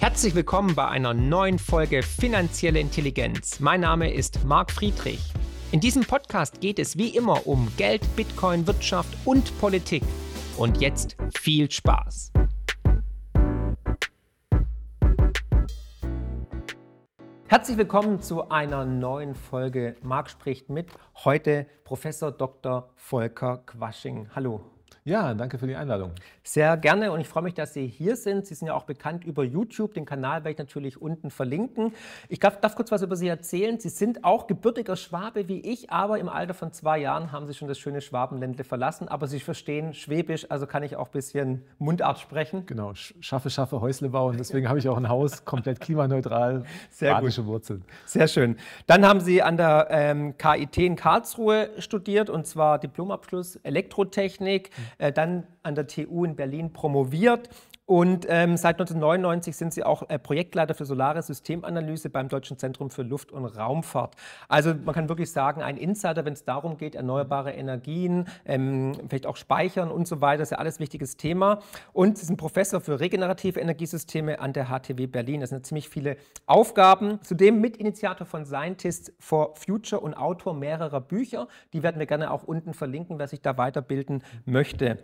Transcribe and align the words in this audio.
Herzlich 0.00 0.34
willkommen 0.34 0.74
bei 0.74 0.88
einer 0.88 1.12
neuen 1.12 1.58
Folge 1.58 2.02
Finanzielle 2.02 2.80
Intelligenz. 2.80 3.60
Mein 3.60 3.82
Name 3.82 4.10
ist 4.10 4.42
Marc 4.46 4.70
Friedrich. 4.70 5.20
In 5.72 5.80
diesem 5.80 6.04
Podcast 6.04 6.62
geht 6.62 6.78
es 6.78 6.96
wie 6.96 7.14
immer 7.14 7.46
um 7.46 7.70
Geld, 7.76 8.00
Bitcoin, 8.16 8.66
Wirtschaft 8.66 9.14
und 9.26 9.60
Politik. 9.60 10.02
Und 10.56 10.80
jetzt 10.80 11.18
viel 11.38 11.70
Spaß. 11.70 12.32
Herzlich 17.46 17.76
willkommen 17.76 18.22
zu 18.22 18.48
einer 18.48 18.86
neuen 18.86 19.34
Folge 19.34 19.96
Marc 20.02 20.30
spricht 20.30 20.70
mit. 20.70 20.88
Heute 21.24 21.66
Professor 21.84 22.32
Dr. 22.32 22.88
Volker 22.96 23.58
Quasching. 23.66 24.30
Hallo. 24.34 24.62
Ja, 25.04 25.32
danke 25.32 25.56
für 25.56 25.66
die 25.66 25.76
Einladung. 25.76 26.10
Sehr 26.42 26.76
gerne 26.76 27.10
und 27.10 27.20
ich 27.20 27.28
freue 27.28 27.42
mich, 27.42 27.54
dass 27.54 27.72
Sie 27.72 27.86
hier 27.86 28.16
sind. 28.16 28.46
Sie 28.46 28.52
sind 28.54 28.68
ja 28.68 28.74
auch 28.74 28.84
bekannt 28.84 29.24
über 29.24 29.42
YouTube. 29.44 29.94
Den 29.94 30.04
Kanal 30.04 30.44
werde 30.44 30.50
ich 30.50 30.58
natürlich 30.58 31.00
unten 31.00 31.30
verlinken. 31.30 31.94
Ich 32.28 32.38
darf, 32.38 32.60
darf, 32.60 32.74
kurz 32.74 32.92
was 32.92 33.00
über 33.00 33.16
Sie 33.16 33.26
erzählen. 33.26 33.80
Sie 33.80 33.88
sind 33.88 34.24
auch 34.24 34.46
gebürtiger 34.46 34.96
Schwabe 34.96 35.48
wie 35.48 35.60
ich, 35.60 35.90
aber 35.90 36.18
im 36.18 36.28
Alter 36.28 36.52
von 36.52 36.72
zwei 36.72 36.98
Jahren 36.98 37.32
haben 37.32 37.46
Sie 37.46 37.54
schon 37.54 37.66
das 37.66 37.78
schöne 37.78 38.02
Schwabenländle 38.02 38.62
verlassen. 38.62 39.08
Aber 39.08 39.26
Sie 39.26 39.40
verstehen 39.40 39.94
Schwäbisch, 39.94 40.50
also 40.50 40.66
kann 40.66 40.82
ich 40.82 40.96
auch 40.96 41.06
ein 41.06 41.12
bisschen 41.12 41.64
Mundart 41.78 42.18
sprechen. 42.18 42.66
Genau, 42.66 42.92
schaffe, 42.94 43.48
schaffe, 43.48 43.80
Häusle 43.80 44.10
bauen. 44.10 44.36
Deswegen 44.36 44.68
habe 44.68 44.80
ich 44.80 44.88
auch 44.88 44.98
ein 44.98 45.08
Haus, 45.08 45.46
komplett 45.46 45.80
klimaneutral, 45.80 46.64
Sehr 46.90 47.14
badische 47.14 47.40
gut. 47.42 47.52
Wurzeln. 47.52 47.84
Sehr 48.04 48.28
schön. 48.28 48.58
Dann 48.86 49.06
haben 49.06 49.20
Sie 49.20 49.40
an 49.40 49.56
der 49.56 49.88
ähm, 49.90 50.36
KIT 50.36 50.76
in 50.76 50.96
Karlsruhe 50.96 51.70
studiert 51.78 52.28
und 52.28 52.46
zwar 52.46 52.78
Diplomabschluss 52.78 53.56
Elektrotechnik. 53.56 54.70
Mhm 54.76 54.89
dann 55.14 55.46
an 55.62 55.74
der 55.74 55.86
TU 55.86 56.24
in 56.24 56.36
Berlin 56.36 56.72
promoviert 56.72 57.48
und 57.90 58.24
ähm, 58.28 58.56
seit 58.56 58.78
1999 58.78 59.56
sind 59.56 59.74
Sie 59.74 59.82
auch 59.82 60.08
äh, 60.08 60.16
Projektleiter 60.20 60.74
für 60.74 60.84
solare 60.84 61.22
Systemanalyse 61.22 62.08
beim 62.08 62.28
Deutschen 62.28 62.56
Zentrum 62.56 62.88
für 62.88 63.02
Luft- 63.02 63.32
und 63.32 63.44
Raumfahrt. 63.44 64.14
Also 64.46 64.72
man 64.84 64.94
kann 64.94 65.08
wirklich 65.08 65.32
sagen, 65.32 65.60
ein 65.60 65.76
Insider, 65.76 66.24
wenn 66.24 66.34
es 66.34 66.44
darum 66.44 66.76
geht, 66.76 66.94
erneuerbare 66.94 67.50
Energien, 67.50 68.28
ähm, 68.44 68.92
vielleicht 69.08 69.26
auch 69.26 69.36
Speichern 69.36 69.90
und 69.90 70.06
so 70.06 70.20
weiter, 70.20 70.44
ist 70.44 70.50
ja 70.50 70.58
alles 70.58 70.78
wichtiges 70.78 71.16
Thema. 71.16 71.62
Und 71.92 72.16
Sie 72.16 72.26
sind 72.26 72.36
Professor 72.36 72.80
für 72.80 73.00
regenerative 73.00 73.58
Energiesysteme 73.58 74.38
an 74.38 74.52
der 74.52 74.66
HTW 74.66 75.08
Berlin. 75.08 75.40
Das 75.40 75.50
sind 75.50 75.66
ziemlich 75.66 75.88
viele 75.88 76.16
Aufgaben. 76.46 77.20
Zudem 77.24 77.60
Mitinitiator 77.60 78.24
von 78.24 78.46
Scientists 78.46 79.12
for 79.18 79.56
Future 79.56 80.00
und 80.00 80.14
Autor 80.14 80.54
mehrerer 80.54 81.00
Bücher. 81.00 81.48
Die 81.72 81.82
werden 81.82 81.98
wir 81.98 82.06
gerne 82.06 82.30
auch 82.30 82.44
unten 82.44 82.72
verlinken, 82.72 83.18
wer 83.18 83.26
sich 83.26 83.40
da 83.42 83.58
weiterbilden 83.58 84.22
möchte. 84.44 84.98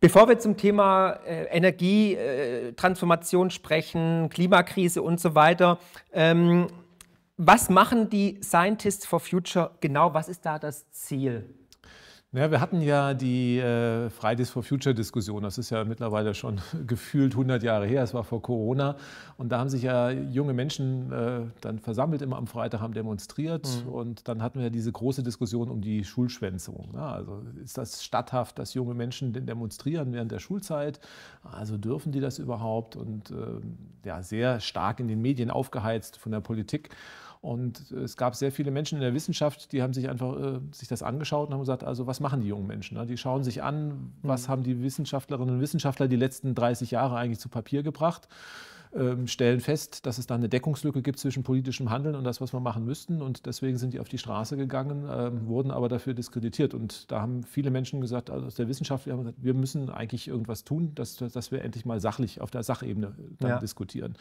Bevor 0.00 0.28
wir 0.30 0.38
zum 0.38 0.56
Thema 0.56 1.18
äh, 1.26 1.44
Energietransformation 1.54 3.48
äh, 3.48 3.50
sprechen, 3.50 4.30
Klimakrise 4.30 5.02
und 5.02 5.20
so 5.20 5.34
weiter, 5.34 5.78
ähm, 6.14 6.68
was 7.36 7.68
machen 7.68 8.08
die 8.08 8.40
Scientists 8.42 9.04
for 9.04 9.20
Future 9.20 9.72
genau? 9.80 10.14
Was 10.14 10.30
ist 10.30 10.46
da 10.46 10.58
das 10.58 10.90
Ziel? 10.90 11.59
Ja, 12.32 12.48
wir 12.48 12.60
hatten 12.60 12.80
ja 12.80 13.12
die 13.12 13.58
äh, 13.58 14.08
Fridays 14.08 14.50
for 14.50 14.62
Future 14.62 14.94
Diskussion. 14.94 15.42
Das 15.42 15.58
ist 15.58 15.70
ja 15.70 15.82
mittlerweile 15.82 16.32
schon 16.32 16.60
gefühlt 16.86 17.32
100 17.32 17.64
Jahre 17.64 17.86
her. 17.86 18.04
Es 18.04 18.14
war 18.14 18.22
vor 18.22 18.40
Corona. 18.40 18.94
Und 19.36 19.50
da 19.50 19.58
haben 19.58 19.68
sich 19.68 19.82
ja 19.82 20.10
junge 20.10 20.52
Menschen 20.52 21.10
äh, 21.10 21.40
dann 21.60 21.80
versammelt 21.80 22.22
immer 22.22 22.36
am 22.36 22.46
Freitag, 22.46 22.82
haben 22.82 22.94
demonstriert. 22.94 23.68
Mhm. 23.84 23.92
Und 23.92 24.28
dann 24.28 24.42
hatten 24.42 24.60
wir 24.60 24.70
diese 24.70 24.92
große 24.92 25.24
Diskussion 25.24 25.68
um 25.68 25.80
die 25.80 26.04
Schulschwänzung. 26.04 26.90
Ja, 26.94 27.10
also 27.10 27.42
ist 27.64 27.76
das 27.76 28.04
statthaft, 28.04 28.60
dass 28.60 28.74
junge 28.74 28.94
Menschen 28.94 29.32
demonstrieren 29.32 30.12
während 30.12 30.30
der 30.30 30.38
Schulzeit? 30.38 31.00
Also 31.42 31.78
dürfen 31.78 32.12
die 32.12 32.20
das 32.20 32.38
überhaupt? 32.38 32.94
Und 32.94 33.32
äh, 33.32 34.06
ja, 34.06 34.22
sehr 34.22 34.60
stark 34.60 35.00
in 35.00 35.08
den 35.08 35.20
Medien 35.20 35.50
aufgeheizt 35.50 36.16
von 36.16 36.30
der 36.30 36.40
Politik. 36.40 36.90
Und 37.42 37.90
es 37.92 38.18
gab 38.18 38.34
sehr 38.34 38.52
viele 38.52 38.70
Menschen 38.70 38.96
in 38.96 39.00
der 39.00 39.14
Wissenschaft, 39.14 39.72
die 39.72 39.82
haben 39.82 39.94
sich 39.94 40.10
einfach 40.10 40.38
äh, 40.38 40.60
sich 40.72 40.88
das 40.88 41.02
angeschaut 41.02 41.48
und 41.48 41.54
haben 41.54 41.60
gesagt, 41.60 41.84
also 41.84 42.06
was 42.06 42.20
machen 42.20 42.42
die 42.42 42.48
jungen 42.48 42.66
Menschen? 42.66 42.98
Ne? 42.98 43.06
Die 43.06 43.16
schauen 43.16 43.44
sich 43.44 43.62
an, 43.62 44.12
was 44.22 44.46
mhm. 44.46 44.52
haben 44.52 44.62
die 44.62 44.82
Wissenschaftlerinnen 44.82 45.54
und 45.54 45.60
Wissenschaftler 45.60 46.06
die 46.06 46.16
letzten 46.16 46.54
30 46.54 46.90
Jahre 46.90 47.16
eigentlich 47.16 47.40
zu 47.40 47.48
Papier 47.48 47.82
gebracht 47.82 48.28
stellen 49.26 49.60
fest, 49.60 50.04
dass 50.04 50.18
es 50.18 50.26
da 50.26 50.34
eine 50.34 50.48
Deckungslücke 50.48 51.00
gibt 51.00 51.20
zwischen 51.20 51.44
politischem 51.44 51.90
Handeln 51.90 52.16
und 52.16 52.24
das, 52.24 52.40
was 52.40 52.52
wir 52.52 52.58
machen 52.58 52.84
müssten. 52.84 53.22
Und 53.22 53.46
deswegen 53.46 53.78
sind 53.78 53.94
die 53.94 54.00
auf 54.00 54.08
die 54.08 54.18
Straße 54.18 54.56
gegangen, 54.56 55.08
ähm, 55.08 55.46
wurden 55.46 55.70
aber 55.70 55.88
dafür 55.88 56.12
diskreditiert. 56.12 56.74
Und 56.74 57.08
da 57.12 57.20
haben 57.20 57.44
viele 57.44 57.70
Menschen 57.70 58.00
gesagt, 58.00 58.30
also 58.30 58.46
aus 58.46 58.56
der 58.56 58.66
Wissenschaft, 58.66 59.06
wir, 59.06 59.16
gesagt, 59.16 59.36
wir 59.40 59.54
müssen 59.54 59.90
eigentlich 59.90 60.26
irgendwas 60.26 60.64
tun, 60.64 60.90
dass, 60.96 61.18
dass 61.18 61.52
wir 61.52 61.62
endlich 61.62 61.84
mal 61.84 62.00
sachlich 62.00 62.40
auf 62.40 62.50
der 62.50 62.64
Sachebene 62.64 63.14
dann 63.38 63.50
ja. 63.50 63.58
diskutieren. 63.60 64.16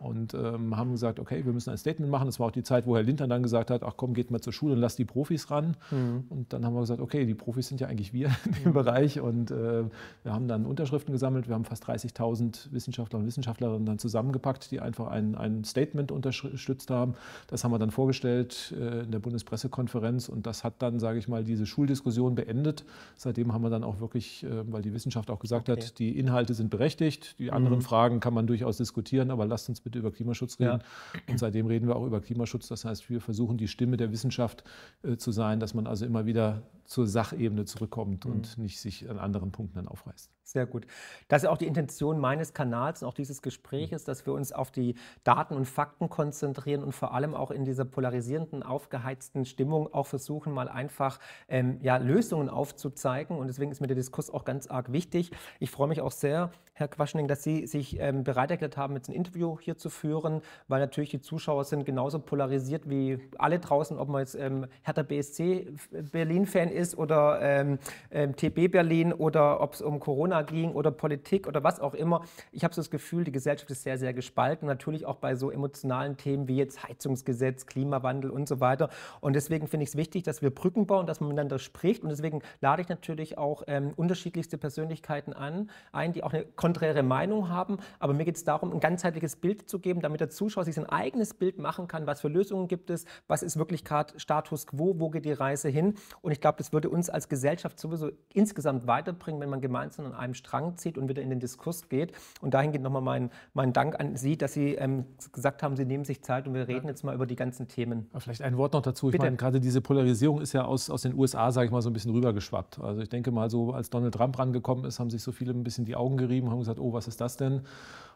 Und 0.00 0.34
ähm, 0.34 0.76
haben 0.76 0.92
gesagt, 0.92 1.18
okay, 1.18 1.46
wir 1.46 1.54
müssen 1.54 1.70
ein 1.70 1.78
Statement 1.78 2.10
machen. 2.10 2.26
Das 2.26 2.38
war 2.38 2.48
auch 2.48 2.52
die 2.52 2.62
Zeit, 2.62 2.86
wo 2.86 2.96
Herr 2.96 3.02
Lindner 3.02 3.26
dann 3.26 3.42
gesagt 3.42 3.70
hat, 3.70 3.82
ach 3.82 3.94
komm, 3.96 4.12
geht 4.12 4.30
mal 4.30 4.42
zur 4.42 4.52
Schule 4.52 4.74
und 4.74 4.80
lasst 4.80 4.98
die 4.98 5.06
Profis 5.06 5.50
ran. 5.50 5.78
Mhm. 5.90 6.24
Und 6.28 6.52
dann 6.52 6.66
haben 6.66 6.74
wir 6.74 6.80
gesagt, 6.80 7.00
okay, 7.00 7.24
die 7.24 7.34
Profis 7.34 7.68
sind 7.68 7.80
ja 7.80 7.86
eigentlich 7.86 8.12
wir 8.12 8.26
in 8.44 8.52
dem 8.52 8.64
mhm. 8.66 8.72
Bereich. 8.74 9.18
Und 9.18 9.50
äh, 9.50 9.84
wir 10.24 10.32
haben 10.34 10.46
dann 10.46 10.66
Unterschriften 10.66 11.12
gesammelt. 11.12 11.48
Wir 11.48 11.54
haben 11.54 11.64
fast 11.64 11.86
30.000 11.86 12.70
Wissenschaftler 12.70 13.18
und 13.18 13.24
Wissenschaftlerinnen 13.24 13.86
dann 13.86 13.98
zusammen 13.98 14.09
zusammengepackt, 14.10 14.70
die 14.70 14.80
einfach 14.80 15.08
ein, 15.08 15.34
ein 15.36 15.64
Statement 15.64 16.10
unterstützt 16.10 16.90
haben. 16.90 17.14
Das 17.46 17.64
haben 17.64 17.70
wir 17.70 17.78
dann 17.78 17.90
vorgestellt 17.90 18.74
äh, 18.76 19.04
in 19.04 19.12
der 19.12 19.20
Bundespressekonferenz 19.20 20.28
und 20.28 20.46
das 20.46 20.64
hat 20.64 20.74
dann, 20.82 20.98
sage 20.98 21.18
ich 21.18 21.28
mal, 21.28 21.44
diese 21.44 21.64
Schuldiskussion 21.64 22.34
beendet. 22.34 22.84
Seitdem 23.16 23.52
haben 23.52 23.62
wir 23.62 23.70
dann 23.70 23.84
auch 23.84 24.00
wirklich, 24.00 24.44
äh, 24.44 24.72
weil 24.72 24.82
die 24.82 24.92
Wissenschaft 24.92 25.30
auch 25.30 25.38
gesagt 25.38 25.68
okay. 25.68 25.80
hat, 25.80 25.98
die 25.98 26.18
Inhalte 26.18 26.54
sind 26.54 26.70
berechtigt, 26.70 27.38
die 27.38 27.52
anderen 27.52 27.78
mhm. 27.78 27.82
Fragen 27.82 28.20
kann 28.20 28.34
man 28.34 28.46
durchaus 28.46 28.76
diskutieren, 28.76 29.30
aber 29.30 29.46
lasst 29.46 29.68
uns 29.68 29.80
bitte 29.80 29.98
über 29.98 30.10
Klimaschutz 30.10 30.58
reden. 30.58 30.80
Ja. 30.80 31.20
Und 31.28 31.38
seitdem 31.38 31.66
reden 31.66 31.86
wir 31.86 31.96
auch 31.96 32.06
über 32.06 32.20
Klimaschutz. 32.20 32.68
Das 32.68 32.84
heißt, 32.84 33.08
wir 33.08 33.20
versuchen 33.20 33.56
die 33.56 33.68
Stimme 33.68 33.96
der 33.96 34.10
Wissenschaft 34.10 34.64
äh, 35.02 35.16
zu 35.16 35.30
sein, 35.30 35.60
dass 35.60 35.74
man 35.74 35.86
also 35.86 36.04
immer 36.04 36.26
wieder 36.26 36.62
zur 36.90 37.06
Sachebene 37.06 37.66
zurückkommt 37.66 38.24
mhm. 38.24 38.32
und 38.32 38.58
nicht 38.58 38.80
sich 38.80 39.08
an 39.08 39.20
anderen 39.20 39.52
Punkten 39.52 39.76
dann 39.76 39.86
aufreißt. 39.86 40.28
Sehr 40.42 40.66
gut. 40.66 40.88
Das 41.28 41.44
ist 41.44 41.48
auch 41.48 41.56
die 41.56 41.68
Intention 41.68 42.18
meines 42.18 42.52
Kanals 42.52 43.04
und 43.04 43.08
auch 43.08 43.14
dieses 43.14 43.42
Gespräches, 43.42 44.02
dass 44.02 44.26
wir 44.26 44.32
uns 44.32 44.50
auf 44.50 44.72
die 44.72 44.96
Daten 45.22 45.54
und 45.54 45.66
Fakten 45.66 46.08
konzentrieren 46.08 46.82
und 46.82 46.90
vor 46.90 47.14
allem 47.14 47.34
auch 47.34 47.52
in 47.52 47.64
dieser 47.64 47.84
polarisierenden, 47.84 48.64
aufgeheizten 48.64 49.44
Stimmung 49.44 49.94
auch 49.94 50.08
versuchen, 50.08 50.52
mal 50.52 50.68
einfach 50.68 51.20
ähm, 51.46 51.78
ja, 51.80 51.98
Lösungen 51.98 52.48
aufzuzeigen. 52.48 53.38
Und 53.38 53.46
deswegen 53.46 53.70
ist 53.70 53.80
mir 53.80 53.86
der 53.86 53.94
Diskurs 53.94 54.28
auch 54.28 54.44
ganz 54.44 54.66
arg 54.66 54.90
wichtig. 54.90 55.30
Ich 55.60 55.70
freue 55.70 55.86
mich 55.86 56.00
auch 56.00 56.10
sehr, 56.10 56.50
Herr 56.72 56.88
Quaschning, 56.88 57.28
dass 57.28 57.44
Sie 57.44 57.66
sich 57.68 58.00
ähm, 58.00 58.24
bereit 58.24 58.50
erklärt 58.50 58.76
haben, 58.76 58.96
jetzt 58.96 59.08
ein 59.08 59.14
Interview 59.14 59.58
hier 59.60 59.76
zu 59.76 59.90
führen, 59.90 60.40
weil 60.66 60.80
natürlich 60.80 61.10
die 61.10 61.20
Zuschauer 61.20 61.64
sind 61.64 61.84
genauso 61.84 62.18
polarisiert 62.18 62.88
wie 62.88 63.18
alle 63.38 63.60
draußen, 63.60 63.98
ob 63.98 64.08
man 64.08 64.22
jetzt 64.22 64.34
ähm, 64.34 64.66
Hertha 64.82 65.02
BSC 65.02 65.72
Berlin-Fan 66.10 66.70
ist 66.70 66.79
oder 66.96 67.40
ähm, 67.40 67.78
ähm 68.10 68.36
TB 68.36 68.70
Berlin 68.70 69.12
oder 69.12 69.60
ob 69.60 69.74
es 69.74 69.82
um 69.82 70.00
Corona 70.00 70.42
ging 70.42 70.72
oder 70.72 70.90
Politik 70.90 71.46
oder 71.46 71.62
was 71.62 71.80
auch 71.80 71.94
immer. 71.94 72.22
Ich 72.52 72.64
habe 72.64 72.74
so 72.74 72.80
das 72.80 72.90
Gefühl, 72.90 73.24
die 73.24 73.32
Gesellschaft 73.32 73.70
ist 73.70 73.82
sehr, 73.82 73.98
sehr 73.98 74.12
gespalten. 74.12 74.66
Natürlich 74.66 75.06
auch 75.06 75.16
bei 75.16 75.34
so 75.34 75.50
emotionalen 75.50 76.16
Themen 76.16 76.48
wie 76.48 76.56
jetzt 76.56 76.88
Heizungsgesetz, 76.88 77.66
Klimawandel 77.66 78.30
und 78.30 78.48
so 78.48 78.60
weiter. 78.60 78.88
Und 79.20 79.34
deswegen 79.34 79.66
finde 79.66 79.84
ich 79.84 79.90
es 79.90 79.96
wichtig, 79.96 80.22
dass 80.22 80.42
wir 80.42 80.50
Brücken 80.50 80.86
bauen, 80.86 81.06
dass 81.06 81.20
man 81.20 81.28
miteinander 81.28 81.58
spricht. 81.58 82.02
Und 82.02 82.08
deswegen 82.08 82.42
lade 82.60 82.82
ich 82.82 82.88
natürlich 82.88 83.38
auch 83.38 83.62
ähm, 83.66 83.92
unterschiedlichste 83.96 84.58
Persönlichkeiten 84.58 85.32
an, 85.32 85.70
ein, 85.92 86.12
die 86.12 86.22
auch 86.22 86.32
eine 86.32 86.44
konträre 86.44 87.02
Meinung 87.02 87.48
haben. 87.48 87.78
Aber 87.98 88.14
mir 88.14 88.24
geht 88.24 88.36
es 88.36 88.44
darum, 88.44 88.72
ein 88.72 88.80
ganzheitliches 88.80 89.36
Bild 89.36 89.68
zu 89.68 89.78
geben, 89.78 90.00
damit 90.00 90.20
der 90.20 90.30
Zuschauer 90.30 90.64
sich 90.64 90.74
sein 90.74 90.86
eigenes 90.86 91.34
Bild 91.34 91.58
machen 91.58 91.88
kann. 91.88 92.06
Was 92.06 92.20
für 92.20 92.28
Lösungen 92.28 92.68
gibt 92.68 92.90
es? 92.90 93.04
Was 93.28 93.42
ist 93.42 93.56
wirklich 93.56 93.84
gerade 93.84 94.18
Status 94.18 94.66
quo? 94.66 94.94
Wo 94.98 95.10
geht 95.10 95.24
die 95.24 95.32
Reise 95.32 95.68
hin? 95.68 95.94
Und 96.22 96.32
ich 96.32 96.40
glaube, 96.40 96.58
das 96.58 96.69
würde 96.72 96.88
uns 96.90 97.10
als 97.10 97.28
Gesellschaft 97.28 97.78
sowieso 97.78 98.10
insgesamt 98.32 98.86
weiterbringen, 98.86 99.40
wenn 99.40 99.50
man 99.50 99.60
gemeinsam 99.60 100.06
an 100.06 100.14
einem 100.14 100.34
Strang 100.34 100.76
zieht 100.76 100.98
und 100.98 101.08
wieder 101.08 101.22
in 101.22 101.30
den 101.30 101.40
Diskurs 101.40 101.88
geht. 101.88 102.12
Und 102.40 102.54
dahin 102.54 102.72
geht 102.72 102.82
nochmal 102.82 103.02
mein, 103.02 103.30
mein 103.54 103.72
Dank 103.72 103.98
an 103.98 104.16
Sie, 104.16 104.36
dass 104.36 104.52
Sie 104.52 104.74
ähm, 104.74 105.04
gesagt 105.32 105.62
haben, 105.62 105.76
Sie 105.76 105.84
nehmen 105.84 106.04
sich 106.04 106.22
Zeit 106.22 106.46
und 106.46 106.54
wir 106.54 106.68
reden 106.68 106.86
ja. 106.86 106.90
jetzt 106.90 107.04
mal 107.04 107.14
über 107.14 107.26
die 107.26 107.36
ganzen 107.36 107.68
Themen. 107.68 108.08
Vielleicht 108.18 108.42
ein 108.42 108.56
Wort 108.56 108.72
noch 108.72 108.82
dazu. 108.82 109.06
Bitte. 109.06 109.16
Ich 109.16 109.22
meine, 109.22 109.36
gerade 109.36 109.60
diese 109.60 109.80
Polarisierung 109.80 110.40
ist 110.40 110.52
ja 110.52 110.64
aus, 110.64 110.90
aus 110.90 111.02
den 111.02 111.14
USA, 111.14 111.52
sage 111.52 111.66
ich 111.66 111.72
mal, 111.72 111.82
so 111.82 111.90
ein 111.90 111.92
bisschen 111.92 112.12
rübergeschwappt. 112.12 112.80
Also 112.80 113.00
ich 113.00 113.08
denke 113.08 113.30
mal, 113.30 113.50
so 113.50 113.72
als 113.72 113.90
Donald 113.90 114.14
Trump 114.14 114.38
rangekommen 114.38 114.84
ist, 114.84 115.00
haben 115.00 115.10
sich 115.10 115.22
so 115.22 115.32
viele 115.32 115.52
ein 115.52 115.64
bisschen 115.64 115.84
die 115.84 115.96
Augen 115.96 116.16
gerieben, 116.16 116.50
haben 116.50 116.58
gesagt, 116.58 116.80
oh, 116.80 116.92
was 116.92 117.08
ist 117.08 117.20
das 117.20 117.36
denn? 117.36 117.62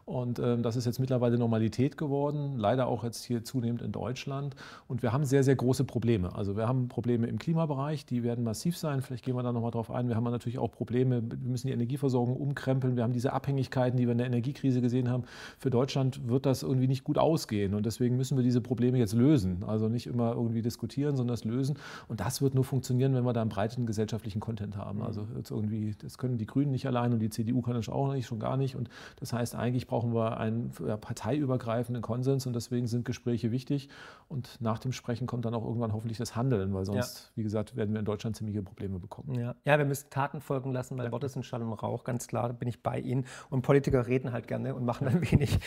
Und 0.07 0.39
ähm, 0.39 0.63
das 0.63 0.77
ist 0.77 0.85
jetzt 0.85 0.99
mittlerweile 1.01 1.39
Normalität 1.39 1.97
geworden, 1.97 2.59
leider 2.59 2.89
auch 2.89 3.05
jetzt 3.05 3.25
hier 3.25 3.43
zunehmend 3.43 3.81
in 3.81 3.91
Deutschland. 3.91 4.55
Und 4.87 5.03
wir 5.03 5.13
haben 5.13 5.25
sehr, 5.25 5.43
sehr 5.43 5.57
große 5.57 5.85
Probleme. 5.85 6.35
Also 6.35 6.57
wir 6.57 6.69
haben 6.69 6.89
Probleme 6.89 7.27
im 7.27 7.39
Klimabereich, 7.39 8.05
die 8.05 8.23
werden 8.23 8.45
massiv 8.45 8.77
sein. 8.77 9.01
Vielleicht 9.01 9.25
gehen 9.25 9.35
wir 9.35 9.43
da 9.43 9.53
nochmal 9.53 9.71
drauf 9.71 9.91
ein. 9.91 10.09
Wir 10.09 10.17
haben 10.17 10.25
natürlich 10.25 10.59
auch 10.59 10.71
Probleme, 10.71 11.23
wir 11.23 11.39
müssen 11.51 11.69
die 11.69 11.73
Energieversorgung 11.73 12.37
umkrempeln. 12.37 12.97
Wir 12.97 13.03
haben 13.03 13.15
diese 13.15 13.33
Abhängigkeiten, 13.33 13.97
die 13.97 14.05
wir 14.07 14.13
in 14.13 14.19
der 14.19 14.27
Energiekrise 14.27 14.83
gesehen 14.83 15.09
haben. 15.09 15.25
Für 15.59 15.71
Deutschland 15.71 16.29
wird 16.29 16.45
das 16.45 16.63
irgendwie 16.63 16.89
nicht 16.89 17.05
gut 17.05 17.17
ausgehen. 17.17 17.73
Und 17.73 17.87
deswegen 17.87 18.19
müssen 18.19 18.37
wir 18.37 18.45
diese 18.45 18.61
Probleme 18.61 18.99
jetzt 18.99 19.15
lösen. 19.15 19.65
Also 19.67 19.89
nicht 19.89 20.07
immer 20.07 20.33
irgendwie 20.35 20.61
diskutieren, 20.61 21.17
sondern 21.17 21.33
das 21.33 21.45
lösen. 21.45 21.79
Und 22.09 22.21
das 22.21 22.43
wird 22.43 22.55
nur 22.55 22.65
funktionieren, 22.65 23.15
wenn 23.15 23.25
wir 23.25 23.33
da 23.33 23.41
einen 23.41 23.49
breiten 23.49 23.87
gesellschaftlichen 23.87 24.41
Content 24.41 24.77
haben. 24.77 25.01
Also 25.03 25.27
jetzt 25.35 25.51
irgendwie, 25.51 25.95
das 25.97 26.19
können 26.19 26.37
die 26.37 26.47
Grünen 26.47 26.73
nicht 26.73 26.87
allein 26.87 27.15
und 27.15 27.21
die 27.21 27.31
CDU 27.31 27.63
kann 27.63 27.75
das 27.75 27.89
auch 27.89 28.13
nicht, 28.13 28.27
schon 28.27 28.39
gar 28.39 28.59
nicht. 28.59 28.77
Und 28.77 28.91
das 29.19 29.33
heißt, 29.33 29.55
eigentlich 29.55 29.87
brauchen 29.87 29.94
brauchen 29.95 30.13
wir 30.13 30.39
einen 30.39 30.73
ja, 30.85 30.97
parteiübergreifenden 30.97 32.03
Konsens 32.03 32.49
und 32.49 32.53
deswegen 32.53 32.89
sind 32.89 33.05
Gespräche 33.05 33.53
wichtig. 33.53 33.89
Und 34.27 34.61
nach 34.61 34.81
dem 34.81 34.91
Sprechen 34.91 35.29
kommt 35.29 35.45
dann 35.45 35.55
auch 35.55 35.65
irgendwann 35.65 35.93
hoffentlich 35.93 36.19
das 36.19 36.35
Handeln, 36.35 36.75
weil 36.75 36.85
sonst, 36.85 37.31
ja. 37.31 37.37
wie 37.37 37.45
gesagt, 37.45 37.77
werden 37.77 37.93
wir 37.93 38.01
in 38.01 38.05
Deutschland 38.05 38.35
ziemliche 38.35 38.61
Probleme 38.61 38.99
bekommen. 38.99 39.37
Ja. 39.37 39.55
ja, 39.65 39.79
wir 39.79 39.85
müssen 39.85 40.11
Taten 40.11 40.41
folgen 40.41 40.73
lassen, 40.73 40.99
weil 40.99 41.13
Worte 41.13 41.29
sind 41.29 41.47
Schall 41.47 41.63
und 41.63 41.73
Rauch, 41.75 42.03
ganz 42.03 42.27
klar, 42.27 42.49
da 42.49 42.55
bin 42.55 42.67
ich 42.67 42.83
bei 42.83 42.99
Ihnen. 42.99 43.25
Und 43.51 43.63
Politiker 43.63 44.09
reden 44.09 44.33
halt 44.33 44.49
gerne 44.49 44.75
und 44.75 44.85
machen 44.85 45.05
dann 45.05 45.23
wenig. 45.31 45.61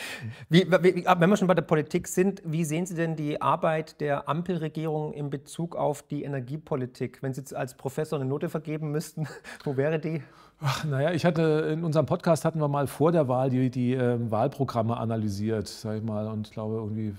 Wie, 0.50 0.70
wie, 0.70 1.06
wenn 1.06 1.30
wir 1.30 1.36
schon 1.38 1.48
bei 1.48 1.54
der 1.54 1.62
Politik 1.62 2.06
sind, 2.06 2.42
wie 2.44 2.66
sehen 2.66 2.84
Sie 2.84 2.96
denn 2.96 3.16
die 3.16 3.40
Arbeit 3.40 3.98
der 4.02 4.28
Ampelregierung 4.28 5.14
in 5.14 5.30
Bezug 5.30 5.74
auf 5.74 6.02
die 6.02 6.24
Energiepolitik? 6.24 7.22
Wenn 7.22 7.32
Sie 7.32 7.56
als 7.56 7.78
Professor 7.78 8.20
eine 8.20 8.28
Note 8.28 8.50
vergeben 8.50 8.90
müssten, 8.90 9.26
wo 9.64 9.78
wäre 9.78 9.98
die? 9.98 10.22
Ach, 10.60 10.84
naja, 10.84 11.12
ich 11.12 11.24
hatte 11.24 11.68
in 11.72 11.84
unserem 11.84 12.06
Podcast 12.06 12.44
hatten 12.44 12.58
wir 12.60 12.66
mal 12.66 12.88
vor 12.88 13.12
der 13.12 13.28
Wahl 13.28 13.48
die, 13.48 13.70
die 13.70 13.94
äh, 13.94 14.18
Wahlprogramme 14.28 14.96
analysiert, 14.96 15.68
sage 15.68 15.98
ich 15.98 16.04
mal, 16.04 16.26
und 16.26 16.48
ich 16.48 16.52
glaube 16.52 16.74
irgendwie 16.74 17.08
äh, 17.08 17.14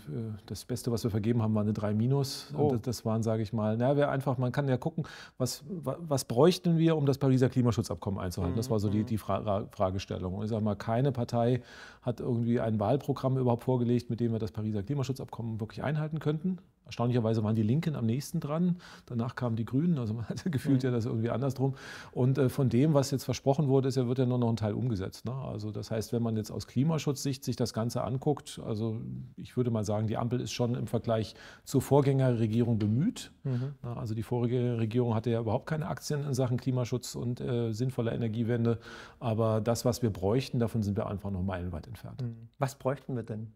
das 0.45 0.65
Beste, 0.65 0.91
was 0.91 1.05
wir 1.05 1.11
vergeben 1.11 1.41
haben, 1.41 1.55
war 1.55 1.61
eine 1.61 1.71
3 1.71 1.93
minus. 1.93 2.53
Oh. 2.57 2.63
Und 2.63 2.85
das 2.85 3.05
waren, 3.05 3.23
sage 3.23 3.41
ich 3.41 3.53
mal, 3.53 3.77
naja, 3.77 4.09
einfach, 4.09 4.37
man 4.37 4.51
kann 4.51 4.67
ja 4.67 4.75
gucken, 4.75 5.05
was, 5.37 5.63
was 5.69 6.25
bräuchten 6.25 6.77
wir, 6.77 6.97
um 6.97 7.05
das 7.05 7.17
Pariser 7.17 7.47
Klimaschutzabkommen 7.47 8.19
einzuhalten. 8.19 8.57
Das 8.57 8.69
war 8.69 8.79
so 8.79 8.89
die, 8.89 8.99
mhm. 8.99 9.05
die 9.05 9.17
Fra 9.17 9.67
Fragestellung. 9.71 10.35
Und 10.35 10.43
ich 10.43 10.49
sage 10.49 10.63
mal, 10.63 10.75
keine 10.75 11.13
Partei 11.13 11.61
hat 12.01 12.19
irgendwie 12.19 12.59
ein 12.59 12.77
Wahlprogramm 12.77 13.37
überhaupt 13.37 13.63
vorgelegt, 13.63 14.09
mit 14.09 14.19
dem 14.19 14.33
wir 14.33 14.39
das 14.39 14.51
Pariser 14.51 14.83
Klimaschutzabkommen 14.83 15.61
wirklich 15.61 15.81
einhalten 15.81 16.19
könnten. 16.19 16.59
Erstaunlicherweise 16.89 17.43
waren 17.43 17.55
die 17.55 17.61
Linken 17.61 17.95
am 17.95 18.07
nächsten 18.07 18.39
dran. 18.39 18.77
Danach 19.05 19.35
kamen 19.35 19.55
die 19.55 19.63
Grünen. 19.63 19.99
Also 19.99 20.15
man 20.15 20.25
hatte 20.29 20.49
gefühlt 20.49 20.81
ja 20.81 20.89
das 20.89 21.05
irgendwie 21.05 21.29
andersrum. 21.29 21.75
Und 22.11 22.39
äh, 22.39 22.49
von 22.49 22.67
dem, 22.67 22.95
was 22.95 23.11
jetzt 23.11 23.25
versprochen 23.25 23.67
wurde, 23.67 23.89
ist 23.89 23.95
ja, 23.95 24.07
wird 24.07 24.17
ja 24.17 24.25
nur 24.25 24.39
noch 24.39 24.49
ein 24.49 24.55
Teil 24.55 24.73
umgesetzt. 24.73 25.25
Ne? 25.25 25.31
Also 25.31 25.71
das 25.71 25.91
heißt, 25.91 26.13
wenn 26.13 26.23
man 26.23 26.35
jetzt 26.35 26.49
aus 26.49 26.65
Klimaschutzsicht 26.65 27.43
sich 27.43 27.55
das 27.55 27.73
Ganze 27.73 28.03
anguckt, 28.03 28.59
also 28.65 28.99
ich 29.35 29.55
würde 29.55 29.69
mal 29.69 29.85
sagen, 29.85 30.07
die 30.07 30.17
Ampel 30.17 30.41
ist 30.41 30.51
schon 30.51 30.73
im 30.73 30.87
Vergleich 30.87 31.35
zur 31.63 31.83
Vorgängerregierung 31.83 32.79
bemüht. 32.79 33.31
Mhm. 33.43 33.75
Also 33.83 34.15
die 34.15 34.23
vorige 34.23 34.79
Regierung 34.79 35.13
hatte 35.13 35.29
ja 35.29 35.41
überhaupt 35.41 35.67
keine 35.67 35.87
Aktien 35.87 36.25
in 36.25 36.33
Sachen 36.33 36.57
Klimaschutz 36.57 37.13
und 37.13 37.39
äh, 37.39 37.71
sinnvoller 37.71 38.13
Energiewende. 38.13 38.79
Aber 39.19 39.61
das, 39.61 39.85
was 39.85 40.01
wir 40.01 40.09
bräuchten, 40.09 40.57
davon 40.57 40.81
sind 40.81 40.97
wir 40.97 41.05
einfach 41.05 41.29
noch 41.29 41.43
meilenweit 41.43 41.85
entfernt. 41.85 42.23
Mhm. 42.23 42.49
Was 42.57 42.73
bräuchten 42.79 43.15
wir 43.15 43.23
denn? 43.23 43.53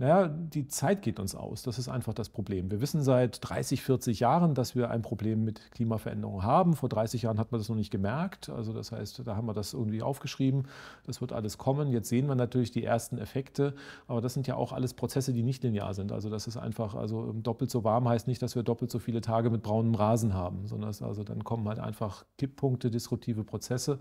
Naja, 0.00 0.28
die 0.28 0.66
Zeit 0.66 1.02
geht 1.02 1.20
uns 1.20 1.34
aus. 1.34 1.62
Das 1.62 1.78
ist 1.78 1.90
einfach 1.90 2.14
das 2.14 2.30
Problem. 2.30 2.70
Wir 2.70 2.80
wissen 2.80 3.02
seit 3.02 3.38
30, 3.42 3.82
40 3.82 4.20
Jahren, 4.20 4.54
dass 4.54 4.74
wir 4.74 4.90
ein 4.90 5.02
Problem 5.02 5.44
mit 5.44 5.70
Klimaveränderung 5.72 6.42
haben. 6.42 6.74
Vor 6.74 6.88
30 6.88 7.20
Jahren 7.20 7.38
hat 7.38 7.52
man 7.52 7.60
das 7.60 7.68
noch 7.68 7.76
nicht 7.76 7.90
gemerkt. 7.90 8.48
Also 8.48 8.72
das 8.72 8.92
heißt, 8.92 9.20
da 9.26 9.36
haben 9.36 9.46
wir 9.46 9.52
das 9.52 9.74
irgendwie 9.74 10.00
aufgeschrieben. 10.00 10.68
Das 11.04 11.20
wird 11.20 11.34
alles 11.34 11.58
kommen. 11.58 11.92
Jetzt 11.92 12.08
sehen 12.08 12.28
wir 12.28 12.34
natürlich 12.34 12.70
die 12.70 12.82
ersten 12.82 13.18
Effekte. 13.18 13.74
Aber 14.08 14.22
das 14.22 14.32
sind 14.32 14.46
ja 14.46 14.54
auch 14.54 14.72
alles 14.72 14.94
Prozesse, 14.94 15.34
die 15.34 15.42
nicht 15.42 15.62
linear 15.64 15.92
sind. 15.92 16.12
Also 16.12 16.30
das 16.30 16.46
ist 16.46 16.56
einfach, 16.56 16.94
also 16.94 17.34
doppelt 17.34 17.70
so 17.70 17.84
warm 17.84 18.08
heißt 18.08 18.26
nicht, 18.26 18.40
dass 18.40 18.56
wir 18.56 18.62
doppelt 18.62 18.90
so 18.90 19.00
viele 19.00 19.20
Tage 19.20 19.50
mit 19.50 19.62
braunem 19.62 19.94
Rasen 19.94 20.32
haben, 20.32 20.66
sondern 20.66 20.94
also 21.02 21.24
dann 21.24 21.44
kommen 21.44 21.68
halt 21.68 21.78
einfach 21.78 22.24
Kipppunkte, 22.38 22.90
disruptive 22.90 23.44
Prozesse. 23.44 23.98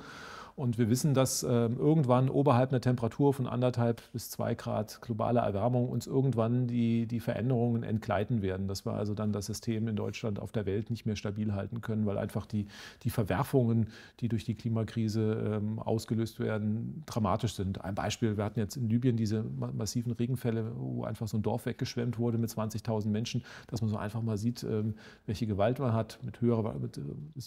Und 0.59 0.77
wir 0.77 0.89
wissen, 0.89 1.13
dass 1.13 1.41
äh, 1.41 1.47
irgendwann 1.47 2.29
oberhalb 2.29 2.71
einer 2.71 2.81
Temperatur 2.81 3.33
von 3.33 3.47
anderthalb 3.47 4.01
bis 4.11 4.29
zwei 4.29 4.55
Grad 4.55 5.01
globale 5.01 5.39
Erwärmung 5.39 5.87
uns 5.87 6.05
irgendwann 6.05 6.67
die, 6.67 7.07
die 7.07 7.21
Veränderungen 7.21 7.83
entgleiten 7.83 8.41
werden. 8.41 8.67
Dass 8.67 8.85
wir 8.85 8.91
also 8.91 9.13
dann 9.13 9.31
das 9.31 9.45
System 9.45 9.87
in 9.87 9.95
Deutschland 9.95 10.37
auf 10.37 10.51
der 10.51 10.65
Welt 10.65 10.89
nicht 10.89 11.05
mehr 11.05 11.15
stabil 11.15 11.53
halten 11.53 11.79
können, 11.79 12.05
weil 12.05 12.17
einfach 12.17 12.45
die, 12.45 12.67
die 13.03 13.09
Verwerfungen, 13.09 13.87
die 14.19 14.27
durch 14.27 14.43
die 14.43 14.53
Klimakrise 14.53 15.59
ähm, 15.61 15.79
ausgelöst 15.79 16.41
werden, 16.41 17.03
dramatisch 17.05 17.53
sind. 17.53 17.81
Ein 17.85 17.95
Beispiel, 17.95 18.35
wir 18.35 18.43
hatten 18.43 18.59
jetzt 18.59 18.75
in 18.75 18.89
Libyen 18.89 19.15
diese 19.15 19.45
massiven 19.73 20.11
Regenfälle, 20.11 20.73
wo 20.75 21.05
einfach 21.05 21.29
so 21.29 21.37
ein 21.37 21.41
Dorf 21.41 21.67
weggeschwemmt 21.67 22.19
wurde 22.19 22.37
mit 22.37 22.49
20.000 22.49 23.07
Menschen, 23.07 23.45
dass 23.67 23.79
man 23.79 23.89
so 23.89 23.95
einfach 23.95 24.21
mal 24.21 24.37
sieht, 24.37 24.63
ähm, 24.65 24.95
welche 25.25 25.47
Gewalt 25.47 25.79
man 25.79 25.93
hat, 25.93 26.19
mit 26.21 26.41
höherer, 26.41 26.73
mit, 26.77 26.97
äh, 26.97 27.01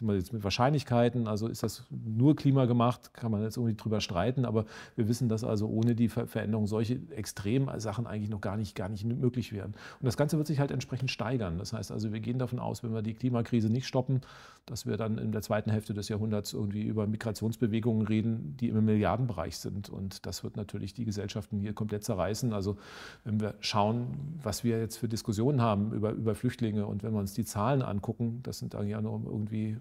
mit 0.08 0.44
Wahrscheinlichkeiten, 0.44 1.28
also 1.28 1.46
ist 1.46 1.62
das 1.62 1.84
nur 1.90 2.36
Klima 2.36 2.64
gemacht, 2.64 3.01
macht, 3.02 3.14
kann 3.14 3.30
man 3.30 3.42
jetzt 3.42 3.56
irgendwie 3.56 3.74
drüber 3.74 4.00
streiten, 4.00 4.44
aber 4.44 4.64
wir 4.96 5.08
wissen, 5.08 5.28
dass 5.28 5.44
also 5.44 5.68
ohne 5.68 5.94
die 5.94 6.08
Veränderung 6.08 6.66
solche 6.66 7.00
Extremsachen 7.10 8.06
eigentlich 8.06 8.30
noch 8.30 8.40
gar 8.40 8.56
nicht, 8.56 8.74
gar 8.74 8.88
nicht 8.88 9.04
möglich 9.04 9.52
wären. 9.52 9.74
Und 10.00 10.04
das 10.04 10.16
Ganze 10.16 10.36
wird 10.36 10.46
sich 10.46 10.58
halt 10.58 10.70
entsprechend 10.70 11.10
steigern. 11.10 11.58
Das 11.58 11.72
heißt 11.72 11.92
also, 11.92 12.12
wir 12.12 12.20
gehen 12.20 12.38
davon 12.38 12.58
aus, 12.58 12.82
wenn 12.82 12.92
wir 12.92 13.02
die 13.02 13.14
Klimakrise 13.14 13.70
nicht 13.70 13.86
stoppen, 13.86 14.20
dass 14.66 14.86
wir 14.86 14.96
dann 14.96 15.18
in 15.18 15.32
der 15.32 15.42
zweiten 15.42 15.70
Hälfte 15.70 15.94
des 15.94 16.08
Jahrhunderts 16.08 16.52
irgendwie 16.52 16.82
über 16.82 17.06
Migrationsbewegungen 17.06 18.06
reden, 18.06 18.56
die 18.58 18.68
im 18.68 18.84
Milliardenbereich 18.84 19.56
sind. 19.56 19.88
Und 19.88 20.26
das 20.26 20.44
wird 20.44 20.56
natürlich 20.56 20.94
die 20.94 21.04
Gesellschaften 21.04 21.58
hier 21.58 21.72
komplett 21.72 22.04
zerreißen. 22.04 22.52
Also 22.52 22.76
wenn 23.24 23.40
wir 23.40 23.54
schauen, 23.60 24.38
was 24.42 24.64
wir 24.64 24.78
jetzt 24.78 24.96
für 24.96 25.08
Diskussionen 25.08 25.60
haben 25.60 25.92
über, 25.92 26.10
über 26.10 26.34
Flüchtlinge 26.34 26.86
und 26.86 27.02
wenn 27.02 27.12
wir 27.12 27.20
uns 27.20 27.34
die 27.34 27.44
Zahlen 27.44 27.82
angucken, 27.82 28.40
das 28.42 28.58
sind 28.58 28.74
dann 28.74 28.88
ja 28.88 29.00
nur 29.00 29.22
irgendwie 29.24 29.76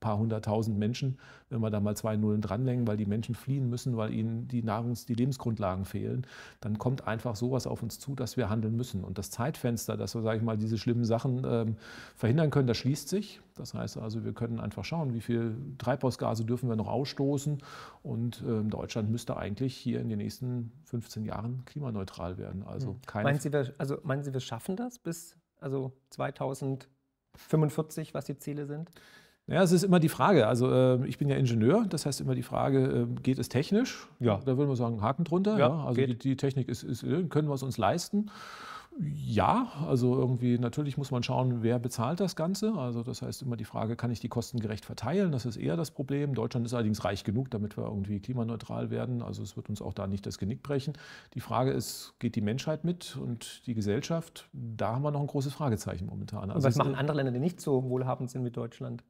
paar 0.00 0.18
hunderttausend 0.18 0.78
Menschen, 0.78 1.18
wenn 1.50 1.60
wir 1.60 1.70
da 1.70 1.80
mal 1.80 1.96
zwei 1.96 2.16
Nullen 2.16 2.40
dranlegen, 2.40 2.86
weil 2.86 2.96
die 2.96 3.06
Menschen 3.06 3.34
fliehen 3.34 3.68
müssen, 3.68 3.96
weil 3.96 4.12
ihnen 4.12 4.48
die 4.48 4.62
Nahrungs-, 4.62 5.06
die 5.06 5.14
Lebensgrundlagen 5.14 5.84
fehlen, 5.84 6.26
dann 6.60 6.78
kommt 6.78 7.06
einfach 7.06 7.36
sowas 7.36 7.66
auf 7.66 7.82
uns 7.82 7.98
zu, 7.98 8.14
dass 8.14 8.36
wir 8.36 8.48
handeln 8.48 8.76
müssen. 8.76 9.04
Und 9.04 9.18
das 9.18 9.30
Zeitfenster, 9.30 9.96
dass 9.96 10.14
wir, 10.14 10.22
sage 10.22 10.38
ich 10.38 10.42
mal, 10.42 10.56
diese 10.56 10.78
schlimmen 10.78 11.04
Sachen 11.04 11.42
ähm, 11.44 11.76
verhindern 12.16 12.50
können, 12.50 12.66
das 12.66 12.78
schließt 12.78 13.08
sich. 13.08 13.40
Das 13.56 13.74
heißt 13.74 13.98
also, 13.98 14.24
wir 14.24 14.32
können 14.32 14.58
einfach 14.58 14.84
schauen, 14.84 15.12
wie 15.12 15.20
viel 15.20 15.56
Treibhausgase 15.78 16.44
dürfen 16.44 16.68
wir 16.68 16.76
noch 16.76 16.88
ausstoßen. 16.88 17.58
Und 18.02 18.42
ähm, 18.46 18.70
Deutschland 18.70 19.10
müsste 19.10 19.36
eigentlich 19.36 19.76
hier 19.76 20.00
in 20.00 20.08
den 20.08 20.18
nächsten 20.18 20.72
15 20.84 21.24
Jahren 21.24 21.64
klimaneutral 21.66 22.38
werden. 22.38 22.62
Also, 22.62 22.92
hm. 22.92 23.02
keine 23.06 23.24
meinen, 23.24 23.40
Sie, 23.40 23.52
wir, 23.52 23.74
also 23.78 23.98
meinen 24.02 24.22
Sie, 24.22 24.32
wir 24.32 24.40
schaffen 24.40 24.76
das 24.76 24.98
bis 24.98 25.36
also 25.60 25.92
2045, 26.10 28.14
was 28.14 28.24
die 28.24 28.38
Ziele 28.38 28.66
sind? 28.66 28.90
Ja, 29.50 29.62
es 29.64 29.72
ist 29.72 29.82
immer 29.82 29.98
die 29.98 30.08
Frage. 30.08 30.46
Also 30.46 30.72
äh, 30.72 31.06
ich 31.06 31.18
bin 31.18 31.28
ja 31.28 31.36
Ingenieur, 31.36 31.84
das 31.88 32.06
heißt 32.06 32.20
immer 32.20 32.36
die 32.36 32.44
Frage, 32.44 33.08
äh, 33.10 33.20
geht 33.20 33.38
es 33.38 33.48
technisch? 33.48 34.06
Ja. 34.20 34.40
Da 34.44 34.56
würden 34.56 34.68
wir 34.68 34.76
sagen, 34.76 35.02
Haken 35.02 35.24
drunter. 35.24 35.58
Ja, 35.58 35.68
ja. 35.68 35.84
Also 35.86 36.00
die, 36.00 36.16
die, 36.16 36.36
Technik 36.36 36.68
ist, 36.68 36.84
ist, 36.84 37.02
äh, 37.02 37.24
können 37.24 37.48
wir 37.48 37.54
es 37.54 37.64
uns 37.64 37.76
leisten? 37.76 38.30
Ja, 38.98 39.68
also 39.88 40.16
irgendwie 40.16 40.58
natürlich 40.58 40.98
muss 40.98 41.10
man 41.10 41.22
schauen, 41.22 41.62
wer 41.62 41.78
bezahlt 41.78 42.20
das 42.20 42.36
Ganze. 42.36 42.74
Also 42.74 43.02
das 43.02 43.22
heißt 43.22 43.42
immer 43.42 43.56
die 43.56 43.64
Frage, 43.64 43.96
kann 43.96 44.10
ich 44.10 44.20
die 44.20 44.28
Kosten 44.28 44.60
gerecht 44.60 44.84
verteilen? 44.84 45.32
Das 45.32 45.46
ist 45.46 45.56
eher 45.56 45.76
das 45.76 45.90
Problem. 45.90 46.34
Deutschland 46.34 46.66
ist 46.66 46.74
allerdings 46.74 47.04
reich 47.04 47.24
genug, 47.24 47.50
damit 47.50 47.76
wir 47.76 47.84
irgendwie 47.84 48.20
klimaneutral 48.20 48.90
werden. 48.90 49.22
Also 49.22 49.42
es 49.42 49.56
wird 49.56 49.68
uns 49.68 49.80
auch 49.80 49.94
da 49.94 50.06
nicht 50.06 50.26
das 50.26 50.38
Genick 50.38 50.62
brechen. 50.62 50.94
Die 51.34 51.40
Frage 51.40 51.70
ist, 51.70 52.14
geht 52.18 52.36
die 52.36 52.40
Menschheit 52.40 52.84
mit 52.84 53.16
und 53.16 53.66
die 53.66 53.74
Gesellschaft? 53.74 54.48
Da 54.52 54.94
haben 54.94 55.02
wir 55.02 55.10
noch 55.10 55.20
ein 55.20 55.28
großes 55.28 55.54
Fragezeichen 55.54 56.06
momentan. 56.06 56.50
Also 56.50 56.66
was 56.66 56.76
machen 56.76 56.94
andere 56.94 57.16
Länder, 57.16 57.32
die 57.32 57.40
nicht 57.40 57.60
so 57.60 57.84
wohlhabend 57.84 58.30
sind 58.30 58.44
wie 58.44 58.50
Deutschland? 58.50 59.02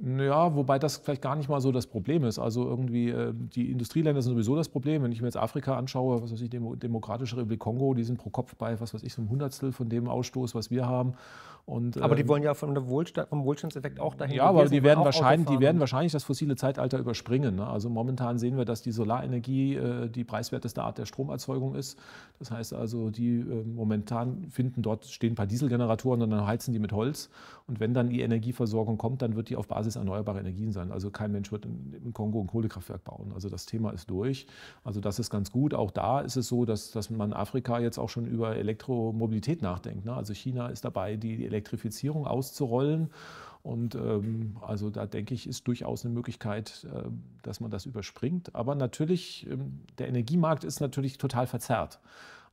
Ja, 0.00 0.54
wobei 0.56 0.78
das 0.78 0.96
vielleicht 0.96 1.22
gar 1.22 1.36
nicht 1.36 1.48
mal 1.48 1.60
so 1.60 1.70
das 1.70 1.86
Problem 1.86 2.24
ist. 2.24 2.38
Also 2.38 2.66
irgendwie, 2.66 3.10
äh, 3.10 3.32
die 3.34 3.70
Industrieländer 3.70 4.22
sind 4.22 4.32
sowieso 4.32 4.56
das 4.56 4.68
Problem. 4.68 5.02
Wenn 5.02 5.12
ich 5.12 5.20
mir 5.20 5.28
jetzt 5.28 5.36
Afrika 5.36 5.76
anschaue, 5.76 6.22
was 6.22 6.32
weiß 6.32 6.40
ich, 6.40 6.50
Demokratische 6.50 7.36
Republik 7.36 7.60
Kongo, 7.60 7.92
die 7.94 8.02
sind 8.02 8.18
pro 8.18 8.30
Kopf 8.30 8.56
bei, 8.56 8.80
was 8.80 8.94
weiß 8.94 9.02
ich, 9.02 9.12
so 9.12 9.20
einem 9.20 9.30
Hundertstel 9.30 9.70
von 9.70 9.88
dem 9.90 10.08
Ausstoß, 10.08 10.54
was 10.54 10.70
wir 10.70 10.86
haben. 10.86 11.14
Und, 11.64 11.96
aber 12.02 12.16
die 12.16 12.22
ähm, 12.22 12.28
wollen 12.28 12.42
ja 12.42 12.54
vom, 12.54 12.74
Wohlstand, 12.88 13.28
vom 13.28 13.44
Wohlstandseffekt 13.44 14.00
auch 14.00 14.16
dahin. 14.16 14.34
Ja, 14.36 14.44
aber 14.46 14.66
die 14.66 14.82
werden, 14.82 15.04
wahrscheinlich, 15.04 15.48
die 15.48 15.60
werden 15.60 15.78
wahrscheinlich 15.78 16.10
das 16.10 16.24
fossile 16.24 16.56
Zeitalter 16.56 16.98
überspringen. 16.98 17.54
Ne? 17.54 17.66
Also 17.66 17.88
momentan 17.88 18.38
sehen 18.38 18.56
wir, 18.56 18.64
dass 18.64 18.82
die 18.82 18.90
Solarenergie 18.90 19.76
äh, 19.76 20.08
die 20.08 20.24
preiswerteste 20.24 20.82
Art 20.82 20.98
der 20.98 21.06
Stromerzeugung 21.06 21.76
ist. 21.76 21.98
Das 22.40 22.50
heißt 22.50 22.74
also, 22.74 23.10
die 23.10 23.38
äh, 23.38 23.64
momentan 23.64 24.48
finden 24.50 24.82
dort 24.82 25.04
stehen 25.06 25.32
ein 25.32 25.36
paar 25.36 25.46
Dieselgeneratoren 25.46 26.20
und 26.22 26.30
dann 26.30 26.46
heizen 26.46 26.72
die 26.72 26.80
mit 26.80 26.92
Holz. 26.92 27.30
Und 27.68 27.78
wenn 27.78 27.94
dann 27.94 28.10
die 28.10 28.22
Energieversorgung 28.22 28.98
kommt, 28.98 29.22
dann 29.22 29.36
wird 29.36 29.48
die 29.48 29.54
auf 29.54 29.68
Basis 29.68 29.94
erneuerbarer 29.94 30.40
Energien 30.40 30.72
sein. 30.72 30.90
Also 30.90 31.10
kein 31.10 31.30
Mensch 31.30 31.52
wird 31.52 31.64
in, 31.64 31.94
im 32.04 32.12
Kongo 32.12 32.40
ein 32.40 32.48
Kohlekraftwerk 32.48 33.04
bauen. 33.04 33.30
Also 33.34 33.48
das 33.48 33.66
Thema 33.66 33.92
ist 33.92 34.10
durch. 34.10 34.48
Also 34.82 35.00
das 35.00 35.20
ist 35.20 35.30
ganz 35.30 35.52
gut. 35.52 35.74
Auch 35.74 35.92
da 35.92 36.20
ist 36.20 36.34
es 36.36 36.48
so, 36.48 36.64
dass, 36.64 36.90
dass 36.90 37.08
man 37.08 37.32
Afrika 37.32 37.78
jetzt 37.78 37.98
auch 37.98 38.08
schon 38.08 38.26
über 38.26 38.56
Elektromobilität 38.56 39.62
nachdenkt. 39.62 40.04
Ne? 40.04 40.12
Also 40.12 40.34
China 40.34 40.66
ist 40.66 40.84
dabei, 40.84 41.16
die 41.16 41.51
Elektrifizierung 41.52 42.26
auszurollen. 42.26 43.10
Und 43.62 43.94
ähm, 43.94 44.56
also 44.60 44.90
da 44.90 45.06
denke 45.06 45.34
ich, 45.34 45.46
ist 45.46 45.68
durchaus 45.68 46.04
eine 46.04 46.12
Möglichkeit, 46.12 46.86
äh, 46.92 47.08
dass 47.42 47.60
man 47.60 47.70
das 47.70 47.86
überspringt. 47.86 48.54
Aber 48.54 48.74
natürlich, 48.74 49.46
ähm, 49.48 49.80
der 49.98 50.08
Energiemarkt 50.08 50.64
ist 50.64 50.80
natürlich 50.80 51.16
total 51.18 51.46
verzerrt. 51.46 52.00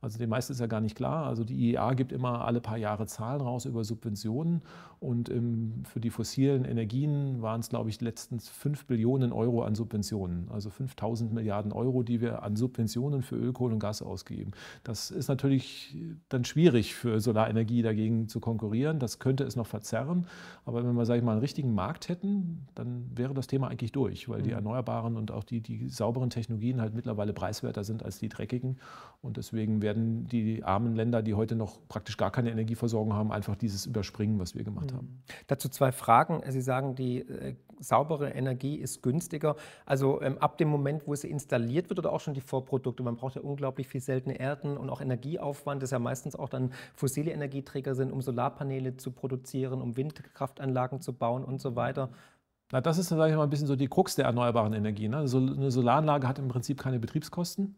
Also 0.00 0.18
den 0.18 0.30
meisten 0.30 0.52
ist 0.52 0.60
ja 0.60 0.66
gar 0.66 0.80
nicht 0.80 0.96
klar. 0.96 1.26
Also 1.26 1.44
die 1.44 1.70
IEA 1.70 1.94
gibt 1.94 2.12
immer 2.12 2.44
alle 2.44 2.60
paar 2.60 2.78
Jahre 2.78 3.06
Zahlen 3.06 3.40
raus 3.40 3.66
über 3.66 3.84
Subventionen 3.84 4.62
und 5.00 5.30
im, 5.30 5.82
für 5.84 5.98
die 5.98 6.10
fossilen 6.10 6.66
Energien 6.66 7.40
waren 7.40 7.60
es, 7.60 7.70
glaube 7.70 7.88
ich, 7.88 8.00
letztens 8.02 8.50
5 8.50 8.84
Billionen 8.84 9.32
Euro 9.32 9.62
an 9.62 9.74
Subventionen. 9.74 10.50
Also 10.50 10.68
5000 10.68 11.32
Milliarden 11.32 11.72
Euro, 11.72 12.02
die 12.02 12.20
wir 12.20 12.42
an 12.42 12.56
Subventionen 12.56 13.22
für 13.22 13.36
Öl, 13.36 13.54
Kohle 13.54 13.74
und 13.74 13.80
Gas 13.80 14.02
ausgeben. 14.02 14.50
Das 14.84 15.10
ist 15.10 15.28
natürlich 15.28 15.96
dann 16.28 16.44
schwierig 16.44 16.94
für 16.94 17.18
Solarenergie 17.20 17.80
dagegen 17.80 18.28
zu 18.28 18.40
konkurrieren. 18.40 18.98
Das 18.98 19.18
könnte 19.18 19.44
es 19.44 19.56
noch 19.56 19.66
verzerren. 19.66 20.26
Aber 20.66 20.84
wenn 20.84 20.94
wir, 20.94 21.06
sage 21.06 21.20
ich 21.20 21.24
mal, 21.24 21.32
einen 21.32 21.40
richtigen 21.40 21.74
Markt 21.74 22.10
hätten, 22.10 22.66
dann 22.74 23.10
wäre 23.14 23.32
das 23.32 23.46
Thema 23.46 23.68
eigentlich 23.68 23.92
durch, 23.92 24.28
weil 24.28 24.42
die 24.42 24.50
mhm. 24.50 24.56
erneuerbaren 24.56 25.16
und 25.16 25.30
auch 25.30 25.44
die, 25.44 25.62
die 25.62 25.88
sauberen 25.88 26.28
Technologien 26.28 26.80
halt 26.80 26.94
mittlerweile 26.94 27.32
preiswerter 27.32 27.84
sind 27.84 28.02
als 28.02 28.18
die 28.18 28.28
dreckigen. 28.28 28.78
Und 29.22 29.38
deswegen 29.38 29.80
werden 29.90 30.26
die 30.28 30.62
armen 30.62 30.94
Länder, 30.94 31.22
die 31.22 31.34
heute 31.34 31.56
noch 31.56 31.80
praktisch 31.88 32.16
gar 32.16 32.30
keine 32.30 32.50
Energieversorgung 32.50 33.12
haben, 33.12 33.32
einfach 33.32 33.56
dieses 33.56 33.86
überspringen, 33.86 34.38
was 34.38 34.54
wir 34.54 34.62
gemacht 34.62 34.92
mhm. 34.92 34.96
haben. 34.96 35.22
Dazu 35.48 35.68
zwei 35.68 35.90
Fragen. 35.90 36.42
Sie 36.48 36.60
sagen, 36.60 36.94
die 36.94 37.20
äh, 37.20 37.56
saubere 37.80 38.30
Energie 38.30 38.76
ist 38.76 39.02
günstiger. 39.02 39.56
Also 39.84 40.20
ähm, 40.22 40.38
ab 40.38 40.58
dem 40.58 40.68
Moment, 40.68 41.06
wo 41.06 41.14
sie 41.14 41.28
installiert 41.28 41.88
wird 41.90 41.98
oder 41.98 42.12
auch 42.12 42.20
schon 42.20 42.34
die 42.34 42.40
Vorprodukte. 42.40 43.02
Man 43.02 43.16
braucht 43.16 43.34
ja 43.34 43.42
unglaublich 43.42 43.88
viel 43.88 44.00
seltene 44.00 44.38
Erden 44.38 44.76
und 44.76 44.90
auch 44.90 45.00
Energieaufwand, 45.00 45.82
das 45.82 45.90
ja 45.90 45.98
meistens 45.98 46.36
auch 46.36 46.48
dann 46.48 46.72
fossile 46.94 47.32
Energieträger 47.32 47.94
sind, 47.94 48.12
um 48.12 48.20
Solarpaneele 48.20 48.96
zu 48.96 49.10
produzieren, 49.10 49.80
um 49.80 49.96
Windkraftanlagen 49.96 51.00
zu 51.00 51.12
bauen 51.12 51.44
und 51.44 51.60
so 51.60 51.74
weiter. 51.74 52.10
Na, 52.72 52.80
das 52.80 52.98
ist, 52.98 53.08
sage 53.08 53.30
ich 53.30 53.36
mal, 53.36 53.42
ein 53.44 53.50
bisschen 53.50 53.66
so 53.66 53.74
die 53.74 53.88
Krux 53.88 54.14
der 54.14 54.26
erneuerbaren 54.26 54.72
Energie. 54.72 55.08
Ne? 55.08 55.26
So 55.26 55.38
eine 55.38 55.72
Solaranlage 55.72 56.28
hat 56.28 56.38
im 56.38 56.48
Prinzip 56.48 56.78
keine 56.80 57.00
Betriebskosten. 57.00 57.76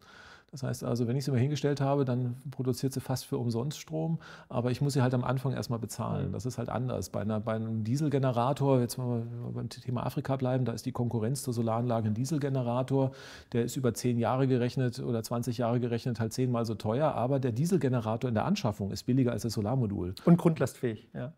Das 0.52 0.62
heißt 0.62 0.85
also, 0.85 1.09
wenn 1.09 1.16
ich 1.16 1.25
sie 1.25 1.30
mal 1.30 1.40
hingestellt 1.40 1.80
habe, 1.80 2.04
dann 2.04 2.37
produziert 2.50 2.92
sie 2.92 3.00
fast 3.00 3.25
für 3.25 3.38
umsonst 3.38 3.80
Strom, 3.80 4.18
aber 4.50 4.71
ich 4.71 4.82
muss 4.82 4.92
sie 4.92 5.00
halt 5.00 5.14
am 5.14 5.25
Anfang 5.25 5.54
erstmal 5.54 5.78
bezahlen. 5.78 6.28
Mhm. 6.28 6.32
Das 6.32 6.44
ist 6.44 6.59
halt 6.59 6.68
anders. 6.68 7.09
Bei, 7.09 7.23
einer, 7.23 7.40
bei 7.40 7.54
einem 7.54 7.85
Dieselgenerator, 7.85 8.78
jetzt 8.80 8.99
mal 8.99 9.23
beim 9.54 9.71
Thema 9.71 10.04
Afrika 10.04 10.37
bleiben, 10.37 10.66
da 10.66 10.73
ist 10.73 10.85
die 10.85 10.92
Konkurrenz 10.92 11.42
zur 11.42 11.54
Solaranlage 11.54 12.09
ein 12.09 12.14
Dieselgenerator, 12.14 13.12
der 13.54 13.64
ist 13.64 13.76
über 13.76 13.94
zehn 13.94 14.18
Jahre 14.18 14.47
gerechnet 14.47 15.00
oder 15.00 15.23
20 15.23 15.56
Jahre 15.56 15.80
gerechnet 15.80 16.21
halt 16.21 16.35
zehnmal 16.35 16.66
so 16.66 16.75
teuer, 16.75 17.14
aber 17.14 17.40
der 17.40 17.52
Dieselgenerator 17.52 18.28
in 18.28 18.35
der 18.35 18.44
Anschaffung 18.44 18.90
ist 18.90 19.04
billiger 19.04 19.32
als 19.32 19.42
das 19.42 19.54
Solarmodul. 19.54 20.14
Und 20.26 20.37
grundlastfähig, 20.37 21.09
ja. 21.14 21.32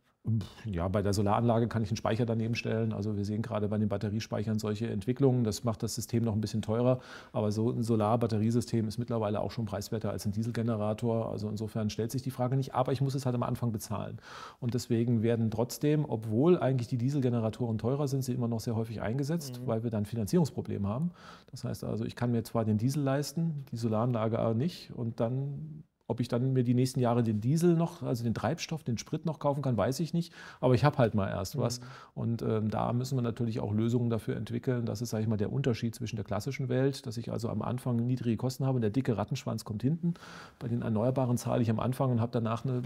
Ja, 0.64 0.88
bei 0.88 1.02
der 1.02 1.12
Solaranlage 1.12 1.68
kann 1.68 1.82
ich 1.82 1.90
einen 1.90 1.98
Speicher 1.98 2.24
daneben 2.24 2.54
stellen. 2.54 2.94
Also 2.94 3.14
wir 3.14 3.26
sehen 3.26 3.42
gerade 3.42 3.68
bei 3.68 3.76
den 3.76 3.90
Batteriespeichern 3.90 4.58
solche 4.58 4.88
Entwicklungen. 4.88 5.44
Das 5.44 5.64
macht 5.64 5.82
das 5.82 5.94
System 5.94 6.24
noch 6.24 6.32
ein 6.32 6.40
bisschen 6.40 6.62
teurer. 6.62 7.00
Aber 7.32 7.52
so 7.52 7.70
ein 7.70 7.82
Solar-Batteriesystem 7.82 8.88
ist 8.88 8.96
mittlerweile 8.96 9.40
auch 9.40 9.50
schon 9.50 9.66
preiswerter 9.66 10.10
als 10.10 10.24
ein 10.24 10.32
Dieselgenerator. 10.32 11.30
Also 11.30 11.50
insofern 11.50 11.90
stellt 11.90 12.10
sich 12.10 12.22
die 12.22 12.30
Frage 12.30 12.56
nicht. 12.56 12.74
Aber 12.74 12.92
ich 12.92 13.02
muss 13.02 13.14
es 13.14 13.26
halt 13.26 13.34
am 13.34 13.42
Anfang 13.42 13.70
bezahlen. 13.70 14.18
Und 14.60 14.72
deswegen 14.72 15.22
werden 15.22 15.50
trotzdem, 15.50 16.06
obwohl 16.08 16.58
eigentlich 16.58 16.88
die 16.88 16.98
Dieselgeneratoren 16.98 17.76
teurer 17.76 18.08
sind, 18.08 18.24
sie 18.24 18.32
immer 18.32 18.48
noch 18.48 18.60
sehr 18.60 18.76
häufig 18.76 19.02
eingesetzt, 19.02 19.60
mhm. 19.60 19.66
weil 19.66 19.82
wir 19.82 19.90
dann 19.90 20.06
Finanzierungsprobleme 20.06 20.88
haben. 20.88 21.10
Das 21.50 21.64
heißt 21.64 21.84
also, 21.84 22.06
ich 22.06 22.16
kann 22.16 22.32
mir 22.32 22.44
zwar 22.44 22.64
den 22.64 22.78
Diesel 22.78 23.02
leisten, 23.02 23.66
die 23.70 23.76
Solaranlage 23.76 24.38
aber 24.38 24.54
nicht. 24.54 24.90
Und 24.94 25.20
dann 25.20 25.84
ob 26.06 26.20
ich 26.20 26.28
dann 26.28 26.52
mir 26.52 26.64
die 26.64 26.74
nächsten 26.74 27.00
Jahre 27.00 27.22
den 27.22 27.40
Diesel 27.40 27.76
noch, 27.76 28.02
also 28.02 28.24
den 28.24 28.34
Treibstoff, 28.34 28.82
den 28.82 28.98
Sprit 28.98 29.24
noch 29.24 29.38
kaufen 29.38 29.62
kann, 29.62 29.76
weiß 29.76 30.00
ich 30.00 30.12
nicht. 30.12 30.32
Aber 30.60 30.74
ich 30.74 30.84
habe 30.84 30.98
halt 30.98 31.14
mal 31.14 31.28
erst 31.28 31.56
was. 31.56 31.80
Mhm. 31.80 31.84
Und 32.14 32.42
ähm, 32.42 32.70
da 32.70 32.92
müssen 32.92 33.16
wir 33.16 33.22
natürlich 33.22 33.60
auch 33.60 33.72
Lösungen 33.72 34.10
dafür 34.10 34.36
entwickeln. 34.36 34.84
Das 34.84 35.00
ist, 35.00 35.10
sage 35.10 35.22
ich 35.22 35.28
mal, 35.28 35.38
der 35.38 35.52
Unterschied 35.52 35.94
zwischen 35.94 36.16
der 36.16 36.24
klassischen 36.24 36.68
Welt, 36.68 37.06
dass 37.06 37.16
ich 37.16 37.32
also 37.32 37.48
am 37.48 37.62
Anfang 37.62 37.96
niedrige 37.96 38.36
Kosten 38.36 38.66
habe 38.66 38.76
und 38.76 38.82
der 38.82 38.90
dicke 38.90 39.16
Rattenschwanz 39.16 39.64
kommt 39.64 39.82
hinten. 39.82 40.14
Bei 40.58 40.68
den 40.68 40.82
Erneuerbaren 40.82 41.38
zahle 41.38 41.62
ich 41.62 41.70
am 41.70 41.80
Anfang 41.80 42.10
und 42.10 42.20
habe 42.20 42.32
danach 42.32 42.64
eine 42.64 42.82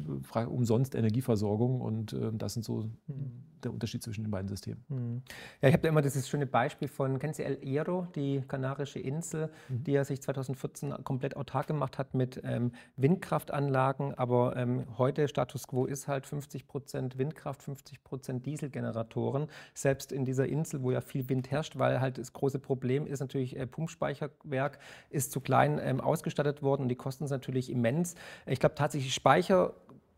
umsonst 0.48 0.94
Energieversorgung. 0.94 1.80
Und 1.80 2.12
äh, 2.12 2.30
das 2.32 2.54
sind 2.54 2.64
so 2.64 2.84
mhm. 3.08 3.42
Der 3.64 3.72
Unterschied 3.72 4.02
zwischen 4.02 4.24
den 4.24 4.30
beiden 4.30 4.48
Systemen. 4.48 4.84
Mhm. 4.88 5.22
Ja, 5.60 5.68
ich 5.68 5.74
habe 5.74 5.82
da 5.82 5.88
immer 5.88 6.02
dieses 6.02 6.28
schöne 6.28 6.46
Beispiel 6.46 6.88
von, 6.88 7.18
kennen 7.18 7.34
Sie 7.34 7.42
El 7.42 7.58
Hierro, 7.62 8.06
die 8.14 8.42
kanarische 8.46 8.98
Insel, 8.98 9.50
mhm. 9.68 9.84
die 9.84 9.92
ja 9.92 10.04
sich 10.04 10.22
2014 10.22 11.04
komplett 11.04 11.36
autark 11.36 11.66
gemacht 11.66 11.98
hat 11.98 12.14
mit 12.14 12.40
ähm, 12.44 12.72
Windkraftanlagen, 12.96 14.14
aber 14.14 14.56
ähm, 14.56 14.86
heute 14.96 15.28
Status 15.28 15.66
quo 15.66 15.86
ist 15.86 16.08
halt 16.08 16.26
50 16.26 16.66
Prozent 16.66 17.18
Windkraft, 17.18 17.62
50 17.62 18.04
Prozent 18.04 18.46
Dieselgeneratoren. 18.46 19.48
Selbst 19.74 20.12
in 20.12 20.24
dieser 20.24 20.46
Insel, 20.46 20.82
wo 20.82 20.90
ja 20.90 21.00
viel 21.00 21.28
Wind 21.28 21.50
herrscht, 21.50 21.78
weil 21.78 22.00
halt 22.00 22.18
das 22.18 22.32
große 22.32 22.58
Problem 22.58 23.06
ist 23.06 23.20
natürlich, 23.20 23.56
äh, 23.56 23.66
Pumpspeicherwerk 23.66 24.78
ist 25.10 25.32
zu 25.32 25.40
klein 25.40 25.78
ähm, 25.82 26.00
ausgestattet 26.00 26.62
worden 26.62 26.82
und 26.82 26.88
die 26.88 26.96
Kosten 26.96 27.26
sind 27.26 27.36
natürlich 27.36 27.70
immens. 27.70 28.14
Ich 28.46 28.60
glaube 28.60 28.74
tatsächlich 28.74 29.14
Speicher 29.14 29.74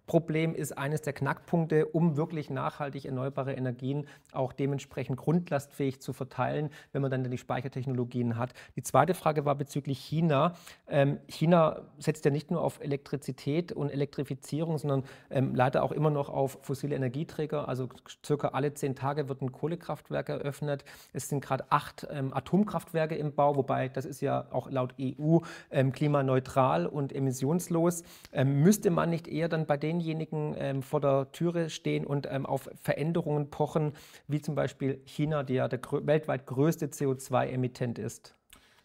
Problem 0.07 0.54
ist 0.54 0.76
eines 0.76 1.02
der 1.02 1.12
Knackpunkte, 1.12 1.87
um 1.87 2.16
wirklich 2.16 2.50
nachhaltig 2.50 3.04
erneuerbare 3.04 3.52
Energien 3.52 4.07
auch 4.33 4.52
dementsprechend 4.52 5.16
grundlastfähig 5.16 6.00
zu 6.00 6.12
verteilen, 6.12 6.71
wenn 6.92 7.02
man 7.02 7.11
dann 7.11 7.30
die 7.30 7.38
Speichertechnologien 7.38 8.37
hat. 8.37 8.52
Die 8.76 8.83
zweite 8.83 9.14
Frage 9.14 9.45
war 9.45 9.54
bezüglich 9.54 9.99
China. 9.99 10.54
Ähm, 10.88 11.19
China 11.28 11.83
setzt 11.99 12.25
ja 12.25 12.30
nicht 12.30 12.50
nur 12.50 12.62
auf 12.62 12.80
Elektrizität 12.80 13.73
und 13.73 13.90
Elektrifizierung, 13.90 14.78
sondern 14.78 15.04
ähm, 15.30 15.54
leider 15.54 15.83
auch 15.83 15.92
immer 15.92 16.11
noch 16.11 16.28
auf 16.28 16.59
fossile 16.62 16.97
Energieträger. 16.97 17.69
Also 17.69 17.88
circa 18.25 18.49
alle 18.49 18.75
zehn 18.75 18.97
Tage 18.97 19.28
wird 19.28 19.42
ein 19.42 19.52
Kohlekraftwerk 19.52 20.28
eröffnet. 20.28 20.85
Es 21.12 21.28
sind 21.28 21.45
gerade 21.45 21.64
acht 21.71 22.07
ähm, 22.11 22.35
Atomkraftwerke 22.35 23.14
im 23.14 23.35
Bau, 23.35 23.57
wobei 23.57 23.88
das 23.88 24.04
ist 24.04 24.21
ja 24.21 24.47
auch 24.50 24.71
laut 24.71 24.95
EU 25.00 25.38
ähm, 25.71 25.92
klimaneutral 25.92 26.87
und 26.87 27.14
emissionslos. 27.14 28.02
Ähm, 28.33 28.62
müsste 28.62 28.90
man 28.90 29.11
nicht 29.11 29.28
eher 29.28 29.49
dann 29.49 29.66
bei 29.66 29.76
den 29.76 30.00
denjenigen 30.00 30.54
ähm, 30.59 30.83
vor 30.83 31.00
der 31.00 31.30
Türe 31.33 31.71
stehen 31.71 32.07
und 32.07 32.26
ähm, 32.30 32.47
auf 32.47 32.69
Veränderungen 32.83 33.50
pochen, 33.50 33.92
wie 34.26 34.40
zum 34.40 34.54
Beispiel 34.54 35.02
China, 35.04 35.42
die 35.42 35.54
ja 35.54 35.69
der 35.69 35.78
grö 35.78 36.00
weltweit 36.07 36.47
größte 36.47 36.87
CO2-Emittent 36.87 37.99
ist? 37.99 38.35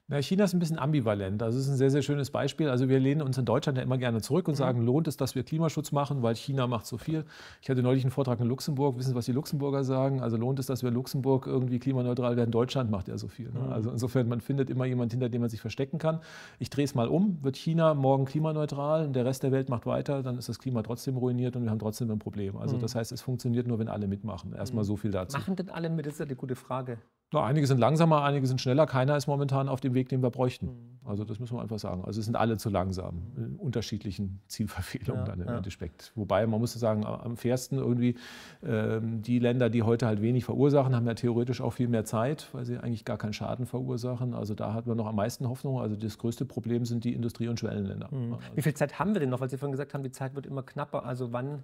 Na, 0.08 0.22
China 0.22 0.44
ist 0.44 0.54
ein 0.54 0.60
bisschen 0.60 0.78
ambivalent. 0.78 1.42
Also 1.42 1.58
es 1.58 1.66
ist 1.66 1.72
ein 1.72 1.78
sehr, 1.78 1.90
sehr 1.90 2.04
schönes 2.04 2.30
Beispiel. 2.30 2.70
Also 2.70 2.90
wir 2.90 3.00
lehnen 3.00 3.24
uns 3.24 3.40
in 3.40 3.46
Deutschland 3.46 3.80
ja 3.80 3.84
immer 3.84 3.98
gerne 3.98 4.22
zurück 4.22 4.48
und 4.48 4.54
mhm. 4.54 4.58
sagen, 4.58 4.82
lohnt 4.82 5.08
es, 5.08 5.18
dass 5.18 5.34
wir 5.34 5.44
Klimaschutz 5.44 5.92
machen, 5.92 6.22
weil 6.22 6.36
China 6.36 6.68
macht 6.68 6.86
so 6.86 7.00
viel. 7.00 7.26
Ich 7.64 7.72
hatte 7.72 7.82
neulich 7.82 8.04
einen 8.04 8.12
Vortrag 8.12 8.40
in 8.40 8.46
Luxemburg. 8.46 9.00
Wissen 9.00 9.10
Sie, 9.10 9.16
was 9.16 9.26
die 9.26 9.32
Luxemburger 9.32 9.84
sagen? 9.84 10.22
Also 10.22 10.38
lohnt 10.38 10.60
es, 10.60 10.68
dass 10.68 10.84
wir 10.84 10.90
in 10.90 10.94
Luxemburg 10.94 11.48
irgendwie 11.48 11.80
klimaneutral 11.80 12.38
werden? 12.38 12.52
Deutschland 12.52 12.92
macht 12.92 13.08
ja 13.08 13.18
so 13.18 13.28
viel. 13.28 13.50
Ne? 13.52 13.62
Mhm. 13.62 13.74
Also 13.74 13.90
insofern, 13.90 14.28
man 14.28 14.42
findet 14.42 14.70
immer 14.70 14.86
jemand, 14.86 15.12
hinter 15.12 15.28
dem 15.28 15.42
man 15.42 15.50
sich 15.50 15.60
verstecken 15.60 15.98
kann. 15.98 16.20
Ich 16.60 16.70
drehe 16.70 16.86
es 16.86 16.94
mal 16.94 17.08
um. 17.08 17.40
Wird 17.42 17.58
China 17.58 17.96
morgen 17.96 18.26
klimaneutral 18.26 19.08
und 19.08 19.14
der 19.16 19.26
Rest 19.26 19.42
der 19.42 19.52
Welt 19.52 19.70
macht 19.70 19.88
weiter, 19.88 20.22
dann 20.22 20.38
ist 20.38 20.48
das 20.48 20.60
Klima 20.60 20.84
trotzdem 20.84 21.18
ruiniert 21.18 21.56
und 21.56 21.64
wir 21.64 21.72
haben 21.72 21.80
trotzdem 21.80 22.12
ein 22.12 22.20
Problem. 22.20 22.58
Also 22.58 22.78
mhm. 22.78 22.82
das 22.82 22.94
heißt, 22.94 23.12
es 23.12 23.22
funktioniert 23.24 23.66
nur, 23.66 23.80
wenn 23.80 23.88
alle 23.88 24.08
mitmachen. 24.08 24.54
Erstmal 24.54 24.84
mhm. 24.84 24.88
so 24.88 24.98
viel 24.98 25.10
dazu. 25.10 25.36
Machen 25.36 25.56
denn 25.56 25.70
alle 25.70 25.90
mit? 25.90 26.06
Das 26.06 26.14
ist 26.14 26.20
ja 26.20 26.26
eine 26.26 26.36
gute 26.36 26.56
Frage. 26.56 27.00
Na, 27.34 27.44
einige 27.44 27.66
sind 27.66 27.80
langsamer, 27.80 28.24
einige 28.24 28.46
sind 28.46 28.62
schneller. 28.62 28.86
Keiner 28.86 29.18
ist 29.18 29.26
momentan 29.26 29.68
auf 29.68 29.82
dem 29.82 29.95
Weg, 29.96 30.10
den 30.10 30.22
wir 30.22 30.30
bräuchten. 30.30 30.68
Mhm. 30.68 30.96
Also 31.06 31.24
das 31.24 31.40
muss 31.40 31.52
man 31.52 31.62
einfach 31.62 31.78
sagen. 31.78 32.04
Also 32.04 32.20
es 32.20 32.26
sind 32.26 32.36
alle 32.36 32.58
zu 32.58 32.70
langsam, 32.70 33.22
in 33.38 33.56
unterschiedlichen 33.58 34.42
Zielverfehlungen 34.48 35.22
ja, 35.22 35.32
dann 35.32 35.42
im 35.42 35.48
ja. 35.48 35.58
Endeffekt. 35.58 36.12
Wobei 36.16 36.46
man 36.48 36.60
muss 36.60 36.74
sagen, 36.74 37.06
am 37.06 37.38
fairsten 37.38 37.78
irgendwie 37.78 38.16
ähm, 38.64 39.22
die 39.22 39.40
Länder, 39.40 39.70
die 39.70 39.84
heute 39.84 40.08
halt 40.08 40.22
wenig 40.22 40.46
verursachen, 40.46 40.96
haben 40.96 41.06
ja 41.06 41.14
theoretisch 41.14 41.62
auch 41.62 41.72
viel 41.72 41.88
mehr 41.88 42.06
Zeit, 42.06 42.50
weil 42.54 42.66
sie 42.66 42.78
eigentlich 42.78 43.06
gar 43.06 43.18
keinen 43.18 43.34
Schaden 43.34 43.68
verursachen. 43.68 44.34
Also 44.34 44.56
da 44.56 44.74
hat 44.74 44.88
man 44.88 44.98
noch 44.98 45.06
am 45.06 45.16
meisten 45.16 45.48
Hoffnung. 45.48 45.80
Also 45.80 45.96
das 45.96 46.18
größte 46.18 46.46
Problem 46.46 46.86
sind 46.86 47.04
die 47.04 47.14
Industrie- 47.14 47.48
und 47.48 47.60
Schwellenländer. 47.60 48.10
Mhm. 48.12 48.34
Also 48.34 48.56
Wie 48.56 48.62
viel 48.64 48.74
Zeit 48.74 48.98
haben 48.98 49.14
wir 49.14 49.20
denn 49.20 49.30
noch? 49.30 49.42
Weil 49.42 49.50
Sie 49.50 49.58
vorhin 49.58 49.74
gesagt 49.74 49.94
haben, 49.94 50.04
die 50.04 50.12
Zeit 50.12 50.36
wird 50.36 50.48
immer 50.48 50.64
knapper. 50.64 51.06
Also 51.06 51.32
wann 51.32 51.64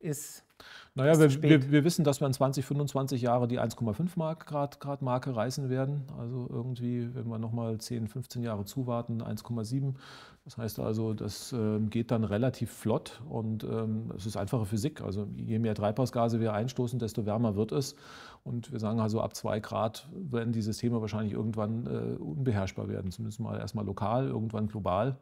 ist 0.00 0.44
naja, 0.94 1.18
wir, 1.20 1.42
wir, 1.42 1.70
wir, 1.70 1.84
wissen, 1.84 2.04
dass 2.04 2.20
wir 2.20 2.26
in 2.26 2.32
20, 2.32 2.64
25 2.64 3.22
Jahren 3.22 3.48
die 3.48 3.60
1,5 3.60 4.44
Grad, 4.44 4.80
Grad 4.80 5.02
Marke 5.02 5.34
reißen 5.36 5.70
werden. 5.70 6.02
Also 6.18 6.48
irgendwie, 6.50 7.14
wenn 7.14 7.28
wir 7.28 7.38
nochmal 7.38 7.78
10, 7.78 8.08
15 8.08 8.42
Jahre 8.42 8.64
zuwarten, 8.64 9.22
1,7. 9.22 9.94
Das 10.44 10.58
heißt 10.58 10.80
also, 10.80 11.14
das 11.14 11.52
äh, 11.52 11.78
geht 11.78 12.10
dann 12.10 12.24
relativ 12.24 12.72
flott 12.72 13.22
und 13.28 13.62
ähm, 13.62 14.10
es 14.16 14.26
ist 14.26 14.36
einfache 14.36 14.66
Physik. 14.66 15.00
Also 15.00 15.28
je 15.36 15.60
mehr 15.60 15.76
Treibhausgase 15.76 16.40
wir 16.40 16.54
einstoßen, 16.54 16.98
desto 16.98 17.24
wärmer 17.24 17.54
wird 17.54 17.70
es. 17.70 17.94
Und 18.42 18.72
wir 18.72 18.80
sagen 18.80 18.98
also, 18.98 19.20
ab 19.20 19.36
2 19.36 19.60
Grad 19.60 20.08
werden 20.12 20.52
die 20.52 20.62
Systeme 20.62 21.00
wahrscheinlich 21.00 21.34
irgendwann 21.34 21.86
äh, 21.86 22.16
unbeherrschbar 22.20 22.88
werden. 22.88 23.12
Zumindest 23.12 23.38
mal 23.38 23.58
erstmal 23.58 23.84
lokal, 23.84 24.26
irgendwann 24.26 24.66
global. 24.66 25.18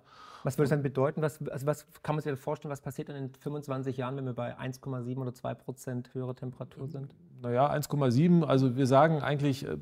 Was 0.48 0.56
würde 0.56 0.64
das 0.64 0.70
dann 0.70 0.82
bedeuten? 0.82 1.20
Was, 1.20 1.46
also 1.48 1.66
was 1.66 1.86
kann 2.02 2.14
man 2.14 2.22
sich 2.22 2.38
vorstellen, 2.38 2.72
was 2.72 2.80
passiert 2.80 3.10
dann 3.10 3.16
in 3.16 3.34
25 3.34 3.98
Jahren, 3.98 4.16
wenn 4.16 4.24
wir 4.24 4.32
bei 4.32 4.58
1,7 4.58 5.14
oder 5.18 5.34
2 5.34 5.52
Prozent 5.52 6.14
höhere 6.14 6.34
Temperatur 6.34 6.88
sind? 6.88 7.14
Naja, 7.42 7.70
1,7, 7.70 8.44
also 8.44 8.74
wir 8.74 8.86
sagen 8.86 9.20
eigentlich, 9.20 9.66
äh, 9.66 9.76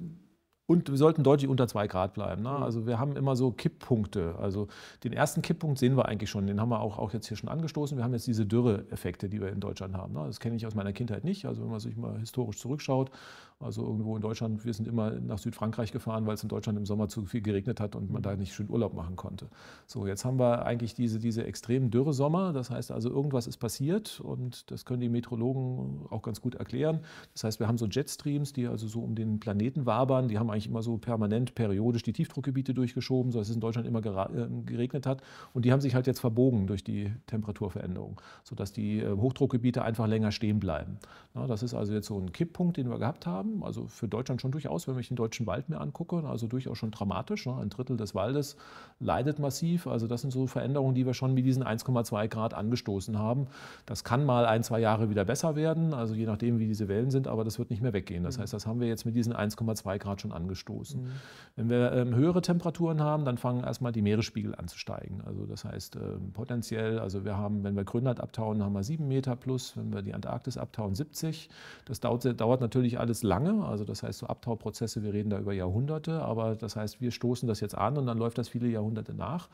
und 0.67 0.91
wir 0.91 0.97
sollten 0.97 1.23
deutlich 1.23 1.49
unter 1.49 1.69
2 1.69 1.87
Grad 1.87 2.15
bleiben. 2.15 2.43
Ne? 2.43 2.51
Mhm. 2.51 2.63
Also 2.65 2.85
wir 2.85 2.99
haben 2.99 3.15
immer 3.15 3.37
so 3.37 3.53
Kipppunkte. 3.53 4.35
Also 4.41 4.67
den 5.05 5.13
ersten 5.13 5.41
Kipppunkt 5.41 5.79
sehen 5.79 5.97
wir 5.97 6.07
eigentlich 6.07 6.31
schon. 6.31 6.49
Den 6.49 6.61
haben 6.61 6.71
wir 6.71 6.81
auch, 6.81 6.99
auch 6.99 7.13
jetzt 7.13 7.29
hier 7.29 7.37
schon 7.37 7.49
angestoßen. 7.49 7.97
Wir 7.97 8.03
haben 8.03 8.13
jetzt 8.13 8.27
diese 8.27 8.45
Dürre-Effekte, 8.45 9.29
die 9.29 9.41
wir 9.41 9.51
in 9.51 9.61
Deutschland 9.61 9.97
haben. 9.97 10.15
Ne? 10.15 10.25
Das 10.27 10.41
kenne 10.41 10.57
ich 10.57 10.67
aus 10.67 10.75
meiner 10.75 10.93
Kindheit 10.93 11.23
nicht. 11.23 11.47
Also 11.47 11.63
wenn 11.63 11.71
man 11.71 11.79
sich 11.79 11.97
mal 11.97 12.19
historisch 12.19 12.59
zurückschaut 12.59 13.13
Also 13.59 13.87
irgendwo 13.87 14.15
in 14.17 14.21
Deutschland, 14.21 14.67
wir 14.67 14.75
sind 14.75 14.87
immer 14.87 15.13
nach 15.13 15.39
Südfrankreich 15.39 15.91
gefahren, 15.91 16.27
weil 16.27 16.35
es 16.35 16.43
in 16.43 16.51
Deutschland 16.51 16.79
im 16.79 16.85
Sommer 16.85 17.09
zu 17.09 17.25
viel 17.25 17.41
geregnet 17.41 17.81
hat 17.81 17.97
und 17.97 18.11
man 18.11 18.21
da 18.21 18.37
nicht 18.37 18.53
schön 18.53 18.69
Urlaub 18.69 18.93
machen 18.93 19.17
konnte. 19.17 19.49
So, 19.87 20.07
jetzt 20.07 20.27
haben 20.27 20.39
wir 20.39 20.67
eigentlich 20.67 20.93
diese, 20.93 21.19
diese 21.19 21.43
extrem 21.45 21.91
dürre 21.91 22.13
Sommer. 22.13 22.53
Das 22.53 22.69
heißt 22.69 22.93
also, 22.93 23.09
irgendwas 23.09 23.47
ist 23.47 23.57
passiert 23.57 24.21
und 24.21 24.71
das 24.71 24.85
können 24.85 25.01
die 25.01 25.09
Meteorologen 25.09 26.05
auch 26.11 26.21
ganz 26.21 26.43
gut 26.43 26.55
erklären. 26.57 27.01
Das 27.33 27.45
heißt, 27.45 27.59
wir 27.59 27.67
haben 27.67 27.79
so 27.79 27.87
Jetstreams, 27.87 28.53
die 28.53 28.67
also 28.67 28.89
so 28.89 29.01
um 29.01 29.15
den 29.15 29.41
Planeten 29.41 29.87
wabern. 29.87 30.29
Die 30.29 30.39
haben 30.39 30.51
eigentlich 30.51 30.69
immer 30.69 30.83
so 30.83 30.99
permanent, 30.99 31.55
periodisch 31.55 32.03
die 32.03 32.13
Tiefdruckgebiete 32.13 32.75
durchgeschoben, 32.75 33.33
sodass 33.33 33.49
es 33.49 33.55
in 33.55 33.63
Deutschland 33.63 33.89
immer 33.89 34.05
äh, 34.05 34.49
geregnet 34.67 35.07
hat. 35.07 35.23
Und 35.55 35.65
die 35.65 35.73
haben 35.73 35.81
sich 35.81 35.95
halt 35.95 36.07
jetzt 36.07 36.21
verbogen 36.21 36.67
durch 36.67 36.85
die 36.85 37.11
Temperaturveränderung, 37.25 38.21
sodass 38.45 38.75
die 38.75 38.99
äh, 38.99 39.17
Hochdruckgebiete 39.17 39.83
einfach 39.83 40.07
länger 40.07 40.31
stehen 40.31 40.61
bleiben. 40.61 40.99
das 41.33 41.63
ist 41.63 41.73
also 41.73 41.95
jetzt 41.95 42.07
so 42.07 42.19
ein 42.19 42.33
Kipppunkt, 42.33 42.77
den 42.77 42.91
wir 42.91 42.99
gehabt 42.99 43.27
haben 43.27 43.46
haben. 43.47 43.65
Also 43.65 43.87
für 43.87 44.09
Deutschland 44.09 44.41
schon 44.41 44.51
durchaus, 44.51 44.89
wenn 44.89 44.99
ich 44.99 45.09
den 45.09 45.17
deutschen 45.17 45.47
Wald 45.47 45.69
mir 45.69 45.81
angucke, 45.81 46.25
also 46.27 46.47
durchaus 46.47 46.79
schon 46.79 46.91
dramatisch. 46.91 47.47
Ne? 47.47 47.57
Ein 47.57 47.71
Drittel 47.71 47.97
des 47.97 48.15
Waldes 48.15 48.57
leidet 49.01 49.39
massiv. 49.39 49.87
Also 49.87 50.07
das 50.07 50.23
sind 50.23 50.33
so 50.33 50.47
Veränderungen, 50.47 50.95
die 50.95 51.07
wir 51.07 51.15
schon 51.15 51.35
mit 51.35 51.45
diesen 51.45 51.65
1,2 51.65 52.29
Grad 52.29 52.55
angestoßen 52.55 53.19
haben. 53.19 53.47
Das 53.85 54.05
kann 54.05 54.25
mal 54.25 54.47
ein, 54.47 54.63
zwei 54.63 54.81
Jahre 54.81 55.11
wieder 55.11 55.25
besser 55.25 55.57
werden, 55.57 55.95
also 55.95 56.15
je 56.15 56.27
nachdem, 56.27 56.59
wie 56.59 56.67
diese 56.67 56.89
Wellen 56.89 57.11
sind, 57.11 57.29
aber 57.29 57.45
das 57.45 57.59
wird 57.59 57.71
nicht 57.71 57.83
mehr 57.83 57.93
weggehen. 57.93 58.25
Das 58.25 58.37
mhm. 58.37 58.43
heißt, 58.43 58.53
das 58.53 58.67
haben 58.67 58.81
wir 58.81 58.89
jetzt 58.89 59.05
mit 59.05 59.15
diesen 59.15 59.35
1,2 59.35 59.99
Grad 59.99 60.21
schon 60.21 60.33
angestoßen. 60.33 61.03
Mhm. 61.03 61.11
Wenn 61.57 61.71
wir 61.71 61.93
ähm, 61.93 62.15
höhere 62.15 62.43
Temperaturen 62.43 63.01
haben, 63.01 63.25
dann 63.25 63.39
fangen 63.39 63.65
erstmal 63.65 63.93
die 63.93 64.03
Meeresspiegel 64.03 64.55
an 64.55 64.69
zu 64.69 64.79
steigen. 64.79 65.23
Also 65.25 65.47
das 65.47 65.65
heißt 65.65 65.97
ähm, 65.97 66.33
potenziell, 66.33 66.99
also 66.99 67.25
wir 67.25 67.37
haben, 67.37 67.65
wenn 67.65 67.77
wir 67.77 67.85
Grönland 67.85 68.21
abtauen, 68.21 68.63
haben 68.63 68.73
wir 68.73 68.83
7 68.83 69.07
Meter 69.07 69.37
plus, 69.37 69.77
wenn 69.77 69.93
wir 69.93 70.03
die 70.03 70.15
Antarktis 70.15 70.57
abtauen, 70.57 70.95
70. 70.95 71.49
Das 71.85 72.01
dauert, 72.01 72.41
dauert 72.41 72.61
natürlich 72.61 72.99
alles 72.99 73.23
lang 73.23 73.36
lange. 73.37 73.65
Also 73.65 73.85
das 73.85 74.03
heißt, 74.03 74.19
so 74.19 74.27
Abtauprozesse, 74.27 75.03
wir 75.03 75.13
reden 75.13 75.31
da 75.31 75.39
über 75.39 75.53
Jahrhunderte, 75.53 76.23
aber 76.23 76.57
das 76.57 76.77
heißt, 76.77 77.01
wir 77.01 77.11
stoßen 77.11 77.47
das 77.49 77.61
jetzt 77.61 77.77
an 77.77 77.97
und 77.99 78.07
dann 78.07 78.19
läuft 78.19 78.39
das 78.39 78.49
viele 78.49 78.69
Jahrhunderte 78.69 79.15
nach. 79.15 79.49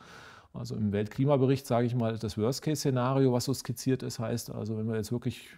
Also 0.53 0.75
im 0.75 0.91
Weltklimabericht 0.91 1.65
sage 1.65 1.87
ich 1.87 1.95
mal, 1.95 2.17
das 2.17 2.37
Worst-Case-Szenario, 2.37 3.33
was 3.33 3.45
so 3.45 3.53
skizziert 3.53 4.03
ist, 4.03 4.19
heißt 4.19 4.51
also, 4.51 4.77
wenn 4.77 4.87
wir 4.87 4.95
jetzt 4.95 5.11
wirklich 5.11 5.49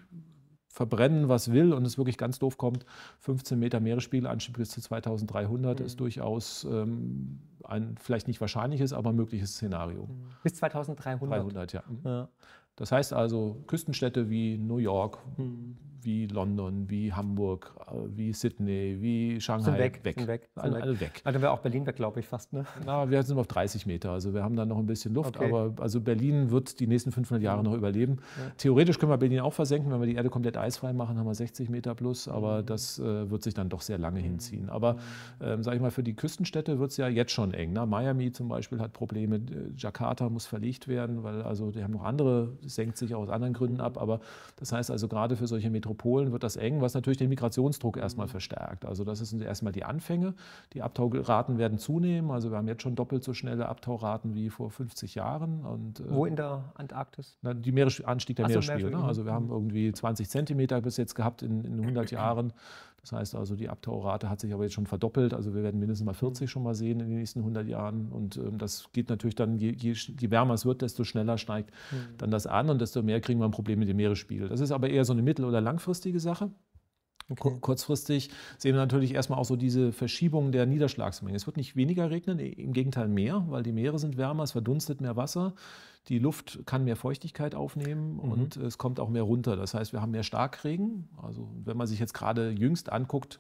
verbrennen, 0.70 1.30
was 1.30 1.52
will 1.52 1.74
und 1.74 1.86
es 1.86 1.98
wirklich 1.98 2.18
ganz 2.18 2.40
doof 2.40 2.58
kommt, 2.58 2.86
15 3.20 3.58
Meter 3.60 3.80
Meeresspiegelanstieg 3.80 4.58
bis 4.58 4.70
zu 4.72 4.82
2300 4.82 5.80
mhm. 5.80 5.86
ist 5.86 6.00
durchaus 6.00 6.66
ähm, 6.70 7.40
ein 7.64 7.96
vielleicht 7.98 8.28
nicht 8.28 8.42
wahrscheinliches, 8.42 8.94
aber 8.94 9.14
mögliches 9.14 9.54
Szenario. 9.54 10.10
Bis 10.44 10.56
2300? 10.56 11.40
300, 11.40 11.74
ja. 11.74 11.84
ja. 12.04 12.30
Das 12.76 12.92
heißt 12.92 13.14
also 13.14 13.64
Küstenstädte 13.68 14.30
wie 14.30 14.58
New 14.58 14.78
York, 14.78 15.20
mhm 15.38 15.78
wie 16.06 16.28
London, 16.28 16.90
wie 16.90 17.12
Hamburg, 17.12 17.76
äh, 17.88 17.94
wie 18.16 18.32
Sydney, 18.32 18.98
wie 19.00 19.42
Shanghai. 19.42 19.64
Sind 19.64 19.78
weg. 19.78 20.00
weg. 20.04 20.16
Sind 20.18 20.28
weg. 20.28 20.50
Sind 20.54 20.64
alle, 20.64 20.82
alle 20.82 21.00
weg. 21.00 21.22
Also 21.24 21.42
wäre 21.42 21.52
auch 21.52 21.60
Berlin 21.60 21.86
weg, 21.86 21.96
glaube 21.96 22.20
ich, 22.20 22.28
fast. 22.28 22.54
Ne? 22.54 22.66
Na, 22.86 23.10
wir 23.10 23.24
sind 23.24 23.38
auf 23.38 23.48
30 23.48 23.86
Meter, 23.86 24.12
also 24.12 24.34
wir 24.34 24.44
haben 24.44 24.56
da 24.56 24.66
noch 24.66 24.78
ein 24.78 24.86
bisschen 24.86 25.14
Luft, 25.14 25.38
okay. 25.38 25.46
aber 25.46 25.74
also 25.82 26.00
Berlin 26.00 26.52
wird 26.52 26.80
die 26.80 26.88
nächsten 26.88 27.12
500 27.12 27.44
Jahre 27.44 27.64
noch 27.64 27.74
überleben. 27.74 28.18
Ja. 28.38 28.52
Theoretisch 28.58 29.00
können 29.00 29.12
wir 29.12 29.18
Berlin 29.18 29.40
auch 29.40 29.54
versenken, 29.54 29.92
wenn 29.92 30.00
wir 30.00 30.08
die 30.08 30.16
Erde 30.16 30.30
komplett 30.30 30.58
eisfrei 30.58 30.94
machen, 30.94 31.18
haben 31.18 31.26
wir 31.26 31.36
60 31.36 31.70
Meter 31.70 31.96
plus, 31.96 32.28
aber 32.28 32.62
mhm. 32.62 32.66
das 32.68 33.00
äh, 33.00 33.30
wird 33.30 33.44
sich 33.44 33.56
dann 33.56 33.70
doch 33.70 33.82
sehr 33.82 33.98
lange 33.98 34.20
mhm. 34.20 34.26
hinziehen. 34.26 34.70
Aber 34.70 34.98
ähm, 35.42 35.64
sage 35.64 35.78
ich 35.78 35.82
mal, 35.82 35.92
für 35.92 36.04
die 36.04 36.14
Küstenstädte 36.14 36.80
wird 36.80 36.92
es 36.92 36.98
ja 36.98 37.08
jetzt 37.08 37.32
schon 37.32 37.54
eng. 37.54 37.74
Ne? 37.74 37.86
Miami 37.86 38.32
zum 38.32 38.48
Beispiel 38.48 38.80
hat 38.80 38.94
Probleme, 38.94 39.42
Jakarta 39.76 40.30
muss 40.30 40.46
verlegt 40.46 40.88
werden, 40.88 41.24
weil 41.24 41.42
also 41.42 41.72
die 41.72 41.84
haben 41.84 41.94
noch 41.94 42.04
andere, 42.04 42.54
senkt 42.62 42.98
sich 42.98 43.16
auch 43.16 43.24
aus 43.24 43.30
anderen 43.30 43.54
Gründen 43.54 43.82
ab, 43.82 44.00
aber 44.00 44.20
das 44.58 44.72
heißt 44.72 44.92
also 44.92 45.08
gerade 45.08 45.36
für 45.36 45.48
solche 45.48 45.70
Metropolen 45.70 45.95
wird 46.04 46.44
das 46.44 46.56
eng, 46.56 46.82
was 46.82 46.94
natürlich 46.94 47.18
den 47.18 47.30
Migrationsdruck 47.30 47.98
erstmal 47.98 48.28
mhm. 48.28 48.32
verstärkt. 48.32 48.86
Also 48.86 49.04
das 49.04 49.20
sind 49.20 49.42
erstmal 49.42 49.74
die 49.74 49.84
Anfänge. 49.84 50.34
Die 50.74 50.82
Abtauraten 50.82 51.58
werden 51.58 51.78
zunehmen. 51.78 52.32
Also 52.32 52.52
wir 52.52 52.58
haben 52.58 52.68
jetzt 52.68 52.82
schon 52.82 52.96
doppelt 52.96 53.24
so 53.24 53.34
schnelle 53.34 53.68
Abtauraten 53.68 54.34
wie 54.36 54.50
vor 54.50 54.70
50 54.70 55.16
Jahren. 55.16 55.66
Und, 55.66 56.00
äh, 56.00 56.04
Wo 56.10 56.26
in 56.26 56.36
der 56.36 56.74
Antarktis? 56.76 57.38
Na, 57.42 57.54
die 57.54 57.72
Meeres 57.72 58.04
Anstieg 58.04 58.36
der 58.38 58.48
Meeresspiegel. 58.48 58.92
Ne? 58.92 59.04
Also 59.04 59.26
wir 59.26 59.34
haben 59.34 59.50
irgendwie 59.50 59.92
20 59.92 60.30
Zentimeter 60.30 60.82
bis 60.82 60.98
jetzt 60.98 61.16
gehabt 61.16 61.42
in, 61.42 61.64
in 61.64 61.80
100 61.80 62.12
Jahren. 62.12 62.54
Das 63.06 63.12
heißt 63.12 63.36
also, 63.36 63.56
die 63.56 63.70
Abtaurate 63.70 64.32
hat 64.32 64.40
sich 64.40 64.52
aber 64.52 64.64
jetzt 64.64 64.74
schon 64.74 64.88
verdoppelt. 64.88 65.36
Also 65.36 65.54
wir 65.54 65.62
werden 65.62 65.80
mindestens 65.80 66.06
mal 66.06 66.16
40 66.16 66.50
schon 66.50 66.64
mal 66.64 66.74
sehen 66.74 67.00
in 67.00 67.10
den 67.10 67.20
nächsten 67.20 67.40
100 67.40 67.68
Jahren. 67.68 68.12
Und 68.12 68.38
ähm, 68.38 68.58
das 68.58 68.90
geht 68.94 69.10
natürlich 69.10 69.36
dann, 69.36 69.60
je, 69.60 69.74
je, 69.78 69.92
je, 69.92 70.32
wärmer 70.32 70.56
es 70.56 70.66
wird, 70.66 70.82
desto 70.82 71.04
schneller 71.04 71.38
steigt 71.38 71.70
mhm. 71.92 72.18
dann 72.18 72.32
das 72.32 72.48
an 72.48 72.68
und 72.72 72.82
desto 72.82 73.04
mehr 73.04 73.22
kriegen 73.22 73.40
wir 73.40 73.46
ein 73.46 73.52
Problem 73.52 73.78
mit 73.78 73.90
dem 73.90 73.98
Meeresspiegel. 73.98 74.50
Das 74.50 74.60
ist 74.60 74.72
aber 74.72 74.90
eher 74.90 75.06
so 75.06 75.14
eine 75.14 75.22
mittel- 75.22 75.46
oder 75.46 75.62
langfristige 75.62 76.20
Sache. 76.20 76.50
Okay. 77.28 77.58
Kurzfristig 77.60 78.30
sehen 78.58 78.76
wir 78.76 78.82
natürlich 78.82 79.16
erstmal 79.16 79.40
auch 79.40 79.46
so 79.46 79.56
diese 79.56 79.92
Verschiebung 79.92 80.52
der 80.52 80.68
Niederschlagsmenge. 80.68 81.36
Es 81.36 81.48
wird 81.48 81.58
nicht 81.58 81.76
weniger 81.76 82.12
regnen, 82.12 82.38
im 82.38 82.72
Gegenteil 82.72 83.08
mehr, 83.08 83.46
weil 83.50 83.64
die 83.64 83.72
Meere 83.72 83.98
sind 83.98 84.16
wärmer, 84.18 84.44
es 84.44 84.52
verdunstet 84.52 85.02
mehr 85.02 85.16
Wasser. 85.16 85.54
Die 86.08 86.20
Luft 86.20 86.60
kann 86.68 86.84
mehr 86.84 86.96
Feuchtigkeit 86.96 87.56
aufnehmen 87.56 88.14
mhm. 88.14 88.20
und 88.20 88.58
es 88.58 88.78
kommt 88.78 89.00
auch 89.00 89.10
mehr 89.10 89.24
runter. 89.24 89.56
Das 89.56 89.74
heißt, 89.74 89.92
wir 89.92 90.02
haben 90.02 90.12
mehr 90.12 90.22
Starkregen. 90.22 91.10
Also 91.22 91.50
wenn 91.64 91.78
man 91.78 91.88
sich 91.88 92.00
jetzt 92.00 92.14
gerade 92.14 92.52
jüngst 92.52 92.92
anguckt, 92.92 93.40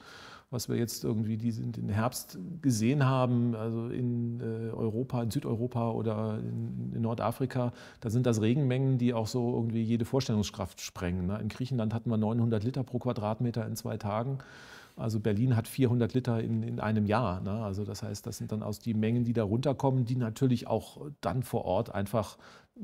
was 0.52 0.70
wir 0.70 0.78
jetzt 0.78 1.04
irgendwie 1.04 1.38
diesen, 1.38 1.72
den 1.72 1.90
Herbst 1.90 2.38
gesehen 2.62 3.06
haben, 3.06 3.56
also 3.56 3.88
in 3.88 4.40
äh, 4.40 4.72
Europa, 4.72 5.22
in 5.22 5.32
Südeuropa 5.32 5.92
oder 5.92 6.40
in, 6.40 6.94
in, 6.94 7.02
Nordafrika, 7.02 7.74
da 8.00 8.10
sind 8.10 8.26
das 8.26 8.42
Regenmengen, 8.42 8.98
die 8.98 9.14
auch 9.14 9.28
so 9.28 9.54
irgendwie 9.54 9.82
jede 9.82 10.06
Vorstellungskraft 10.06 10.82
sprengen. 10.82 11.28
Ne? 11.28 11.40
In 11.40 11.50
Griechenland 11.50 11.94
hatten 11.94 12.10
wir 12.10 12.18
900 12.18 12.64
Liter 12.64 12.84
pro 12.84 13.00
Quadratmeter 13.00 13.66
in 13.66 13.76
zwei 13.76 13.98
Tagen. 13.98 14.40
Also 14.98 15.20
Berlin 15.20 15.58
hat 15.58 15.68
400 15.68 16.14
Liter 16.14 16.40
in, 16.42 16.64
in 16.64 16.80
einem 16.80 17.06
Jahr. 17.06 17.42
Ne? 17.42 17.52
Also 17.52 17.84
das 17.84 18.02
heißt, 18.02 18.26
das 18.26 18.38
sind 18.38 18.52
dann 18.52 18.64
aus 18.64 18.80
die 18.80 18.94
Mengen, 18.94 19.26
die 19.26 19.34
da 19.34 19.44
runterkommen, 19.44 20.06
die 20.06 20.16
natürlich 20.16 20.68
auch 20.68 21.02
dann 21.20 21.44
vor 21.44 21.66
Ort 21.66 21.94
einfach 21.94 22.38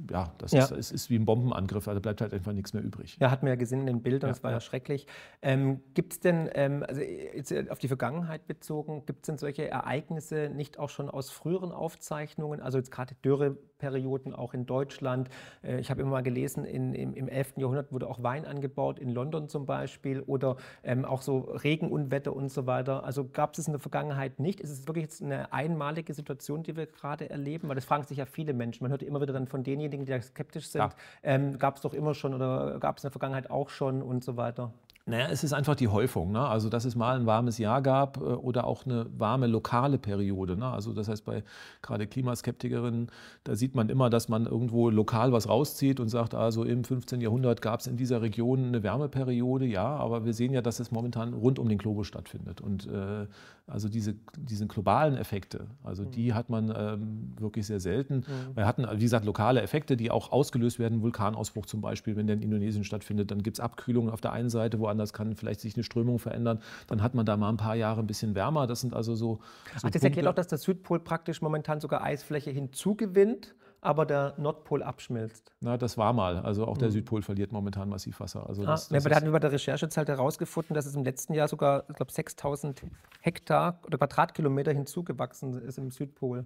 ja, 0.09 0.33
das 0.37 0.51
ja. 0.51 0.63
Ist, 0.63 0.71
ist, 0.71 0.91
ist, 0.91 1.09
wie 1.09 1.17
ein 1.17 1.25
Bombenangriff, 1.25 1.87
also 1.87 2.01
bleibt 2.01 2.21
halt 2.21 2.33
einfach 2.33 2.53
nichts 2.53 2.73
mehr 2.73 2.83
übrig. 2.83 3.17
Ja, 3.19 3.31
hat 3.31 3.43
man 3.43 3.49
ja 3.49 3.55
gesehen 3.55 3.81
in 3.81 3.87
den 3.87 4.01
Bildern, 4.01 4.29
ja, 4.29 4.33
das 4.33 4.43
war 4.43 4.51
ja, 4.51 4.57
ja 4.57 4.61
schrecklich. 4.61 5.07
Ähm, 5.41 5.81
gibt 5.93 6.13
es 6.13 6.19
denn, 6.19 6.49
ähm, 6.53 6.83
also 6.87 7.01
jetzt 7.01 7.53
auf 7.69 7.79
die 7.79 7.87
Vergangenheit 7.87 8.47
bezogen, 8.47 9.05
gibt 9.05 9.23
es 9.23 9.27
denn 9.27 9.37
solche 9.37 9.67
Ereignisse 9.69 10.49
nicht 10.53 10.79
auch 10.79 10.89
schon 10.89 11.09
aus 11.09 11.29
früheren 11.29 11.71
Aufzeichnungen, 11.71 12.61
also 12.61 12.77
jetzt 12.77 12.91
gerade 12.91 13.15
Dürreperioden 13.23 14.33
auch 14.33 14.53
in 14.53 14.65
Deutschland? 14.65 15.29
Äh, 15.63 15.79
ich 15.79 15.89
habe 15.89 16.01
immer 16.01 16.11
mal 16.11 16.23
gelesen, 16.23 16.65
in, 16.65 16.93
im, 16.93 17.13
im 17.13 17.27
11. 17.27 17.53
Jahrhundert 17.57 17.91
wurde 17.91 18.07
auch 18.07 18.23
Wein 18.23 18.45
angebaut, 18.45 18.99
in 18.99 19.09
London 19.09 19.49
zum 19.49 19.65
Beispiel, 19.65 20.21
oder 20.21 20.57
ähm, 20.83 21.05
auch 21.05 21.21
so 21.21 21.39
Regenunwetter 21.39 22.33
und 22.33 22.49
so 22.49 22.65
weiter. 22.65 23.03
Also 23.03 23.27
gab 23.27 23.53
es 23.53 23.61
es 23.61 23.67
in 23.67 23.73
der 23.73 23.79
Vergangenheit 23.79 24.39
nicht? 24.39 24.59
Ist 24.59 24.71
es 24.71 24.87
wirklich 24.87 25.03
jetzt 25.03 25.21
eine 25.21 25.53
einmalige 25.53 26.13
Situation, 26.13 26.63
die 26.63 26.75
wir 26.75 26.85
gerade 26.85 27.29
erleben? 27.29 27.69
Weil 27.69 27.75
das 27.75 27.85
fragen 27.85 28.03
sich 28.03 28.17
ja 28.17 28.25
viele 28.25 28.53
Menschen. 28.53 28.83
Man 28.83 28.91
hört 28.91 29.03
immer 29.03 29.21
wieder 29.21 29.33
dann 29.33 29.47
von 29.47 29.63
denen, 29.63 29.80
denjenigen, 29.81 30.05
die 30.05 30.11
da 30.11 30.21
skeptisch 30.21 30.67
sind, 30.67 30.81
ja. 30.81 30.89
ähm, 31.23 31.57
gab 31.57 31.75
es 31.75 31.81
doch 31.81 31.93
immer 31.93 32.13
schon 32.13 32.33
oder 32.33 32.79
gab 32.79 32.97
es 32.97 33.03
in 33.03 33.07
der 33.07 33.11
Vergangenheit 33.11 33.49
auch 33.49 33.69
schon 33.69 34.01
und 34.01 34.23
so 34.23 34.37
weiter? 34.37 34.71
Naja, 35.05 35.27
es 35.31 35.43
ist 35.43 35.53
einfach 35.53 35.75
die 35.75 35.87
Häufung. 35.87 36.31
Ne? 36.31 36.39
Also, 36.39 36.69
dass 36.69 36.85
es 36.85 36.95
mal 36.95 37.19
ein 37.19 37.25
warmes 37.25 37.57
Jahr 37.57 37.81
gab 37.81 38.17
äh, 38.17 38.21
oder 38.21 38.65
auch 38.65 38.85
eine 38.85 39.07
warme 39.17 39.47
lokale 39.47 39.97
Periode. 39.97 40.55
Ne? 40.55 40.67
Also, 40.67 40.93
das 40.93 41.07
heißt, 41.07 41.25
bei 41.25 41.43
gerade 41.81 42.05
Klimaskeptikerinnen, 42.05 43.07
da 43.43 43.55
sieht 43.55 43.73
man 43.73 43.89
immer, 43.89 44.09
dass 44.09 44.29
man 44.29 44.45
irgendwo 44.45 44.89
lokal 44.89 45.31
was 45.31 45.49
rauszieht 45.49 45.99
und 45.99 46.09
sagt, 46.09 46.35
also 46.35 46.63
im 46.63 46.83
15. 46.83 47.19
Jahrhundert 47.19 47.61
gab 47.61 47.79
es 47.79 47.87
in 47.87 47.97
dieser 47.97 48.21
Region 48.21 48.65
eine 48.65 48.83
Wärmeperiode. 48.83 49.65
Ja, 49.65 49.87
aber 49.87 50.23
wir 50.23 50.33
sehen 50.33 50.53
ja, 50.53 50.61
dass 50.61 50.79
es 50.79 50.91
momentan 50.91 51.33
rund 51.33 51.57
um 51.57 51.67
den 51.67 51.79
Globus 51.79 52.07
stattfindet. 52.07 52.61
Und 52.61 52.87
äh, 52.87 53.25
also 53.67 53.89
diese, 53.89 54.15
diese 54.37 54.67
globalen 54.67 55.15
Effekte, 55.15 55.67
also 55.83 56.03
die 56.03 56.31
mhm. 56.31 56.35
hat 56.35 56.49
man 56.49 56.73
ähm, 56.75 57.33
wirklich 57.39 57.65
sehr 57.65 57.79
selten. 57.79 58.17
Mhm. 58.17 58.55
Wir 58.55 58.65
hatten, 58.65 58.85
wie 58.95 59.03
gesagt, 59.03 59.25
lokale 59.25 59.61
Effekte, 59.61 59.95
die 59.95 60.11
auch 60.11 60.31
ausgelöst 60.31 60.77
werden. 60.77 61.01
Vulkanausbruch 61.01 61.65
zum 61.65 61.81
Beispiel, 61.81 62.15
wenn 62.15 62.27
der 62.27 62.35
in 62.35 62.41
Indonesien 62.41 62.83
stattfindet, 62.83 63.31
dann 63.31 63.43
gibt 63.43 63.57
es 63.57 63.61
Abkühlungen 63.61 64.11
auf 64.11 64.19
der 64.19 64.33
einen 64.33 64.49
Seite, 64.49 64.79
woanders 64.91 65.13
kann 65.13 65.35
vielleicht 65.35 65.61
sich 65.61 65.75
eine 65.75 65.83
Strömung 65.83 66.19
verändern. 66.19 66.59
Dann 66.87 67.01
hat 67.01 67.15
man 67.15 67.25
da 67.25 67.37
mal 67.37 67.49
ein 67.49 67.57
paar 67.57 67.75
Jahre 67.75 68.01
ein 68.01 68.07
bisschen 68.07 68.35
wärmer. 68.35 68.67
Das 68.67 68.81
sind 68.81 68.93
also 68.93 69.15
so. 69.15 69.39
so 69.77 69.87
Ach, 69.87 69.89
das 69.89 70.03
erklärt 70.03 70.27
auch, 70.27 70.33
dass 70.33 70.47
der 70.47 70.57
Südpol 70.57 70.99
praktisch 70.99 71.41
momentan 71.41 71.79
sogar 71.79 72.03
Eisfläche 72.03 72.51
hinzugewinnt 72.51 73.55
aber 73.83 74.05
der 74.05 74.35
Nordpol 74.37 74.83
abschmilzt. 74.83 75.51
Na, 75.59 75.75
das 75.75 75.97
war 75.97 76.13
mal. 76.13 76.37
Also 76.37 76.67
auch 76.67 76.77
der 76.77 76.89
mhm. 76.89 76.93
Südpol 76.93 77.23
verliert 77.23 77.51
momentan 77.51 77.89
massiv 77.89 78.19
Wasser. 78.19 78.47
Also 78.47 78.63
das, 78.63 78.89
das 78.89 78.91
ja, 78.91 78.99
aber 78.99 79.09
da 79.09 79.15
hatten 79.15 79.25
wir 79.25 79.31
bei 79.31 79.39
der 79.39 79.51
Recherche 79.51 79.89
halt 79.95 80.07
herausgefunden, 80.07 80.75
dass 80.75 80.85
es 80.85 80.95
im 80.95 81.03
letzten 81.03 81.33
Jahr 81.33 81.47
sogar, 81.47 81.85
ich 81.89 81.95
glaube, 81.95 82.11
6000 82.11 82.83
Hektar 83.21 83.79
oder 83.87 83.97
Quadratkilometer 83.97 84.71
hinzugewachsen 84.71 85.59
ist 85.63 85.79
im 85.79 85.89
Südpol. 85.89 86.45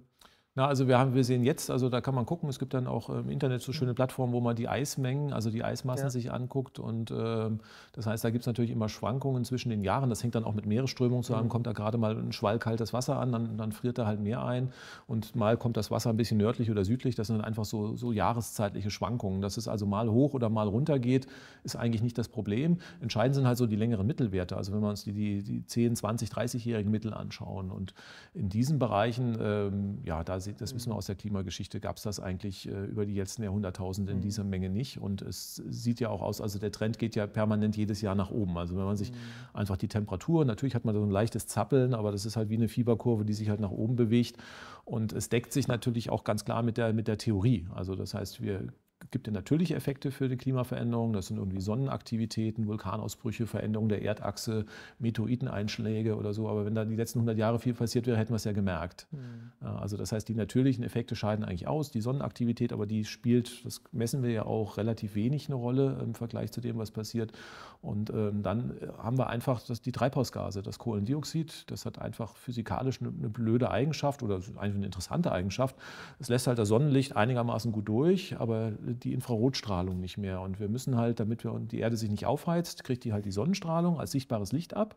Na, 0.56 0.66
also 0.66 0.88
wir, 0.88 0.98
haben, 0.98 1.14
wir 1.14 1.22
sehen 1.22 1.44
jetzt, 1.44 1.70
also 1.70 1.90
da 1.90 2.00
kann 2.00 2.14
man 2.14 2.24
gucken, 2.24 2.48
es 2.48 2.58
gibt 2.58 2.72
dann 2.72 2.86
auch 2.86 3.10
im 3.10 3.28
Internet 3.28 3.60
so 3.60 3.74
schöne 3.74 3.92
Plattformen, 3.92 4.32
wo 4.32 4.40
man 4.40 4.56
die 4.56 4.70
Eismengen, 4.70 5.34
also 5.34 5.50
die 5.50 5.62
Eismassen 5.62 6.06
ja. 6.06 6.10
sich 6.10 6.32
anguckt. 6.32 6.78
Und 6.78 7.10
äh, 7.10 7.50
das 7.92 8.06
heißt, 8.06 8.24
da 8.24 8.30
gibt 8.30 8.44
es 8.44 8.46
natürlich 8.46 8.70
immer 8.70 8.88
Schwankungen 8.88 9.44
zwischen 9.44 9.68
den 9.68 9.82
Jahren. 9.82 10.08
Das 10.08 10.22
hängt 10.22 10.34
dann 10.34 10.44
auch 10.44 10.54
mit 10.54 10.64
Meeresströmungen 10.64 11.24
zusammen. 11.24 11.44
Mhm. 11.44 11.50
Kommt 11.50 11.66
da 11.66 11.72
gerade 11.72 11.98
mal 11.98 12.16
ein 12.16 12.32
Schwall 12.32 12.58
kaltes 12.58 12.94
Wasser 12.94 13.18
an, 13.18 13.32
dann, 13.32 13.58
dann, 13.58 13.72
friert 13.72 13.98
da 13.98 14.06
halt 14.06 14.18
mehr 14.18 14.46
ein. 14.46 14.72
Und 15.06 15.36
mal 15.36 15.58
kommt 15.58 15.76
das 15.76 15.90
Wasser 15.90 16.08
ein 16.08 16.16
bisschen 16.16 16.38
nördlich 16.38 16.70
oder 16.70 16.86
südlich. 16.86 17.14
Das 17.16 17.26
sind 17.26 17.36
dann 17.36 17.44
einfach 17.44 17.66
so, 17.66 17.94
so 17.94 18.10
jahreszeitliche 18.10 18.90
Schwankungen. 18.90 19.42
Dass 19.42 19.58
es 19.58 19.68
also 19.68 19.84
mal 19.84 20.10
hoch 20.10 20.32
oder 20.32 20.48
mal 20.48 20.68
runter 20.68 20.98
geht, 20.98 21.26
ist 21.64 21.76
eigentlich 21.76 22.02
nicht 22.02 22.16
das 22.16 22.30
Problem. 22.30 22.78
Entscheidend 23.02 23.34
sind 23.34 23.46
halt 23.46 23.58
so 23.58 23.66
die 23.66 23.76
längeren 23.76 24.06
Mittelwerte. 24.06 24.56
Also 24.56 24.72
wenn 24.72 24.80
wir 24.80 24.88
uns 24.88 25.04
die, 25.04 25.12
die, 25.12 25.42
die 25.42 25.66
10, 25.66 25.96
20, 25.96 26.30
30-jährigen 26.30 26.90
Mittel 26.90 27.12
anschauen. 27.12 27.70
Und 27.70 27.92
in 28.32 28.48
diesen 28.48 28.78
Bereichen, 28.78 29.36
ähm, 29.38 29.98
ja, 30.02 30.24
da 30.24 30.45
das 30.54 30.74
wissen 30.74 30.90
wir 30.90 30.96
aus 30.96 31.06
der 31.06 31.14
Klimageschichte, 31.14 31.80
gab 31.80 31.96
es 31.96 32.02
das 32.02 32.20
eigentlich 32.20 32.68
äh, 32.68 32.84
über 32.86 33.06
die 33.06 33.14
letzten 33.14 33.42
Jahrhunderttausende 33.42 34.12
in 34.12 34.18
mhm. 34.18 34.22
dieser 34.22 34.44
Menge 34.44 34.70
nicht. 34.70 34.98
Und 34.98 35.22
es 35.22 35.56
sieht 35.68 36.00
ja 36.00 36.08
auch 36.08 36.22
aus, 36.22 36.40
also 36.40 36.58
der 36.58 36.72
Trend 36.72 36.98
geht 36.98 37.16
ja 37.16 37.26
permanent 37.26 37.76
jedes 37.76 38.00
Jahr 38.00 38.14
nach 38.14 38.30
oben. 38.30 38.56
Also 38.58 38.76
wenn 38.76 38.84
man 38.84 38.96
sich 38.96 39.12
mhm. 39.12 39.16
einfach 39.54 39.76
die 39.76 39.88
Temperatur, 39.88 40.44
natürlich 40.44 40.74
hat 40.74 40.84
man 40.84 40.94
so 40.94 41.02
ein 41.02 41.10
leichtes 41.10 41.46
Zappeln, 41.46 41.94
aber 41.94 42.12
das 42.12 42.26
ist 42.26 42.36
halt 42.36 42.48
wie 42.48 42.56
eine 42.56 42.68
Fieberkurve, 42.68 43.24
die 43.24 43.34
sich 43.34 43.48
halt 43.48 43.60
nach 43.60 43.70
oben 43.70 43.96
bewegt. 43.96 44.36
Und 44.84 45.12
es 45.12 45.28
deckt 45.28 45.52
sich 45.52 45.68
natürlich 45.68 46.10
auch 46.10 46.24
ganz 46.24 46.44
klar 46.44 46.62
mit 46.62 46.76
der, 46.76 46.92
mit 46.92 47.08
der 47.08 47.18
Theorie. 47.18 47.66
Also 47.74 47.96
das 47.96 48.14
heißt, 48.14 48.40
wir 48.40 48.68
gibt 49.10 49.26
ja 49.26 49.32
natürliche 49.32 49.74
Effekte 49.74 50.10
für 50.10 50.28
die 50.28 50.36
Klimaveränderung. 50.36 51.12
Das 51.12 51.26
sind 51.26 51.36
irgendwie 51.36 51.60
Sonnenaktivitäten, 51.60 52.66
Vulkanausbrüche, 52.66 53.46
Veränderungen 53.46 53.88
der 53.88 54.02
Erdachse, 54.02 54.64
Meteoriteneinschläge 54.98 56.16
oder 56.16 56.32
so. 56.32 56.48
Aber 56.48 56.64
wenn 56.64 56.74
da 56.74 56.84
die 56.84 56.96
letzten 56.96 57.18
100 57.20 57.38
Jahre 57.38 57.58
viel 57.58 57.74
passiert 57.74 58.06
wäre, 58.06 58.16
hätten 58.16 58.30
wir 58.30 58.36
es 58.36 58.44
ja 58.44 58.52
gemerkt. 58.52 59.06
Mhm. 59.10 59.66
Also 59.66 59.96
das 59.96 60.12
heißt, 60.12 60.28
die 60.28 60.34
natürlichen 60.34 60.82
Effekte 60.82 61.14
scheiden 61.14 61.44
eigentlich 61.44 61.68
aus. 61.68 61.90
Die 61.90 62.00
Sonnenaktivität, 62.00 62.72
aber 62.72 62.86
die 62.86 63.04
spielt, 63.04 63.64
das 63.64 63.82
messen 63.92 64.22
wir 64.22 64.30
ja 64.30 64.46
auch, 64.46 64.76
relativ 64.76 65.14
wenig 65.14 65.48
eine 65.48 65.56
Rolle 65.56 65.98
im 66.02 66.14
Vergleich 66.14 66.52
zu 66.52 66.60
dem, 66.60 66.78
was 66.78 66.90
passiert. 66.90 67.32
Und 67.82 68.10
ähm, 68.10 68.42
dann 68.42 68.74
haben 68.98 69.18
wir 69.18 69.28
einfach 69.28 69.62
das, 69.62 69.80
die 69.80 69.92
Treibhausgase, 69.92 70.62
das 70.62 70.78
Kohlendioxid. 70.78 71.70
Das 71.70 71.86
hat 71.86 72.00
einfach 72.00 72.36
physikalisch 72.36 73.00
eine, 73.00 73.12
eine 73.16 73.28
blöde 73.28 73.70
Eigenschaft 73.70 74.22
oder 74.22 74.36
eigentlich 74.56 74.76
eine 74.76 74.86
interessante 74.86 75.32
Eigenschaft. 75.32 75.76
Es 76.18 76.28
lässt 76.28 76.46
halt 76.46 76.58
das 76.58 76.68
Sonnenlicht 76.68 77.14
einigermaßen 77.14 77.72
gut 77.72 77.88
durch, 77.88 78.38
aber 78.40 78.72
die 78.94 79.12
Infrarotstrahlung 79.12 80.00
nicht 80.00 80.18
mehr. 80.18 80.40
Und 80.40 80.60
wir 80.60 80.68
müssen 80.68 80.96
halt, 80.96 81.20
damit 81.20 81.44
wir, 81.44 81.58
die 81.60 81.80
Erde 81.80 81.96
sich 81.96 82.10
nicht 82.10 82.26
aufheizt, 82.26 82.84
kriegt 82.84 83.04
die 83.04 83.12
halt 83.12 83.24
die 83.24 83.32
Sonnenstrahlung 83.32 83.98
als 83.98 84.12
sichtbares 84.12 84.52
Licht 84.52 84.74
ab. 84.74 84.96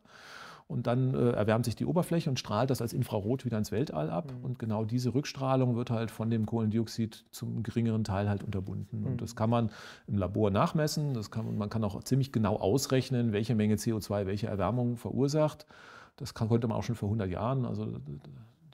Und 0.69 0.85
dann 0.85 1.15
äh, 1.15 1.31
erwärmt 1.31 1.65
sich 1.65 1.75
die 1.75 1.85
Oberfläche 1.87 2.29
und 2.29 2.37
strahlt 2.37 2.69
das 2.69 2.79
als 2.79 2.93
Infrarot 2.93 3.43
wieder 3.43 3.57
ins 3.57 3.71
Weltall 3.71 4.11
ab. 4.11 4.31
Mhm. 4.31 4.45
Und 4.45 4.59
genau 4.59 4.85
diese 4.85 5.15
Rückstrahlung 5.15 5.75
wird 5.75 5.89
halt 5.89 6.11
von 6.11 6.29
dem 6.29 6.45
Kohlendioxid 6.45 7.25
zum 7.31 7.63
geringeren 7.63 8.03
Teil 8.03 8.29
halt 8.29 8.43
unterbunden. 8.43 8.99
Mhm. 9.01 9.07
Und 9.07 9.21
das 9.23 9.35
kann 9.35 9.49
man 9.49 9.71
im 10.05 10.19
Labor 10.19 10.51
nachmessen. 10.51 11.15
Das 11.15 11.31
kann, 11.31 11.57
man 11.57 11.71
kann 11.71 11.83
auch 11.83 12.03
ziemlich 12.03 12.31
genau 12.31 12.57
ausrechnen, 12.57 13.31
welche 13.31 13.55
Menge 13.55 13.75
CO2 13.75 14.27
welche 14.27 14.45
Erwärmung 14.45 14.95
verursacht. 14.97 15.65
Das 16.17 16.35
kann, 16.35 16.49
konnte 16.49 16.67
man 16.67 16.77
auch 16.77 16.83
schon 16.83 16.95
vor 16.95 17.07
100 17.07 17.31
Jahren. 17.31 17.65
Also 17.65 17.87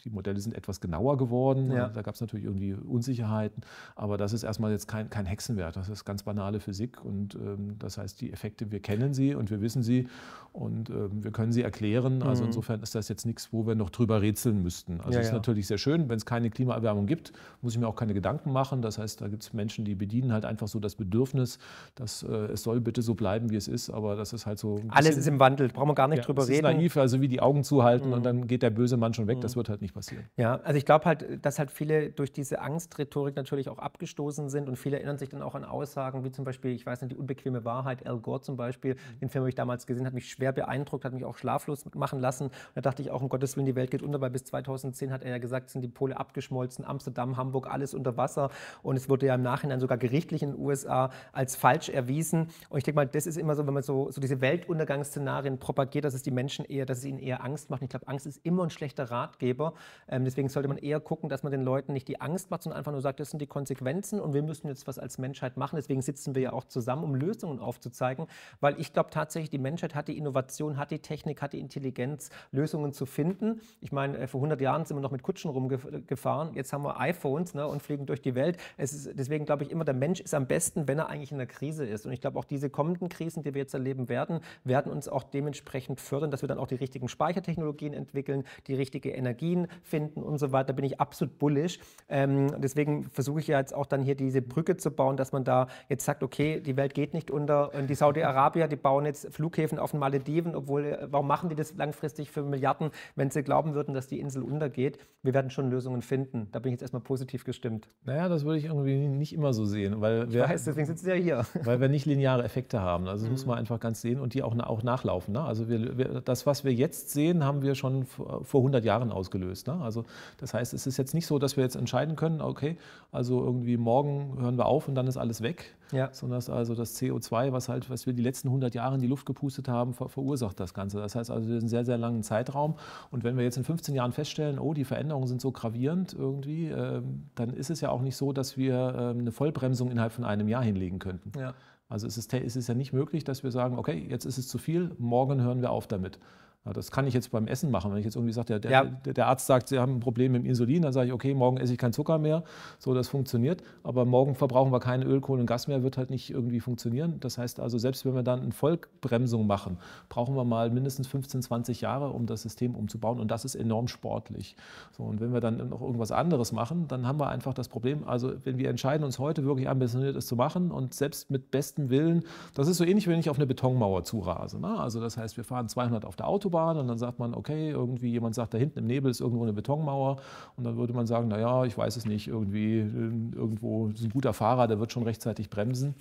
die 0.06 0.12
Modelle 0.12 0.39
sind 0.39 0.56
etwas 0.56 0.80
genauer 0.80 1.18
geworden. 1.18 1.72
Ja. 1.72 1.89
Da 1.89 2.04
gab 2.04 2.13
es 2.13 2.22
natürlich 2.22 2.46
irgendwie 2.46 2.74
Unsicherheiten. 2.74 3.63
Aber 3.96 4.18
das 4.18 4.34
ist 4.34 4.44
erstmal 4.44 4.72
jetzt 4.72 4.88
kein, 4.88 5.10
kein 5.10 5.26
Hexenwert. 5.26 5.76
Das 5.76 5.89
ist 5.89 6.06
ganz 6.06 6.24
banale 6.24 6.60
Physik. 6.60 7.04
Und 7.04 7.36
ähm, 7.36 7.76
das 7.80 7.98
heißt, 7.98 8.22
die 8.22 8.32
Effekte, 8.32 8.72
wir 8.72 8.80
kennen 8.80 9.13
sie 9.13 9.34
und 9.34 9.50
wir 9.50 9.62
wissen 9.62 9.82
sie 9.82 10.08
und 10.54 10.89
ähm, 10.89 11.24
wir 11.24 11.32
können 11.32 11.52
sie 11.52 11.63
erklären. 11.63 12.22
Also 12.22 12.44
mhm. 12.44 12.50
insofern 12.50 12.82
ist 12.82 12.96
das 12.96 13.10
jetzt 13.10 13.26
nichts, 13.26 13.52
wo 13.52 13.65
wir 13.65 13.76
noch 13.76 13.89
drüber 13.89 14.22
rätseln 14.22 14.62
müssten. 14.62 15.00
Also 15.00 15.10
es 15.10 15.15
ja, 15.15 15.22
ist 15.22 15.28
ja. 15.30 15.34
natürlich 15.34 15.68
sehr 15.68 15.78
schön, 15.78 16.08
wenn 16.08 16.18
es 16.18 16.26
keine 16.26 16.50
Klimaerwärmung 16.50 17.08
gibt, 17.08 17.34
muss 17.62 17.74
ich 17.74 17.80
mir 17.80 17.88
auch 17.88 17.96
keine 17.96 18.13
Gedanken 18.13 18.52
machen. 18.52 18.82
Das 18.82 19.00
heißt, 19.00 19.22
da 19.22 19.28
gibt 19.28 19.44
es 19.44 19.54
Menschen, 19.54 19.86
die 19.86 19.96
bedienen 19.96 20.32
halt 20.32 20.46
einfach 20.46 20.68
so 20.68 20.80
das 20.80 20.96
Bedürfnis, 20.96 21.58
dass 21.96 22.24
äh, 22.24 22.32
es 22.54 22.63
soll 22.63 22.80
bitte 22.80 23.02
so 23.02 23.15
bleiben, 23.15 23.50
wie 23.50 23.56
es 23.56 23.68
ist. 23.68 23.89
Aber 23.89 24.15
das 24.15 24.34
ist 24.34 24.46
halt 24.46 24.60
so. 24.60 24.80
Alles 24.89 25.18
ist 25.18 25.28
im 25.28 25.39
Wandel, 25.39 25.70
brauchen 25.70 25.89
wir 25.89 25.96
gar 25.96 26.08
nicht 26.08 26.28
drüber 26.28 26.48
reden. 26.48 26.63
Das 26.63 26.72
ist 26.72 26.78
naiv, 26.78 26.98
also 26.98 27.22
wie 27.22 27.28
die 27.28 27.41
Augen 27.41 27.63
zuhalten 27.63 28.10
mhm. 28.10 28.13
und 28.13 28.26
dann 28.26 28.48
geht 28.48 28.62
der 28.62 28.70
böse 28.70 28.98
Mann 28.98 29.13
schon 29.13 29.28
weg. 29.28 29.41
Das 29.41 29.56
mhm. 29.56 29.58
wird 29.58 29.70
halt 29.70 29.82
nicht 29.82 29.94
passieren. 29.95 30.25
Ja, 30.38 30.58
also 30.58 30.77
ich 30.77 30.86
glaube 30.86 31.05
halt, 31.05 31.43
dass 31.43 31.58
halt 31.58 31.71
viele 31.71 32.12
durch 32.12 32.31
diese 32.31 32.62
Angstrhetorik 32.62 33.36
natürlich 33.36 33.69
auch 33.69 33.79
abgestoßen 33.79 34.49
sind 34.49 34.69
und 34.69 34.75
viele 34.75 34.97
erinnern 34.97 35.17
sich 35.17 35.29
dann 35.29 35.41
auch 35.41 35.55
an 35.55 35.63
Aussagen 35.63 36.23
wie 36.23 36.31
zum 36.31 36.45
Beispiel, 36.45 36.71
ich 36.71 36.86
weiß 36.86 37.01
nicht, 37.01 37.13
die 37.13 37.17
unbequeme 37.17 37.65
Wahrheit, 37.65 38.05
Al 38.05 38.19
Gore 38.19 38.41
zum 38.41 38.58
Beispiel, 38.58 38.95
mhm. 38.95 39.19
den 39.21 39.29
Film 39.29 39.43
habe 39.43 39.49
ich 39.49 39.55
damals 39.55 39.88
gesehen, 39.88 40.05
hat 40.05 40.13
mich 40.13 40.29
schwer 40.29 40.51
beeindruckt, 40.51 41.05
hat 41.05 41.13
mich 41.13 41.25
auch 41.25 41.38
schlaflos 41.38 41.86
machen 41.95 42.19
lassen. 42.19 42.45
Und 42.45 42.53
da 42.75 42.81
dachte 42.81 43.01
ich 43.01 43.10
auch, 43.10 43.21
um 43.21 43.29
Gottes 43.29 43.55
Willen, 43.55 43.65
die 43.65 43.75
Welt 43.75 43.89
geht 43.89 44.03
unter, 44.03 44.21
weil 44.21 44.29
bis 44.29 44.43
2010 44.43 45.12
hat 45.12 45.23
er 45.23 45.31
ja 45.31 45.38
gesagt, 45.38 45.69
sind 45.69 45.81
die 45.81 45.88
Pole 45.88 46.17
abgeschmolzen, 46.17 46.86
Amsterdam, 46.86 47.38
Hamburg, 47.38 47.67
alles 47.67 47.93
unter 47.93 48.17
Wasser. 48.17 48.49
Und 48.84 48.97
es 48.97 49.10
wurde 49.10 49.25
ja 49.27 49.36
im 49.36 49.41
Nachhinein 49.41 49.79
sogar 49.79 49.97
gerichtlich 49.97 50.43
in 50.43 50.51
den 50.51 50.60
USA 50.60 51.10
als 51.31 51.55
falsch 51.55 51.89
erwiesen. 51.89 52.49
Und 52.69 52.77
ich 52.77 52.84
denke 52.84 52.97
mal, 52.97 53.08
das 53.08 53.25
ist 53.25 53.38
immer 53.38 53.55
so, 53.55 53.65
wenn 53.65 53.73
man 53.73 53.84
so, 53.84 54.12
so 54.12 54.19
diese 54.19 54.41
Weltuntergangsszenarien 54.41 55.58
propagiert, 55.58 56.03
dass 56.03 56.13
es 56.13 56.21
die 56.21 56.31
Menschen 56.31 56.65
eher, 56.65 56.86
dass 56.86 56.99
es 56.99 57.05
ihnen 57.05 57.19
eher 57.19 57.43
Angst 57.43 57.69
macht. 57.69 57.81
Und 57.81 57.86
ich 57.86 57.89
glaube, 57.91 58.08
Angst 58.08 58.25
ist 58.25 58.45
immer 58.45 58.63
ein 58.63 58.69
schlechter 58.69 59.10
Ratgeber. 59.10 59.73
Ähm, 60.08 60.26
deswegen 60.26 60.50
sollte 60.50 60.67
man 60.67 60.78
eher 60.78 61.00
gucken, 61.00 61.30
dass 61.30 61.43
man 61.43 61.52
den 61.52 61.62
Leuten 61.62 61.93
nicht 61.93 62.08
die 62.08 62.21
Angst 62.21 62.52
macht, 62.52 62.63
sondern 62.63 62.78
einfach 62.78 62.91
nur 62.91 63.02
sagt, 63.02 63.19
das 63.19 63.30
sind 63.30 63.41
die 63.41 63.48
Konsequenzen 63.48 64.19
und 64.19 64.34
wir 64.34 64.43
müssen 64.43 64.67
jetzt 64.67 64.88
was 64.88 65.00
als 65.00 65.17
Menschheit 65.17 65.58
machen. 65.58 65.76
Deswegen 65.76 66.02
sitzen 66.02 66.36
wir 66.36 66.41
ja 66.41 66.54
auch 66.54 66.65
zusammen, 66.65 67.04
um 67.04 67.15
Lösungen 67.15 67.60
aufzuzeigen, 67.60 68.28
weil 68.60 68.80
ich 68.80 68.93
glaube 68.93 69.10
tatsächlich, 69.10 69.50
die 69.50 69.58
Menschheit 69.58 69.95
hat 69.95 70.08
die 70.08 70.17
Innovation, 70.17 70.78
hat 70.78 70.91
die 70.91 71.00
Technik, 71.00 71.41
hat 71.41 71.54
die 71.54 71.60
Intelligenz, 71.60 72.30
Lösungen 72.52 72.93
zu 72.93 73.06
finden. 73.06 73.62
Ich 73.82 73.91
meine, 73.91 74.17
äh, 74.17 74.28
vor 74.28 74.39
100 74.39 74.62
Jahren 74.62 74.86
sind 74.86 74.98
wir 74.98 75.02
noch 75.02 75.12
mit 75.12 75.24
Kutschen 75.24 75.52
rumgefahren, 75.52 76.54
jetzt 76.54 76.74
haben 76.74 76.84
wir 76.84 77.00
iPhones 77.00 77.54
ne, 77.54 77.67
und 77.67 77.82
fliegen 77.82 78.06
durch 78.06 78.21
die 78.21 78.36
Welt. 78.36 78.58
Ist, 78.78 79.10
deswegen 79.13 79.45
glaube 79.45 79.63
ich 79.63 79.71
immer, 79.71 79.86
der 79.86 79.93
Mensch 79.93 80.19
ist 80.19 80.34
am 80.34 80.48
besten, 80.48 80.88
wenn 80.88 81.00
er 81.00 81.10
eigentlich 81.10 81.32
in 81.32 81.38
der 81.38 81.48
Krise 81.48 81.86
ist. 81.86 82.06
Und 82.06 82.12
ich 82.12 82.21
glaube 82.21 82.39
auch 82.39 82.45
diese 82.45 82.69
kommenden 82.69 83.10
Krisen, 83.10 83.43
die 83.43 83.54
wir 83.54 83.62
jetzt 83.62 83.74
erleben 83.74 84.10
werden, 84.10 84.39
werden 84.63 84.91
uns 84.91 85.08
auch 85.08 85.24
dementsprechend 85.24 86.00
fördern, 86.02 86.32
dass 86.32 86.41
wir 86.41 86.48
dann 86.48 86.58
auch 86.58 86.67
die 86.67 86.76
richtigen 86.76 87.08
Speichertechnologien 87.08 87.93
entwickeln, 87.93 88.43
die 88.67 88.76
richtige 88.76 89.12
Energien 89.12 89.67
finden 89.84 90.24
und 90.24 90.38
so 90.38 90.52
weiter. 90.52 90.68
Da 90.68 90.74
bin 90.74 90.86
ich 90.86 91.00
absolut 91.00 91.38
bullish. 91.40 91.80
Ähm, 92.10 92.62
deswegen 92.62 93.04
versuche 93.06 93.40
ich 93.40 93.48
ja 93.48 93.60
jetzt 93.60 93.74
auch 93.74 93.86
dann 93.86 94.02
hier 94.02 94.16
diese 94.16 94.42
Brücke 94.42 94.78
zu 94.78 94.92
bauen, 94.92 95.18
dass 95.18 95.32
man 95.32 95.44
da 95.44 95.68
jetzt 95.90 96.06
sagt, 96.06 96.24
okay, 96.24 96.60
die 96.60 96.78
Welt 96.78 96.94
geht 96.94 97.14
nicht 97.14 97.32
unter. 97.32 97.74
Und 97.74 97.90
die 97.90 97.96
Saudi-Arabier, 97.96 98.68
die 98.68 98.76
bauen 98.76 99.06
jetzt 99.06 99.34
Flughäfen 99.34 99.80
auf 99.80 99.92
den 99.92 100.00
Malediven, 100.00 100.56
obwohl, 100.56 100.86
äh, 100.86 101.08
warum 101.10 101.28
machen 101.28 101.50
die 101.50 101.56
das 101.56 101.76
langfristig 101.76 102.32
für 102.32 102.44
Milliarden, 102.44 102.92
wenn 103.16 103.30
sie 103.30 103.44
glauben 103.44 103.74
würden, 103.74 103.94
dass 103.94 104.08
die 104.08 104.20
Insel 104.20 104.44
untergeht? 104.44 105.00
Wir 105.24 105.34
werden 105.34 105.50
schon 105.50 105.70
Lösungen 105.70 106.02
finden. 106.02 106.48
Da 106.52 106.60
bin 106.60 106.70
ich 106.70 106.74
jetzt 106.74 106.82
erstmal 106.82 107.02
positiv 107.02 107.44
gestimmt. 107.44 107.90
Naja, 108.04 108.30
das 108.30 108.46
würde 108.46 108.60
ich 108.60 108.66
irgendwie 108.66 109.08
nicht 109.08 109.34
immer 109.34 109.54
so 109.54 109.66
sehen. 109.66 110.02
Weil 110.02 110.32
wir, 110.32 110.44
ich 110.44 110.50
weiß, 110.50 110.66
deswegen 110.66 110.88
sitzen 110.88 111.06
Sie 111.06 111.12
ja 111.12 111.16
hier. 111.16 111.46
Weil 111.64 111.82
wir 111.82 111.90
nicht 111.90 112.06
lineare 112.06 112.44
Effekte 112.44 112.82
haben. 112.82 113.08
Also 113.08 113.24
das 113.24 113.30
mhm. 113.30 113.32
muss 113.34 113.46
man 113.46 113.58
einfach 113.58 113.80
ganz 113.80 114.02
sehen 114.02 114.20
und 114.20 114.34
die 114.34 114.44
auch, 114.44 114.58
auch 114.60 114.84
nachlaufen. 114.84 115.34
Ne? 115.34 115.42
Also 115.42 115.70
wir, 115.70 115.98
wir, 115.98 116.22
das, 116.22 116.46
was 116.46 116.64
wir 116.64 116.74
jetzt 116.74 117.12
sehen, 117.12 117.44
haben 117.44 117.62
wir 117.62 117.76
schon 117.76 118.06
vor 118.06 118.62
100 118.62 118.84
Jahren 118.86 119.12
ausgelöst. 119.12 119.55
Ne? 119.65 119.80
Also 119.82 120.04
das 120.38 120.54
heißt, 120.54 120.74
es 120.74 120.88
ist 120.88 120.98
jetzt 120.98 121.13
nicht 121.13 121.28
so, 121.28 121.39
dass 121.39 121.56
wir 121.56 121.63
jetzt 121.63 121.76
entscheiden 121.76 122.15
können, 122.15 122.41
okay, 122.41 122.78
also 123.12 123.44
irgendwie 123.44 123.78
morgen 123.78 124.38
hören 124.39 124.58
wir 124.58 124.65
auf 124.65 124.88
und 124.88 124.96
dann 124.96 125.08
ist 125.08 125.18
alles 125.18 125.41
weg, 125.41 125.76
ja. 125.91 126.10
sondern 126.12 126.38
dass 126.38 126.50
also 126.50 126.76
das 126.76 127.00
CO2, 127.00 127.52
was 127.52 127.70
halt, 127.70 127.89
was 127.89 128.06
wir 128.06 128.13
die 128.13 128.24
letzten 128.24 128.50
100 128.50 128.76
Jahre 128.76 128.96
in 128.96 129.02
die 129.02 129.08
Luft 129.08 129.26
gepustet 129.26 129.68
haben, 129.68 129.94
ver 129.94 130.10
verursacht 130.10 130.60
das 130.60 130.74
Ganze. 130.74 131.00
Das 131.00 131.15
heißt 131.15 131.32
also, 131.32 131.48
wir 131.48 131.60
sind 131.60 131.70
sehr, 131.70 131.86
sehr 131.86 131.98
langen 131.98 132.24
Zeitraum 132.24 132.76
und 133.12 133.24
wenn 133.24 133.38
wir 133.38 133.44
jetzt 133.44 133.58
in 133.58 133.63
15 133.63 133.96
Jahren 133.96 134.12
feststellen, 134.12 134.60
oh, 134.60 134.74
die 134.74 134.86
Veränderungen 134.86 135.28
sind 135.28 135.41
so 135.41 135.52
gravierend 135.52 136.13
irgendwie, 136.13 136.68
äh, 136.68 137.02
dann 137.36 137.54
ist 137.54 137.70
es 137.70 137.82
ja 137.82 137.89
auch 137.89 138.02
nicht 138.02 138.15
so, 138.18 138.34
dass 138.34 138.58
wir 138.58 138.76
äh, 138.76 139.20
eine 139.20 139.32
Vollbremsung 139.32 139.91
innerhalb 139.91 140.12
von 140.12 140.26
einem 140.26 140.48
Jahr 140.48 140.63
hinlegen 140.63 141.00
könnten. 141.00 141.32
Ja. 141.39 141.54
Also 141.88 142.08
es 142.08 142.18
ist, 142.18 142.34
es 142.34 142.56
ist 142.56 142.68
ja 142.68 142.74
nicht 142.74 142.94
möglich, 142.94 143.24
dass 143.24 143.44
wir 143.44 143.52
sagen, 143.52 143.78
okay, 143.78 144.06
jetzt 144.10 144.26
ist 144.26 144.38
es 144.38 144.48
zu 144.48 144.58
viel, 144.58 144.91
morgen 144.98 145.41
hören 145.41 145.62
wir 145.62 145.72
auf 145.72 145.88
damit. 145.88 146.20
Ja, 146.65 146.73
das 146.73 146.89
kann 146.89 147.06
ich 147.06 147.13
jetzt 147.13 147.32
beim 147.32 147.47
Essen 147.47 147.69
machen. 147.69 147.91
Wenn 147.91 147.99
ich 147.99 148.06
jetzt 148.06 148.15
irgendwie 148.15 148.34
sage, 148.34 148.60
der, 148.60 148.71
ja. 148.71 148.84
der, 148.84 149.13
der, 149.13 149.28
Arzt 149.28 149.45
sagt, 149.45 149.67
Sie 149.67 149.78
haben 149.78 149.97
ein 149.97 149.99
Problem 149.99 150.32
mit 150.32 150.43
dem 150.43 150.49
Insulin, 150.49 150.82
dann 150.82 150.93
sage 150.93 151.08
ich, 151.08 151.13
okay, 151.13 151.34
morgen 151.34 151.58
esse 151.58 151.73
ich 151.73 151.80
keinen 151.80 151.93
Zucker 151.93 152.17
mehr. 152.17 152.43
So, 152.80 152.93
das 152.93 153.08
funktioniert. 153.08 153.62
Aber 153.84 154.06
morgen 154.06 154.36
verbrauchen 154.36 154.71
wir 154.71 154.80
keine 154.80 155.06
Öl, 155.06 155.21
Kohle 155.21 155.41
und 155.41 155.47
Gas 155.47 155.67
mehr, 155.67 155.84
wird 155.84 155.97
halt 155.97 156.10
nicht 156.10 156.32
irgendwie 156.32 156.60
funktionieren. 156.60 157.19
Das 157.19 157.38
heißt 157.38 157.60
also, 157.60 157.78
selbst 157.78 158.06
wenn 158.06 158.15
wir 158.15 158.23
dann 158.23 158.41
eine 158.41 158.51
Vollbremsung 158.51 159.45
machen, 159.45 159.78
brauchen 160.10 160.36
wir 160.36 160.43
mal 160.43 160.71
mindestens 160.71 161.08
15, 161.08 161.43
20 161.43 161.82
Jahre, 161.82 162.10
um 162.10 162.25
das 162.25 162.41
System 162.41 162.75
umzubauen. 162.75 163.19
Und 163.19 163.30
das 163.30 163.45
ist 163.45 163.54
enorm 163.54 163.88
sportlich. 163.88 164.56
So, 164.97 165.04
und 165.04 165.21
wenn 165.21 165.34
wir 165.34 165.41
dann 165.41 165.69
noch 165.69 165.82
irgendwas 165.82 166.12
anderes 166.12 166.51
machen, 166.51 166.88
dann 166.88 167.08
haben 167.08 167.19
wir 167.19 167.30
einfach 167.30 167.54
das 167.54 167.67
Problem, 167.67 168.04
also 168.08 168.34
wenn 168.43 168.58
wir 168.58 168.69
entscheiden, 168.69 169.04
uns 169.04 169.19
heute 169.19 169.45
wirklich 169.45 169.69
ambitioniert 169.69 170.15
es 170.15 170.25
zu 170.25 170.36
machen 170.36 170.71
und 170.71 170.93
selbst 170.93 171.30
mit 171.30 171.51
bestem 171.51 171.89
Willen, 171.89 172.23
das 172.54 172.67
ist 172.67 172.78
so 172.78 172.84
ähnlich, 172.84 173.08
wenn 173.08 173.19
ich 173.19 173.30
auf 173.30 173.38
eine 173.38 173.45
Betonmauer 173.45 174.04
zurase. 174.04 174.60
Ne? 174.60 174.80
Also 174.80 174.99
das 174.99 175.17
heißt, 175.17 175.38
wir 175.38 175.43
fahren 175.43 175.69
200 175.69 176.06
auf 176.06 176.15
der 176.15 176.28
Autobahn, 176.28 176.55
Autobahn 176.56 176.78
und 176.78 176.88
dann 176.88 176.98
sagt 176.98 177.20
man, 177.20 177.34
okay, 177.34 177.72
irgendwie 177.72 178.10
jemand 178.10 178.36
sagt, 178.36 178.54
da 178.54 178.58
hinten 178.58 178.80
im 178.80 178.88
Nebel 178.88 179.12
ist 179.12 179.22
irgendwo 179.22 179.44
eine 179.44 179.54
Betonmauer 179.54 180.18
und 180.56 180.63
dann 180.63 180.78
würde 180.78 180.94
man 180.94 181.06
sagen, 181.06 181.28
naja, 181.28 181.65
ich 181.65 181.78
weiß 181.78 181.98
es 181.98 182.06
nicht, 182.06 182.28
irgendwie 182.28 182.80
irgendwo 182.80 183.88
ist 183.88 184.04
ein 184.04 184.10
guter 184.10 184.34
Fahrer, 184.34 184.68
der 184.68 184.80
wird 184.80 184.91
schon 184.91 185.04
rechtzeitig 185.04 185.50
bremsen. 185.50 185.96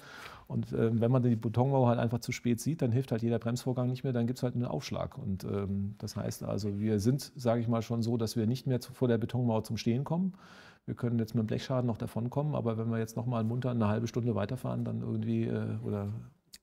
Und 0.46 0.72
äh, 0.72 1.00
wenn 1.00 1.10
man 1.10 1.22
die 1.22 1.36
Betonmauer 1.36 1.88
halt 1.88 1.98
einfach 1.98 2.18
zu 2.18 2.30
spät 2.30 2.60
sieht, 2.60 2.82
dann 2.82 2.92
hilft 2.92 3.12
halt 3.12 3.22
jeder 3.22 3.38
Bremsvorgang 3.38 3.88
nicht 3.88 4.04
mehr, 4.04 4.12
dann 4.12 4.26
gibt 4.26 4.38
es 4.38 4.42
halt 4.42 4.54
einen 4.54 4.66
Aufschlag. 4.66 5.16
Und 5.16 5.44
ähm, 5.44 5.94
das 5.98 6.16
heißt 6.16 6.44
also, 6.44 6.78
wir 6.78 7.00
sind, 7.00 7.32
sage 7.34 7.60
ich 7.60 7.68
mal, 7.68 7.82
schon 7.82 8.02
so, 8.02 8.16
dass 8.18 8.36
wir 8.36 8.46
nicht 8.46 8.66
mehr 8.66 8.80
zu, 8.80 8.92
vor 8.92 9.08
der 9.08 9.18
Betonmauer 9.18 9.64
zum 9.64 9.78
Stehen 9.78 10.04
kommen. 10.04 10.34
wir 10.86 10.94
können 10.94 11.18
jetzt 11.18 11.34
mit 11.34 11.44
dem 11.44 11.46
Blechschaden 11.46 11.86
noch 11.86 11.96
davonkommen, 11.96 12.54
aber 12.54 12.76
wenn 12.76 12.90
wir 12.90 12.98
jetzt 12.98 13.16
noch 13.16 13.24
mal 13.26 13.42
munter 13.42 13.70
eine 13.70 13.88
halbe 13.88 14.06
Stunde 14.06 14.34
weiterfahren, 14.34 14.84
dann 14.84 15.00
irgendwie 15.00 15.44
äh, 15.44 15.78
oder 15.82 16.08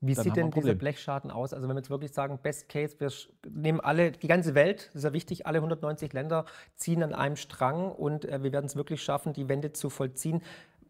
wie 0.01 0.15
sieht 0.15 0.35
denn 0.35 0.49
dieser 0.49 0.73
Blechschaden 0.73 1.29
aus? 1.29 1.53
Also 1.53 1.67
wenn 1.67 1.75
wir 1.75 1.79
jetzt 1.79 1.91
wirklich 1.91 2.11
sagen, 2.11 2.39
Best 2.41 2.67
Case, 2.69 2.95
wir 2.99 3.11
nehmen 3.51 3.79
alle, 3.79 4.11
die 4.11 4.27
ganze 4.27 4.55
Welt, 4.55 4.87
das 4.87 4.95
ist 4.95 5.03
ja 5.03 5.13
wichtig, 5.13 5.45
alle 5.45 5.59
190 5.59 6.11
Länder 6.13 6.45
ziehen 6.75 7.03
an 7.03 7.13
einem 7.13 7.35
Strang 7.35 7.91
und 7.91 8.25
äh, 8.25 8.41
wir 8.41 8.51
werden 8.51 8.65
es 8.65 8.75
wirklich 8.75 9.03
schaffen, 9.03 9.33
die 9.33 9.47
Wende 9.47 9.73
zu 9.73 9.91
vollziehen. 9.91 10.41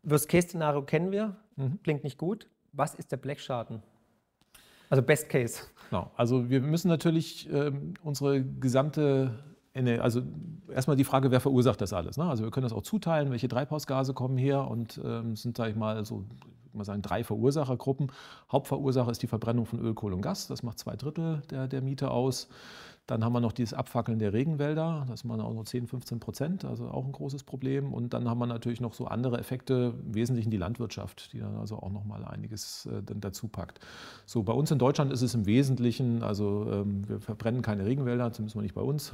Worst 0.04 0.30
Case 0.30 0.48
Szenario 0.48 0.84
kennen 0.84 1.12
wir, 1.12 1.36
mhm. 1.58 1.80
klingt 1.84 2.06
nicht 2.06 2.18
gut. 2.18 2.48
Was 2.72 2.96
ist 2.96 3.12
der 3.12 3.18
Blechschaden? 3.18 3.84
Also 4.90 5.04
Best 5.04 5.28
Case. 5.30 5.64
Genau. 5.90 6.10
Also 6.16 6.50
wir 6.50 6.62
müssen 6.62 6.88
natürlich 6.88 7.52
ähm, 7.52 7.96
unsere 8.04 8.42
gesamte 8.44 9.44
also 9.74 10.22
erstmal 10.68 10.98
die 10.98 11.06
Frage, 11.06 11.32
wer 11.32 11.40
verursacht 11.40 11.80
das 11.80 11.94
alles? 11.94 12.18
Ne? 12.18 12.26
Also 12.26 12.44
wir 12.44 12.52
können 12.52 12.66
das 12.66 12.74
auch 12.74 12.82
zuteilen, 12.82 13.32
welche 13.32 13.48
Treibhausgase 13.48 14.14
kommen 14.14 14.38
her 14.38 14.68
und 14.70 15.00
ähm, 15.02 15.38
sind, 15.38 15.56
sage 15.56 15.72
ich 15.72 15.78
mal, 15.78 16.04
so 16.04 16.26
mal 16.74 16.84
sagen, 16.84 17.02
drei 17.02 17.24
Verursachergruppen. 17.24 18.12
Hauptverursacher 18.52 19.12
ist 19.12 19.22
die 19.22 19.28
Verbrennung 19.28 19.66
von 19.66 19.80
Öl, 19.80 19.94
Kohle 19.94 20.16
und 20.16 20.22
Gas. 20.22 20.48
Das 20.48 20.64
macht 20.64 20.80
zwei 20.80 20.96
Drittel 20.96 21.42
der, 21.50 21.68
der 21.68 21.82
Miete 21.82 22.12
aus. 22.12 22.48
Dann 23.08 23.26
haben 23.26 23.34
wir 23.34 23.42
noch 23.42 23.52
dieses 23.52 23.74
Abfackeln 23.74 24.20
der 24.20 24.32
Regenwälder, 24.32 25.06
das 25.10 25.22
sind 25.22 25.32
auch 25.32 25.54
nur 25.54 25.66
10, 25.66 25.88
15 25.88 26.20
Prozent, 26.20 26.64
also 26.64 26.88
auch 26.88 27.04
ein 27.04 27.12
großes 27.12 27.44
Problem. 27.44 27.94
Und 27.94 28.14
dann 28.14 28.30
haben 28.30 28.40
wir 28.40 28.46
natürlich 28.46 28.80
noch 28.80 28.94
so 28.94 29.06
andere 29.06 29.38
Effekte, 29.38 29.94
im 30.06 30.14
Wesentlichen 30.14 30.50
die 30.50 30.58
Landwirtschaft, 30.58 31.34
die 31.34 31.40
dann 31.40 31.58
also 31.58 31.78
auch 31.78 31.92
noch 31.92 32.06
mal 32.06 32.24
einiges 32.24 32.86
äh, 32.86 33.04
dann 33.04 33.20
dazu 33.20 33.48
packt. 33.48 33.80
So, 34.26 34.44
bei 34.44 34.54
uns 34.54 34.72
in 34.72 34.80
Deutschland 34.80 35.12
ist 35.12 35.24
es 35.24 35.34
im 35.34 35.46
Wesentlichen, 35.46 36.24
also 36.24 36.72
ähm, 36.72 37.08
wir 37.10 37.20
verbrennen 37.20 37.62
keine 37.62 37.86
Regenwälder, 37.86 38.32
zumindest 38.32 38.56
nicht 38.58 38.76
bei 38.76 38.82
uns. 38.82 39.14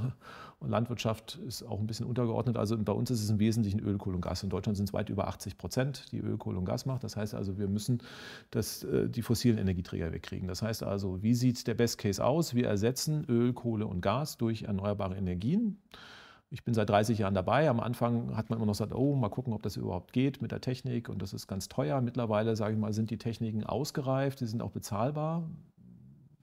Und 0.60 0.72
Landwirtschaft 0.72 1.36
ist 1.46 1.62
auch 1.62 1.80
ein 1.80 1.86
bisschen 1.86 2.08
untergeordnet. 2.08 2.58
Also 2.58 2.78
bei 2.78 2.92
uns 2.92 3.12
ist 3.12 3.22
es 3.22 3.30
im 3.30 3.38
Wesentlichen 3.38 3.80
Öl, 3.80 4.00
Kohle 4.00 4.16
und 4.16 4.22
Gas. 4.22 4.42
In 4.42 4.50
Deutschland 4.50 4.76
sind 4.76 4.90
es 4.90 4.94
weit 4.94 5.10
über 5.10 5.28
80 5.28 5.58
Prozent, 5.58 6.12
die 6.12 6.20
Öl, 6.20 6.38
Kohle 6.38 6.58
und 6.58 6.66
Gas 6.66 6.88
macht. 6.88 7.04
Das 7.04 7.16
heißt 7.16 7.36
also, 7.36 7.60
wir 7.60 7.68
müssen 7.68 8.02
das, 8.50 8.84
äh, 8.84 9.08
die 9.08 9.22
fossilen 9.22 9.60
Energieträger 9.60 10.12
wegkriegen. 10.12 10.48
Das 10.48 10.64
heißt 10.64 10.82
also, 10.82 11.22
wie 11.22 11.36
sieht 11.36 11.68
der 11.68 11.76
Best 11.76 12.00
Case 12.00 12.24
aus? 12.24 12.56
Wir 12.56 12.68
ersetzen 12.68 13.24
Öl, 13.30 13.54
Kohle 13.54 13.86
und 13.86 14.02
Gas 14.02 14.38
durch 14.38 14.64
erneuerbare 14.64 15.16
Energien. 15.16 15.78
Ich 16.50 16.64
bin 16.64 16.74
seit 16.74 16.90
30 16.90 17.20
Jahren 17.20 17.36
dabei. 17.36 17.70
Am 17.70 17.80
Anfang 17.80 18.36
hat 18.36 18.50
man 18.50 18.58
immer 18.58 18.66
noch 18.66 18.74
gesagt, 18.74 18.96
oh, 18.96 19.16
mal 19.16 19.30
gucken, 19.30 19.54
ob 19.54 19.62
das 19.62 19.76
überhaupt 19.76 20.12
geht 20.12 20.42
mit 20.42 20.52
der 20.52 20.62
Technik 20.62 21.08
und 21.08 21.22
das 21.22 21.34
ist 21.34 21.46
ganz 21.46 21.68
teuer. 21.68 22.02
Mittlerweile, 22.02 22.56
sage 22.56 22.74
ich 22.74 22.80
mal, 22.80 22.94
sind 22.94 23.12
die 23.12 23.18
Techniken 23.20 23.64
ausgereift, 23.64 24.40
sie 24.40 24.48
sind 24.48 24.64
auch 24.64 24.72
bezahlbar 24.72 25.48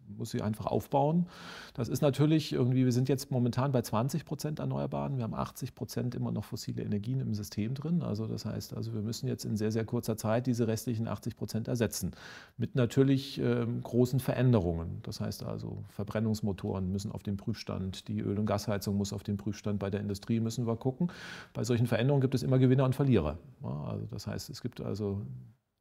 muss 0.08 0.30
sie 0.30 0.42
einfach 0.42 0.66
aufbauen. 0.66 1.26
Das 1.74 1.88
ist 1.88 2.02
natürlich 2.02 2.52
irgendwie, 2.52 2.84
wir 2.84 2.92
sind 2.92 3.08
jetzt 3.08 3.30
momentan 3.30 3.72
bei 3.72 3.82
20 3.82 4.24
Prozent 4.24 4.58
Erneuerbaren, 4.58 5.16
wir 5.16 5.24
haben 5.24 5.34
80 5.34 5.74
Prozent 5.74 6.14
immer 6.14 6.32
noch 6.32 6.44
fossile 6.44 6.82
Energien 6.82 7.20
im 7.20 7.34
System 7.34 7.74
drin. 7.74 8.02
Also 8.02 8.26
das 8.26 8.44
heißt, 8.44 8.74
also 8.74 8.94
wir 8.94 9.02
müssen 9.02 9.26
jetzt 9.26 9.44
in 9.44 9.56
sehr, 9.56 9.72
sehr 9.72 9.84
kurzer 9.84 10.16
Zeit 10.16 10.46
diese 10.46 10.66
restlichen 10.66 11.08
80 11.08 11.36
Prozent 11.36 11.68
ersetzen. 11.68 12.12
Mit 12.56 12.74
natürlich 12.74 13.38
ähm, 13.38 13.82
großen 13.82 14.20
Veränderungen. 14.20 14.98
Das 15.02 15.20
heißt 15.20 15.42
also, 15.42 15.84
Verbrennungsmotoren 15.88 16.90
müssen 16.90 17.12
auf 17.12 17.22
den 17.22 17.36
Prüfstand, 17.36 18.08
die 18.08 18.20
Öl- 18.20 18.38
und 18.38 18.46
Gasheizung 18.46 18.96
muss 18.96 19.12
auf 19.12 19.22
den 19.22 19.36
Prüfstand, 19.36 19.78
bei 19.78 19.90
der 19.90 20.00
Industrie 20.00 20.40
müssen 20.40 20.66
wir 20.66 20.76
gucken. 20.76 21.10
Bei 21.52 21.64
solchen 21.64 21.86
Veränderungen 21.86 22.20
gibt 22.20 22.34
es 22.34 22.42
immer 22.42 22.58
Gewinner 22.58 22.84
und 22.84 22.94
Verlierer. 22.94 23.38
Ja, 23.62 23.84
also 23.84 24.06
das 24.06 24.26
heißt, 24.26 24.50
es 24.50 24.62
gibt 24.62 24.80
also 24.80 25.22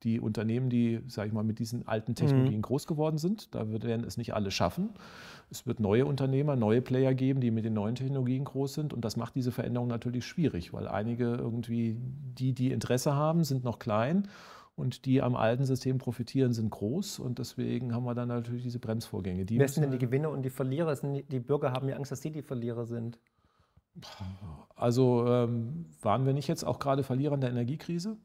die 0.04 0.20
Unternehmen, 0.20 0.70
die, 0.70 1.02
sage 1.08 1.28
ich 1.28 1.34
mal, 1.34 1.44
mit 1.44 1.60
diesen 1.60 1.88
alten 1.88 2.16
Technologien 2.16 2.58
mhm. 2.58 2.64
groß 2.64 2.88
geworden 2.88 3.18
sind. 3.18 3.54
Da 3.56 3.72
werden 3.72 4.04
es 4.06 4.18
nicht 4.18 4.34
alle 4.34 4.52
schaffen. 4.52 4.90
Es 5.50 5.66
wird 5.66 5.80
neue 5.80 6.06
Unternehmer, 6.06 6.56
neue 6.56 6.82
Player 6.82 7.14
geben, 7.14 7.40
die 7.40 7.52
mit 7.52 7.66
den 7.66 7.74
neuen 7.74 7.96
Technologien 7.96 8.44
groß 8.44 8.74
sind. 8.74 8.94
Und 8.94 9.06
das 9.06 9.18
macht 9.18 9.36
diese 9.36 9.52
Veränderung 9.52 9.88
natürlich 9.88 10.26
schwierig, 10.26 10.74
weil 10.74 10.88
einige 10.88 11.26
irgendwie, 11.26 11.98
die, 12.00 12.54
die 12.54 12.72
Interesse 12.72 13.14
haben, 13.14 13.44
sind 13.44 13.64
noch 13.64 13.80
klein. 13.80 14.28
Und 14.76 15.06
die 15.06 15.22
am 15.22 15.36
alten 15.36 15.66
System 15.66 16.00
profitieren, 16.00 16.52
sind 16.52 16.72
groß. 16.72 17.20
Und 17.20 17.38
deswegen 17.38 17.94
haben 17.94 18.06
wir 18.06 18.16
dann 18.16 18.30
natürlich 18.30 18.64
diese 18.64 18.80
Bremsvorgänge. 18.80 19.46
Die 19.46 19.60
Wer 19.60 19.68
sind 19.68 19.84
denn 19.84 19.92
die 19.92 20.00
Gewinner 20.00 20.32
und 20.32 20.42
die 20.42 20.50
Verlierer? 20.50 20.96
Die 20.96 21.40
Bürger 21.40 21.72
haben 21.72 21.88
ja 21.88 21.96
Angst, 21.96 22.12
dass 22.12 22.22
sie 22.22 22.32
die 22.32 22.42
Verlierer 22.42 22.86
sind. 22.86 23.20
Also 24.76 25.28
ähm, 25.28 25.86
waren 26.02 26.26
wir 26.26 26.34
nicht 26.34 26.48
jetzt 26.48 26.64
auch 26.64 26.80
gerade 26.80 27.04
Verlierer 27.04 27.36
in 27.36 27.42
der 27.42 27.52
Energiekrise? 27.52 28.18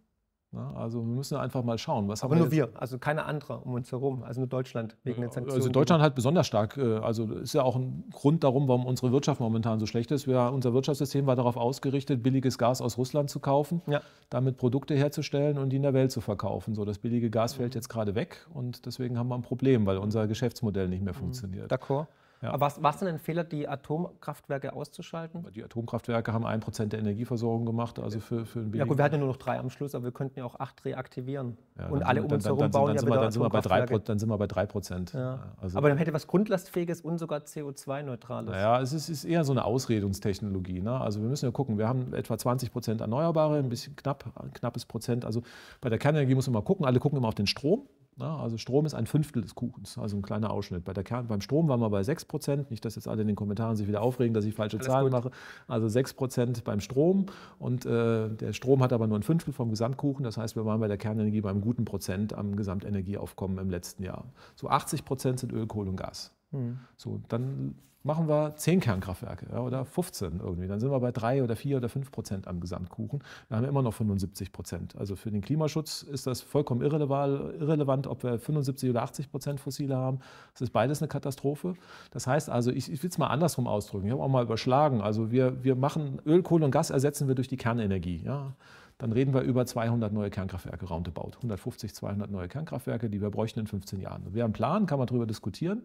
Also 0.52 1.00
wir 1.00 1.14
müssen 1.14 1.36
einfach 1.36 1.62
mal 1.62 1.76
schauen. 1.76 2.08
Was 2.08 2.24
Aber 2.24 2.34
nur 2.34 2.50
wir, 2.50 2.70
also 2.74 2.98
keine 2.98 3.26
andere 3.26 3.58
um 3.58 3.74
uns 3.74 3.92
herum, 3.92 4.22
also 4.22 4.40
nur 4.40 4.48
Deutschland 4.48 4.96
wegen 5.04 5.20
den 5.20 5.30
Sanktionen. 5.30 5.60
Also 5.60 5.68
Deutschland 5.68 6.02
halt 6.02 6.14
besonders 6.14 6.46
stark. 6.46 6.78
Äh, 6.78 6.96
also 6.98 7.30
ist 7.34 7.52
ja 7.52 7.62
auch 7.62 7.76
ein 7.76 8.04
Grund 8.12 8.44
darum, 8.44 8.66
warum 8.66 8.86
unsere 8.86 9.12
Wirtschaft 9.12 9.40
momentan 9.40 9.78
so 9.78 9.84
schlecht 9.84 10.10
ist. 10.10 10.26
Wir, 10.26 10.50
unser 10.52 10.72
Wirtschaftssystem 10.72 11.26
war 11.26 11.36
darauf 11.36 11.58
ausgerichtet, 11.58 12.22
billiges 12.22 12.56
Gas 12.56 12.80
aus 12.80 12.96
Russland 12.96 13.28
zu 13.28 13.40
kaufen, 13.40 13.82
ja. 13.86 14.00
damit 14.30 14.56
Produkte 14.56 14.94
herzustellen 14.94 15.58
und 15.58 15.68
die 15.68 15.76
in 15.76 15.82
der 15.82 15.92
Welt 15.92 16.12
zu 16.12 16.22
verkaufen. 16.22 16.74
So, 16.74 16.86
das 16.86 16.98
billige 16.98 17.28
Gas 17.28 17.54
fällt 17.54 17.74
jetzt 17.74 17.88
gerade 17.90 18.14
weg 18.14 18.46
und 18.54 18.86
deswegen 18.86 19.18
haben 19.18 19.28
wir 19.28 19.34
ein 19.34 19.42
Problem, 19.42 19.84
weil 19.84 19.98
unser 19.98 20.26
Geschäftsmodell 20.26 20.88
nicht 20.88 21.02
mehr 21.02 21.12
mhm. 21.12 21.18
funktioniert. 21.18 21.70
D'accord. 21.70 22.06
Ja. 22.42 22.50
Aber 22.50 22.66
was 22.66 22.82
war 22.82 22.92
es 22.92 22.98
denn 22.98 23.08
ein 23.08 23.18
Fehler, 23.18 23.42
die 23.42 23.68
Atomkraftwerke 23.68 24.72
auszuschalten? 24.72 25.46
Die 25.54 25.64
Atomkraftwerke 25.64 26.32
haben 26.32 26.46
ein 26.46 26.60
Prozent 26.60 26.92
der 26.92 27.00
Energieversorgung 27.00 27.66
gemacht, 27.66 27.98
also 27.98 28.20
für, 28.20 28.46
für 28.46 28.60
einen 28.60 28.72
Ja 28.74 28.84
gut, 28.84 28.96
wir 28.98 29.04
hatten 29.04 29.16
ja 29.16 29.18
nur 29.18 29.28
noch 29.28 29.36
drei 29.36 29.58
am 29.58 29.70
Schluss, 29.70 29.94
aber 29.94 30.04
wir 30.04 30.12
könnten 30.12 30.38
ja 30.38 30.44
auch 30.44 30.58
acht 30.60 30.84
reaktivieren. 30.84 31.56
Ja, 31.76 31.88
und 31.88 32.02
alle 32.04 32.22
um 32.22 32.30
uns 32.30 32.44
herum 32.44 32.70
bauen 32.70 32.94
ja 32.94 33.02
wieder 33.02 33.20
dann 33.20 33.32
sind, 33.32 33.42
wir 33.42 33.50
bei 33.50 33.60
drei, 33.60 33.86
dann 33.86 34.18
sind 34.18 34.28
wir 34.28 34.38
bei 34.38 34.46
drei 34.46 34.66
Prozent. 34.66 35.12
Ja. 35.12 35.52
Also, 35.60 35.78
aber 35.78 35.88
dann 35.88 35.98
hätte 35.98 36.12
was 36.12 36.26
Grundlastfähiges 36.26 37.00
und 37.00 37.18
sogar 37.18 37.40
CO2-Neutrales. 37.40 38.50
Naja, 38.50 38.80
es 38.80 38.92
ist, 38.92 39.08
ist, 39.08 39.24
eher 39.24 39.44
so 39.44 39.52
eine 39.52 39.64
Ausredungstechnologie. 39.64 40.80
Ne? 40.80 41.00
Also 41.00 41.20
wir 41.20 41.28
müssen 41.28 41.46
ja 41.46 41.50
gucken, 41.50 41.78
wir 41.78 41.88
haben 41.88 42.14
etwa 42.14 42.38
20 42.38 42.72
Prozent 42.72 43.00
Erneuerbare, 43.00 43.58
ein 43.58 43.68
bisschen 43.68 43.96
knapp, 43.96 44.24
ein 44.36 44.52
knappes 44.52 44.86
Prozent. 44.86 45.24
Also 45.24 45.42
bei 45.80 45.88
der 45.88 45.98
Kernenergie 45.98 46.34
muss 46.34 46.46
man 46.46 46.54
mal 46.54 46.62
gucken, 46.62 46.86
alle 46.86 47.00
gucken 47.00 47.18
immer 47.18 47.28
auf 47.28 47.34
den 47.34 47.46
Strom. 47.46 47.88
Also 48.26 48.58
Strom 48.58 48.84
ist 48.84 48.94
ein 48.94 49.06
Fünftel 49.06 49.42
des 49.42 49.54
Kuchens, 49.54 49.96
also 49.96 50.16
ein 50.16 50.22
kleiner 50.22 50.50
Ausschnitt. 50.50 50.84
Bei 50.84 50.92
der 50.92 51.04
Kern, 51.04 51.28
beim 51.28 51.40
Strom 51.40 51.68
waren 51.68 51.80
wir 51.80 51.90
bei 51.90 52.02
6 52.02 52.24
Prozent. 52.24 52.70
Nicht, 52.70 52.84
dass 52.84 52.96
jetzt 52.96 53.06
alle 53.06 53.22
in 53.22 53.28
den 53.28 53.36
Kommentaren 53.36 53.76
sich 53.76 53.86
wieder 53.86 54.02
aufregen, 54.02 54.34
dass 54.34 54.44
ich 54.44 54.54
falsche 54.54 54.78
Alles 54.78 54.86
Zahlen 54.86 55.04
gut. 55.04 55.12
mache. 55.12 55.30
Also 55.68 55.88
6 55.88 56.14
Prozent 56.14 56.64
beim 56.64 56.80
Strom. 56.80 57.26
Und 57.58 57.86
äh, 57.86 58.28
der 58.28 58.52
Strom 58.52 58.82
hat 58.82 58.92
aber 58.92 59.06
nur 59.06 59.18
ein 59.18 59.22
Fünftel 59.22 59.52
vom 59.52 59.70
Gesamtkuchen. 59.70 60.24
Das 60.24 60.36
heißt, 60.36 60.56
wir 60.56 60.64
waren 60.64 60.80
bei 60.80 60.88
der 60.88 60.98
Kernenergie 60.98 61.40
beim 61.40 61.60
guten 61.60 61.84
Prozent 61.84 62.32
am 62.34 62.56
Gesamtenergieaufkommen 62.56 63.58
im 63.58 63.70
letzten 63.70 64.02
Jahr. 64.02 64.24
So 64.56 64.68
80 64.68 65.04
Prozent 65.04 65.38
sind 65.40 65.52
Öl, 65.52 65.66
Kohle 65.66 65.90
und 65.90 65.96
Gas. 65.96 66.37
Mhm. 66.50 66.78
So, 66.96 67.20
dann 67.28 67.74
machen 68.04 68.28
wir 68.28 68.54
10 68.56 68.80
Kernkraftwerke 68.80 69.46
ja, 69.52 69.60
oder 69.60 69.84
15 69.84 70.40
irgendwie. 70.40 70.68
Dann 70.68 70.80
sind 70.80 70.90
wir 70.90 71.00
bei 71.00 71.12
3 71.12 71.42
oder 71.42 71.56
4 71.56 71.76
oder 71.76 71.88
5 71.88 72.10
Prozent 72.10 72.46
am 72.46 72.60
Gesamtkuchen. 72.60 73.22
Wir 73.48 73.56
haben 73.56 73.64
immer 73.64 73.82
noch 73.82 73.92
75 73.92 74.52
Prozent. 74.52 74.96
Also 74.96 75.16
für 75.16 75.30
den 75.30 75.42
Klimaschutz 75.42 76.02
ist 76.02 76.26
das 76.26 76.40
vollkommen 76.40 76.80
irrelevant, 76.80 78.06
ob 78.06 78.22
wir 78.22 78.38
75 78.38 78.90
oder 78.90 79.02
80 79.02 79.30
Prozent 79.30 79.60
fossile 79.60 79.96
haben. 79.96 80.20
Das 80.52 80.62
ist 80.62 80.70
beides 80.70 81.02
eine 81.02 81.08
Katastrophe. 81.08 81.74
Das 82.10 82.26
heißt 82.26 82.48
also, 82.48 82.70
ich, 82.70 82.90
ich 82.90 83.02
will 83.02 83.10
es 83.10 83.18
mal 83.18 83.26
andersrum 83.26 83.66
ausdrücken. 83.66 84.06
Ich 84.06 84.12
habe 84.12 84.22
auch 84.22 84.28
mal 84.28 84.44
überschlagen. 84.44 85.00
Also 85.02 85.30
wir, 85.30 85.62
wir 85.62 85.74
machen 85.74 86.20
Öl, 86.24 86.42
Kohle 86.42 86.64
und 86.64 86.70
Gas 86.70 86.90
ersetzen 86.90 87.28
wir 87.28 87.34
durch 87.34 87.48
die 87.48 87.56
Kernenergie. 87.56 88.22
Ja 88.24 88.54
dann 89.00 89.12
reden 89.12 89.32
wir 89.32 89.42
über 89.42 89.64
200 89.64 90.12
neue 90.12 90.28
Kernkraftwerke 90.28 90.86
roundabout. 90.86 91.36
150, 91.36 91.94
200 91.94 92.32
neue 92.32 92.48
Kernkraftwerke, 92.48 93.08
die 93.08 93.20
wir 93.20 93.30
bräuchten 93.30 93.60
in 93.60 93.68
15 93.68 94.00
Jahren. 94.00 94.34
Wir 94.34 94.42
haben 94.42 94.48
einen 94.48 94.54
Plan, 94.54 94.86
kann 94.86 94.98
man 94.98 95.06
darüber 95.06 95.24
diskutieren. 95.24 95.82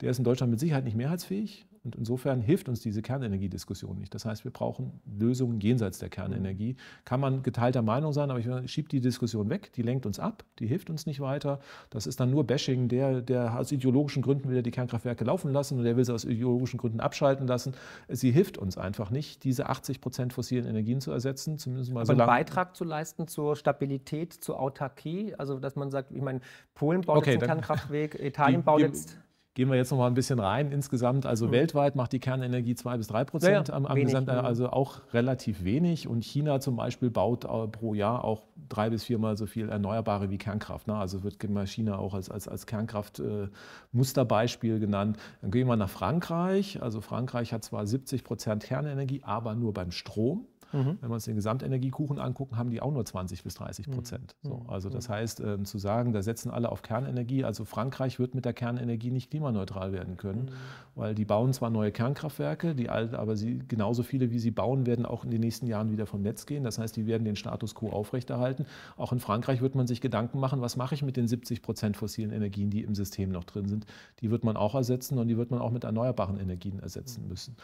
Der 0.00 0.10
ist 0.10 0.18
in 0.18 0.24
Deutschland 0.24 0.50
mit 0.50 0.60
Sicherheit 0.60 0.84
nicht 0.84 0.96
mehrheitsfähig. 0.96 1.66
Und 1.84 1.96
insofern 1.96 2.40
hilft 2.40 2.70
uns 2.70 2.80
diese 2.80 3.02
Kernenergiediskussion 3.02 3.98
nicht. 3.98 4.14
Das 4.14 4.24
heißt, 4.24 4.44
wir 4.44 4.50
brauchen 4.50 5.00
Lösungen 5.04 5.60
jenseits 5.60 5.98
der 5.98 6.08
Kernenergie. 6.08 6.76
Kann 7.04 7.20
man 7.20 7.42
geteilter 7.42 7.82
Meinung 7.82 8.14
sein, 8.14 8.30
aber 8.30 8.40
ich 8.40 8.72
schiebe 8.72 8.88
die 8.88 9.00
Diskussion 9.00 9.50
weg, 9.50 9.70
die 9.74 9.82
lenkt 9.82 10.06
uns 10.06 10.18
ab, 10.18 10.44
die 10.60 10.66
hilft 10.66 10.88
uns 10.88 11.04
nicht 11.04 11.20
weiter. 11.20 11.60
Das 11.90 12.06
ist 12.06 12.20
dann 12.20 12.30
nur 12.30 12.44
Bashing, 12.44 12.88
der, 12.88 13.20
der 13.20 13.58
aus 13.58 13.70
ideologischen 13.70 14.22
Gründen 14.22 14.48
will 14.48 14.62
die 14.62 14.70
Kernkraftwerke 14.70 15.24
laufen 15.24 15.52
lassen 15.52 15.76
und 15.76 15.84
der 15.84 15.94
will 15.98 16.06
sie 16.06 16.14
aus 16.14 16.24
ideologischen 16.24 16.78
Gründen 16.78 17.00
abschalten 17.00 17.46
lassen. 17.46 17.74
Sie 18.08 18.30
hilft 18.30 18.56
uns 18.56 18.78
einfach 18.78 19.10
nicht, 19.10 19.44
diese 19.44 19.68
80 19.68 20.00
Prozent 20.00 20.32
fossilen 20.32 20.66
Energien 20.66 21.02
zu 21.02 21.12
ersetzen, 21.12 21.58
zumindest 21.58 21.92
mal 21.92 22.00
aber 22.00 22.06
so 22.06 22.12
einen 22.12 22.26
Beitrag 22.26 22.74
zu 22.74 22.84
leisten 22.84 23.28
zur 23.28 23.56
Stabilität, 23.56 24.32
zur 24.32 24.58
Autarkie, 24.58 25.34
also 25.34 25.58
dass 25.58 25.76
man 25.76 25.90
sagt, 25.90 26.12
ich 26.12 26.22
meine, 26.22 26.40
Polen 26.72 27.02
baut 27.02 27.18
okay, 27.18 27.32
jetzt 27.32 27.42
einen 27.42 27.60
Kernkraftwerk, 27.60 28.18
Italien 28.18 28.62
die, 28.62 28.64
baut 28.64 28.80
jetzt 28.80 29.18
Gehen 29.54 29.70
wir 29.70 29.76
jetzt 29.76 29.92
noch 29.92 29.98
mal 29.98 30.08
ein 30.08 30.14
bisschen 30.14 30.40
rein. 30.40 30.72
Insgesamt, 30.72 31.26
also 31.26 31.46
mhm. 31.46 31.52
weltweit 31.52 31.94
macht 31.94 32.12
die 32.12 32.18
Kernenergie 32.18 32.74
zwei 32.74 32.96
bis 32.96 33.06
drei 33.06 33.22
Prozent 33.24 33.68
ja, 33.68 33.74
am, 33.74 33.86
am 33.86 33.94
Gesamt, 33.94 34.28
also 34.28 34.70
auch 34.70 35.02
relativ 35.12 35.62
wenig. 35.62 36.08
Und 36.08 36.24
China 36.24 36.58
zum 36.58 36.74
Beispiel 36.74 37.10
baut 37.10 37.42
pro 37.70 37.94
Jahr 37.94 38.24
auch 38.24 38.42
drei 38.68 38.90
bis 38.90 39.04
viermal 39.04 39.36
so 39.36 39.46
viel 39.46 39.68
Erneuerbare 39.68 40.28
wie 40.30 40.38
Kernkraft. 40.38 40.88
Ne? 40.88 40.96
Also 40.96 41.22
wird 41.22 41.38
China 41.66 41.98
auch 41.98 42.14
als, 42.14 42.30
als, 42.30 42.48
als 42.48 42.66
Kernkraft-Musterbeispiel 42.66 44.76
äh, 44.76 44.80
genannt. 44.80 45.18
Dann 45.40 45.52
gehen 45.52 45.68
wir 45.68 45.76
nach 45.76 45.90
Frankreich. 45.90 46.82
Also 46.82 47.00
Frankreich 47.00 47.52
hat 47.52 47.62
zwar 47.62 47.86
70 47.86 48.24
Prozent 48.24 48.64
Kernenergie, 48.64 49.20
aber 49.22 49.54
nur 49.54 49.72
beim 49.72 49.92
Strom. 49.92 50.48
Mhm. 50.74 50.98
Wenn 51.00 51.10
wir 51.10 51.14
uns 51.14 51.24
den 51.24 51.36
Gesamtenergiekuchen 51.36 52.18
angucken, 52.18 52.56
haben 52.56 52.70
die 52.70 52.82
auch 52.82 52.92
nur 52.92 53.04
20 53.04 53.42
bis 53.44 53.54
30 53.54 53.90
Prozent. 53.90 54.34
Mhm. 54.42 54.48
So, 54.48 54.62
also 54.66 54.90
das 54.90 55.08
mhm. 55.08 55.12
heißt, 55.12 55.40
äh, 55.40 55.62
zu 55.62 55.78
sagen, 55.78 56.12
da 56.12 56.22
setzen 56.22 56.50
alle 56.50 56.70
auf 56.70 56.82
Kernenergie, 56.82 57.44
also 57.44 57.64
Frankreich 57.64 58.18
wird 58.18 58.34
mit 58.34 58.44
der 58.44 58.52
Kernenergie 58.52 59.10
nicht 59.10 59.30
klimaneutral 59.30 59.92
werden 59.92 60.16
können, 60.16 60.46
mhm. 60.46 60.50
weil 60.96 61.14
die 61.14 61.24
bauen 61.24 61.52
zwar 61.52 61.70
neue 61.70 61.92
Kernkraftwerke, 61.92 62.74
die 62.74 62.90
alte, 62.90 63.18
aber 63.18 63.36
sie, 63.36 63.60
genauso 63.68 64.02
viele 64.02 64.30
wie 64.30 64.38
sie 64.38 64.50
bauen, 64.50 64.86
werden 64.86 65.06
auch 65.06 65.24
in 65.24 65.30
den 65.30 65.40
nächsten 65.40 65.66
Jahren 65.66 65.90
wieder 65.92 66.06
vom 66.06 66.22
Netz 66.22 66.46
gehen. 66.46 66.64
Das 66.64 66.78
heißt, 66.78 66.96
die 66.96 67.06
werden 67.06 67.24
den 67.24 67.36
Status 67.36 67.74
quo 67.74 67.90
aufrechterhalten. 67.90 68.66
Auch 68.96 69.12
in 69.12 69.20
Frankreich 69.20 69.60
wird 69.60 69.74
man 69.74 69.86
sich 69.86 70.00
Gedanken 70.00 70.40
machen, 70.40 70.60
was 70.60 70.76
mache 70.76 70.94
ich 70.94 71.02
mit 71.02 71.16
den 71.16 71.28
70 71.28 71.62
Prozent 71.62 71.96
fossilen 71.96 72.32
Energien, 72.32 72.70
die 72.70 72.82
im 72.82 72.94
System 72.94 73.30
noch 73.30 73.44
drin 73.44 73.68
sind. 73.68 73.86
Die 74.20 74.30
wird 74.30 74.44
man 74.44 74.56
auch 74.56 74.74
ersetzen 74.74 75.18
und 75.18 75.28
die 75.28 75.36
wird 75.36 75.50
man 75.50 75.60
auch 75.60 75.70
mit 75.70 75.84
erneuerbaren 75.84 76.38
Energien 76.38 76.80
ersetzen 76.80 77.28
müssen. 77.28 77.56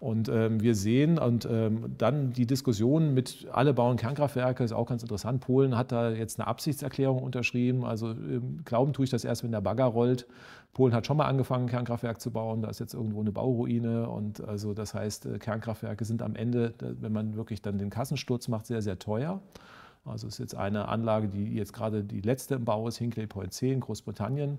Und 0.00 0.28
ähm, 0.28 0.60
wir 0.60 0.74
sehen, 0.74 1.18
und 1.18 1.46
ähm, 1.50 1.94
dann 1.98 2.32
die 2.32 2.46
Diskussion 2.46 2.55
mit 3.14 3.46
alle 3.52 3.74
bauen 3.74 3.96
Kernkraftwerke, 3.96 4.64
ist 4.64 4.72
auch 4.72 4.86
ganz 4.86 5.02
interessant. 5.02 5.40
Polen 5.40 5.76
hat 5.76 5.92
da 5.92 6.10
jetzt 6.10 6.38
eine 6.38 6.46
Absichtserklärung 6.46 7.22
unterschrieben. 7.22 7.84
Also 7.84 8.14
glauben 8.64 8.92
tue 8.92 9.04
ich 9.04 9.10
das 9.10 9.24
erst, 9.24 9.42
wenn 9.42 9.52
der 9.52 9.60
Bagger 9.60 9.84
rollt. 9.84 10.26
Polen 10.72 10.94
hat 10.94 11.06
schon 11.06 11.16
mal 11.16 11.24
angefangen, 11.24 11.68
Kernkraftwerk 11.68 12.20
zu 12.20 12.30
bauen. 12.30 12.60
Da 12.60 12.68
ist 12.68 12.80
jetzt 12.80 12.92
irgendwo 12.92 13.20
eine 13.20 13.32
Bauruine. 13.32 14.08
Und 14.10 14.46
also 14.46 14.74
das 14.74 14.92
heißt, 14.92 15.26
äh, 15.26 15.38
Kernkraftwerke 15.38 16.04
sind 16.04 16.20
am 16.20 16.36
Ende, 16.36 16.74
wenn 16.78 17.12
man 17.12 17.34
wirklich 17.34 17.62
dann 17.62 17.78
den 17.78 17.88
Kassensturz 17.88 18.48
macht, 18.48 18.66
sehr, 18.66 18.82
sehr 18.82 18.98
teuer. 18.98 19.40
Also 20.06 20.26
es 20.26 20.34
ist 20.34 20.38
jetzt 20.38 20.54
eine 20.54 20.88
Anlage, 20.88 21.28
die 21.28 21.54
jetzt 21.54 21.72
gerade 21.72 22.04
die 22.04 22.20
letzte 22.20 22.54
im 22.54 22.64
Bau 22.64 22.86
ist, 22.88 22.98
Hinkley 22.98 23.26
Point 23.26 23.52
C 23.52 23.72
in 23.72 23.80
Großbritannien. 23.80 24.58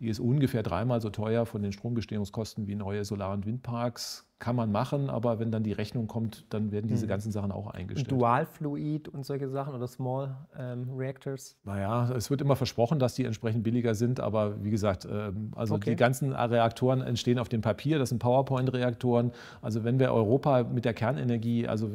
Die 0.00 0.08
ist 0.08 0.18
ungefähr 0.18 0.64
dreimal 0.64 1.00
so 1.00 1.08
teuer 1.10 1.46
von 1.46 1.62
den 1.62 1.70
Stromgestehungskosten 1.72 2.66
wie 2.66 2.74
neue 2.74 3.04
Solar- 3.04 3.32
und 3.32 3.46
Windparks. 3.46 4.26
Kann 4.40 4.56
man 4.56 4.72
machen, 4.72 5.08
aber 5.08 5.38
wenn 5.38 5.52
dann 5.52 5.62
die 5.62 5.72
Rechnung 5.72 6.08
kommt, 6.08 6.44
dann 6.50 6.72
werden 6.72 6.88
diese 6.88 7.06
mhm. 7.06 7.10
ganzen 7.10 7.32
Sachen 7.32 7.52
auch 7.52 7.68
eingestellt. 7.68 8.10
Dualfluid 8.10 9.08
und 9.08 9.24
solche 9.24 9.48
Sachen 9.48 9.72
oder 9.72 9.86
Small 9.86 10.36
ähm, 10.58 10.90
Reactors? 10.96 11.56
Naja, 11.64 12.10
es 12.12 12.28
wird 12.28 12.42
immer 12.42 12.56
versprochen, 12.56 12.98
dass 12.98 13.14
die 13.14 13.24
entsprechend 13.24 13.62
billiger 13.62 13.94
sind, 13.94 14.18
aber 14.18 14.62
wie 14.62 14.70
gesagt, 14.70 15.06
ähm, 15.10 15.52
also 15.54 15.76
okay. 15.76 15.90
die 15.90 15.96
ganzen 15.96 16.32
Reaktoren 16.32 17.00
entstehen 17.00 17.38
auf 17.38 17.48
dem 17.48 17.60
Papier, 17.60 17.98
das 17.98 18.08
sind 18.08 18.18
PowerPoint-Reaktoren. 18.18 19.30
Also 19.62 19.84
wenn 19.84 20.00
wir 20.00 20.12
Europa 20.12 20.64
mit 20.64 20.84
der 20.84 20.94
Kernenergie, 20.94 21.68
also 21.68 21.90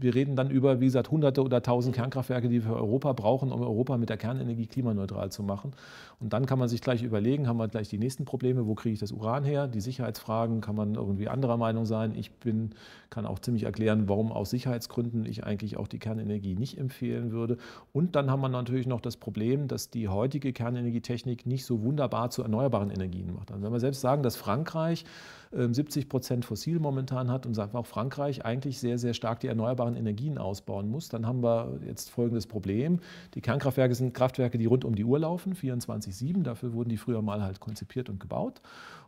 wir 0.00 0.14
reden 0.14 0.36
dann 0.36 0.50
über, 0.50 0.80
wie 0.80 0.84
gesagt, 0.86 1.10
hunderte 1.10 1.42
oder 1.42 1.62
tausend 1.62 1.94
Kernkraftwerke, 1.94 2.48
die 2.48 2.62
wir 2.62 2.70
für 2.70 2.76
Europa 2.76 3.12
brauchen, 3.12 3.50
um 3.50 3.60
Europa 3.60 3.96
mit 3.96 4.08
der 4.08 4.16
Kernenergie 4.16 4.66
klimaneutral 4.66 5.30
zu 5.30 5.42
machen. 5.42 5.72
Und 6.20 6.32
dann 6.32 6.46
kann 6.46 6.58
man 6.58 6.68
sich 6.68 6.80
gleich 6.80 7.02
überlegen, 7.02 7.48
haben 7.48 7.56
wir 7.56 7.68
gleich 7.68 7.88
die 7.88 7.98
nächsten 7.98 8.24
Probleme, 8.24 8.66
wo 8.66 8.74
kriege 8.74 8.92
ich 8.94 9.00
das 9.00 9.12
Uran 9.12 9.44
her? 9.44 9.66
Die 9.66 9.80
Sicherheitsfragen, 9.80 10.60
kann 10.60 10.76
man 10.76 10.94
irgendwie 10.94 11.28
anderer 11.28 11.56
Meinung 11.56 11.84
sein. 11.84 12.14
Ich 12.14 12.32
bin, 12.32 12.70
kann 13.10 13.26
auch 13.26 13.38
ziemlich 13.38 13.64
erklären, 13.64 14.08
warum 14.08 14.32
aus 14.32 14.50
Sicherheitsgründen 14.50 15.24
ich 15.24 15.44
eigentlich 15.44 15.76
auch 15.76 15.88
die 15.88 15.98
Kernenergie 15.98 16.54
nicht 16.54 16.78
empfehlen 16.78 17.32
würde. 17.32 17.56
Und 17.92 18.16
dann 18.16 18.30
haben 18.30 18.40
wir 18.40 18.48
natürlich 18.48 18.86
noch 18.86 19.00
das 19.00 19.16
Problem, 19.16 19.68
dass 19.68 19.90
die 19.90 20.08
heutige 20.08 20.52
Kernenergietechnik 20.52 21.46
nicht 21.46 21.64
so 21.64 21.82
wunderbar 21.82 22.30
zu 22.30 22.42
erneuerbaren 22.42 22.90
Energien 22.90 23.32
macht. 23.34 23.50
Also 23.50 23.64
wenn 23.64 23.72
wir 23.72 23.80
selbst 23.80 24.00
sagen, 24.00 24.22
dass 24.22 24.36
Frankreich 24.36 25.04
70 25.50 26.04
ähm, 26.04 26.08
Prozent 26.08 26.44
fossil 26.44 26.78
momentan 26.78 27.30
hat 27.30 27.46
und 27.46 27.58
auch 27.58 27.86
Frankreich 27.86 28.44
eigentlich 28.44 28.78
sehr, 28.78 28.98
sehr 28.98 29.14
stark 29.14 29.40
die 29.40 29.46
erneuerbaren 29.46 29.96
Energien 29.96 30.36
ausbauen 30.36 30.90
muss, 30.90 31.08
dann 31.08 31.26
haben 31.26 31.42
wir 31.42 31.80
jetzt 31.86 32.10
folgendes 32.10 32.46
Problem. 32.46 33.00
Die 33.34 33.40
Kernkraftwerke 33.40 33.94
sind 33.94 34.12
Kraftwerke, 34.12 34.58
die 34.58 34.66
rund 34.66 34.84
um 34.84 34.94
die 34.94 35.04
Uhr 35.04 35.18
laufen, 35.18 35.54
24-7. 35.54 36.42
Dafür 36.42 36.74
wurden 36.74 36.90
die 36.90 36.98
früher 36.98 37.22
mal 37.22 37.42
halt 37.42 37.60
konzipiert 37.60 38.10
und 38.10 38.20
gebaut. 38.20 38.60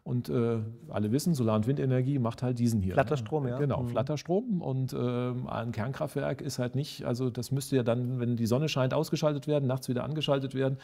Und 0.03 0.29
äh, 0.29 0.59
alle 0.89 1.13
wissen, 1.13 1.35
Solar- 1.35 1.57
und 1.57 1.67
Windenergie 1.67 2.19
macht 2.19 2.43
halt 2.43 2.59
diesen 2.59 2.81
hier. 2.81 2.95
Flatterstrom, 2.95 3.47
ja. 3.47 3.59
Genau, 3.59 3.83
mhm. 3.83 3.89
Flatterstrom. 3.89 4.63
Und 4.63 4.93
äh, 4.93 5.33
ein 5.47 5.73
Kernkraftwerk 5.73 6.41
ist 6.41 6.59
halt 6.59 6.75
nicht, 6.75 7.05
also 7.05 7.29
das 7.29 7.51
müsste 7.51 7.77
ja 7.77 7.83
dann, 7.83 8.19
wenn 8.19 8.37
die 8.37 8.47
Sonne 8.47 8.69
scheint, 8.69 8.95
ausgeschaltet 8.95 9.47
werden, 9.47 9.67
nachts 9.67 9.89
wieder 9.89 10.05
angeschaltet 10.05 10.55
werden. 10.55 10.79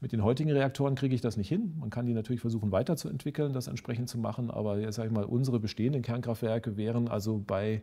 Mit 0.00 0.12
den 0.12 0.22
heutigen 0.22 0.50
Reaktoren 0.50 0.94
kriege 0.94 1.14
ich 1.14 1.20
das 1.20 1.36
nicht 1.36 1.48
hin. 1.48 1.74
Man 1.78 1.90
kann 1.90 2.06
die 2.06 2.14
natürlich 2.14 2.40
versuchen 2.40 2.70
weiterzuentwickeln, 2.72 3.52
das 3.52 3.66
entsprechend 3.66 4.08
zu 4.08 4.18
machen. 4.18 4.50
Aber 4.50 4.78
jetzt 4.78 4.94
sage 4.94 5.08
ich 5.08 5.14
mal, 5.14 5.24
unsere 5.24 5.58
bestehenden 5.58 6.02
Kernkraftwerke 6.02 6.76
wären 6.76 7.08
also 7.08 7.42
bei 7.44 7.82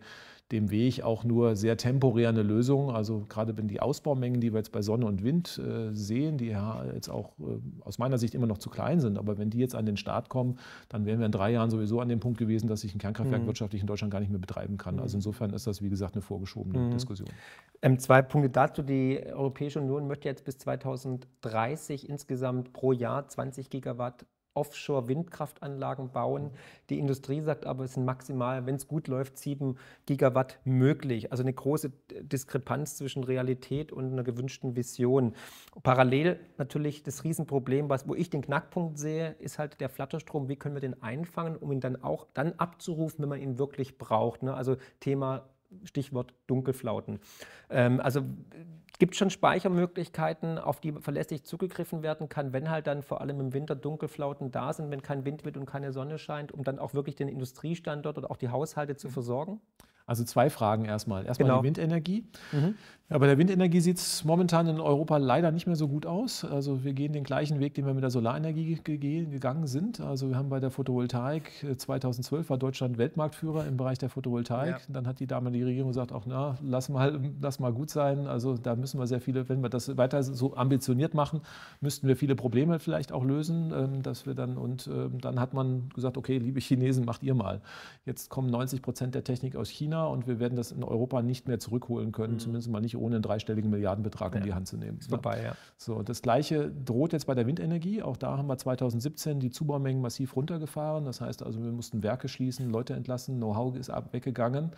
dem 0.52 0.72
Weg 0.72 1.04
auch 1.04 1.26
nur 1.26 1.56
sehr 1.58 1.76
temporär 1.76 2.30
eine 2.30 2.42
Lösung. 2.42 2.90
Also 2.90 3.26
gerade 3.28 3.58
wenn 3.58 3.68
die 3.68 3.82
Ausbaumengen, 3.82 4.40
die 4.40 4.54
wir 4.54 4.60
jetzt 4.60 4.72
bei 4.72 4.82
Sonne 4.82 5.06
und 5.06 5.24
Wind 5.24 5.60
äh, 5.60 5.94
sehen, 5.94 6.38
die 6.38 6.48
ja 6.48 6.86
jetzt 6.94 7.10
auch 7.10 7.34
äh, 7.40 7.60
aus 7.82 7.98
meiner 7.98 8.18
Sicht 8.18 8.34
immer 8.34 8.48
noch 8.48 8.58
zu 8.58 8.70
klein 8.70 9.02
sind, 9.02 9.18
aber 9.18 9.38
wenn 9.38 9.50
die 9.50 9.58
jetzt 9.58 9.76
an 9.76 9.86
den 9.86 9.98
Start 9.98 10.30
kommen, 10.30 10.58
dann 10.88 11.06
wären 11.06 11.20
wir 11.20 11.26
in 11.26 11.34
drei 11.34 11.52
Jahren 11.52 11.70
sowieso 11.70 12.00
an 12.00 12.08
dem 12.08 12.22
Punkt 12.22 12.38
gewesen, 12.38 12.68
dass 12.68 12.82
sich 12.82 12.96
ein 12.96 13.00
Kernkraftwerk 13.00 13.42
mhm. 13.42 13.48
wirtschaftlich 13.48 13.82
in 13.82 13.88
Deutschland 13.88 14.12
gar 14.12 14.22
nicht 14.22 14.30
mehr 14.30 14.40
betreiben 14.40 14.78
kann. 14.78 15.00
Also 15.00 15.16
mhm. 15.16 15.20
insofern 15.20 15.52
ist 15.52 15.68
das, 15.68 15.82
wie 15.82 15.90
gesagt, 15.90 16.16
eine 16.16 16.22
vorgeschobene 16.22 16.80
mhm. 16.80 16.92
Diskussion. 16.92 17.30
Ähm, 17.82 18.00
zwei 18.00 18.22
Punkte 18.22 18.50
dazu. 18.50 18.84
Die 18.84 19.22
Europäische 19.26 19.82
Union 19.82 20.08
möchte 20.08 20.30
jetzt 20.30 20.46
bis 20.46 20.58
2030 20.60 22.08
insgesamt 22.08 22.72
pro 22.72 22.94
Jahr 22.94 23.28
20 23.28 23.70
Gigawatt 23.70 24.26
Offshore-Windkraftanlagen 24.58 26.10
bauen. 26.10 26.52
Die 26.90 27.00
Industrie 27.00 27.42
sagt 27.42 27.66
aber, 27.66 27.84
es 27.86 27.94
sind 27.94 28.06
maximal, 28.06 28.66
wenn 28.66 28.76
es 28.76 28.88
gut 28.88 29.08
läuft, 29.08 29.38
7 29.38 29.78
Gigawatt 30.06 30.60
möglich. 30.66 31.32
Also 31.32 31.44
eine 31.44 31.54
große 31.54 31.92
Diskrepanz 32.22 32.98
zwischen 32.98 33.24
Realität 33.24 33.92
und 33.92 34.12
einer 34.12 34.24
gewünschten 34.24 34.76
Vision. 34.76 35.36
Parallel 35.84 36.40
natürlich 36.58 37.04
das 37.04 37.24
Riesenproblem, 37.24 37.90
was, 37.90 38.08
wo 38.08 38.16
ich 38.16 38.30
den 38.30 38.42
Knackpunkt 38.42 38.98
sehe, 38.98 39.36
ist 39.40 39.60
halt 39.60 39.80
der 39.80 39.90
Flatterstrom. 39.90 40.50
Wie 40.50 40.56
können 40.56 40.76
wir 40.76 40.82
den 40.82 41.02
einfangen, 41.02 41.56
um 41.56 41.72
ihn 41.72 41.80
dann 41.80 42.04
auch 42.04 42.26
dann 42.34 42.54
abzurufen, 42.54 43.22
wenn 43.22 43.30
man 43.30 43.42
ihn 43.42 43.60
wirklich 43.60 43.98
braucht? 43.98 44.44
Ne? 44.44 44.54
Also 44.54 44.78
Thema 45.00 45.48
Stichwort 45.84 46.34
Dunkelflauten. 46.48 47.20
Ähm, 47.70 48.00
also 48.00 48.22
gibt 49.00 49.14
es 49.14 49.20
schon 49.20 49.30
Speichermöglichkeiten, 49.30 50.58
auf 50.58 50.80
die 50.80 50.94
verlässlich 50.94 51.44
zugegriffen 51.44 52.04
werden 52.04 52.30
kann, 52.30 52.54
wenn 52.54 52.70
halt 52.70 52.88
dann 52.88 53.04
vor 53.04 53.22
allem 53.22 53.40
im 53.40 53.54
Winter 53.54 53.76
Dunkelflauten 53.76 54.52
da 54.52 54.74
sind, 54.74 54.90
wenn 54.92 55.02
kein 55.02 55.26
Wind 55.26 55.46
weht 55.46 55.58
und 55.58 55.66
keine 55.66 55.92
Sonne 55.92 56.18
scheint, 56.18 56.52
um 56.52 56.64
dann 56.64 56.80
auch 56.80 56.94
wirklich 56.94 57.16
den 57.16 57.28
Industriestandort 57.28 58.18
oder 58.18 58.32
auch 58.32 58.38
die 58.38 58.50
Haushalte 58.50 58.96
zu 58.96 59.10
versorgen? 59.10 59.62
Also 60.08 60.24
zwei 60.24 60.50
Fragen 60.50 60.86
erstmal. 60.86 61.26
Erstmal 61.26 61.50
genau. 61.50 61.62
die 61.62 61.66
Windenergie. 61.68 62.26
Mhm. 62.54 62.76
Ja, 63.10 63.18
bei 63.20 63.28
der 63.28 63.38
Windenergie 63.38 63.80
sieht 63.80 64.00
es 64.00 64.26
momentan 64.26 64.68
in 64.68 64.82
Europa 64.82 65.16
leider 65.16 65.52
nicht 65.52 65.66
mehr 65.66 65.78
so 65.78 65.88
gut 65.88 66.06
aus. 66.06 66.44
Also 66.44 66.84
wir 66.84 66.92
gehen 66.92 67.14
den 67.14 67.24
gleichen 67.24 67.62
Weg, 67.62 67.74
den 67.74 67.86
wir 67.86 67.94
mit 67.94 68.04
der 68.04 68.10
Solarenergie 68.10 68.82
gegangen 68.84 69.66
sind. 69.66 70.02
Also 70.02 70.28
wir 70.28 70.36
haben 70.36 70.50
bei 70.50 70.60
der 70.60 70.72
Photovoltaik 70.72 71.66
2012 71.78 72.46
äh, 72.46 72.50
war 72.50 72.58
Deutschland 72.58 72.98
Weltmarktführer 72.98 73.66
im 73.66 73.78
Bereich 73.78 73.98
der 73.98 74.10
Photovoltaik. 74.10 74.72
Ja. 74.72 74.78
Dann 74.90 75.08
hat 75.08 75.22
die 75.22 75.26
damalige 75.26 75.68
Regierung 75.68 75.92
gesagt, 75.92 76.12
auch 76.12 76.26
na, 76.26 76.58
lass 76.62 76.90
mal, 76.90 77.18
lass 77.40 77.60
mal 77.60 77.72
gut 77.72 77.92
sein. 77.92 78.28
Also 78.28 78.58
da 78.58 78.76
müssen 78.76 79.00
wir 79.00 79.08
sehr 79.08 79.22
viele, 79.22 79.48
wenn 79.48 79.62
wir 79.62 79.70
das 79.70 79.96
weiter 79.96 80.22
so 80.22 80.58
ambitioniert 80.58 81.14
machen, 81.14 81.40
müssten 81.80 82.10
wir 82.10 82.18
viele 82.18 82.36
Probleme 82.36 82.78
vielleicht 82.78 83.14
auch 83.14 83.24
lösen, 83.24 83.72
ähm, 83.74 84.02
dass 84.02 84.26
wir 84.26 84.34
dann 84.34 84.58
und 84.58 84.88
ähm, 84.88 85.22
dann 85.22 85.40
hat 85.40 85.54
man 85.54 85.88
gesagt, 85.96 86.18
okay, 86.18 86.40
liebe 86.40 86.60
Chinesen, 86.60 87.06
macht 87.06 87.24
ihr 87.24 87.36
mal. 87.36 87.62
Jetzt 88.06 88.30
kommen 88.30 88.50
90 88.50 88.82
Prozent 88.82 89.16
der 89.16 89.24
Technik 89.24 89.56
aus 89.56 89.70
China 89.70 90.08
und 90.08 90.28
wir 90.28 90.42
werden 90.42 90.58
das 90.58 90.74
in 90.74 90.84
Europa 90.84 91.22
nicht 91.22 91.48
mehr 91.48 91.60
zurückholen 91.60 92.12
können, 92.12 92.34
mhm. 92.34 92.40
zumindest 92.40 92.70
mal 92.70 92.82
nicht 92.82 92.97
ohne 92.98 93.16
einen 93.16 93.22
dreistelligen 93.22 93.70
Milliardenbetrag 93.70 94.34
ja. 94.34 94.40
in 94.40 94.46
die 94.46 94.54
Hand 94.54 94.68
zu 94.68 94.78
nehmen. 94.78 95.00
Ist 95.00 95.10
vorbei, 95.10 95.42
ja. 95.44 95.56
So, 95.78 96.04
das 96.04 96.22
Gleiche 96.22 96.72
droht 96.86 97.14
jetzt 97.14 97.26
bei 97.26 97.36
der 97.36 97.48
Windenergie. 97.48 98.02
Auch 98.02 98.18
da 98.18 98.38
haben 98.38 98.48
wir 98.48 98.58
2017 98.58 99.40
die 99.40 99.50
Zubaumengen 99.50 100.02
massiv 100.02 100.36
runtergefahren. 100.36 101.06
Das 101.06 101.22
heißt 101.22 101.44
also, 101.44 101.64
wir 101.64 101.72
mussten 101.72 102.04
Werke 102.04 102.28
schließen, 102.28 102.70
Leute 102.70 102.94
entlassen, 102.94 103.38
Know-how 103.38 103.76
ist 103.76 103.92
weggegangen. 104.12 104.72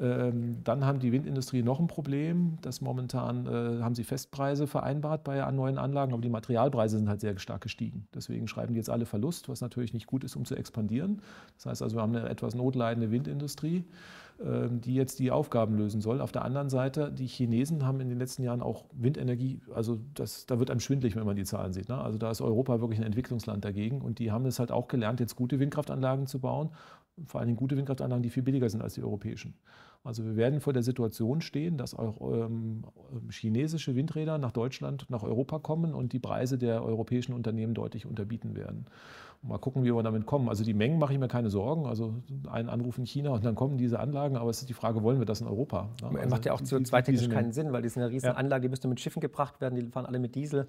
Ähm, 0.00 0.58
dann 0.64 0.86
haben 0.86 0.98
die 0.98 1.12
Windindustrie 1.12 1.62
noch 1.62 1.78
ein 1.78 1.86
Problem, 1.86 2.56
dass 2.62 2.80
momentan 2.80 3.46
äh, 3.46 3.82
haben 3.82 3.94
sie 3.94 4.04
Festpreise 4.04 4.66
vereinbart 4.66 5.24
bei 5.24 5.50
neuen 5.52 5.76
Anlagen, 5.76 6.12
aber 6.12 6.22
die 6.22 6.30
Materialpreise 6.30 6.98
sind 6.98 7.08
halt 7.08 7.20
sehr 7.20 7.38
stark 7.38 7.60
gestiegen. 7.60 8.06
Deswegen 8.14 8.48
schreiben 8.48 8.72
die 8.72 8.78
jetzt 8.78 8.90
alle 8.90 9.04
Verlust, 9.04 9.48
was 9.48 9.60
natürlich 9.60 9.92
nicht 9.92 10.06
gut 10.06 10.24
ist, 10.24 10.36
um 10.36 10.44
zu 10.46 10.56
expandieren. 10.56 11.20
Das 11.56 11.66
heißt 11.66 11.82
also, 11.82 11.96
wir 11.96 12.02
haben 12.02 12.16
eine 12.16 12.28
etwas 12.28 12.54
notleidende 12.54 13.10
Windindustrie. 13.10 13.84
Ähm, 14.42 14.80
die 14.80 14.94
jetzt 14.94 15.18
die 15.18 15.30
Aufgaben 15.30 15.76
lösen 15.76 16.00
soll. 16.00 16.22
Auf 16.22 16.32
der 16.32 16.46
anderen 16.46 16.70
Seite, 16.70 17.12
die 17.12 17.26
Chinesen 17.26 17.84
haben 17.84 18.00
in 18.00 18.08
den 18.08 18.18
letzten 18.18 18.42
Jahren 18.42 18.62
auch 18.62 18.86
Windenergie, 18.94 19.60
also 19.74 20.00
das, 20.14 20.46
da 20.46 20.58
wird 20.58 20.70
einem 20.70 20.80
schwindlig, 20.80 21.14
wenn 21.14 21.26
man 21.26 21.36
die 21.36 21.44
Zahlen 21.44 21.74
sieht. 21.74 21.90
Ne? 21.90 22.00
Also 22.00 22.16
da 22.16 22.30
ist 22.30 22.40
Europa 22.40 22.80
wirklich 22.80 22.98
ein 22.98 23.04
Entwicklungsland 23.04 23.66
dagegen 23.66 24.00
und 24.00 24.18
die 24.18 24.32
haben 24.32 24.46
es 24.46 24.58
halt 24.58 24.72
auch 24.72 24.88
gelernt, 24.88 25.20
jetzt 25.20 25.36
gute 25.36 25.60
Windkraftanlagen 25.60 26.26
zu 26.26 26.38
bauen, 26.38 26.70
vor 27.26 27.42
allem 27.42 27.54
gute 27.54 27.76
Windkraftanlagen, 27.76 28.22
die 28.22 28.30
viel 28.30 28.42
billiger 28.42 28.70
sind 28.70 28.80
als 28.80 28.94
die 28.94 29.02
europäischen. 29.02 29.52
Also 30.02 30.24
wir 30.24 30.36
werden 30.36 30.60
vor 30.60 30.72
der 30.72 30.82
Situation 30.82 31.42
stehen, 31.42 31.76
dass 31.76 31.94
auch 31.94 32.20
ähm, 32.32 32.84
chinesische 33.30 33.94
Windräder 33.94 34.38
nach 34.38 34.52
Deutschland, 34.52 35.04
nach 35.10 35.22
Europa 35.22 35.58
kommen 35.58 35.92
und 35.92 36.14
die 36.14 36.18
Preise 36.18 36.56
der 36.56 36.82
europäischen 36.82 37.34
Unternehmen 37.34 37.74
deutlich 37.74 38.06
unterbieten 38.06 38.56
werden. 38.56 38.86
Mal 39.42 39.58
gucken, 39.58 39.84
wie 39.84 39.94
wir 39.94 40.02
damit 40.02 40.24
kommen. 40.24 40.48
Also 40.48 40.64
die 40.64 40.74
Mengen 40.74 40.98
mache 40.98 41.12
ich 41.12 41.18
mir 41.18 41.28
keine 41.28 41.50
Sorgen. 41.50 41.86
Also 41.86 42.14
ein 42.50 42.68
Anruf 42.70 42.96
in 42.96 43.06
China 43.06 43.30
und 43.30 43.44
dann 43.44 43.54
kommen 43.54 43.76
diese 43.76 43.98
Anlagen. 43.98 44.36
Aber 44.36 44.48
es 44.50 44.60
ist 44.60 44.68
die 44.68 44.74
Frage, 44.74 45.02
wollen 45.02 45.18
wir 45.18 45.26
das 45.26 45.42
in 45.42 45.46
Europa? 45.46 45.88
Also 46.02 46.28
macht 46.28 46.46
ja 46.46 46.52
auch 46.52 46.60
CO2-technisch 46.60 47.28
keinen 47.28 47.52
Sinn, 47.52 47.72
weil 47.72 47.82
die 47.82 47.88
sind 47.88 48.02
eine 48.02 48.12
riesen 48.12 48.26
ja. 48.26 48.34
Anlage, 48.34 48.62
die 48.62 48.68
müsste 48.70 48.88
mit 48.88 49.00
Schiffen 49.00 49.20
gebracht 49.20 49.60
werden, 49.60 49.76
die 49.76 49.90
fahren 49.90 50.06
alle 50.06 50.18
mit 50.18 50.34
Diesel. 50.34 50.66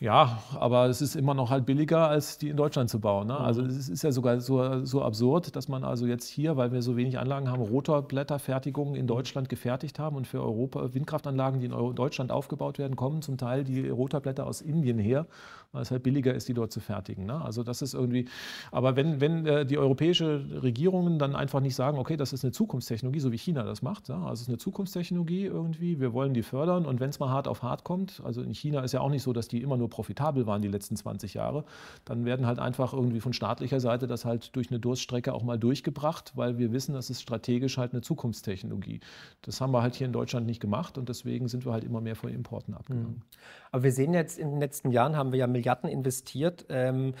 Ja, 0.00 0.44
aber 0.54 0.86
es 0.86 1.02
ist 1.02 1.16
immer 1.16 1.34
noch 1.34 1.50
halt 1.50 1.66
billiger, 1.66 2.08
als 2.08 2.38
die 2.38 2.50
in 2.50 2.56
Deutschland 2.56 2.88
zu 2.88 3.00
bauen. 3.00 3.26
Ne? 3.26 3.32
Mhm. 3.32 3.40
Also 3.40 3.62
es 3.62 3.88
ist 3.88 4.02
ja 4.04 4.12
sogar 4.12 4.40
so, 4.40 4.84
so 4.84 5.02
absurd, 5.02 5.56
dass 5.56 5.66
man 5.66 5.82
also 5.82 6.06
jetzt 6.06 6.28
hier, 6.28 6.56
weil 6.56 6.70
wir 6.70 6.82
so 6.82 6.96
wenig 6.96 7.18
Anlagen 7.18 7.50
haben, 7.50 7.62
Rotorblätterfertigungen 7.62 8.94
in 8.94 9.08
Deutschland 9.08 9.48
gefertigt 9.48 9.98
haben 9.98 10.14
und 10.14 10.28
für 10.28 10.40
Europa 10.40 10.94
Windkraftanlagen, 10.94 11.58
die 11.58 11.66
in 11.66 11.94
Deutschland 11.96 12.30
aufgebaut 12.30 12.78
werden, 12.78 12.94
kommen 12.94 13.22
zum 13.22 13.38
Teil 13.38 13.64
die 13.64 13.88
Rotorblätter 13.88 14.46
aus 14.46 14.60
Indien 14.60 15.00
her, 15.00 15.26
weil 15.72 15.82
es 15.82 15.90
halt 15.90 16.02
billiger 16.02 16.34
ist, 16.34 16.48
die 16.48 16.54
dort 16.54 16.72
zu 16.72 16.80
fertigen. 16.80 17.26
Ne? 17.26 17.40
Also 17.40 17.62
das 17.62 17.82
ist 17.82 17.92
irgendwie, 17.92 18.26
aber 18.72 18.96
wenn, 18.96 19.20
wenn 19.20 19.44
äh, 19.44 19.66
die 19.66 19.76
europäische 19.76 20.62
Regierungen 20.62 21.18
dann 21.18 21.36
einfach 21.36 21.60
nicht 21.60 21.74
sagen, 21.74 21.98
okay, 21.98 22.16
das 22.16 22.32
ist 22.32 22.42
eine 22.44 22.52
Zukunftstechnologie, 22.52 23.20
so 23.20 23.32
wie 23.32 23.38
China 23.38 23.64
das 23.64 23.82
macht, 23.82 24.08
ja? 24.08 24.16
also 24.16 24.32
es 24.32 24.40
ist 24.42 24.48
eine 24.48 24.58
Zukunftstechnologie 24.58 25.44
irgendwie, 25.44 26.00
wir 26.00 26.14
wollen 26.14 26.32
die 26.32 26.42
fördern 26.42 26.86
und 26.86 27.00
wenn 27.00 27.10
es 27.10 27.18
mal 27.18 27.28
hart 27.28 27.48
auf 27.48 27.62
hart 27.62 27.84
kommt, 27.84 28.22
also 28.24 28.40
in 28.40 28.54
China 28.54 28.80
ist 28.80 28.92
ja 28.92 29.00
auch 29.00 29.10
nicht 29.10 29.22
so, 29.22 29.34
dass 29.34 29.48
die 29.48 29.60
immer 29.60 29.76
nur 29.76 29.90
profitabel 29.90 30.46
waren 30.46 30.62
die 30.62 30.68
letzten 30.68 30.96
20 30.96 31.34
Jahre, 31.34 31.64
dann 32.06 32.24
werden 32.24 32.46
halt 32.46 32.58
einfach 32.58 32.94
irgendwie 32.94 33.20
von 33.20 33.34
staatlicher 33.34 33.80
Seite 33.80 34.06
das 34.06 34.24
halt 34.24 34.56
durch 34.56 34.70
eine 34.70 34.80
Durststrecke 34.80 35.34
auch 35.34 35.42
mal 35.42 35.58
durchgebracht, 35.58 36.32
weil 36.34 36.56
wir 36.56 36.72
wissen, 36.72 36.94
das 36.94 37.10
ist 37.10 37.20
strategisch 37.20 37.76
halt 37.76 37.92
eine 37.92 38.00
Zukunftstechnologie. 38.00 39.00
Das 39.42 39.60
haben 39.60 39.72
wir 39.72 39.82
halt 39.82 39.94
hier 39.94 40.06
in 40.06 40.12
Deutschland 40.12 40.46
nicht 40.46 40.60
gemacht 40.60 40.96
und 40.96 41.10
deswegen 41.10 41.48
sind 41.48 41.66
wir 41.66 41.72
halt 41.72 41.84
immer 41.84 42.00
mehr 42.00 42.16
von 42.16 42.30
Importen 42.30 42.74
abgegangen. 42.74 43.16
Mhm. 43.16 43.22
Aber 43.70 43.82
wir 43.82 43.92
sehen 43.92 44.14
jetzt 44.14 44.38
in 44.38 44.50
den 44.50 44.60
letzten 44.60 44.90
Jahren 44.90 45.16
haben 45.16 45.32
wir 45.32 45.38
ja 45.38 45.46
Milliarden 45.46 45.88
investiert. 45.88 46.66
Ähm, 46.68 47.14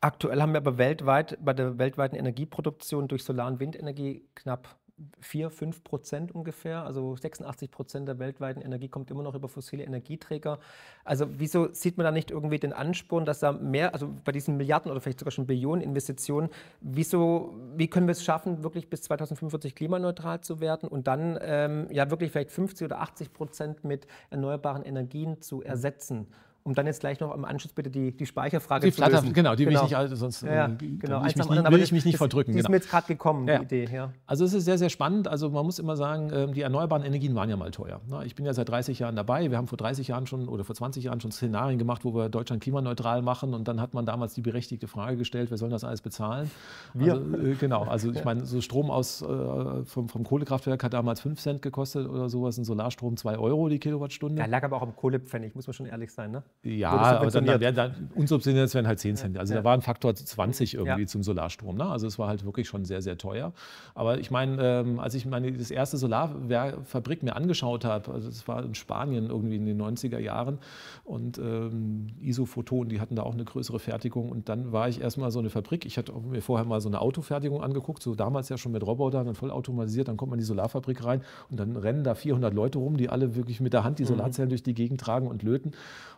aktuell 0.00 0.40
haben 0.40 0.52
wir 0.52 0.58
aber 0.58 0.78
weltweit 0.78 1.38
bei 1.42 1.52
der 1.52 1.78
weltweiten 1.78 2.16
Energieproduktion 2.16 3.08
durch 3.08 3.24
Solar- 3.24 3.46
und 3.46 3.60
Windenergie 3.60 4.24
knapp 4.34 4.76
4, 5.20 5.50
5 5.50 5.82
Prozent 5.82 6.32
ungefähr. 6.34 6.84
Also 6.84 7.16
86 7.16 7.70
Prozent 7.70 8.08
der 8.08 8.18
weltweiten 8.18 8.62
Energie 8.62 8.88
kommt 8.88 9.10
immer 9.10 9.22
noch 9.22 9.34
über 9.34 9.48
fossile 9.48 9.84
Energieträger. 9.84 10.58
Also 11.04 11.26
wieso 11.38 11.72
sieht 11.72 11.96
man 11.96 12.04
da 12.04 12.10
nicht 12.12 12.30
irgendwie 12.30 12.58
den 12.58 12.72
Ansporn, 12.72 13.24
dass 13.24 13.40
da 13.40 13.52
mehr, 13.52 13.92
also 13.92 14.14
bei 14.24 14.32
diesen 14.32 14.56
Milliarden 14.56 14.90
oder 14.90 15.00
vielleicht 15.00 15.18
sogar 15.18 15.32
schon 15.32 15.46
Billionen 15.46 15.82
Investitionen, 15.82 16.48
wieso, 16.80 17.54
wie 17.76 17.88
können 17.88 18.06
wir 18.06 18.12
es 18.12 18.24
schaffen, 18.24 18.62
wirklich 18.62 18.88
bis 18.88 19.02
2045 19.02 19.74
klimaneutral 19.74 20.40
zu 20.40 20.60
werden 20.60 20.88
und 20.88 21.06
dann 21.06 21.38
ähm, 21.40 21.88
ja 21.90 22.10
wirklich 22.10 22.30
vielleicht 22.30 22.52
50 22.52 22.84
oder 22.84 23.00
80 23.00 23.32
Prozent 23.32 23.84
mit 23.84 24.06
erneuerbaren 24.30 24.84
Energien 24.84 25.40
zu 25.40 25.62
ersetzen? 25.62 26.28
Um 26.66 26.72
dann 26.74 26.86
jetzt 26.86 27.00
gleich 27.00 27.20
noch 27.20 27.34
im 27.34 27.44
Anschluss 27.44 27.74
bitte 27.74 27.90
die, 27.90 28.16
die 28.16 28.24
Speicherfrage 28.24 28.86
die 28.86 28.92
zu 28.92 29.04
lösen. 29.04 29.34
Genau, 29.34 29.54
die 29.54 29.66
genau. 29.66 29.80
will 29.80 29.84
ich 29.84 29.90
nicht, 29.90 29.96
also 29.96 30.16
sonst 30.16 30.42
ja, 30.42 30.66
genau. 30.66 31.22
will 31.22 31.28
ich 31.28 31.36
mich 31.36 31.46
nicht, 31.46 31.70
will 31.70 31.82
ich 31.82 31.92
mich 31.92 32.04
nicht 32.06 32.16
verdrücken. 32.16 32.52
Die 32.52 32.58
ist 32.58 32.64
genau. 32.64 32.72
mir 32.72 32.76
jetzt 32.78 32.88
gerade 32.88 33.06
gekommen, 33.06 33.46
ja. 33.46 33.58
die 33.58 33.64
Idee. 33.64 33.94
Ja. 33.94 34.12
Also 34.26 34.46
es 34.46 34.54
ist 34.54 34.64
sehr, 34.64 34.78
sehr 34.78 34.88
spannend. 34.88 35.28
Also 35.28 35.50
man 35.50 35.66
muss 35.66 35.78
immer 35.78 35.94
sagen, 35.96 36.30
ähm, 36.34 36.54
die 36.54 36.62
erneuerbaren 36.62 37.04
Energien 37.04 37.34
waren 37.34 37.50
ja 37.50 37.58
mal 37.58 37.70
teuer. 37.70 38.00
Ich 38.24 38.34
bin 38.34 38.46
ja 38.46 38.54
seit 38.54 38.70
30 38.70 38.98
Jahren 38.98 39.14
dabei. 39.14 39.50
Wir 39.50 39.58
haben 39.58 39.66
vor 39.66 39.76
30 39.76 40.08
Jahren 40.08 40.26
schon 40.26 40.48
oder 40.48 40.64
vor 40.64 40.74
20 40.74 41.04
Jahren 41.04 41.20
schon 41.20 41.32
Szenarien 41.32 41.78
gemacht, 41.78 42.02
wo 42.02 42.14
wir 42.14 42.30
Deutschland 42.30 42.62
klimaneutral 42.62 43.20
machen. 43.20 43.52
Und 43.52 43.68
dann 43.68 43.78
hat 43.78 43.92
man 43.92 44.06
damals 44.06 44.32
die 44.32 44.40
berechtigte 44.40 44.88
Frage 44.88 45.18
gestellt, 45.18 45.50
wer 45.50 45.58
soll 45.58 45.68
das 45.68 45.84
alles 45.84 46.00
bezahlen? 46.00 46.50
Wir. 46.94 47.12
Also, 47.12 47.36
äh, 47.36 47.54
genau, 47.56 47.82
also 47.82 48.10
ich 48.10 48.24
meine, 48.24 48.46
so 48.46 48.62
Strom 48.62 48.90
aus, 48.90 49.20
äh, 49.20 49.84
vom, 49.84 50.08
vom, 50.08 50.24
Kohlekraftwerk 50.24 50.82
hat 50.82 50.94
damals 50.94 51.20
5 51.20 51.38
Cent 51.38 51.60
gekostet 51.60 52.08
oder 52.08 52.30
sowas, 52.30 52.56
ein 52.56 52.64
Solarstrom 52.64 53.18
2 53.18 53.36
Euro 53.36 53.68
die 53.68 53.78
Kilowattstunde. 53.78 54.40
Ja, 54.40 54.46
lag 54.46 54.62
aber 54.62 54.78
auch 54.78 54.82
am 54.82 54.96
Kohlepfennig, 54.96 55.54
muss 55.54 55.66
man 55.66 55.74
schon 55.74 55.86
ehrlich 55.86 56.10
sein. 56.10 56.30
Ne? 56.30 56.42
Ja, 56.64 57.22
dann, 57.22 57.44
dann 57.44 57.60
wären 57.60 57.74
dann, 57.74 58.10
unsubventioniert 58.14 58.72
wären 58.72 58.86
halt 58.86 58.98
10 58.98 59.16
Cent. 59.16 59.38
Also 59.38 59.52
ja. 59.52 59.60
da 59.60 59.64
war 59.64 59.74
ein 59.74 59.82
Faktor 59.82 60.14
20 60.14 60.74
irgendwie 60.74 61.02
ja. 61.02 61.06
zum 61.06 61.22
Solarstrom. 61.22 61.76
Ne? 61.76 61.84
Also 61.84 62.06
es 62.06 62.18
war 62.18 62.28
halt 62.28 62.46
wirklich 62.46 62.68
schon 62.68 62.86
sehr, 62.86 63.02
sehr 63.02 63.18
teuer. 63.18 63.52
Aber 63.94 64.18
ich 64.18 64.30
meine, 64.30 64.62
ähm, 64.62 64.98
als 64.98 65.14
ich 65.14 65.26
meine, 65.26 65.52
das 65.52 65.70
erste 65.70 65.98
Solarfabrik 65.98 67.22
mir 67.22 67.36
angeschaut 67.36 67.84
habe, 67.84 68.12
also 68.12 68.30
es 68.30 68.48
war 68.48 68.64
in 68.64 68.74
Spanien 68.74 69.26
irgendwie 69.26 69.56
in 69.56 69.66
den 69.66 69.80
90er 69.80 70.18
Jahren 70.18 70.58
und 71.04 71.36
ähm, 71.36 72.06
Isophoton, 72.22 72.88
die 72.88 72.98
hatten 72.98 73.14
da 73.14 73.24
auch 73.24 73.34
eine 73.34 73.44
größere 73.44 73.78
Fertigung 73.78 74.30
und 74.30 74.48
dann 74.48 74.72
war 74.72 74.88
ich 74.88 75.02
erstmal 75.02 75.30
so 75.30 75.40
eine 75.40 75.50
Fabrik. 75.50 75.84
Ich 75.84 75.98
hatte 75.98 76.14
mir 76.14 76.40
vorher 76.40 76.66
mal 76.66 76.80
so 76.80 76.88
eine 76.88 77.02
Autofertigung 77.02 77.62
angeguckt, 77.62 78.02
so 78.02 78.14
damals 78.14 78.48
ja 78.48 78.56
schon 78.56 78.72
mit 78.72 78.86
Robotern, 78.86 79.26
dann 79.26 79.34
voll 79.34 79.50
automatisiert, 79.50 80.08
dann 80.08 80.16
kommt 80.16 80.30
man 80.30 80.38
in 80.38 80.42
die 80.42 80.46
Solarfabrik 80.46 81.04
rein 81.04 81.20
und 81.50 81.60
dann 81.60 81.76
rennen 81.76 82.04
da 82.04 82.14
400 82.14 82.54
Leute 82.54 82.78
rum, 82.78 82.96
die 82.96 83.10
alle 83.10 83.34
wirklich 83.34 83.60
mit 83.60 83.74
der 83.74 83.84
Hand 83.84 83.98
die 83.98 84.04
mhm. 84.04 84.08
Solarzellen 84.08 84.48
mhm. 84.48 84.52
durch 84.52 84.62
die 84.62 84.74
Gegend 84.74 84.98
tragen 84.98 85.26
und 85.26 85.42
löten. 85.42 85.72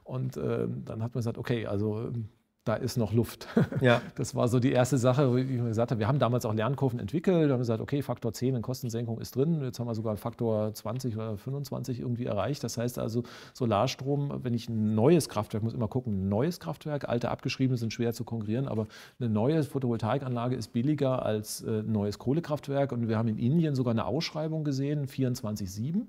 Und 0.06 0.36
äh, 0.36 0.68
dann 0.68 1.02
hat 1.02 1.14
man 1.14 1.20
gesagt, 1.20 1.36
okay, 1.38 1.66
also 1.66 2.06
ähm, 2.08 2.28
da 2.66 2.74
ist 2.74 2.96
noch 2.96 3.12
Luft. 3.12 3.48
Ja. 3.80 4.00
Das 4.14 4.34
war 4.34 4.48
so 4.48 4.58
die 4.58 4.72
erste 4.72 4.96
Sache, 4.96 5.34
wie 5.36 5.40
ich 5.40 5.62
gesagt 5.62 5.90
habe. 5.90 5.98
Wir 5.98 6.08
haben 6.08 6.18
damals 6.18 6.46
auch 6.46 6.54
Lernkurven 6.54 6.98
entwickelt. 6.98 7.46
Wir 7.46 7.52
haben 7.52 7.60
gesagt, 7.60 7.80
okay, 7.80 8.00
Faktor 8.00 8.32
10 8.32 8.56
in 8.56 8.62
Kostensenkung 8.62 9.20
ist 9.20 9.36
drin. 9.36 9.60
Jetzt 9.62 9.78
haben 9.78 9.86
wir 9.86 9.94
sogar 9.94 10.16
Faktor 10.16 10.72
20 10.72 11.14
oder 11.14 11.36
25 11.36 12.00
irgendwie 12.00 12.24
erreicht. 12.24 12.64
Das 12.64 12.78
heißt 12.78 12.98
also, 12.98 13.22
Solarstrom, 13.52 14.40
wenn 14.42 14.54
ich 14.54 14.68
ein 14.68 14.94
neues 14.94 15.28
Kraftwerk, 15.28 15.62
muss 15.62 15.74
immer 15.74 15.88
gucken, 15.88 16.26
ein 16.26 16.28
neues 16.28 16.58
Kraftwerk, 16.58 17.08
alte 17.08 17.30
abgeschriebene 17.30 17.76
sind 17.76 17.92
schwer 17.92 18.14
zu 18.14 18.24
konkurrieren, 18.24 18.66
aber 18.66 18.86
eine 19.20 19.28
neue 19.28 19.62
Photovoltaikanlage 19.62 20.56
ist 20.56 20.72
billiger 20.72 21.24
als 21.24 21.62
äh, 21.62 21.80
ein 21.80 21.92
neues 21.92 22.18
Kohlekraftwerk. 22.18 22.92
Und 22.92 23.08
wir 23.08 23.18
haben 23.18 23.28
in 23.28 23.38
Indien 23.38 23.74
sogar 23.74 23.92
eine 23.92 24.06
Ausschreibung 24.06 24.64
gesehen, 24.64 25.06
24-7. 25.06 26.06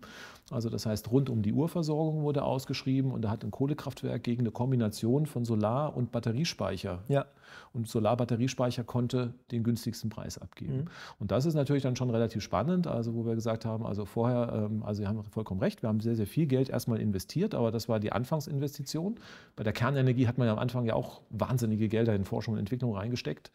Also 0.49 0.69
das 0.69 0.85
heißt, 0.85 1.11
rund 1.11 1.29
um 1.29 1.41
die 1.41 1.51
Uhrversorgung 1.51 2.23
wurde 2.23 2.43
ausgeschrieben 2.43 3.11
und 3.11 3.21
da 3.21 3.29
hat 3.29 3.43
ein 3.43 3.51
Kohlekraftwerk 3.51 4.23
gegen 4.23 4.43
eine 4.43 4.51
Kombination 4.51 5.25
von 5.25 5.43
Solar- 5.43 5.95
und 5.97 6.11
Batteriespeicher. 6.55 7.03
Ja. 7.07 7.25
Und 7.73 7.87
Solarbatteriespeicher 7.87 8.83
konnte 8.83 9.33
den 9.51 9.63
günstigsten 9.63 10.09
Preis 10.09 10.37
abgeben. 10.37 10.77
Mhm. 10.77 10.85
Und 11.19 11.31
das 11.31 11.45
ist 11.45 11.53
natürlich 11.53 11.83
dann 11.83 11.95
schon 11.95 12.09
relativ 12.09 12.41
spannend, 12.41 12.87
also 12.87 13.13
wo 13.13 13.25
wir 13.25 13.35
gesagt 13.35 13.65
haben, 13.65 13.85
also 13.85 14.05
vorher, 14.05 14.51
ähm, 14.53 14.83
also 14.83 15.01
Sie 15.01 15.07
haben 15.07 15.23
vollkommen 15.23 15.61
recht, 15.61 15.83
wir 15.83 15.89
haben 15.89 15.99
sehr, 15.99 16.15
sehr 16.15 16.27
viel 16.27 16.47
Geld 16.47 16.69
erstmal 16.69 16.99
investiert, 16.99 17.53
aber 17.53 17.71
das 17.71 17.87
war 17.87 17.99
die 17.99 18.11
Anfangsinvestition. 18.11 19.19
Bei 19.55 19.63
der 19.63 19.73
Kernenergie 19.73 20.27
hat 20.27 20.37
man 20.37 20.47
ja 20.47 20.53
am 20.53 20.59
Anfang 20.59 20.85
ja 20.85 20.93
auch 20.95 21.21
wahnsinnige 21.29 21.87
Gelder 21.87 22.15
in 22.15 22.25
Forschung 22.25 22.55
und 22.55 22.59
Entwicklung 22.59 22.95
reingesteckt. 22.95 23.51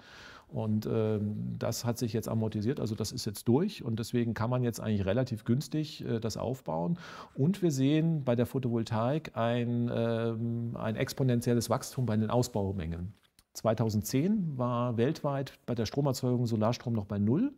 Und 0.52 0.86
ähm, 0.86 1.56
das 1.58 1.86
hat 1.86 1.96
sich 1.96 2.12
jetzt 2.12 2.28
amortisiert, 2.28 2.78
also 2.78 2.94
das 2.94 3.10
ist 3.10 3.24
jetzt 3.24 3.48
durch 3.48 3.82
und 3.82 3.98
deswegen 3.98 4.34
kann 4.34 4.50
man 4.50 4.62
jetzt 4.62 4.80
eigentlich 4.80 5.06
relativ 5.06 5.44
günstig 5.44 6.04
äh, 6.04 6.20
das 6.20 6.36
aufbauen. 6.36 6.98
Und 7.34 7.62
wir 7.62 7.70
sehen 7.70 8.22
bei 8.22 8.36
der 8.36 8.44
Photovoltaik 8.44 9.34
ein, 9.34 9.90
ähm, 9.92 10.76
ein 10.76 10.96
exponentielles 10.96 11.70
Wachstum 11.70 12.04
bei 12.04 12.18
den 12.18 12.28
Ausbaumengen. 12.28 13.14
2010 13.54 14.58
war 14.58 14.98
weltweit 14.98 15.58
bei 15.64 15.74
der 15.74 15.86
Stromerzeugung 15.86 16.46
Solarstrom 16.46 16.92
noch 16.92 17.06
bei 17.06 17.18
Null. 17.18 17.54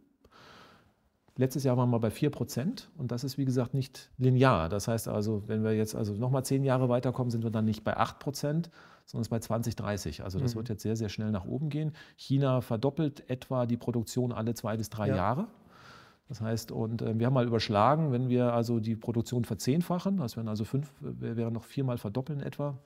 Letztes 1.36 1.64
Jahr 1.64 1.76
waren 1.76 1.90
wir 1.90 1.98
bei 1.98 2.10
4 2.10 2.30
Prozent 2.30 2.90
und 2.96 3.10
das 3.10 3.24
ist 3.24 3.38
wie 3.38 3.44
gesagt 3.44 3.74
nicht 3.74 4.12
linear. 4.18 4.68
Das 4.68 4.86
heißt 4.86 5.08
also, 5.08 5.42
wenn 5.48 5.64
wir 5.64 5.72
jetzt 5.72 5.96
also 5.96 6.14
nochmal 6.14 6.44
zehn 6.44 6.62
Jahre 6.62 6.88
weiterkommen, 6.88 7.32
sind 7.32 7.42
wir 7.42 7.50
dann 7.50 7.64
nicht 7.64 7.82
bei 7.82 7.96
8 7.96 8.20
Prozent, 8.20 8.70
sondern 9.04 9.22
es 9.22 9.26
ist 9.26 9.30
bei 9.30 9.38
2030. 9.38 10.24
Also 10.24 10.38
das 10.38 10.54
mhm. 10.54 10.58
wird 10.58 10.68
jetzt 10.70 10.82
sehr, 10.82 10.96
sehr 10.96 11.08
schnell 11.08 11.30
nach 11.30 11.44
oben 11.44 11.68
gehen. 11.68 11.92
China 12.16 12.60
verdoppelt 12.60 13.28
etwa 13.28 13.66
die 13.66 13.76
Produktion 13.76 14.32
alle 14.32 14.54
zwei 14.54 14.76
bis 14.76 14.90
drei 14.90 15.08
ja. 15.08 15.16
Jahre. 15.16 15.48
Das 16.28 16.40
heißt, 16.40 16.72
und 16.72 17.02
äh, 17.02 17.18
wir 17.18 17.26
haben 17.26 17.34
mal 17.34 17.46
überschlagen, 17.46 18.12
wenn 18.12 18.28
wir 18.28 18.52
also 18.54 18.80
die 18.80 18.96
Produktion 18.96 19.44
verzehnfachen, 19.44 20.16
das 20.16 20.36
wären 20.36 20.48
also 20.48 20.64
fünf, 20.64 20.92
wir 21.00 21.36
wären 21.36 21.52
noch 21.52 21.64
viermal 21.64 21.98
verdoppeln 21.98 22.40
etwa, 22.40 22.78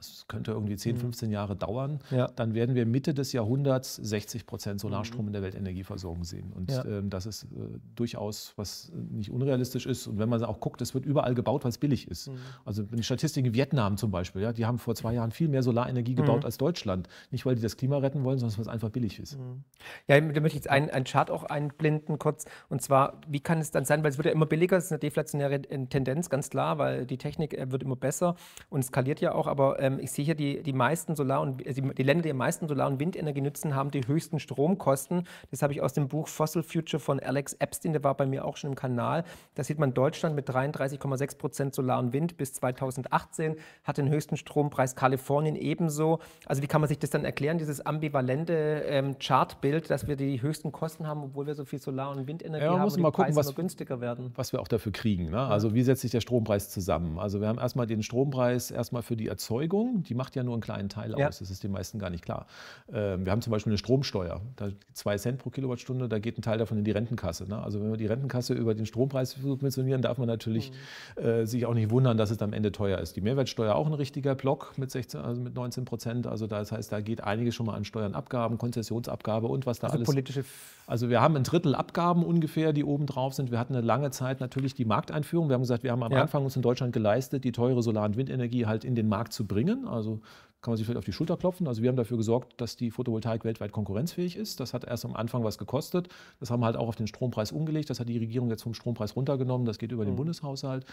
das 0.00 0.24
könnte 0.28 0.52
irgendwie 0.52 0.76
10, 0.76 0.96
15 0.96 1.28
mhm. 1.28 1.32
Jahre 1.32 1.56
dauern, 1.56 2.00
ja. 2.10 2.28
dann 2.28 2.54
werden 2.54 2.74
wir 2.74 2.86
Mitte 2.86 3.12
des 3.12 3.32
Jahrhunderts 3.32 3.96
60 3.96 4.46
Prozent 4.46 4.80
Solarstrom 4.80 5.22
mhm. 5.22 5.28
in 5.28 5.32
der 5.34 5.42
Weltenergieversorgung 5.42 6.24
sehen. 6.24 6.52
Und 6.54 6.70
ja. 6.70 6.84
ähm, 6.84 7.10
das 7.10 7.26
ist 7.26 7.44
äh, 7.44 7.78
durchaus, 7.94 8.54
was 8.56 8.90
nicht 8.94 9.30
unrealistisch 9.30 9.86
ist. 9.86 10.06
Und 10.06 10.18
wenn 10.18 10.28
man 10.28 10.42
auch 10.42 10.60
guckt, 10.60 10.80
es 10.80 10.94
wird 10.94 11.04
überall 11.04 11.34
gebaut, 11.34 11.64
weil 11.64 11.70
es 11.70 11.78
billig 11.78 12.08
ist. 12.08 12.28
Mhm. 12.28 12.38
Also 12.64 12.82
die 12.82 13.02
Statistiken 13.02 13.48
in 13.48 13.54
Vietnam 13.54 13.96
zum 13.96 14.10
Beispiel, 14.10 14.42
ja, 14.42 14.52
die 14.52 14.64
haben 14.64 14.78
vor 14.78 14.94
zwei 14.94 15.12
Jahren 15.12 15.32
viel 15.32 15.48
mehr 15.48 15.62
Solarenergie 15.62 16.14
gebaut 16.14 16.40
mhm. 16.40 16.46
als 16.46 16.56
Deutschland. 16.56 17.08
Nicht, 17.30 17.44
weil 17.44 17.54
die 17.54 17.62
das 17.62 17.76
Klima 17.76 17.98
retten 17.98 18.24
wollen, 18.24 18.38
sondern 18.38 18.56
weil 18.56 18.62
es 18.62 18.68
einfach 18.68 18.90
billig 18.90 19.18
ist. 19.18 19.38
Mhm. 19.38 19.64
Ja, 20.08 20.20
da 20.20 20.40
möchte 20.40 20.48
ich 20.48 20.54
jetzt 20.54 20.70
einen, 20.70 20.90
einen 20.90 21.04
Chart 21.04 21.30
auch 21.30 21.44
einblenden 21.44 22.18
kurz. 22.18 22.46
Und 22.68 22.80
zwar, 22.80 23.20
wie 23.28 23.40
kann 23.40 23.58
es 23.58 23.70
dann 23.70 23.84
sein, 23.84 24.02
weil 24.02 24.10
es 24.10 24.18
wird 24.18 24.26
ja 24.26 24.32
immer 24.32 24.46
billiger, 24.46 24.76
es 24.76 24.86
ist 24.86 24.92
eine 24.92 24.98
deflationäre 24.98 25.60
Tendenz, 25.60 26.30
ganz 26.30 26.48
klar, 26.48 26.78
weil 26.78 27.06
die 27.06 27.18
Technik 27.18 27.54
äh, 27.54 27.70
wird 27.70 27.82
immer 27.82 27.96
besser 27.96 28.36
und 28.70 28.84
skaliert 28.84 29.20
ja 29.20 29.34
auch, 29.34 29.46
aber 29.46 29.80
ähm, 29.80 29.89
ich 29.98 30.12
sehe 30.12 30.24
hier, 30.24 30.34
die, 30.34 30.62
die 30.62 30.72
meisten 30.72 31.16
Solar- 31.16 31.40
und 31.40 31.66
äh, 31.66 31.72
die, 31.72 32.02
Länder, 32.02 32.22
die 32.22 32.30
am 32.30 32.36
meisten 32.36 32.68
Solar- 32.68 32.86
und 32.86 33.00
Windenergie 33.00 33.40
nutzen, 33.40 33.74
haben 33.74 33.90
die 33.90 34.06
höchsten 34.06 34.38
Stromkosten. 34.38 35.26
Das 35.50 35.62
habe 35.62 35.72
ich 35.72 35.82
aus 35.82 35.92
dem 35.92 36.08
Buch 36.08 36.28
Fossil 36.28 36.62
Future 36.62 37.00
von 37.00 37.20
Alex 37.20 37.54
Epstein, 37.54 37.92
der 37.92 38.04
war 38.04 38.16
bei 38.16 38.26
mir 38.26 38.44
auch 38.44 38.56
schon 38.56 38.70
im 38.70 38.76
Kanal. 38.76 39.24
Da 39.54 39.64
sieht 39.64 39.78
man 39.78 39.94
Deutschland 39.94 40.36
mit 40.36 40.48
33,6 40.48 41.38
Prozent 41.38 41.74
Solar 41.74 41.98
und 41.98 42.12
Wind 42.12 42.36
bis 42.36 42.52
2018 42.54 43.56
hat 43.84 43.98
den 43.98 44.08
höchsten 44.08 44.36
Strompreis, 44.36 44.94
Kalifornien 44.94 45.56
ebenso. 45.56 46.20
Also 46.46 46.62
wie 46.62 46.66
kann 46.66 46.80
man 46.80 46.88
sich 46.88 46.98
das 46.98 47.10
dann 47.10 47.24
erklären, 47.24 47.58
dieses 47.58 47.84
ambivalente 47.84 48.82
ähm, 48.86 49.16
Chartbild, 49.18 49.90
dass 49.90 50.06
wir 50.06 50.16
die 50.16 50.42
höchsten 50.42 50.72
Kosten 50.72 51.06
haben, 51.06 51.22
obwohl 51.24 51.46
wir 51.46 51.54
so 51.54 51.64
viel 51.64 51.80
Solar- 51.80 52.10
und 52.10 52.26
Windenergie 52.26 52.64
ja, 52.64 52.78
haben 52.78 52.84
und 52.84 52.96
die 52.96 53.00
mal 53.00 53.12
gucken, 53.12 53.36
was, 53.36 53.54
günstiger 53.54 54.00
werden? 54.00 54.32
Was 54.36 54.52
wir 54.52 54.60
auch 54.60 54.68
dafür 54.68 54.92
kriegen. 54.92 55.30
Ne? 55.30 55.40
Also 55.40 55.74
wie 55.74 55.82
setzt 55.82 56.02
sich 56.02 56.10
der 56.10 56.20
Strompreis 56.20 56.70
zusammen? 56.70 57.18
Also 57.18 57.40
wir 57.40 57.48
haben 57.48 57.58
erstmal 57.58 57.86
den 57.86 58.02
Strompreis 58.02 58.70
erstmal 58.70 59.02
für 59.02 59.16
die 59.16 59.26
Erzeugung 59.26 59.79
Regulierung, 59.80 60.02
die 60.02 60.14
macht 60.14 60.36
ja 60.36 60.42
nur 60.42 60.54
einen 60.54 60.62
kleinen 60.62 60.88
Teil 60.88 61.14
ja. 61.16 61.28
aus. 61.28 61.38
Das 61.38 61.50
ist 61.50 61.62
den 61.62 61.72
meisten 61.72 61.98
gar 61.98 62.10
nicht 62.10 62.24
klar. 62.24 62.46
Ähm, 62.92 63.24
wir 63.24 63.32
haben 63.32 63.42
zum 63.42 63.50
Beispiel 63.50 63.70
eine 63.70 63.78
Stromsteuer. 63.78 64.40
Da 64.56 64.68
zwei 64.92 65.16
Cent 65.18 65.38
pro 65.38 65.50
Kilowattstunde, 65.50 66.08
da 66.08 66.18
geht 66.18 66.38
ein 66.38 66.42
Teil 66.42 66.58
davon 66.58 66.78
in 66.78 66.84
die 66.84 66.90
Rentenkasse. 66.90 67.48
Ne? 67.48 67.60
Also 67.62 67.80
wenn 67.80 67.90
wir 67.90 67.96
die 67.96 68.06
Rentenkasse 68.06 68.54
über 68.54 68.74
den 68.74 68.86
Strompreis 68.86 69.32
subventionieren, 69.32 70.02
darf 70.02 70.18
man 70.18 70.28
natürlich 70.28 70.72
mhm. 71.16 71.22
äh, 71.22 71.46
sich 71.46 71.66
auch 71.66 71.74
nicht 71.74 71.90
wundern, 71.90 72.16
dass 72.16 72.30
es 72.30 72.40
am 72.42 72.52
Ende 72.52 72.72
teuer 72.72 72.98
ist. 72.98 73.16
Die 73.16 73.20
Mehrwertsteuer 73.20 73.74
auch 73.74 73.86
ein 73.86 73.94
richtiger 73.94 74.34
Block 74.34 74.74
mit 74.76 74.90
16, 74.90 75.20
also 75.20 75.40
mit 75.40 75.54
19 75.54 75.84
Prozent. 75.84 76.26
Also 76.26 76.46
das 76.46 76.72
heißt, 76.72 76.92
da 76.92 77.00
geht 77.00 77.22
einiges 77.22 77.54
schon 77.54 77.66
mal 77.66 77.74
an 77.74 77.84
Steuern, 77.84 78.14
Abgaben, 78.14 78.58
Konzessionsabgabe 78.58 79.46
und 79.46 79.66
was 79.66 79.78
da 79.78 79.88
also 79.88 79.98
alles. 79.98 80.06
Politische 80.06 80.44
also 80.90 81.08
wir 81.08 81.20
haben 81.20 81.36
ein 81.36 81.44
Drittel 81.44 81.76
Abgaben 81.76 82.24
ungefähr, 82.24 82.72
die 82.72 82.82
oben 82.82 83.06
drauf 83.06 83.32
sind. 83.34 83.52
Wir 83.52 83.60
hatten 83.60 83.76
eine 83.76 83.86
lange 83.86 84.10
Zeit 84.10 84.40
natürlich 84.40 84.74
die 84.74 84.84
Markteinführung. 84.84 85.48
Wir 85.48 85.54
haben 85.54 85.62
gesagt, 85.62 85.84
wir 85.84 85.92
haben 85.92 86.02
am 86.02 86.10
ja. 86.10 86.22
Anfang 86.22 86.42
uns 86.42 86.56
in 86.56 86.62
Deutschland 86.62 86.92
geleistet, 86.92 87.44
die 87.44 87.52
teure 87.52 87.80
Solar- 87.80 88.06
und 88.06 88.16
Windenergie 88.16 88.66
halt 88.66 88.84
in 88.84 88.96
den 88.96 89.08
Markt 89.08 89.32
zu 89.32 89.46
bringen. 89.46 89.69
Also 89.86 90.20
kann 90.62 90.72
man 90.72 90.76
sich 90.76 90.84
vielleicht 90.84 90.98
auf 90.98 91.04
die 91.04 91.12
Schulter 91.12 91.36
klopfen. 91.36 91.66
Also 91.66 91.82
wir 91.82 91.88
haben 91.88 91.96
dafür 91.96 92.18
gesorgt, 92.18 92.60
dass 92.60 92.76
die 92.76 92.90
Photovoltaik 92.90 93.44
weltweit 93.44 93.72
konkurrenzfähig 93.72 94.36
ist. 94.36 94.60
Das 94.60 94.74
hat 94.74 94.84
erst 94.84 95.06
am 95.06 95.16
Anfang 95.16 95.42
was 95.42 95.56
gekostet. 95.56 96.08
Das 96.38 96.50
haben 96.50 96.60
wir 96.60 96.66
halt 96.66 96.76
auch 96.76 96.88
auf 96.88 96.96
den 96.96 97.06
Strompreis 97.06 97.50
umgelegt. 97.50 97.88
Das 97.88 97.98
hat 97.98 98.08
die 98.08 98.18
Regierung 98.18 98.50
jetzt 98.50 98.62
vom 98.62 98.74
Strompreis 98.74 99.16
runtergenommen. 99.16 99.66
Das 99.66 99.78
geht 99.78 99.92
über 99.92 100.04
den 100.04 100.12
mhm. 100.12 100.18
Bundeshaushalt. 100.18 100.84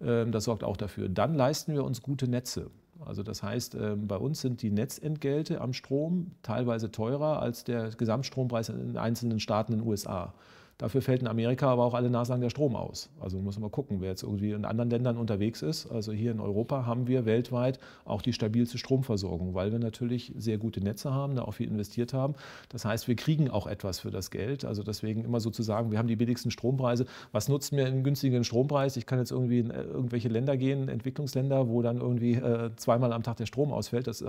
Ähm, 0.00 0.30
das 0.30 0.44
sorgt 0.44 0.62
auch 0.62 0.76
dafür. 0.76 1.08
Dann 1.08 1.34
leisten 1.34 1.74
wir 1.74 1.84
uns 1.84 2.02
gute 2.02 2.28
Netze. 2.28 2.70
Also 3.04 3.22
das 3.22 3.42
heißt, 3.42 3.74
ähm, 3.74 4.06
bei 4.06 4.16
uns 4.16 4.40
sind 4.40 4.62
die 4.62 4.70
Netzentgelte 4.70 5.60
am 5.60 5.72
Strom 5.72 6.30
teilweise 6.42 6.92
teurer 6.92 7.42
als 7.42 7.64
der 7.64 7.90
Gesamtstrompreis 7.90 8.68
in 8.68 8.96
einzelnen 8.96 9.40
Staaten 9.40 9.72
in 9.72 9.80
den 9.80 9.88
USA. 9.88 10.34
Dafür 10.78 11.00
fällt 11.00 11.22
in 11.22 11.26
Amerika 11.26 11.68
aber 11.68 11.84
auch 11.84 11.94
alle 11.94 12.10
Nasen 12.10 12.42
der 12.42 12.50
Strom 12.50 12.76
aus. 12.76 13.08
Also 13.18 13.38
muss 13.38 13.56
man 13.56 13.62
mal 13.62 13.70
gucken, 13.70 14.02
wer 14.02 14.10
jetzt 14.10 14.22
irgendwie 14.22 14.50
in 14.50 14.66
anderen 14.66 14.90
Ländern 14.90 15.16
unterwegs 15.16 15.62
ist. 15.62 15.86
Also 15.86 16.12
hier 16.12 16.32
in 16.32 16.38
Europa 16.38 16.84
haben 16.84 17.06
wir 17.06 17.24
weltweit 17.24 17.78
auch 18.04 18.20
die 18.20 18.34
stabilste 18.34 18.76
Stromversorgung, 18.76 19.54
weil 19.54 19.72
wir 19.72 19.78
natürlich 19.78 20.34
sehr 20.36 20.58
gute 20.58 20.82
Netze 20.82 21.14
haben, 21.14 21.34
da 21.34 21.42
auch 21.42 21.52
viel 21.52 21.68
investiert 21.68 22.12
haben. 22.12 22.34
Das 22.68 22.84
heißt, 22.84 23.08
wir 23.08 23.16
kriegen 23.16 23.48
auch 23.48 23.66
etwas 23.66 24.00
für 24.00 24.10
das 24.10 24.30
Geld. 24.30 24.66
Also 24.66 24.82
deswegen 24.82 25.24
immer 25.24 25.40
sozusagen, 25.40 25.90
wir 25.90 25.98
haben 25.98 26.08
die 26.08 26.16
billigsten 26.16 26.50
Strompreise. 26.50 27.06
Was 27.32 27.48
nutzt 27.48 27.72
mir 27.72 27.86
einen 27.86 28.04
günstigen 28.04 28.44
Strompreis? 28.44 28.98
Ich 28.98 29.06
kann 29.06 29.18
jetzt 29.18 29.30
irgendwie 29.30 29.60
in 29.60 29.70
äh, 29.70 29.80
irgendwelche 29.80 30.28
Länder 30.28 30.58
gehen, 30.58 30.90
Entwicklungsländer, 30.90 31.70
wo 31.70 31.80
dann 31.80 31.96
irgendwie 31.96 32.34
äh, 32.34 32.70
zweimal 32.76 33.14
am 33.14 33.22
Tag 33.22 33.38
der 33.38 33.46
Strom 33.46 33.72
ausfällt. 33.72 34.08
Das 34.08 34.20
äh, 34.20 34.28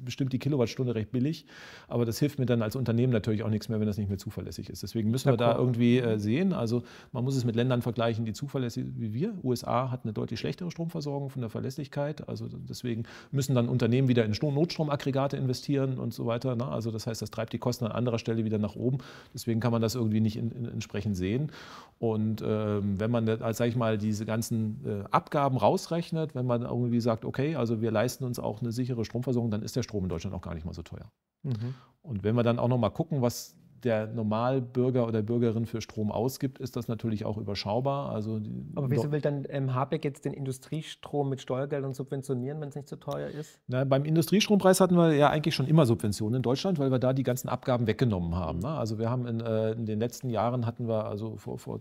bestimmt 0.00 0.32
die 0.32 0.38
Kilowattstunde 0.38 0.94
recht 0.94 1.10
billig. 1.10 1.44
Aber 1.88 2.04
das 2.04 2.20
hilft 2.20 2.38
mir 2.38 2.46
dann 2.46 2.62
als 2.62 2.76
Unternehmen 2.76 3.12
natürlich 3.12 3.42
auch 3.42 3.50
nichts 3.50 3.68
mehr, 3.68 3.80
wenn 3.80 3.88
das 3.88 3.98
nicht 3.98 4.08
mehr 4.08 4.18
zuverlässig 4.18 4.70
ist. 4.70 4.84
Deswegen 4.84 5.10
müssen 5.10 5.28
wir 5.28 5.36
da 5.36 5.56
irgendwie 5.56 5.87
irgendwie 5.96 6.14
äh, 6.14 6.18
sehen. 6.18 6.52
Also 6.52 6.82
man 7.12 7.24
muss 7.24 7.36
es 7.36 7.44
mit 7.44 7.56
Ländern 7.56 7.82
vergleichen, 7.82 8.24
die 8.24 8.32
zuverlässig 8.32 8.86
wie 8.96 9.14
wir. 9.14 9.34
USA 9.42 9.90
hat 9.90 10.04
eine 10.04 10.12
deutlich 10.12 10.40
schlechtere 10.40 10.70
Stromversorgung 10.70 11.30
von 11.30 11.40
der 11.40 11.50
Verlässlichkeit. 11.50 12.28
Also 12.28 12.48
deswegen 12.48 13.04
müssen 13.30 13.54
dann 13.54 13.68
Unternehmen 13.68 14.08
wieder 14.08 14.24
in 14.24 14.32
Notstromaggregate 14.32 15.36
investieren 15.36 15.98
und 15.98 16.14
so 16.14 16.26
weiter. 16.26 16.56
Ne? 16.56 16.66
Also 16.66 16.90
das 16.90 17.06
heißt, 17.06 17.22
das 17.22 17.30
treibt 17.30 17.52
die 17.52 17.58
Kosten 17.58 17.84
an 17.86 17.92
anderer 17.92 18.18
Stelle 18.18 18.44
wieder 18.44 18.58
nach 18.58 18.76
oben. 18.76 18.98
Deswegen 19.34 19.60
kann 19.60 19.72
man 19.72 19.82
das 19.82 19.94
irgendwie 19.94 20.20
nicht 20.20 20.36
in, 20.36 20.50
in, 20.50 20.66
entsprechend 20.66 21.16
sehen. 21.16 21.50
Und 21.98 22.42
ähm, 22.44 23.00
wenn 23.00 23.10
man, 23.10 23.28
als 23.28 23.58
sage 23.58 23.70
ich 23.70 23.76
mal, 23.76 23.98
diese 23.98 24.24
ganzen 24.24 24.80
äh, 24.84 25.04
Abgaben 25.10 25.56
rausrechnet, 25.56 26.34
wenn 26.34 26.46
man 26.46 26.62
irgendwie 26.62 27.00
sagt, 27.00 27.24
okay, 27.24 27.56
also 27.56 27.80
wir 27.80 27.90
leisten 27.90 28.24
uns 28.24 28.38
auch 28.38 28.60
eine 28.60 28.72
sichere 28.72 29.04
Stromversorgung, 29.04 29.50
dann 29.50 29.62
ist 29.62 29.74
der 29.76 29.82
Strom 29.82 30.04
in 30.04 30.08
Deutschland 30.08 30.34
auch 30.34 30.42
gar 30.42 30.54
nicht 30.54 30.64
mal 30.64 30.74
so 30.74 30.82
teuer. 30.82 31.10
Mhm. 31.42 31.74
Und 32.02 32.24
wenn 32.24 32.36
wir 32.36 32.42
dann 32.42 32.58
auch 32.58 32.68
noch 32.68 32.78
mal 32.78 32.90
gucken, 32.90 33.20
was 33.20 33.56
der 33.84 34.06
Normalbürger 34.06 35.06
oder 35.06 35.22
Bürgerin 35.22 35.66
für 35.66 35.80
Strom 35.80 36.10
ausgibt, 36.10 36.58
ist 36.58 36.76
das 36.76 36.88
natürlich 36.88 37.24
auch 37.24 37.36
überschaubar. 37.36 38.10
Also 38.10 38.40
Aber 38.74 38.90
wieso 38.90 39.12
will 39.12 39.20
dann 39.20 39.44
ähm, 39.48 39.74
Habeck 39.74 40.04
jetzt 40.04 40.24
den 40.24 40.32
Industriestrom 40.32 41.28
mit 41.28 41.40
Steuergeldern 41.40 41.94
subventionieren, 41.94 42.60
wenn 42.60 42.68
es 42.68 42.74
nicht 42.74 42.88
zu 42.88 42.96
so 42.96 43.12
teuer 43.12 43.28
ist? 43.28 43.58
Na, 43.68 43.84
beim 43.84 44.04
Industriestrompreis 44.04 44.80
hatten 44.80 44.96
wir 44.96 45.12
ja 45.14 45.30
eigentlich 45.30 45.54
schon 45.54 45.66
immer 45.66 45.86
Subventionen 45.86 46.36
in 46.36 46.42
Deutschland, 46.42 46.78
weil 46.78 46.90
wir 46.90 46.98
da 46.98 47.12
die 47.12 47.22
ganzen 47.22 47.48
Abgaben 47.48 47.86
weggenommen 47.86 48.34
haben. 48.34 48.60
Ne? 48.60 48.68
Also 48.68 48.98
wir 48.98 49.10
haben 49.10 49.26
in, 49.26 49.40
äh, 49.40 49.72
in, 49.72 49.86
den 49.86 50.00
letzten 50.00 50.30
Jahren 50.30 50.66
hatten 50.66 50.88
wir, 50.88 51.04
also 51.04 51.36
vor, 51.36 51.58
vor 51.58 51.80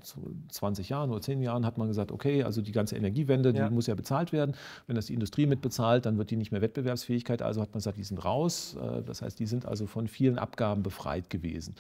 20 0.49 0.89
Jahren 0.89 1.09
oder 1.09 1.21
10 1.21 1.41
Jahren 1.41 1.65
hat 1.65 1.77
man 1.77 1.87
gesagt, 1.87 2.11
okay, 2.11 2.43
also 2.43 2.61
die 2.61 2.71
ganze 2.71 2.95
Energiewende, 2.95 3.53
die 3.53 3.59
ja. 3.59 3.69
muss 3.69 3.87
ja 3.87 3.95
bezahlt 3.95 4.31
werden. 4.31 4.55
Wenn 4.85 4.95
das 4.95 5.07
die 5.07 5.13
Industrie 5.13 5.45
mitbezahlt, 5.45 6.05
dann 6.05 6.17
wird 6.17 6.31
die 6.31 6.37
nicht 6.37 6.51
mehr 6.51 6.61
Wettbewerbsfähigkeit. 6.61 7.41
Also 7.41 7.61
hat 7.61 7.69
man 7.69 7.79
gesagt, 7.79 7.97
die 7.97 8.03
sind 8.03 8.23
raus. 8.23 8.77
Äh, 8.81 9.03
das 9.03 9.21
heißt, 9.21 9.39
die 9.39 9.45
sind 9.45 9.65
also 9.65 9.87
von 9.87 10.07
vielen 10.07 10.37
Abgaben 10.37 10.83
befreit 10.83 11.29
gewesen. 11.29 11.75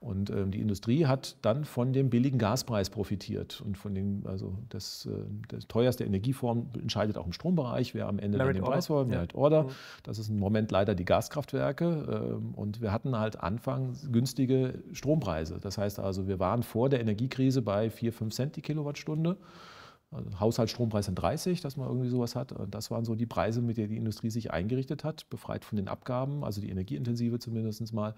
Und 0.00 0.30
ähm, 0.30 0.50
die 0.50 0.60
Industrie 0.60 1.06
hat 1.06 1.36
dann 1.42 1.64
von 1.64 1.92
dem 1.92 2.10
billigen 2.10 2.38
Gaspreis 2.38 2.90
profitiert. 2.90 3.62
Und 3.64 3.78
von 3.78 3.94
dem, 3.94 4.22
also 4.26 4.58
das, 4.68 5.06
äh, 5.06 5.10
das 5.48 5.68
teuerste 5.68 6.04
Energieform 6.04 6.66
entscheidet 6.74 7.16
auch 7.16 7.26
im 7.26 7.32
Strombereich, 7.32 7.94
wer 7.94 8.08
am 8.08 8.18
Ende 8.18 8.38
Merit 8.38 8.56
den 8.56 8.64
Preis 8.64 8.90
wollen, 8.90 9.08
Merit 9.08 9.32
ja. 9.32 9.38
Order. 9.38 9.62
Mhm. 9.64 9.68
Das 10.02 10.18
ist 10.18 10.28
im 10.28 10.38
Moment 10.38 10.72
leider 10.72 10.96
die 10.96 11.04
Gaskraftwerke. 11.04 12.34
Ähm, 12.34 12.54
und 12.54 12.80
wir 12.80 12.92
hatten 12.92 13.16
halt 13.16 13.40
Anfang 13.40 13.96
günstige 14.10 14.74
Strompreise. 14.92 15.58
Das 15.60 15.78
heißt 15.78 16.00
also, 16.00 16.26
wir 16.26 16.40
waren 16.40 16.64
vor 16.64 16.88
der 16.88 17.00
Energiekrise 17.00 17.62
bei 17.62 17.88
4, 17.88 18.12
5 18.12 18.34
Cent 18.34 18.56
die 18.56 18.62
Kilowattstunde. 18.62 19.36
Also 20.12 20.28
Haushaltsstrompreis 20.38 21.06
sind 21.06 21.14
30, 21.14 21.62
dass 21.62 21.76
man 21.76 21.88
irgendwie 21.88 22.08
sowas 22.08 22.36
hat. 22.36 22.54
Das 22.70 22.90
waren 22.90 23.04
so 23.04 23.14
die 23.14 23.26
Preise, 23.26 23.62
mit 23.62 23.78
denen 23.78 23.88
die 23.88 23.96
Industrie 23.96 24.30
sich 24.30 24.52
eingerichtet 24.52 25.04
hat, 25.04 25.28
befreit 25.30 25.64
von 25.64 25.76
den 25.76 25.88
Abgaben. 25.88 26.44
Also 26.44 26.60
die 26.60 26.68
energieintensive 26.68 27.38
zumindest 27.38 27.92
mal, 27.94 28.14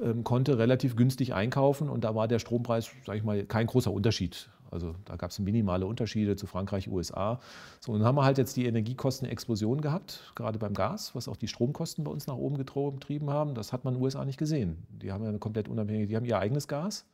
ähm, 0.00 0.24
konnte 0.24 0.58
relativ 0.58 0.96
günstig 0.96 1.34
einkaufen 1.34 1.88
und 1.90 2.04
da 2.04 2.14
war 2.14 2.28
der 2.28 2.38
Strompreis, 2.38 2.90
sage 3.04 3.18
ich 3.18 3.24
mal, 3.24 3.44
kein 3.44 3.66
großer 3.66 3.92
Unterschied. 3.92 4.48
Also 4.70 4.94
da 5.04 5.14
gab 5.16 5.30
es 5.30 5.38
minimale 5.38 5.86
Unterschiede 5.86 6.34
zu 6.34 6.46
Frankreich, 6.46 6.88
USA. 6.88 7.38
So, 7.78 7.92
und 7.92 8.00
dann 8.00 8.08
haben 8.08 8.16
wir 8.16 8.24
halt 8.24 8.38
jetzt 8.38 8.56
die 8.56 8.66
Energiekostenexplosion 8.66 9.80
gehabt, 9.80 10.32
gerade 10.34 10.58
beim 10.58 10.74
Gas, 10.74 11.14
was 11.14 11.28
auch 11.28 11.36
die 11.36 11.46
Stromkosten 11.46 12.02
bei 12.02 12.10
uns 12.10 12.26
nach 12.26 12.36
oben 12.36 12.56
getrieben 12.56 13.30
haben. 13.30 13.54
Das 13.54 13.72
hat 13.72 13.84
man 13.84 13.94
in 13.94 14.00
den 14.00 14.04
USA 14.04 14.24
nicht 14.24 14.38
gesehen. 14.38 14.78
Die 15.00 15.12
haben 15.12 15.22
ja 15.22 15.28
eine 15.28 15.38
komplett 15.38 15.68
unabhängige, 15.68 16.08
die 16.08 16.16
haben 16.16 16.24
ihr 16.24 16.38
eigenes 16.38 16.66
Gas. 16.66 17.04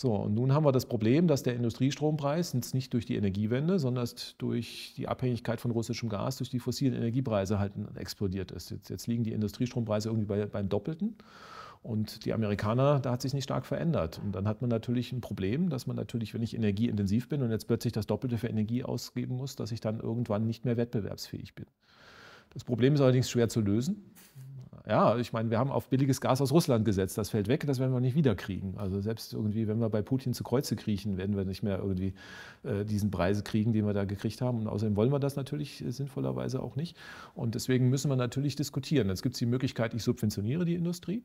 So, 0.00 0.14
und 0.14 0.34
nun 0.34 0.54
haben 0.54 0.64
wir 0.64 0.70
das 0.70 0.86
Problem, 0.86 1.26
dass 1.26 1.42
der 1.42 1.56
Industriestrompreis 1.56 2.52
jetzt 2.52 2.72
nicht 2.72 2.94
durch 2.94 3.04
die 3.04 3.16
Energiewende, 3.16 3.80
sondern 3.80 4.08
durch 4.38 4.94
die 4.96 5.08
Abhängigkeit 5.08 5.60
von 5.60 5.72
russischem 5.72 6.08
Gas, 6.08 6.36
durch 6.36 6.50
die 6.50 6.60
fossilen 6.60 6.94
Energiepreise 6.94 7.58
halt 7.58 7.72
explodiert 7.96 8.52
ist. 8.52 8.70
Jetzt, 8.70 8.90
jetzt 8.90 9.08
liegen 9.08 9.24
die 9.24 9.32
Industriestrompreise 9.32 10.08
irgendwie 10.08 10.26
bei, 10.26 10.46
beim 10.46 10.68
Doppelten. 10.68 11.16
Und 11.82 12.24
die 12.24 12.32
Amerikaner, 12.32 13.00
da 13.00 13.10
hat 13.10 13.22
sich 13.22 13.34
nicht 13.34 13.42
stark 13.42 13.66
verändert. 13.66 14.20
Und 14.24 14.36
dann 14.36 14.46
hat 14.46 14.60
man 14.60 14.70
natürlich 14.70 15.10
ein 15.10 15.20
Problem, 15.20 15.68
dass 15.68 15.88
man 15.88 15.96
natürlich, 15.96 16.32
wenn 16.32 16.42
ich 16.42 16.54
energieintensiv 16.54 17.28
bin 17.28 17.42
und 17.42 17.50
jetzt 17.50 17.66
plötzlich 17.66 17.92
das 17.92 18.06
Doppelte 18.06 18.38
für 18.38 18.46
Energie 18.46 18.84
ausgeben 18.84 19.34
muss, 19.34 19.56
dass 19.56 19.72
ich 19.72 19.80
dann 19.80 19.98
irgendwann 19.98 20.46
nicht 20.46 20.64
mehr 20.64 20.76
wettbewerbsfähig 20.76 21.56
bin. 21.56 21.66
Das 22.50 22.62
Problem 22.62 22.94
ist 22.94 23.00
allerdings 23.00 23.28
schwer 23.28 23.48
zu 23.48 23.60
lösen. 23.60 24.12
Ja, 24.86 25.16
ich 25.16 25.32
meine, 25.32 25.50
wir 25.50 25.58
haben 25.58 25.70
auf 25.70 25.88
billiges 25.88 26.20
Gas 26.20 26.40
aus 26.40 26.52
Russland 26.52 26.84
gesetzt. 26.84 27.18
Das 27.18 27.30
fällt 27.30 27.48
weg, 27.48 27.66
das 27.66 27.78
werden 27.78 27.92
wir 27.92 28.00
nicht 28.00 28.14
wiederkriegen. 28.14 28.76
Also 28.76 29.00
selbst 29.00 29.32
irgendwie, 29.32 29.66
wenn 29.68 29.80
wir 29.80 29.88
bei 29.88 30.02
Putin 30.02 30.34
zu 30.34 30.44
Kreuze 30.44 30.76
kriechen, 30.76 31.16
werden 31.16 31.36
wir 31.36 31.44
nicht 31.44 31.62
mehr 31.62 31.78
irgendwie 31.78 32.14
äh, 32.62 32.84
diesen 32.84 33.10
Preise 33.10 33.42
kriegen, 33.42 33.72
den 33.72 33.86
wir 33.86 33.92
da 33.92 34.04
gekriegt 34.04 34.40
haben. 34.40 34.60
Und 34.60 34.68
außerdem 34.68 34.96
wollen 34.96 35.12
wir 35.12 35.18
das 35.18 35.36
natürlich 35.36 35.84
äh, 35.84 35.90
sinnvollerweise 35.90 36.62
auch 36.62 36.76
nicht. 36.76 36.96
Und 37.34 37.54
deswegen 37.54 37.88
müssen 37.88 38.10
wir 38.10 38.16
natürlich 38.16 38.56
diskutieren. 38.56 39.08
Jetzt 39.08 39.22
gibt 39.22 39.34
es 39.34 39.38
die 39.38 39.46
Möglichkeit, 39.46 39.94
ich 39.94 40.02
subventioniere 40.02 40.64
die 40.64 40.74
Industrie. 40.74 41.24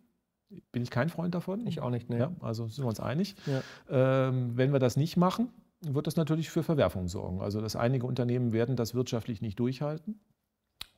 Bin 0.71 0.83
ich 0.83 0.91
kein 0.91 1.09
Freund 1.09 1.33
davon. 1.33 1.65
Ich 1.67 1.81
auch 1.81 1.89
nicht, 1.89 2.09
ne. 2.09 2.19
Ja, 2.19 2.31
also 2.41 2.67
sind 2.67 2.83
wir 2.83 2.89
uns 2.89 2.99
einig. 2.99 3.35
Ja. 3.45 4.27
Ähm, 4.29 4.55
wenn 4.55 4.71
wir 4.71 4.79
das 4.79 4.97
nicht 4.97 5.17
machen, 5.17 5.49
wird 5.81 6.07
das 6.07 6.15
natürlich 6.15 6.49
für 6.49 6.63
Verwerfungen 6.63 7.07
sorgen. 7.07 7.41
Also 7.41 7.59
dass 7.59 7.75
einige 7.75 8.05
Unternehmen 8.05 8.53
werden 8.53 8.75
das 8.75 8.93
wirtschaftlich 8.93 9.41
nicht 9.41 9.59
durchhalten 9.59 10.19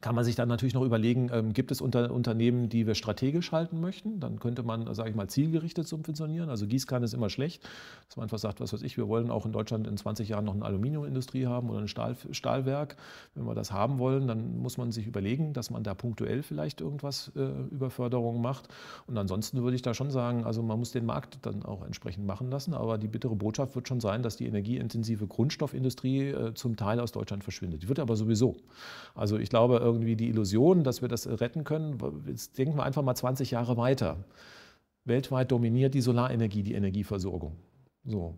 kann 0.01 0.13
man 0.13 0.23
sich 0.23 0.35
dann 0.35 0.47
natürlich 0.47 0.73
noch 0.73 0.83
überlegen, 0.83 1.29
ähm, 1.33 1.53
gibt 1.53 1.71
es 1.71 1.81
unter, 1.81 2.11
Unternehmen, 2.11 2.69
die 2.69 2.85
wir 2.85 2.95
strategisch 2.95 3.51
halten 3.51 3.79
möchten? 3.79 4.19
Dann 4.19 4.39
könnte 4.39 4.61
man, 4.61 4.93
sage 4.93 5.09
ich 5.09 5.15
mal, 5.15 5.27
zielgerichtet 5.27 5.87
subventionieren. 5.87 6.49
Also 6.49 6.67
Gießkanne 6.67 7.05
ist 7.05 7.13
immer 7.13 7.29
schlecht, 7.29 7.63
dass 8.07 8.17
man 8.17 8.23
einfach 8.23 8.37
sagt, 8.37 8.59
was 8.59 8.73
weiß 8.73 8.83
ich, 8.83 8.97
wir 8.97 9.07
wollen 9.07 9.31
auch 9.31 9.45
in 9.45 9.51
Deutschland 9.51 9.87
in 9.87 9.97
20 9.97 10.29
Jahren 10.29 10.45
noch 10.45 10.53
eine 10.53 10.65
Aluminiumindustrie 10.65 11.47
haben 11.47 11.69
oder 11.69 11.79
ein 11.79 11.87
Stahl, 11.87 12.15
Stahlwerk. 12.31 12.97
Wenn 13.33 13.45
wir 13.45 13.55
das 13.55 13.71
haben 13.71 13.97
wollen, 13.97 14.27
dann 14.27 14.59
muss 14.59 14.77
man 14.77 14.91
sich 14.91 15.07
überlegen, 15.07 15.53
dass 15.53 15.69
man 15.69 15.83
da 15.83 15.93
punktuell 15.93 16.43
vielleicht 16.43 16.81
irgendwas 16.81 17.31
äh, 17.35 17.41
über 17.71 17.89
Förderung 17.89 18.41
macht. 18.41 18.67
Und 19.07 19.17
ansonsten 19.17 19.63
würde 19.63 19.75
ich 19.75 19.81
da 19.81 19.93
schon 19.93 20.11
sagen, 20.11 20.43
also 20.43 20.61
man 20.61 20.77
muss 20.77 20.91
den 20.91 21.05
Markt 21.05 21.39
dann 21.43 21.63
auch 21.63 21.83
entsprechend 21.83 22.27
machen 22.27 22.51
lassen. 22.51 22.73
Aber 22.73 22.97
die 22.97 23.07
bittere 23.07 23.35
Botschaft 23.35 23.75
wird 23.75 23.87
schon 23.87 24.01
sein, 24.01 24.21
dass 24.21 24.35
die 24.35 24.45
energieintensive 24.45 25.25
Grundstoffindustrie 25.25 26.27
äh, 26.27 26.53
zum 26.53 26.75
Teil 26.75 26.99
aus 26.99 27.11
Deutschland 27.11 27.43
verschwindet. 27.43 27.83
Die 27.83 27.89
wird 27.89 27.99
aber 27.99 28.15
sowieso. 28.15 28.57
Also 29.15 29.37
ich 29.37 29.49
glaube, 29.49 29.79
irgendwie 29.85 30.15
die 30.15 30.29
Illusion, 30.29 30.83
dass 30.83 31.01
wir 31.01 31.07
das 31.07 31.27
retten 31.27 31.63
können. 31.63 31.97
Jetzt 32.27 32.57
denken 32.57 32.77
wir 32.77 32.83
einfach 32.83 33.03
mal 33.03 33.15
20 33.15 33.51
Jahre 33.51 33.77
weiter. 33.77 34.25
Weltweit 35.05 35.51
dominiert 35.51 35.93
die 35.93 36.01
Solarenergie 36.01 36.63
die 36.63 36.73
Energieversorgung. 36.73 37.53
So. 38.03 38.35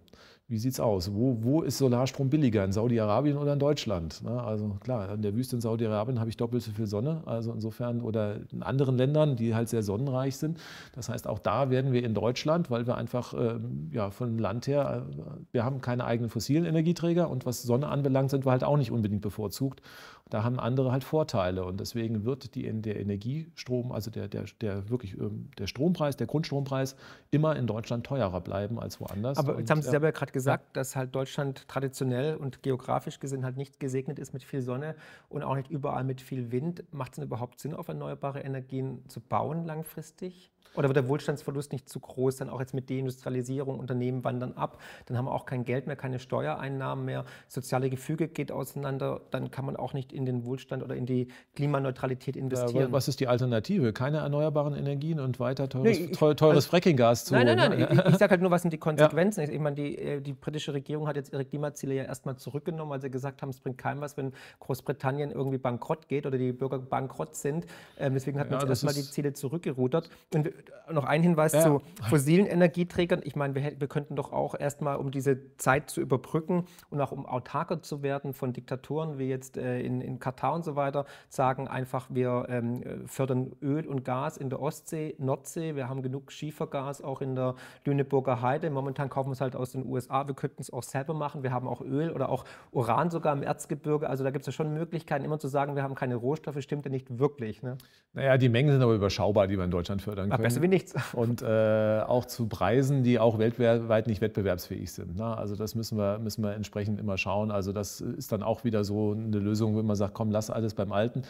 Wie 0.50 0.58
sieht 0.60 0.72
es 0.72 0.80
aus? 0.80 1.14
Wo, 1.14 1.38
wo, 1.42 1.62
ist 1.62 1.78
Solarstrom 1.78 2.30
billiger? 2.30 2.64
In 2.64 2.72
Saudi-Arabien 2.72 3.36
oder 3.36 3.52
in 3.52 3.60
Deutschland? 3.60 4.24
Ne? 4.24 4.42
Also 4.42 4.78
klar, 4.80 5.14
in 5.14 5.22
der 5.22 5.36
Wüste 5.36 5.58
in 5.58 5.62
Saudi-Arabien 5.62 6.22
habe 6.22 6.30
ich 6.30 6.38
doppelt 6.38 6.64
so 6.64 6.72
viel 6.72 6.88
Sonne. 6.88 7.22
Also 7.26 7.52
insofern, 7.52 8.02
oder 8.02 8.38
in 8.54 8.64
anderen 8.64 8.98
Ländern, 8.98 9.36
die 9.36 9.54
halt 9.54 9.68
sehr 9.68 9.84
sonnenreich 9.84 10.38
sind. 10.38 10.58
Das 10.94 11.10
heißt, 11.10 11.28
auch 11.28 11.40
da 11.40 11.70
werden 11.70 11.92
wir 11.92 12.02
in 12.02 12.14
Deutschland, 12.14 12.72
weil 12.72 12.88
wir 12.88 12.96
einfach 12.96 13.34
ähm, 13.34 13.90
ja, 13.92 14.10
von 14.10 14.38
Land 14.38 14.68
her, 14.68 15.06
äh, 15.12 15.24
wir 15.52 15.66
haben 15.66 15.82
keine 15.82 16.06
eigenen 16.06 16.30
fossilen 16.30 16.64
Energieträger 16.64 17.30
und 17.30 17.46
was 17.46 17.64
Sonne 17.64 17.90
anbelangt, 17.90 18.30
sind 18.30 18.46
wir 18.46 18.52
halt 18.52 18.64
auch 18.64 18.78
nicht 18.78 18.92
unbedingt 18.92 19.22
bevorzugt. 19.22 19.82
Da 20.30 20.44
haben 20.44 20.60
andere 20.60 20.92
halt 20.92 21.04
Vorteile 21.04 21.66
und 21.66 21.80
deswegen 21.80 22.26
wird 22.26 22.56
die, 22.56 22.70
der 22.82 23.00
Energiestrom, 23.00 23.92
also 23.92 24.12
der, 24.12 24.28
der, 24.28 24.46
der 24.62 24.90
wirklich 24.90 25.18
ähm, 25.18 25.50
der 25.58 25.68
Strompreis, 25.68 26.18
der 26.18 26.28
Grundstrompreis 26.28 26.96
immer 27.32 27.56
in 27.56 27.68
Deutschland 27.68 28.06
teurer 28.06 28.42
bleiben 28.42 28.80
als 28.80 29.00
woanders. 29.00 29.38
Aber 29.38 29.60
jetzt 29.60 29.70
haben 29.70 29.82
Sie 29.82 29.90
selber 29.90 30.08
ja 30.08 30.12
gerade 30.12 30.32
gesagt, 30.32 30.64
ja. 30.68 30.82
dass 30.82 30.96
halt 30.96 31.16
Deutschland 31.16 31.68
traditionell 31.68 32.36
und 32.36 32.64
geografisch 32.64 33.20
gesehen 33.20 33.46
halt 33.46 33.58
nicht 33.58 33.80
gesegnet 33.80 34.20
ist 34.20 34.34
mit 34.34 34.44
viel 34.44 34.62
Sonne 34.62 34.96
und 35.30 35.44
auch 35.44 35.56
nicht 35.56 35.70
überall 35.70 36.04
mit 36.04 36.22
viel 36.22 36.52
Wind. 36.52 36.84
Macht 36.92 37.14
es 37.14 37.16
denn 37.16 37.26
überhaupt 37.26 37.60
Sinn, 37.60 37.74
auf 37.74 37.88
erneuerbare 37.88 38.42
Energien 38.42 39.08
zu 39.08 39.22
bauen 39.22 39.66
langfristig? 39.66 40.52
Oder 40.76 40.90
wird 40.90 40.98
der 40.98 41.08
Wohlstandsverlust 41.08 41.72
nicht 41.72 41.90
zu 41.90 42.00
groß, 42.00 42.38
dann 42.38 42.50
auch 42.50 42.60
jetzt 42.60 42.74
mit 42.74 42.90
Deindustrialisierung, 42.90 43.80
Unternehmen 43.80 44.24
wandern 44.24 44.54
ab, 44.54 44.80
dann 45.06 45.18
haben 45.18 45.26
wir 45.26 45.32
auch 45.32 45.46
kein 45.46 45.66
Geld 45.66 45.88
mehr, 45.88 45.96
keine 45.96 46.20
Steuereinnahmen 46.20 47.06
mehr, 47.06 47.26
soziale 47.48 47.90
Gefüge 47.90 48.28
geht 48.28 48.52
auseinander, 48.52 49.22
dann 49.32 49.52
kann 49.52 49.66
man 49.66 49.76
auch 49.76 49.94
nicht 49.94 50.14
in 50.14 50.26
den 50.26 50.46
Wohlstand 50.46 50.84
oder 50.84 50.96
in 50.96 51.06
die 51.06 51.28
Klimaneutralität 51.56 52.36
investieren. 52.36 52.88
Ja, 52.88 52.92
was 52.92 53.08
ist 53.08 53.20
die 53.20 53.28
Alternative? 53.28 53.94
Keine 53.94 54.18
erneuerbaren 54.18 54.76
Energien 54.76 55.20
und 55.20 55.40
weiter 55.40 55.70
teures, 55.70 56.00
nee, 56.00 56.10
ich, 56.12 56.18
teures 56.18 56.42
also, 56.42 56.70
Frackinggas 56.70 57.26
zu 57.26 57.34
Nein, 57.34 57.46
nein, 57.48 57.58
nein, 57.58 57.80
ne? 57.80 57.88
ich, 57.92 58.14
ich 58.14 58.18
sage 58.18 58.32
halt 58.32 58.42
nur, 58.42 58.52
was 58.52 58.62
sind 58.62 58.74
die 58.74 58.78
Konsequenzen? 58.88 59.42
Ja. 59.42 59.50
Ich, 59.50 59.60
meine, 59.60 59.76
die, 59.76 59.98
äh, 59.98 60.22
die 60.22 60.34
britische 60.34 60.74
Regierung 60.74 61.08
hat 61.08 61.16
jetzt 61.16 61.34
ihre 61.34 61.46
Klimaziele 61.46 61.96
ja 61.96 62.04
erstmal 62.04 62.38
zurückgenommen, 62.38 62.92
weil 62.92 63.02
sie 63.02 63.10
gesagt 63.10 63.42
haben, 63.42 63.50
es 63.50 63.60
bringt 63.60 63.78
keinem 63.78 64.02
was, 64.02 64.18
wenn 64.18 64.34
Großbritannien 64.60 65.32
irgendwie 65.32 65.58
bankrott 65.58 66.08
geht 66.08 66.26
oder 66.26 66.38
die 66.38 66.52
Bürger 66.52 66.80
bankrott 66.80 67.36
sind. 67.36 67.66
Ähm, 68.00 68.14
deswegen 68.14 68.40
hat 68.40 68.50
man 68.50 68.60
ja, 68.60 68.68
jetzt 68.68 68.84
erstmal 68.84 68.94
die 68.94 69.10
Ziele 69.10 69.34
zurückgerudert. 69.34 70.10
Und 70.34 70.50
noch 70.92 71.04
ein 71.04 71.22
Hinweis 71.22 71.54
ja. 71.54 71.62
zu 71.62 71.82
fossilen 72.10 72.46
Energieträgern. 72.46 73.22
Ich 73.24 73.36
meine, 73.36 73.56
wir, 73.56 73.80
wir 73.80 73.88
könnten 73.88 74.16
doch 74.16 74.32
auch 74.32 74.56
erstmal, 74.58 74.98
um 74.98 75.12
diese 75.12 75.56
Zeit 75.58 75.90
zu 75.90 76.02
überbrücken 76.02 76.66
und 76.90 77.02
auch 77.02 77.12
um 77.12 77.26
autarker 77.26 77.82
zu 77.82 78.04
werden 78.04 78.34
von 78.34 78.54
Diktaturen 78.54 79.18
wie 79.18 79.28
jetzt 79.28 79.58
äh, 79.58 79.80
in, 79.82 80.02
in 80.02 80.20
Katar 80.20 80.54
und 80.54 80.64
so 80.64 80.76
weiter, 80.76 81.06
sagen 81.30 81.68
einfach, 81.68 82.08
wir 82.10 82.46
ähm, 82.50 83.08
fördern 83.08 83.52
Öl 83.62 83.86
und 83.86 84.06
Gas 84.06 84.38
in 84.38 84.50
der 84.50 84.62
Ostsee, 84.62 85.16
Nordsee. 85.18 85.76
Wir 85.76 85.90
haben 85.90 86.02
genug 86.02 86.32
Schiefergas 86.32 87.02
auch 87.02 87.22
in 87.22 87.36
der 87.36 87.56
Lüneburger 87.86 88.42
Heide. 88.42 88.70
Momentan 88.70 89.10
kaufen 89.10 89.30
wir 89.30 89.34
es 89.34 89.42
halt 89.42 89.56
aus 89.56 89.72
den 89.72 89.86
USA. 89.86 90.28
Wir 90.28 90.36
könnten 90.36 90.62
es 90.62 90.72
auch 90.72 90.84
selber 90.84 91.14
machen. 91.14 91.44
Wir 91.44 91.52
haben 91.52 91.68
auch 91.68 91.82
Öl 91.82 92.12
oder 92.12 92.30
auch 92.30 92.46
Uran 92.72 93.10
sogar 93.10 93.34
im 93.34 93.44
Erzgebirge. 93.44 94.10
Also 94.10 94.24
da 94.24 94.32
gibt 94.32 94.44
es 94.44 94.48
ja 94.48 94.54
schon 94.54 94.74
Möglichkeiten, 94.74 95.26
immer 95.26 95.40
zu 95.40 95.48
sagen, 95.48 95.76
wir 95.76 95.84
haben 95.84 95.96
keine 95.96 96.16
Rohstoffe, 96.16 96.62
stimmt 96.62 96.86
ja 96.86 96.92
nicht 96.92 97.20
wirklich. 97.20 97.62
Ne? 97.62 97.78
Naja, 98.14 98.38
die 98.38 98.50
Mengen 98.50 98.72
sind 98.72 98.82
aber 98.82 98.94
überschaubar, 98.94 99.48
die 99.48 99.58
wir 99.58 99.66
in 99.66 99.72
Deutschland 99.72 100.02
fördern 100.02 100.30
können. 100.30 100.47
Besser 100.48 100.62
wie 100.62 100.68
nichts. 100.68 100.96
Und 101.14 101.42
äh, 101.42 102.02
auch 102.06 102.26
zu 102.26 102.48
Preisen, 102.48 103.04
die 103.04 103.20
auch 103.20 103.38
weltweit 103.38 104.08
nicht 104.08 104.22
wettbewerbsfähig 104.22 104.92
sind. 104.92 105.18
Ne? 105.18 105.38
Also 105.38 105.56
das 105.56 105.76
müssen 105.76 105.98
wir, 105.98 106.20
müssen 106.20 106.44
wir 106.44 106.54
entsprechend 106.54 107.00
immer 107.00 107.18
schauen. 107.18 107.52
Also 107.52 107.72
das 107.72 108.02
ist 108.02 108.32
dann 108.32 108.44
auch 108.44 108.64
wieder 108.64 108.84
so 108.84 109.12
eine 109.12 109.40
Lösung, 109.40 109.78
wenn 109.78 109.86
man 109.86 109.96
sagt, 109.96 110.14
komm, 110.14 110.32
lass 110.32 110.50
alles 110.50 110.74
beim 110.74 110.92
Alten. 110.92 111.24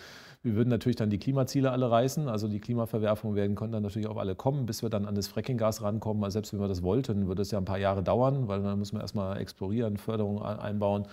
Wir 0.43 0.55
würden 0.55 0.69
natürlich 0.69 0.95
dann 0.95 1.09
die 1.09 1.17
Klimaziele 1.17 1.71
alle 1.71 1.89
reißen. 1.89 2.27
Also 2.29 2.47
die 2.47 2.59
Klimaverwerfungen 2.59 3.35
werden 3.35 3.55
können 3.55 3.71
dann 3.71 3.83
natürlich 3.83 4.07
auch 4.07 4.17
alle 4.17 4.35
kommen, 4.35 4.65
bis 4.65 4.81
wir 4.81 4.89
dann 4.89 5.05
an 5.05 5.15
das 5.15 5.27
Frackinggas 5.27 5.81
rankommen. 5.81 6.23
Also 6.23 6.33
selbst 6.33 6.53
wenn 6.53 6.59
wir 6.59 6.67
das 6.67 6.83
wollten, 6.83 7.27
würde 7.27 7.41
es 7.41 7.51
ja 7.51 7.57
ein 7.57 7.65
paar 7.65 7.79
Jahre 7.79 8.03
dauern, 8.03 8.47
weil 8.47 8.61
dann 8.61 8.79
muss 8.79 8.93
man 8.93 9.01
erstmal 9.01 9.37
explorieren, 9.39 9.97
Förderung 9.97 10.41
einbauen. 10.41 11.05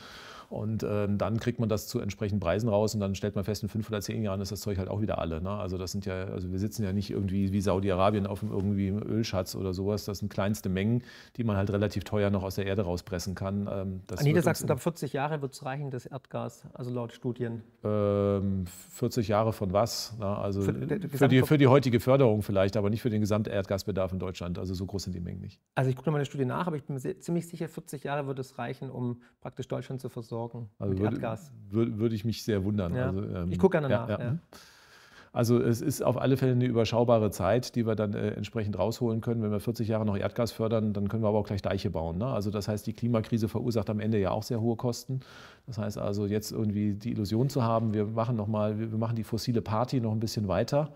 Und 0.54 0.84
äh, 0.84 1.08
dann 1.10 1.40
kriegt 1.40 1.58
man 1.58 1.68
das 1.68 1.88
zu 1.88 1.98
entsprechenden 1.98 2.38
Preisen 2.38 2.68
raus 2.68 2.94
und 2.94 3.00
dann 3.00 3.16
stellt 3.16 3.34
man 3.34 3.42
fest, 3.42 3.64
in 3.64 3.68
fünf 3.68 3.88
oder 3.88 4.00
zehn 4.00 4.22
Jahren 4.22 4.40
ist 4.40 4.52
das 4.52 4.60
Zeug 4.60 4.78
halt 4.78 4.88
auch 4.88 5.00
wieder 5.00 5.18
alle. 5.18 5.40
Ne? 5.40 5.50
Also 5.50 5.78
das 5.78 5.90
sind 5.90 6.06
ja, 6.06 6.26
also 6.26 6.52
wir 6.52 6.60
sitzen 6.60 6.84
ja 6.84 6.92
nicht 6.92 7.10
irgendwie 7.10 7.52
wie 7.52 7.60
Saudi-Arabien 7.60 8.24
auf 8.28 8.40
einem 8.40 8.52
irgendwie 8.52 8.88
Ölschatz 8.88 9.56
oder 9.56 9.74
sowas. 9.74 10.04
Das 10.04 10.20
sind 10.20 10.32
kleinste 10.32 10.68
Mengen, 10.68 11.02
die 11.36 11.42
man 11.42 11.56
halt 11.56 11.70
relativ 11.70 12.04
teuer 12.04 12.30
noch 12.30 12.44
aus 12.44 12.54
der 12.54 12.66
Erde 12.66 12.82
rauspressen 12.82 13.34
kann. 13.34 13.68
Ähm, 13.68 14.02
das 14.06 14.20
An 14.20 14.26
Niedersachsen, 14.26 14.70
ab 14.70 14.80
40 14.80 15.12
Jahre 15.12 15.42
wird 15.42 15.54
es 15.54 15.64
reichen, 15.64 15.90
das 15.90 16.06
Erdgas, 16.06 16.68
also 16.72 16.92
laut 16.92 17.12
Studien. 17.12 17.64
Ähm, 17.82 18.66
40 18.90 19.26
Jahre 19.26 19.52
von 19.52 19.72
was? 19.72 20.14
Na, 20.20 20.38
also 20.38 20.62
für, 20.62 20.72
für, 20.72 21.26
die, 21.26 21.42
für 21.42 21.58
die 21.58 21.66
heutige 21.66 21.98
Förderung 21.98 22.42
vielleicht, 22.42 22.76
aber 22.76 22.90
nicht 22.90 23.02
für 23.02 23.10
den 23.10 23.20
gesamten 23.20 23.50
Erdgasbedarf 23.50 24.12
in 24.12 24.20
Deutschland. 24.20 24.60
Also 24.60 24.72
so 24.74 24.86
groß 24.86 25.02
sind 25.02 25.16
die 25.16 25.20
Mengen 25.20 25.40
nicht. 25.40 25.60
Also 25.74 25.90
ich 25.90 25.96
gucke 25.96 26.12
mal 26.12 26.18
eine 26.18 26.26
Studie 26.26 26.44
nach, 26.44 26.68
aber 26.68 26.76
ich 26.76 26.84
bin 26.84 26.94
mir 26.94 27.18
ziemlich 27.18 27.48
sicher, 27.48 27.68
40 27.68 28.04
Jahre 28.04 28.28
wird 28.28 28.38
es 28.38 28.56
reichen, 28.56 28.88
um 28.88 29.20
praktisch 29.40 29.66
Deutschland 29.66 30.00
zu 30.00 30.08
versorgen 30.08 30.43
versorgen 30.48 30.70
also 30.78 30.98
würde, 30.98 31.14
Erdgas. 31.14 31.52
Würde, 31.70 31.98
würde 31.98 32.14
ich 32.14 32.24
mich 32.24 32.42
sehr 32.42 32.64
wundern. 32.64 32.94
Ja. 32.94 33.06
Also, 33.06 33.22
ähm, 33.22 33.52
ich 33.52 33.58
gucke 33.58 33.78
gerne 33.78 33.88
nach. 33.88 34.08
Ja, 34.08 34.18
ja. 34.18 34.38
Also 35.32 35.60
es 35.60 35.80
ist 35.80 36.00
auf 36.00 36.16
alle 36.16 36.36
Fälle 36.36 36.52
eine 36.52 36.64
überschaubare 36.64 37.32
Zeit, 37.32 37.74
die 37.74 37.88
wir 37.88 37.96
dann 37.96 38.14
äh, 38.14 38.30
entsprechend 38.30 38.78
rausholen 38.78 39.20
können. 39.20 39.42
Wenn 39.42 39.50
wir 39.50 39.58
40 39.58 39.88
Jahre 39.88 40.06
noch 40.06 40.16
Erdgas 40.16 40.52
fördern, 40.52 40.92
dann 40.92 41.08
können 41.08 41.24
wir 41.24 41.28
aber 41.28 41.38
auch 41.38 41.46
gleich 41.46 41.60
Deiche 41.60 41.90
bauen. 41.90 42.18
Ne? 42.18 42.26
Also 42.26 42.52
das 42.52 42.68
heißt, 42.68 42.86
die 42.86 42.92
Klimakrise 42.92 43.48
verursacht 43.48 43.90
am 43.90 43.98
Ende 43.98 44.20
ja 44.20 44.30
auch 44.30 44.44
sehr 44.44 44.60
hohe 44.60 44.76
Kosten. 44.76 45.20
Das 45.66 45.76
heißt 45.76 45.98
also 45.98 46.26
jetzt 46.26 46.52
irgendwie 46.52 46.94
die 46.94 47.10
Illusion 47.10 47.48
zu 47.48 47.64
haben, 47.64 47.94
wir 47.94 48.06
machen 48.06 48.36
noch 48.36 48.46
mal, 48.46 48.78
wir 48.78 48.86
machen 48.96 49.16
die 49.16 49.24
fossile 49.24 49.60
Party 49.60 50.00
noch 50.00 50.12
ein 50.12 50.20
bisschen 50.20 50.46
weiter 50.46 50.92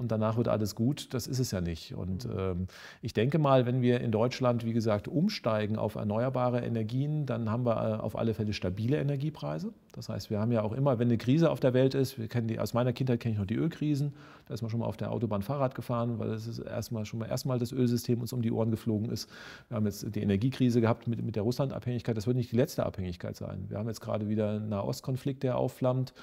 und 0.00 0.10
danach 0.10 0.38
wird 0.38 0.48
alles 0.48 0.74
gut, 0.74 1.12
das 1.12 1.26
ist 1.26 1.38
es 1.38 1.50
ja 1.50 1.60
nicht. 1.60 1.94
Und 1.94 2.24
mhm. 2.24 2.38
ähm, 2.38 2.66
ich 3.02 3.12
denke 3.12 3.38
mal, 3.38 3.66
wenn 3.66 3.82
wir 3.82 4.00
in 4.00 4.10
Deutschland, 4.10 4.64
wie 4.64 4.72
gesagt, 4.72 5.08
umsteigen 5.08 5.76
auf 5.76 5.94
erneuerbare 5.94 6.60
Energien, 6.60 7.26
dann 7.26 7.50
haben 7.50 7.66
wir 7.66 7.76
äh, 7.76 8.00
auf 8.00 8.16
alle 8.16 8.32
Fälle 8.32 8.54
stabile 8.54 8.96
Energiepreise. 8.96 9.74
Das 9.92 10.08
heißt, 10.08 10.30
wir 10.30 10.40
haben 10.40 10.52
ja 10.52 10.62
auch 10.62 10.72
immer, 10.72 10.98
wenn 10.98 11.08
eine 11.08 11.18
Krise 11.18 11.50
auf 11.50 11.60
der 11.60 11.74
Welt 11.74 11.94
ist, 11.94 12.18
wir 12.18 12.28
kennen 12.28 12.48
die, 12.48 12.58
aus 12.58 12.72
meiner 12.72 12.92
Kindheit 12.92 13.20
kenne 13.20 13.34
ich 13.34 13.38
noch 13.38 13.46
die 13.46 13.56
Ölkrisen, 13.56 14.14
da 14.46 14.54
ist 14.54 14.62
man 14.62 14.70
schon 14.70 14.80
mal 14.80 14.86
auf 14.86 14.96
der 14.96 15.12
Autobahn 15.12 15.42
Fahrrad 15.42 15.74
gefahren, 15.74 16.18
weil 16.18 16.30
es 16.30 16.46
ist 16.46 16.60
erstmal 16.60 17.04
schon 17.04 17.18
mal 17.18 17.26
erstmal 17.26 17.58
das 17.58 17.72
Ölsystem 17.72 18.20
uns 18.20 18.32
um 18.32 18.40
die 18.40 18.52
Ohren 18.52 18.70
geflogen 18.70 19.10
ist. 19.10 19.28
Wir 19.68 19.76
haben 19.76 19.86
jetzt 19.86 20.14
die 20.14 20.22
Energiekrise 20.22 20.80
gehabt 20.80 21.08
mit, 21.08 21.22
mit 21.22 21.36
der 21.36 21.42
Russlandabhängigkeit, 21.42 22.16
das 22.16 22.26
wird 22.26 22.36
nicht 22.36 22.52
die 22.52 22.56
letzte 22.56 22.86
Abhängigkeit 22.86 23.36
sein. 23.36 23.66
Wir 23.68 23.78
haben 23.78 23.88
jetzt 23.88 24.00
gerade 24.00 24.28
wieder 24.28 24.50
einen 24.50 24.68
Nahostkonflikt, 24.70 25.42
der 25.42 25.58
aufflammt. 25.58 26.14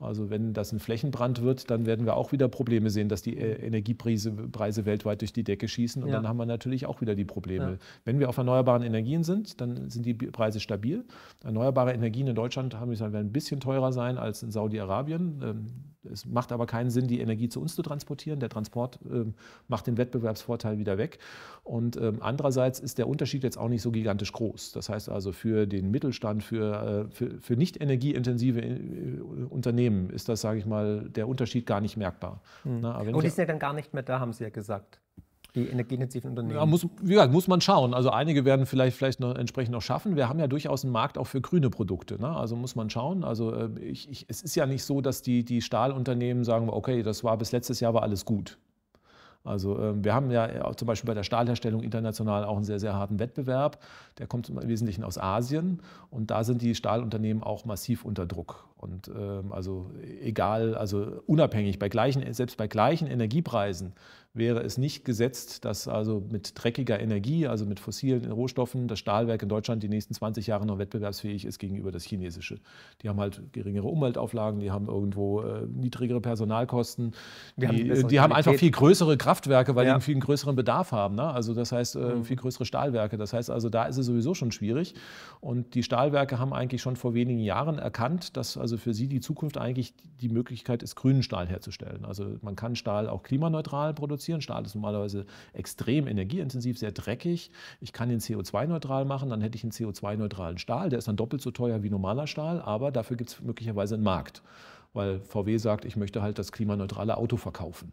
Also 0.00 0.30
wenn 0.30 0.52
das 0.52 0.72
ein 0.72 0.78
Flächenbrand 0.78 1.42
wird, 1.42 1.70
dann 1.70 1.84
werden 1.84 2.06
wir 2.06 2.16
auch 2.16 2.32
wieder 2.32 2.48
Probleme 2.48 2.90
sehen, 2.90 3.08
dass 3.08 3.25
die 3.26 3.36
äh, 3.36 3.66
Energiepreise 3.66 4.32
Preise 4.32 4.86
weltweit 4.86 5.20
durch 5.20 5.32
die 5.32 5.44
Decke 5.44 5.68
schießen 5.68 6.02
und 6.02 6.08
ja. 6.08 6.16
dann 6.16 6.28
haben 6.28 6.38
wir 6.38 6.46
natürlich 6.46 6.86
auch 6.86 7.00
wieder 7.00 7.14
die 7.14 7.24
Probleme. 7.24 7.72
Ja. 7.72 7.78
Wenn 8.04 8.18
wir 8.18 8.28
auf 8.28 8.36
erneuerbaren 8.36 8.82
Energien 8.82 9.24
sind, 9.24 9.60
dann 9.60 9.90
sind 9.90 10.06
die 10.06 10.14
Preise 10.14 10.60
stabil. 10.60 11.04
Erneuerbare 11.44 11.92
Energien 11.92 12.26
in 12.28 12.34
Deutschland 12.34 12.74
haben, 12.74 12.98
werden 12.98 13.14
ein 13.14 13.32
bisschen 13.32 13.60
teurer 13.60 13.92
sein 13.92 14.16
als 14.16 14.42
in 14.42 14.50
Saudi-Arabien. 14.50 15.84
Es 16.12 16.26
macht 16.26 16.52
aber 16.52 16.66
keinen 16.66 16.90
Sinn, 16.90 17.06
die 17.06 17.20
Energie 17.20 17.48
zu 17.48 17.60
uns 17.60 17.74
zu 17.74 17.82
transportieren. 17.82 18.40
Der 18.40 18.48
Transport 18.48 18.98
ähm, 19.10 19.34
macht 19.68 19.86
den 19.86 19.96
Wettbewerbsvorteil 19.96 20.78
wieder 20.78 20.98
weg. 20.98 21.18
Und 21.64 21.96
ähm, 21.96 22.18
andererseits 22.20 22.80
ist 22.80 22.98
der 22.98 23.08
Unterschied 23.08 23.42
jetzt 23.42 23.58
auch 23.58 23.68
nicht 23.68 23.82
so 23.82 23.90
gigantisch 23.90 24.32
groß. 24.32 24.72
Das 24.72 24.88
heißt 24.88 25.08
also 25.08 25.32
für 25.32 25.66
den 25.66 25.90
Mittelstand, 25.90 26.42
für, 26.42 27.08
äh, 27.08 27.14
für, 27.14 27.40
für 27.40 27.56
nicht 27.56 27.80
energieintensive 27.80 28.60
äh, 28.60 29.20
Unternehmen 29.48 30.10
ist 30.10 30.28
das, 30.28 30.40
sage 30.40 30.58
ich 30.58 30.66
mal, 30.66 31.08
der 31.08 31.28
Unterschied 31.28 31.66
gar 31.66 31.80
nicht 31.80 31.96
merkbar. 31.96 32.40
Mhm. 32.64 32.80
Na, 32.80 32.98
Und 32.98 33.24
die 33.24 33.28
sind 33.28 33.38
ja 33.38 33.46
dann 33.46 33.58
gar 33.58 33.72
nicht 33.72 33.94
mehr 33.94 34.02
da, 34.02 34.20
haben 34.20 34.32
Sie 34.32 34.44
ja 34.44 34.50
gesagt 34.50 35.00
die 35.56 35.66
energieintensiven 35.66 36.30
Unternehmen? 36.30 36.56
Ja, 36.56 36.66
muss, 36.66 36.86
gesagt, 37.02 37.32
muss 37.32 37.48
man 37.48 37.60
schauen. 37.60 37.94
Also 37.94 38.10
einige 38.10 38.44
werden 38.44 38.66
vielleicht, 38.66 38.96
vielleicht 38.96 39.20
noch 39.20 39.34
entsprechend 39.34 39.72
noch 39.72 39.82
schaffen. 39.82 40.14
Wir 40.14 40.28
haben 40.28 40.38
ja 40.38 40.46
durchaus 40.46 40.84
einen 40.84 40.92
Markt 40.92 41.18
auch 41.18 41.26
für 41.26 41.40
grüne 41.40 41.70
Produkte. 41.70 42.20
Ne? 42.20 42.28
Also 42.28 42.54
muss 42.54 42.76
man 42.76 42.90
schauen. 42.90 43.24
Also 43.24 43.54
äh, 43.54 43.68
ich, 43.80 44.08
ich, 44.10 44.26
es 44.28 44.42
ist 44.42 44.54
ja 44.54 44.66
nicht 44.66 44.84
so, 44.84 45.00
dass 45.00 45.22
die, 45.22 45.44
die 45.44 45.62
Stahlunternehmen 45.62 46.44
sagen, 46.44 46.68
okay, 46.70 47.02
das 47.02 47.24
war 47.24 47.36
bis 47.36 47.52
letztes 47.52 47.80
Jahr 47.80 47.94
war 47.94 48.02
alles 48.02 48.24
gut. 48.24 48.58
Also 49.46 49.78
ähm, 49.78 50.04
wir 50.04 50.12
haben 50.12 50.30
ja 50.30 50.72
zum 50.76 50.86
Beispiel 50.86 51.06
bei 51.06 51.14
der 51.14 51.22
Stahlherstellung 51.22 51.82
international 51.82 52.44
auch 52.44 52.56
einen 52.56 52.64
sehr, 52.64 52.80
sehr 52.80 52.94
harten 52.94 53.18
Wettbewerb. 53.18 53.78
Der 54.18 54.26
kommt 54.26 54.48
im 54.48 54.60
Wesentlichen 54.68 55.04
aus 55.04 55.18
Asien 55.18 55.80
und 56.10 56.30
da 56.30 56.44
sind 56.44 56.62
die 56.62 56.74
Stahlunternehmen 56.74 57.42
auch 57.42 57.64
massiv 57.64 58.04
unter 58.04 58.26
Druck. 58.26 58.68
Und 58.76 59.08
ähm, 59.08 59.52
also 59.52 59.90
egal, 60.20 60.74
also 60.74 61.22
unabhängig, 61.26 61.78
bei 61.78 61.88
gleichen, 61.88 62.30
selbst 62.34 62.56
bei 62.56 62.66
gleichen 62.66 63.06
Energiepreisen 63.06 63.94
wäre 64.36 64.60
es 64.60 64.78
nicht 64.78 65.04
gesetzt, 65.04 65.64
dass 65.64 65.88
also 65.88 66.22
mit 66.30 66.52
dreckiger 66.54 67.00
Energie, 67.00 67.46
also 67.46 67.64
mit 67.64 67.80
fossilen 67.80 68.30
Rohstoffen, 68.30 68.86
das 68.86 68.98
Stahlwerk 68.98 69.42
in 69.42 69.48
Deutschland 69.48 69.82
die 69.82 69.88
nächsten 69.88 70.14
20 70.14 70.46
Jahre 70.46 70.66
noch 70.66 70.78
wettbewerbsfähig 70.78 71.44
ist 71.44 71.58
gegenüber 71.58 71.90
das 71.90 72.04
chinesische. 72.04 72.58
Die 73.02 73.08
haben 73.08 73.18
halt 73.18 73.42
geringere 73.52 73.86
Umweltauflagen, 73.86 74.60
die 74.60 74.70
haben 74.70 74.86
irgendwo 74.86 75.40
äh, 75.40 75.66
niedrigere 75.66 76.20
Personalkosten, 76.20 77.12
die, 77.56 77.66
haben, 77.66 78.08
die 78.08 78.20
haben, 78.20 78.32
einfach 78.32 78.54
viel 78.54 78.70
größere 78.70 79.16
Kraftwerke, 79.16 79.74
weil 79.74 79.84
ja. 79.84 79.90
die 79.90 79.94
einen 79.94 80.02
viel 80.02 80.18
größeren 80.18 80.54
Bedarf 80.54 80.92
haben. 80.92 81.14
Ne? 81.14 81.24
Also 81.24 81.54
das 81.54 81.72
heißt, 81.72 81.96
äh, 81.96 81.98
mhm. 81.98 82.24
viel 82.24 82.36
größere 82.36 82.66
Stahlwerke. 82.66 83.16
Das 83.16 83.32
heißt 83.32 83.50
also, 83.50 83.70
da 83.70 83.84
ist 83.84 83.96
es 83.96 84.06
sowieso 84.06 84.34
schon 84.34 84.52
schwierig. 84.52 84.94
Und 85.40 85.74
die 85.74 85.82
Stahlwerke 85.82 86.38
haben 86.38 86.52
eigentlich 86.52 86.82
schon 86.82 86.96
vor 86.96 87.14
wenigen 87.14 87.40
Jahren 87.40 87.78
erkannt, 87.78 88.36
dass 88.36 88.56
also 88.56 88.76
für 88.76 88.92
sie 88.92 89.08
die 89.08 89.20
Zukunft 89.20 89.56
eigentlich 89.56 89.94
die 90.20 90.28
Möglichkeit 90.28 90.82
ist, 90.82 90.94
grünen 90.94 91.22
Stahl 91.22 91.46
herzustellen. 91.46 92.04
Also 92.04 92.36
man 92.42 92.56
kann 92.56 92.76
Stahl 92.76 93.08
auch 93.08 93.22
klimaneutral 93.22 93.94
produzieren. 93.94 94.25
Stahl 94.40 94.64
ist 94.64 94.74
normalerweise 94.74 95.26
extrem 95.52 96.06
energieintensiv, 96.06 96.78
sehr 96.78 96.92
dreckig. 96.92 97.50
Ich 97.80 97.92
kann 97.92 98.10
ihn 98.10 98.18
CO2-neutral 98.18 99.04
machen, 99.04 99.30
dann 99.30 99.40
hätte 99.40 99.56
ich 99.56 99.64
einen 99.64 99.72
CO2-neutralen 99.72 100.58
Stahl. 100.58 100.90
Der 100.90 100.98
ist 100.98 101.08
dann 101.08 101.16
doppelt 101.16 101.42
so 101.42 101.50
teuer 101.50 101.82
wie 101.82 101.90
normaler 101.90 102.26
Stahl, 102.26 102.60
aber 102.60 102.90
dafür 102.90 103.16
gibt 103.16 103.30
es 103.30 103.40
möglicherweise 103.40 103.94
einen 103.94 104.04
Markt 104.04 104.42
weil 104.96 105.20
VW 105.20 105.58
sagt, 105.58 105.84
ich 105.84 105.94
möchte 105.94 106.22
halt 106.22 106.38
das 106.38 106.50
klimaneutrale 106.50 107.16
Auto 107.16 107.36
verkaufen. 107.36 107.92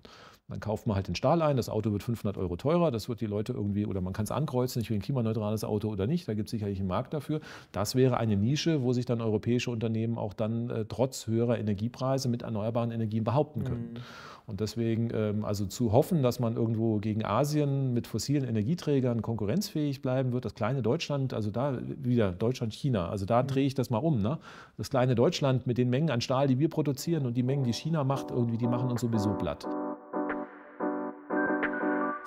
Dann 0.50 0.60
kauft 0.60 0.88
man 0.88 0.96
halt 0.96 1.08
den 1.08 1.16
Stahl 1.16 1.42
ein, 1.42 1.56
das 1.56 1.70
Auto 1.70 1.94
wird 1.94 2.04
500 2.04 2.38
Euro 2.38 2.58
teurer, 2.58 2.92
das 2.92 3.08
wird 3.08 3.22
die 3.22 3.26
Leute 3.26 3.54
irgendwie, 3.54 3.86
oder 3.86 4.02
man 4.02 4.12
kann 4.12 4.26
es 4.26 4.32
ankreuzen, 4.32 4.82
ich 4.82 4.90
will 4.90 4.98
ein 4.98 5.02
klimaneutrales 5.02 5.64
Auto 5.64 5.90
oder 5.90 6.06
nicht, 6.06 6.28
da 6.28 6.34
gibt 6.34 6.48
es 6.48 6.52
sicherlich 6.52 6.80
einen 6.80 6.90
Markt 6.90 7.14
dafür. 7.14 7.40
Das 7.72 7.96
wäre 7.96 8.18
eine 8.18 8.36
Nische, 8.36 8.84
wo 8.84 8.92
sich 8.92 9.06
dann 9.06 9.22
europäische 9.22 9.72
Unternehmen 9.72 10.18
auch 10.18 10.34
dann 10.34 10.70
äh, 10.70 10.86
trotz 10.86 11.28
höherer 11.28 11.58
Energiepreise 11.58 12.28
mit 12.28 12.42
erneuerbaren 12.42 12.92
Energien 12.92 13.24
behaupten 13.24 13.64
können. 13.64 13.94
Mhm. 13.94 14.00
Und 14.46 14.60
deswegen 14.60 15.10
ähm, 15.14 15.46
also 15.46 15.66
zu 15.66 15.94
hoffen, 15.94 16.22
dass 16.22 16.40
man 16.42 16.58
irgendwo 16.58 16.98
gegen 16.98 17.24
Asien 17.24 17.94
mit 17.94 18.08
fossilen 18.08 18.46
Energieträgern 18.46 19.22
konkurrenzfähig 19.22 20.02
bleiben 20.02 20.34
wird, 20.34 20.44
das 20.44 20.54
kleine 20.54 20.82
Deutschland, 20.82 21.34
also 21.34 21.50
da 21.50 21.80
wieder 21.82 22.34
Deutschland, 22.34 22.74
China, 22.74 23.08
also 23.08 23.26
da 23.26 23.44
mhm. 23.44 23.48
drehe 23.48 23.66
ich 23.66 23.76
das 23.76 23.90
mal 23.90 24.00
um. 24.00 24.22
Ne? 24.22 24.40
Das 24.76 24.90
kleine 24.90 25.16
Deutschland 25.16 25.66
mit 25.68 25.78
den 25.78 25.90
Mengen 25.90 26.10
an 26.10 26.20
Stahl, 26.20 26.48
die 26.48 26.60
wir 26.60 26.70
produzieren 26.70 27.26
und 27.26 27.38
die 27.38 27.44
Mengen, 27.44 27.64
die 27.64 27.74
China 27.74 28.04
macht, 28.04 28.32
irgendwie, 28.32 28.58
die 28.58 28.68
machen 28.68 28.92
uns 28.92 29.00
sowieso 29.00 29.34
platt. 29.36 29.66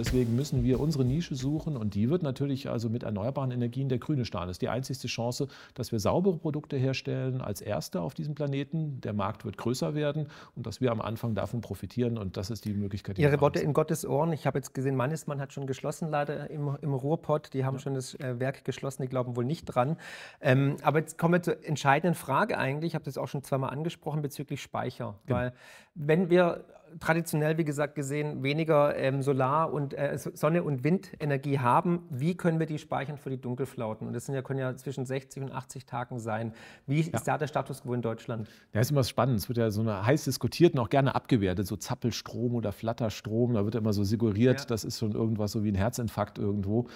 Deswegen 0.00 0.34
müssen 0.34 0.64
wir 0.64 0.80
unsere 0.80 1.04
Nische 1.04 1.34
suchen 1.34 1.76
und 1.76 1.94
die 1.94 2.08
wird 2.08 2.22
natürlich 2.22 2.70
also 2.70 2.88
mit 2.88 3.02
erneuerbaren 3.02 3.50
Energien 3.50 3.90
der 3.90 3.98
grüne 3.98 4.24
Stahl. 4.24 4.46
Das 4.46 4.54
ist 4.54 4.62
die 4.62 4.70
einzigste 4.70 5.08
Chance, 5.08 5.48
dass 5.74 5.92
wir 5.92 6.00
saubere 6.00 6.38
Produkte 6.38 6.78
herstellen 6.78 7.42
als 7.42 7.60
Erste 7.60 8.00
auf 8.00 8.14
diesem 8.14 8.34
Planeten. 8.34 9.02
Der 9.02 9.12
Markt 9.12 9.44
wird 9.44 9.58
größer 9.58 9.94
werden 9.94 10.28
und 10.56 10.66
dass 10.66 10.80
wir 10.80 10.90
am 10.90 11.02
Anfang 11.02 11.34
davon 11.34 11.60
profitieren 11.60 12.16
und 12.16 12.38
das 12.38 12.48
ist 12.48 12.64
die 12.64 12.72
Möglichkeit. 12.72 13.18
Die 13.18 13.22
Ihre 13.22 13.42
Worte 13.42 13.60
in 13.60 13.74
Gottes 13.74 14.06
Ohren. 14.06 14.32
Ich 14.32 14.46
habe 14.46 14.58
jetzt 14.58 14.72
gesehen, 14.72 14.96
Mannesmann 14.96 15.38
hat 15.38 15.52
schon 15.52 15.66
geschlossen 15.66 16.08
leider 16.08 16.48
im, 16.48 16.78
im 16.80 16.94
Ruhrpott. 16.94 17.52
Die 17.52 17.66
haben 17.66 17.74
ja. 17.74 17.80
schon 17.80 17.92
das 17.92 18.14
äh, 18.14 18.40
Werk 18.40 18.64
geschlossen, 18.64 19.02
die 19.02 19.08
glauben 19.08 19.36
wohl 19.36 19.44
nicht 19.44 19.66
dran. 19.66 19.98
Ähm, 20.40 20.76
aber 20.82 21.00
jetzt 21.00 21.18
kommen 21.18 21.34
wir 21.34 21.42
zur 21.42 21.62
entscheidenden 21.62 22.14
Frage 22.14 22.56
eigentlich. 22.56 22.92
Ich 22.92 22.94
habe 22.94 23.04
das 23.04 23.18
auch 23.18 23.28
schon 23.28 23.42
zweimal 23.42 23.68
angesprochen 23.68 24.22
bezüglich 24.22 24.62
Speicher. 24.62 25.18
Genau. 25.26 25.38
Weil 25.38 25.52
wenn 25.94 26.30
wir 26.30 26.64
traditionell, 26.98 27.58
wie 27.58 27.64
gesagt, 27.64 27.94
gesehen 27.94 28.42
weniger 28.42 28.96
ähm, 28.96 29.22
Solar- 29.22 29.72
und 29.72 29.94
äh, 29.94 30.18
Sonne- 30.18 30.62
und 30.62 30.84
Windenergie 30.84 31.58
haben, 31.58 32.02
wie 32.10 32.36
können 32.36 32.58
wir 32.58 32.66
die 32.66 32.78
speichern 32.78 33.16
für 33.16 33.30
die 33.30 33.40
Dunkelflauten? 33.40 34.06
Und 34.06 34.12
das 34.12 34.26
sind 34.26 34.34
ja, 34.34 34.42
können 34.42 34.58
ja 34.58 34.74
zwischen 34.76 35.06
60 35.06 35.44
und 35.44 35.52
80 35.52 35.86
Tagen 35.86 36.18
sein. 36.18 36.52
Wie 36.86 37.00
ja. 37.00 37.08
ist 37.12 37.28
da 37.28 37.38
der 37.38 37.46
Status 37.46 37.82
quo 37.82 37.94
in 37.94 38.02
Deutschland? 38.02 38.48
Ja, 38.72 38.80
ist 38.80 38.90
immer 38.90 39.04
spannend. 39.04 39.38
Es 39.38 39.48
wird 39.48 39.58
ja 39.58 39.70
so 39.70 39.82
eine 39.82 40.04
heiß 40.04 40.24
diskutiert 40.24 40.74
und 40.74 40.80
auch 40.80 40.90
gerne 40.90 41.14
abgewertet, 41.14 41.66
so 41.66 41.76
Zappelstrom 41.76 42.54
oder 42.54 42.72
Flatterstrom. 42.72 43.54
Da 43.54 43.64
wird 43.64 43.74
immer 43.74 43.92
so 43.92 44.04
suggeriert, 44.04 44.60
ja. 44.60 44.66
das 44.66 44.84
ist 44.84 44.98
schon 44.98 45.12
irgendwas 45.12 45.52
so 45.52 45.62
wie 45.64 45.70
ein 45.70 45.76
Herzinfarkt 45.76 46.38
irgendwo. 46.38 46.88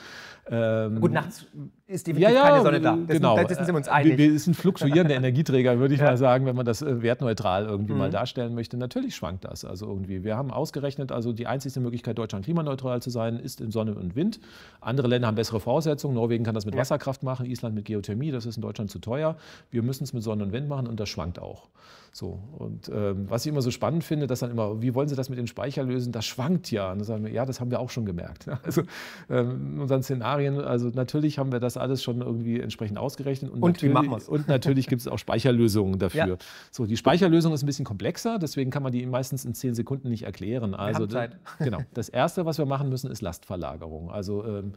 Ähm, 0.49 1.01
Gut, 1.01 1.13
nachts 1.13 1.47
ist 1.87 2.07
definitiv 2.07 2.35
ja, 2.35 2.43
ja, 2.43 2.51
keine 2.51 2.63
Sonne 2.63 2.81
da. 2.81 2.97
Das 2.97 3.17
genau. 3.17 3.37
Sind, 3.37 3.49
sind 3.49 3.67
wir 3.69 3.77
uns 3.77 3.89
einig. 3.89 4.19
Wir, 4.19 4.33
wir 4.33 4.39
sind 4.39 4.55
fluktuierende 4.57 5.15
Energieträger, 5.15 5.79
würde 5.79 5.95
ich 5.95 6.01
mal 6.01 6.17
sagen, 6.17 6.47
wenn 6.47 6.57
man 6.57 6.65
das 6.65 6.83
äh, 6.83 7.03
wertneutral 7.03 7.67
irgendwie 7.67 7.93
mhm. 7.93 7.99
mal 7.99 8.11
darstellen 8.11 8.55
möchte. 8.55 8.77
Natürlich 8.77 9.15
schwankt 9.15 9.45
das. 9.45 9.65
Also 9.65 9.84
irgendwie. 9.85 10.25
Wir 10.25 10.37
haben 10.37 10.51
ausgerechnet, 10.51 11.13
also 11.13 11.33
die 11.33 11.47
einzige 11.47 11.81
Möglichkeit, 11.81 12.19
Deutschland 12.19 12.45
klimaneutral 12.45 13.01
zu 13.01 13.11
sein, 13.11 13.39
ist 13.39 13.61
in 13.61 13.71
Sonne 13.71 13.95
und 13.95 14.17
Wind. 14.17 14.41
Andere 14.81 15.09
Länder 15.09 15.29
haben 15.29 15.37
bessere 15.37 15.61
Voraussetzungen. 15.61 16.15
Norwegen 16.15 16.45
kann 16.45 16.55
das 16.55 16.67
mit 16.67 16.75
ja. 16.75 16.81
Wasserkraft 16.81 17.23
machen, 17.23 17.47
Island 17.47 17.75
mit 17.75 17.85
Geothermie. 17.85 18.31
Das 18.31 18.47
ist 18.47 18.57
in 18.57 18.63
Deutschland 18.63 18.91
zu 18.91 18.99
teuer. 18.99 19.37
Wir 19.71 19.83
müssen 19.83 20.05
es 20.05 20.13
mit 20.13 20.23
Sonne 20.23 20.45
und 20.45 20.53
Wind 20.53 20.69
machen 20.69 20.87
und 20.87 20.99
das 20.99 21.09
schwankt 21.09 21.39
auch. 21.39 21.69
So, 22.17 22.39
und 22.59 22.89
ähm, 22.95 23.29
was 23.29 23.45
ich 23.45 23.51
immer 23.51 23.61
so 23.61 23.73
spannend 23.73 24.05
finde, 24.05 24.29
dass 24.29 24.39
dann 24.39 24.53
immer, 24.53 24.81
wie 24.81 24.95
wollen 24.95 25.09
Sie 25.09 25.17
das 25.17 25.31
mit 25.31 25.37
dem 25.37 25.49
Speicher 25.49 25.83
lösen? 25.83 26.13
Das 26.13 26.25
schwankt 26.25 26.71
ja. 26.71 26.93
Und 26.93 26.99
dann 26.99 27.05
sagen 27.05 27.25
wir, 27.25 27.33
ja, 27.33 27.45
das 27.45 27.59
haben 27.59 27.73
wir 27.73 27.81
auch 27.81 27.91
schon 27.91 28.07
gemerkt. 28.07 28.47
Also 28.63 28.83
ähm, 29.29 29.75
in 29.75 29.81
unseren 29.81 30.05
Szenarien, 30.05 30.61
also 30.61 30.89
natürlich 30.89 31.39
haben 31.39 31.51
wir 31.51 31.59
das 31.59 31.77
alles 31.77 32.05
schon 32.05 32.21
irgendwie 32.21 32.61
entsprechend 32.61 32.99
ausgerechnet. 32.99 33.51
Und, 33.51 33.63
und 33.63 33.83
wie 33.83 33.89
machen 33.89 34.11
wir 34.11 34.17
es? 34.17 34.29
Und 34.29 34.47
natürlich 34.47 34.87
gibt 34.87 35.01
es 35.01 35.09
auch 35.09 35.19
Speicherlösungen 35.19 35.99
dafür. 35.99 36.27
Ja. 36.27 36.37
So, 36.71 36.87
die 36.87 36.97
Speicherlösung 36.97 37.53
ist 37.53 37.65
ein 37.65 37.67
bisschen 37.67 37.85
komplexer, 37.85 38.39
deswegen 38.39 38.71
kann 38.71 38.85
man 38.85 38.93
die 38.93 39.05
meistens 39.07 39.45
in 39.45 39.55
zehn 39.55 39.75
Sekunden 39.75 40.09
nicht 40.09 40.23
erklären. 40.23 40.75
Also, 40.75 41.11
wir 41.11 41.21
haben 41.21 41.33
Zeit. 41.33 41.39
genau. 41.59 41.81
Das 41.95 42.09
erste, 42.09 42.47
was 42.47 42.59
wir 42.59 42.67
machen 42.67 42.91
müssen, 42.91 43.11
ist 43.11 43.23
Lastverlagerung. 43.23 44.13
Also 44.13 44.45
ähm, 44.45 44.75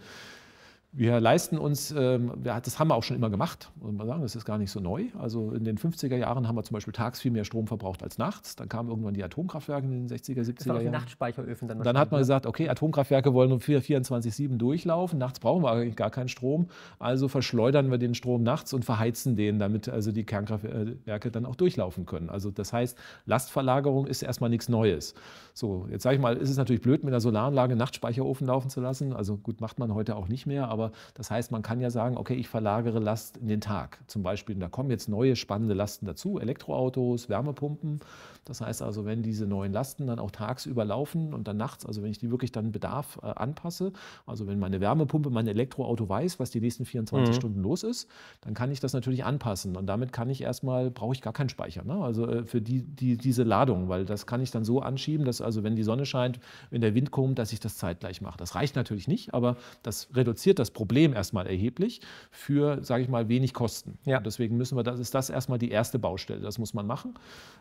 wir 0.94 1.20
leisten 1.20 1.58
uns, 1.58 1.92
ähm, 1.92 2.32
das 2.44 2.80
haben 2.80 2.88
wir 2.88 2.96
auch 2.96 3.04
schon 3.04 3.16
immer 3.16 3.30
gemacht, 3.30 3.72
muss 3.76 3.94
man 3.94 4.08
sagen, 4.08 4.22
das 4.22 4.36
ist 4.36 4.46
gar 4.46 4.58
nicht 4.58 4.72
so 4.72 4.80
neu. 4.80 5.06
Also 5.20 5.52
in 5.52 5.64
den 5.64 5.78
50er 5.78 6.16
Jahren 6.16 6.48
haben 6.48 6.56
wir 6.56 6.64
zum 6.64 6.74
Beispiel 6.74 6.94
tags 6.94 7.20
viel 7.20 7.30
mehr 7.30 7.44
Strom 7.44 7.68
verbraucht 7.68 8.02
als 8.04 8.18
nachts. 8.18 8.56
Dann 8.56 8.70
kamen 8.70 8.90
irgendwann 8.90 9.14
die 9.14 9.24
Atomkraftwerke 9.24 9.86
in 9.86 10.08
den 10.08 10.18
60er, 10.18 10.42
70er 10.42 10.56
das 10.56 10.68
war 10.68 10.82
Jahren. 10.82 10.94
Nachtspeicheröfen 10.94 11.68
dann. 11.68 11.84
Dann 11.84 11.98
hat 11.98 12.12
man 12.12 12.20
ne? 12.20 12.22
gesagt, 12.22 12.46
okay, 12.46 12.70
Atomkraftwerke 12.70 13.34
wollen 13.34 13.52
um 13.52 13.60
24-7 13.60 14.58
durchlaufen. 14.58 15.20
Nachts 15.20 15.40
brauchen 15.40 15.64
wir 15.64 15.72
eigentlich 15.72 15.98
gar 15.98 16.10
keinen 16.10 16.30
Strom. 16.30 16.68
Also 17.00 17.28
verschleudern 17.28 17.92
wir 17.92 17.98
den 17.98 18.16
Strom 18.16 18.42
nachts 18.44 18.74
und 18.74 18.86
verheizen 18.86 19.36
den, 19.36 19.60
damit 19.60 19.90
also 19.90 20.12
die 20.12 20.24
Kernkraftwerke 20.24 21.32
dann 21.32 21.46
auch 21.46 21.56
durchlaufen 21.56 22.06
können. 22.06 22.30
Also 22.30 22.50
das 22.50 22.74
heißt, 22.74 22.98
Lastverlagerung 23.26 24.08
ist 24.08 24.24
erstmal 24.24 24.50
nichts 24.50 24.70
Neues. 24.70 25.14
So, 25.54 25.88
jetzt 25.92 26.04
sage 26.04 26.16
ich 26.16 26.22
mal, 26.22 26.38
ist 26.38 26.50
es 26.50 26.58
natürlich 26.58 26.82
blöd, 26.82 27.04
mit 27.04 27.14
einer 27.14 27.20
Solaranlage 27.20 27.74
einen 27.74 27.80
Nachtspeicherofen 27.80 28.48
laufen 28.48 28.70
zu 28.70 28.80
lassen. 28.80 29.14
Also 29.14 29.38
gut, 29.38 29.60
macht 29.60 29.80
man 29.80 29.94
heute 29.94 30.16
auch 30.16 30.28
nicht 30.28 30.46
mehr, 30.46 30.68
aber 30.78 30.92
das 31.16 31.32
heißt, 31.32 31.52
man 31.52 31.64
kann 31.64 31.80
ja 31.80 31.90
sagen, 31.90 32.18
okay, 32.18 32.36
ich 32.36 32.48
verlagere 32.48 33.00
Last 33.00 33.38
in 33.38 33.48
den 33.48 33.62
Tag. 33.62 34.00
Zum 34.08 34.22
Beispiel, 34.22 34.56
da 34.56 34.70
kommen 34.70 34.92
jetzt 34.92 35.10
neue 35.10 35.36
spannende 35.36 35.74
Lasten 35.74 36.06
dazu, 36.06 36.40
Elektroautos, 36.40 37.30
Wärmepumpen. 37.30 38.00
Das 38.46 38.62
heißt 38.62 38.82
also, 38.82 39.06
wenn 39.06 39.24
diese 39.24 39.46
neuen 39.46 39.74
Lasten 39.74 40.08
dann 40.08 40.20
auch 40.20 40.32
tagsüber 40.32 40.86
laufen 40.86 41.34
und 41.34 41.48
dann 41.48 41.58
nachts, 41.58 41.86
also 41.86 42.02
wenn 42.02 42.12
ich 42.12 42.20
die 42.20 42.32
wirklich 42.32 42.52
dann 42.52 42.72
Bedarf 42.72 43.20
äh, 43.22 43.26
anpasse, 43.26 43.92
also 44.26 44.48
wenn 44.48 44.60
meine 44.60 44.80
Wärmepumpe, 44.80 45.30
mein 45.30 45.48
Elektroauto 45.48 46.08
weiß, 46.08 46.40
was 46.40 46.52
die 46.52 46.62
nächsten 46.62 46.86
24 46.86 47.30
mhm. 47.30 47.34
Stunden 47.34 47.62
los 47.62 47.84
ist, 47.84 48.08
dann 48.42 48.54
kann 48.54 48.72
ich 48.72 48.80
das 48.80 48.94
natürlich 48.94 49.26
anpassen. 49.26 49.76
Und 49.76 49.88
damit 49.88 50.14
kann 50.14 50.30
ich 50.30 50.42
erstmal, 50.42 50.92
brauche 50.92 51.14
ich 51.14 51.22
gar 51.22 51.34
keinen 51.34 51.50
Speicher. 51.50 51.84
Ne? 51.84 51.96
Also 51.96 52.28
äh, 52.28 52.46
für 52.46 52.62
die, 52.62 52.84
die, 52.84 53.18
diese 53.18 53.44
Ladung, 53.44 53.90
weil 53.90 54.06
das 54.06 54.26
kann 54.26 54.42
ich 54.42 54.52
dann 54.52 54.64
so 54.64 54.80
anschieben, 54.80 55.26
dass 55.26 55.42
also 55.42 55.64
wenn 55.64 55.76
die 55.76 55.84
Sonne 55.84 56.06
scheint, 56.06 56.40
wenn 56.70 56.82
der 56.82 56.96
Wind 56.96 57.12
kommt, 57.12 57.40
dass 57.40 57.52
ich 57.52 57.60
das 57.60 57.78
zeitgleich 57.78 58.22
mache. 58.22 58.38
Das 58.38 58.56
reicht 58.56 58.76
natürlich 58.76 59.08
nicht, 59.08 59.34
aber 59.34 59.58
das 59.84 60.10
reduziert 60.14 60.60
das 60.60 60.67
Problem 60.72 61.14
erstmal 61.14 61.48
erheblich 61.48 62.02
für, 62.32 62.84
sage 62.84 63.04
ich 63.04 63.10
mal, 63.10 63.28
wenig 63.28 63.54
Kosten. 63.54 63.98
Ja. 64.06 64.18
Und 64.18 64.26
deswegen 64.26 64.58
müssen 64.58 64.78
wir, 64.78 64.84
das 64.84 65.00
ist 65.00 65.14
das 65.14 65.30
erstmal 65.30 65.58
die 65.58 65.72
erste 65.72 66.00
Baustelle. 66.00 66.42
Das 66.42 66.60
muss 66.60 66.74
man 66.74 66.88
machen. 66.88 67.16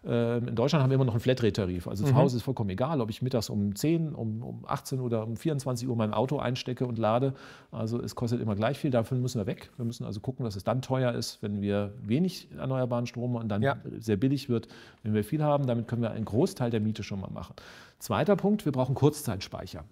Ähm, 0.04 0.48
in 0.48 0.54
Deutschland 0.54 0.76
Deutschland 0.76 0.82
haben 0.82 0.90
wir 0.90 0.96
immer 0.96 1.04
noch 1.04 1.14
einen 1.14 1.20
Flatrate-Tarif. 1.20 1.88
Also 1.88 2.04
mhm. 2.04 2.08
zu 2.08 2.14
Hause 2.16 2.36
ist 2.36 2.42
vollkommen 2.42 2.70
egal, 2.70 3.00
ob 3.00 3.08
ich 3.08 3.22
mittags 3.22 3.50
um 3.50 3.74
10, 3.74 4.14
um, 4.14 4.42
um 4.42 4.64
18 4.66 5.00
oder 5.00 5.26
um 5.26 5.36
24 5.36 5.88
Uhr 5.88 5.96
mein 5.96 6.12
Auto 6.12 6.38
einstecke 6.38 6.86
und 6.86 6.98
lade. 6.98 7.34
Also 7.70 8.00
es 8.00 8.14
kostet 8.14 8.40
immer 8.40 8.54
gleich 8.54 8.78
viel. 8.78 8.90
Davon 8.90 9.20
müssen 9.20 9.40
wir 9.40 9.46
weg. 9.46 9.70
Wir 9.76 9.84
müssen 9.84 10.04
also 10.04 10.20
gucken, 10.20 10.44
dass 10.44 10.56
es 10.56 10.64
dann 10.64 10.82
teuer 10.82 11.12
ist, 11.12 11.42
wenn 11.42 11.60
wir 11.60 11.94
wenig 12.02 12.48
erneuerbaren 12.56 13.06
Strom 13.06 13.36
und 13.36 13.48
dann 13.48 13.62
ja. 13.62 13.76
sehr 13.98 14.16
billig 14.16 14.48
wird, 14.48 14.68
wenn 15.02 15.14
wir 15.14 15.24
viel 15.24 15.42
haben. 15.42 15.66
Damit 15.66 15.88
können 15.88 16.02
wir 16.02 16.10
einen 16.10 16.24
Großteil 16.24 16.70
der 16.70 16.80
Miete 16.80 17.02
schon 17.02 17.20
mal 17.20 17.30
machen. 17.30 17.54
Zweiter 17.98 18.36
Punkt, 18.36 18.64
wir 18.64 18.72
brauchen 18.72 18.94
Kurzzeitspeicher. 18.94 19.84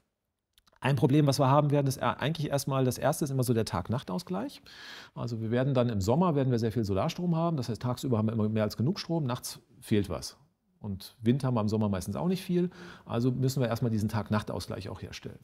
Ein 0.85 0.97
Problem, 0.97 1.26
was 1.26 1.41
wir 1.41 1.49
haben 1.49 1.70
werden, 1.70 1.87
ist 1.87 2.03
eigentlich 2.03 2.51
erstmal, 2.51 2.85
das 2.85 2.99
erste 2.99 3.24
ist 3.24 3.30
immer 3.30 3.43
so 3.43 3.55
der 3.55 3.64
Tag-Nacht-Ausgleich. 3.64 4.61
Also 5.14 5.41
wir 5.41 5.51
werden 5.51 5.72
dann 5.72 5.89
im 5.89 6.03
Sommer 6.03 6.35
werden 6.35 6.51
wir 6.51 6.59
sehr 6.59 6.72
viel 6.72 6.85
Solarstrom 6.85 7.35
haben. 7.35 7.57
Das 7.57 7.70
heißt, 7.70 7.80
tagsüber 7.80 8.18
haben 8.18 8.28
wir 8.28 8.35
immer 8.35 8.51
mehr 8.51 8.64
als 8.64 8.76
genug 8.76 9.01
Strom, 9.01 9.24
nachts 9.24 9.61
fehlt 9.80 10.11
was. 10.11 10.37
Und 10.80 11.16
Wind 11.22 11.43
haben 11.43 11.55
wir 11.55 11.62
im 11.62 11.70
Sommer 11.70 11.89
meistens 11.89 12.16
auch 12.16 12.28
nicht 12.28 12.43
viel. 12.43 12.68
Also 13.07 13.30
müssen 13.32 13.62
wir 13.62 13.68
erstmal 13.68 13.91
diesen 13.91 14.11
Tag-Nacht-Ausgleich 14.11 14.91
auch 14.91 15.01
herstellen. 15.01 15.39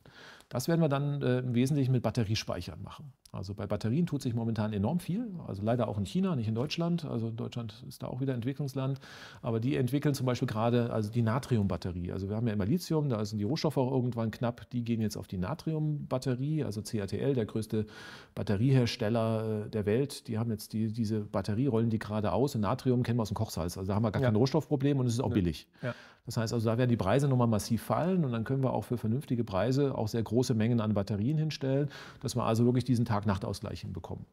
Das 0.50 0.66
werden 0.66 0.80
wir 0.80 0.88
dann 0.88 1.22
äh, 1.22 1.38
im 1.38 1.54
Wesentlichen 1.54 1.92
mit 1.92 2.02
Batteriespeichern 2.02 2.82
machen. 2.82 3.12
Also 3.30 3.54
bei 3.54 3.68
Batterien 3.68 4.06
tut 4.06 4.20
sich 4.20 4.34
momentan 4.34 4.72
enorm 4.72 4.98
viel. 4.98 5.32
Also 5.46 5.62
leider 5.62 5.86
auch 5.86 5.96
in 5.96 6.04
China, 6.04 6.34
nicht 6.34 6.48
in 6.48 6.56
Deutschland. 6.56 7.04
Also 7.04 7.30
Deutschland 7.30 7.84
ist 7.86 8.02
da 8.02 8.08
auch 8.08 8.20
wieder 8.20 8.34
Entwicklungsland. 8.34 8.98
Aber 9.42 9.60
die 9.60 9.76
entwickeln 9.76 10.12
zum 10.12 10.26
Beispiel 10.26 10.48
gerade 10.48 10.92
also 10.92 11.08
die 11.08 11.22
Natriumbatterie. 11.22 12.10
Also 12.10 12.28
wir 12.28 12.34
haben 12.34 12.48
ja 12.48 12.52
immer 12.52 12.66
Lithium, 12.66 13.08
da 13.08 13.24
sind 13.24 13.38
die 13.38 13.44
Rohstoffe 13.44 13.76
auch 13.76 13.92
irgendwann 13.92 14.32
knapp. 14.32 14.68
Die 14.70 14.82
gehen 14.82 15.00
jetzt 15.00 15.16
auf 15.16 15.28
die 15.28 15.38
Natriumbatterie. 15.38 16.64
Also 16.64 16.82
CATL, 16.82 17.34
der 17.34 17.46
größte 17.46 17.86
Batteriehersteller 18.34 19.66
äh, 19.66 19.70
der 19.70 19.86
Welt, 19.86 20.26
die 20.26 20.36
haben 20.36 20.50
jetzt 20.50 20.72
die, 20.72 20.92
diese 20.92 21.20
Batterie, 21.20 21.68
rollen 21.68 21.90
die 21.90 22.00
gerade 22.00 22.32
aus. 22.32 22.56
Und 22.56 22.62
Natrium 22.62 23.04
kennen 23.04 23.20
wir 23.20 23.22
aus 23.22 23.28
dem 23.28 23.36
Kochsalz. 23.36 23.78
Also 23.78 23.86
da 23.86 23.94
haben 23.94 24.02
wir 24.02 24.10
gar 24.10 24.20
ja. 24.20 24.26
kein 24.26 24.36
Rohstoffproblem 24.36 24.98
und 24.98 25.06
es 25.06 25.12
ist 25.12 25.20
auch 25.20 25.28
ja. 25.28 25.34
billig. 25.34 25.68
Ja. 25.80 25.94
Das 26.30 26.36
heißt 26.36 26.52
also, 26.52 26.70
da 26.70 26.78
werden 26.78 26.90
die 26.90 26.96
Preise 26.96 27.26
nochmal 27.26 27.48
massiv 27.48 27.82
fallen 27.82 28.24
und 28.24 28.30
dann 28.30 28.44
können 28.44 28.62
wir 28.62 28.72
auch 28.72 28.84
für 28.84 28.96
vernünftige 28.96 29.42
Preise 29.42 29.98
auch 29.98 30.06
sehr 30.06 30.22
große 30.22 30.54
Mengen 30.54 30.80
an 30.80 30.94
Batterien 30.94 31.36
hinstellen, 31.36 31.88
dass 32.20 32.36
wir 32.36 32.44
also 32.44 32.64
wirklich 32.64 32.84
diesen 32.84 33.04
Tag-Nacht-Ausgleich 33.04 33.80
hinbekommen. 33.80 34.24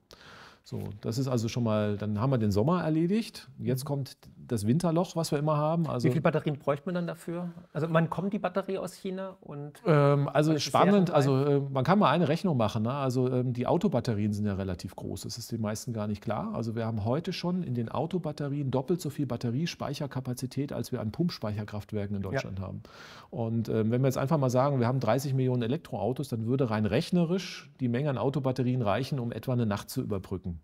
So, 0.69 0.81
das 0.99 1.17
ist 1.17 1.29
also 1.29 1.47
schon 1.47 1.63
mal, 1.63 1.95
dann 1.95 2.19
haben 2.19 2.29
wir 2.29 2.37
den 2.37 2.51
Sommer 2.51 2.83
erledigt. 2.83 3.47
Jetzt 3.57 3.85
kommt 3.85 4.17
das 4.35 4.67
Winterloch, 4.67 5.15
was 5.15 5.31
wir 5.31 5.39
immer 5.39 5.55
haben. 5.55 5.87
Also, 5.87 6.09
Wie 6.09 6.11
viele 6.11 6.21
Batterien 6.21 6.59
bräuchte 6.59 6.87
man 6.87 6.95
dann 6.95 7.07
dafür? 7.07 7.51
Also 7.71 7.87
man 7.87 8.09
kommt 8.09 8.33
die 8.33 8.39
Batterie 8.39 8.77
aus 8.77 8.93
China 8.93 9.37
und 9.39 9.81
ähm, 9.85 10.27
also 10.27 10.57
spannend. 10.59 11.09
Also 11.09 11.37
äh, 11.37 11.61
man 11.61 11.85
kann 11.85 11.99
mal 11.99 12.09
eine 12.09 12.27
Rechnung 12.27 12.57
machen. 12.57 12.83
Ne? 12.83 12.91
Also 12.91 13.31
ähm, 13.31 13.53
die 13.53 13.65
Autobatterien 13.65 14.33
sind 14.33 14.45
ja 14.45 14.55
relativ 14.55 14.93
groß. 14.97 15.21
Das 15.21 15.37
ist 15.37 15.53
den 15.53 15.61
meisten 15.61 15.93
gar 15.93 16.05
nicht 16.05 16.21
klar. 16.21 16.53
Also 16.53 16.75
wir 16.75 16.85
haben 16.85 17.05
heute 17.05 17.31
schon 17.31 17.63
in 17.63 17.73
den 17.73 17.87
Autobatterien 17.87 18.69
doppelt 18.69 18.99
so 18.99 19.09
viel 19.09 19.25
Batteriespeicherkapazität, 19.25 20.73
als 20.73 20.91
wir 20.91 20.99
an 20.99 21.13
Pumpspeicherkraftwerken 21.13 22.17
in 22.17 22.21
Deutschland 22.21 22.59
ja. 22.59 22.65
haben. 22.65 22.83
Und 23.29 23.69
ähm, 23.69 23.89
wenn 23.91 24.01
wir 24.01 24.07
jetzt 24.07 24.17
einfach 24.17 24.37
mal 24.37 24.49
sagen, 24.49 24.81
wir 24.81 24.87
haben 24.87 24.99
30 24.99 25.33
Millionen 25.33 25.61
Elektroautos, 25.61 26.27
dann 26.27 26.45
würde 26.45 26.69
rein 26.69 26.85
rechnerisch 26.85 27.71
die 27.79 27.87
Menge 27.87 28.09
an 28.09 28.17
Autobatterien 28.17 28.81
reichen, 28.81 29.17
um 29.19 29.31
etwa 29.31 29.53
eine 29.53 29.65
Nacht 29.65 29.89
zu 29.89 30.01
überbrücken. 30.01 30.56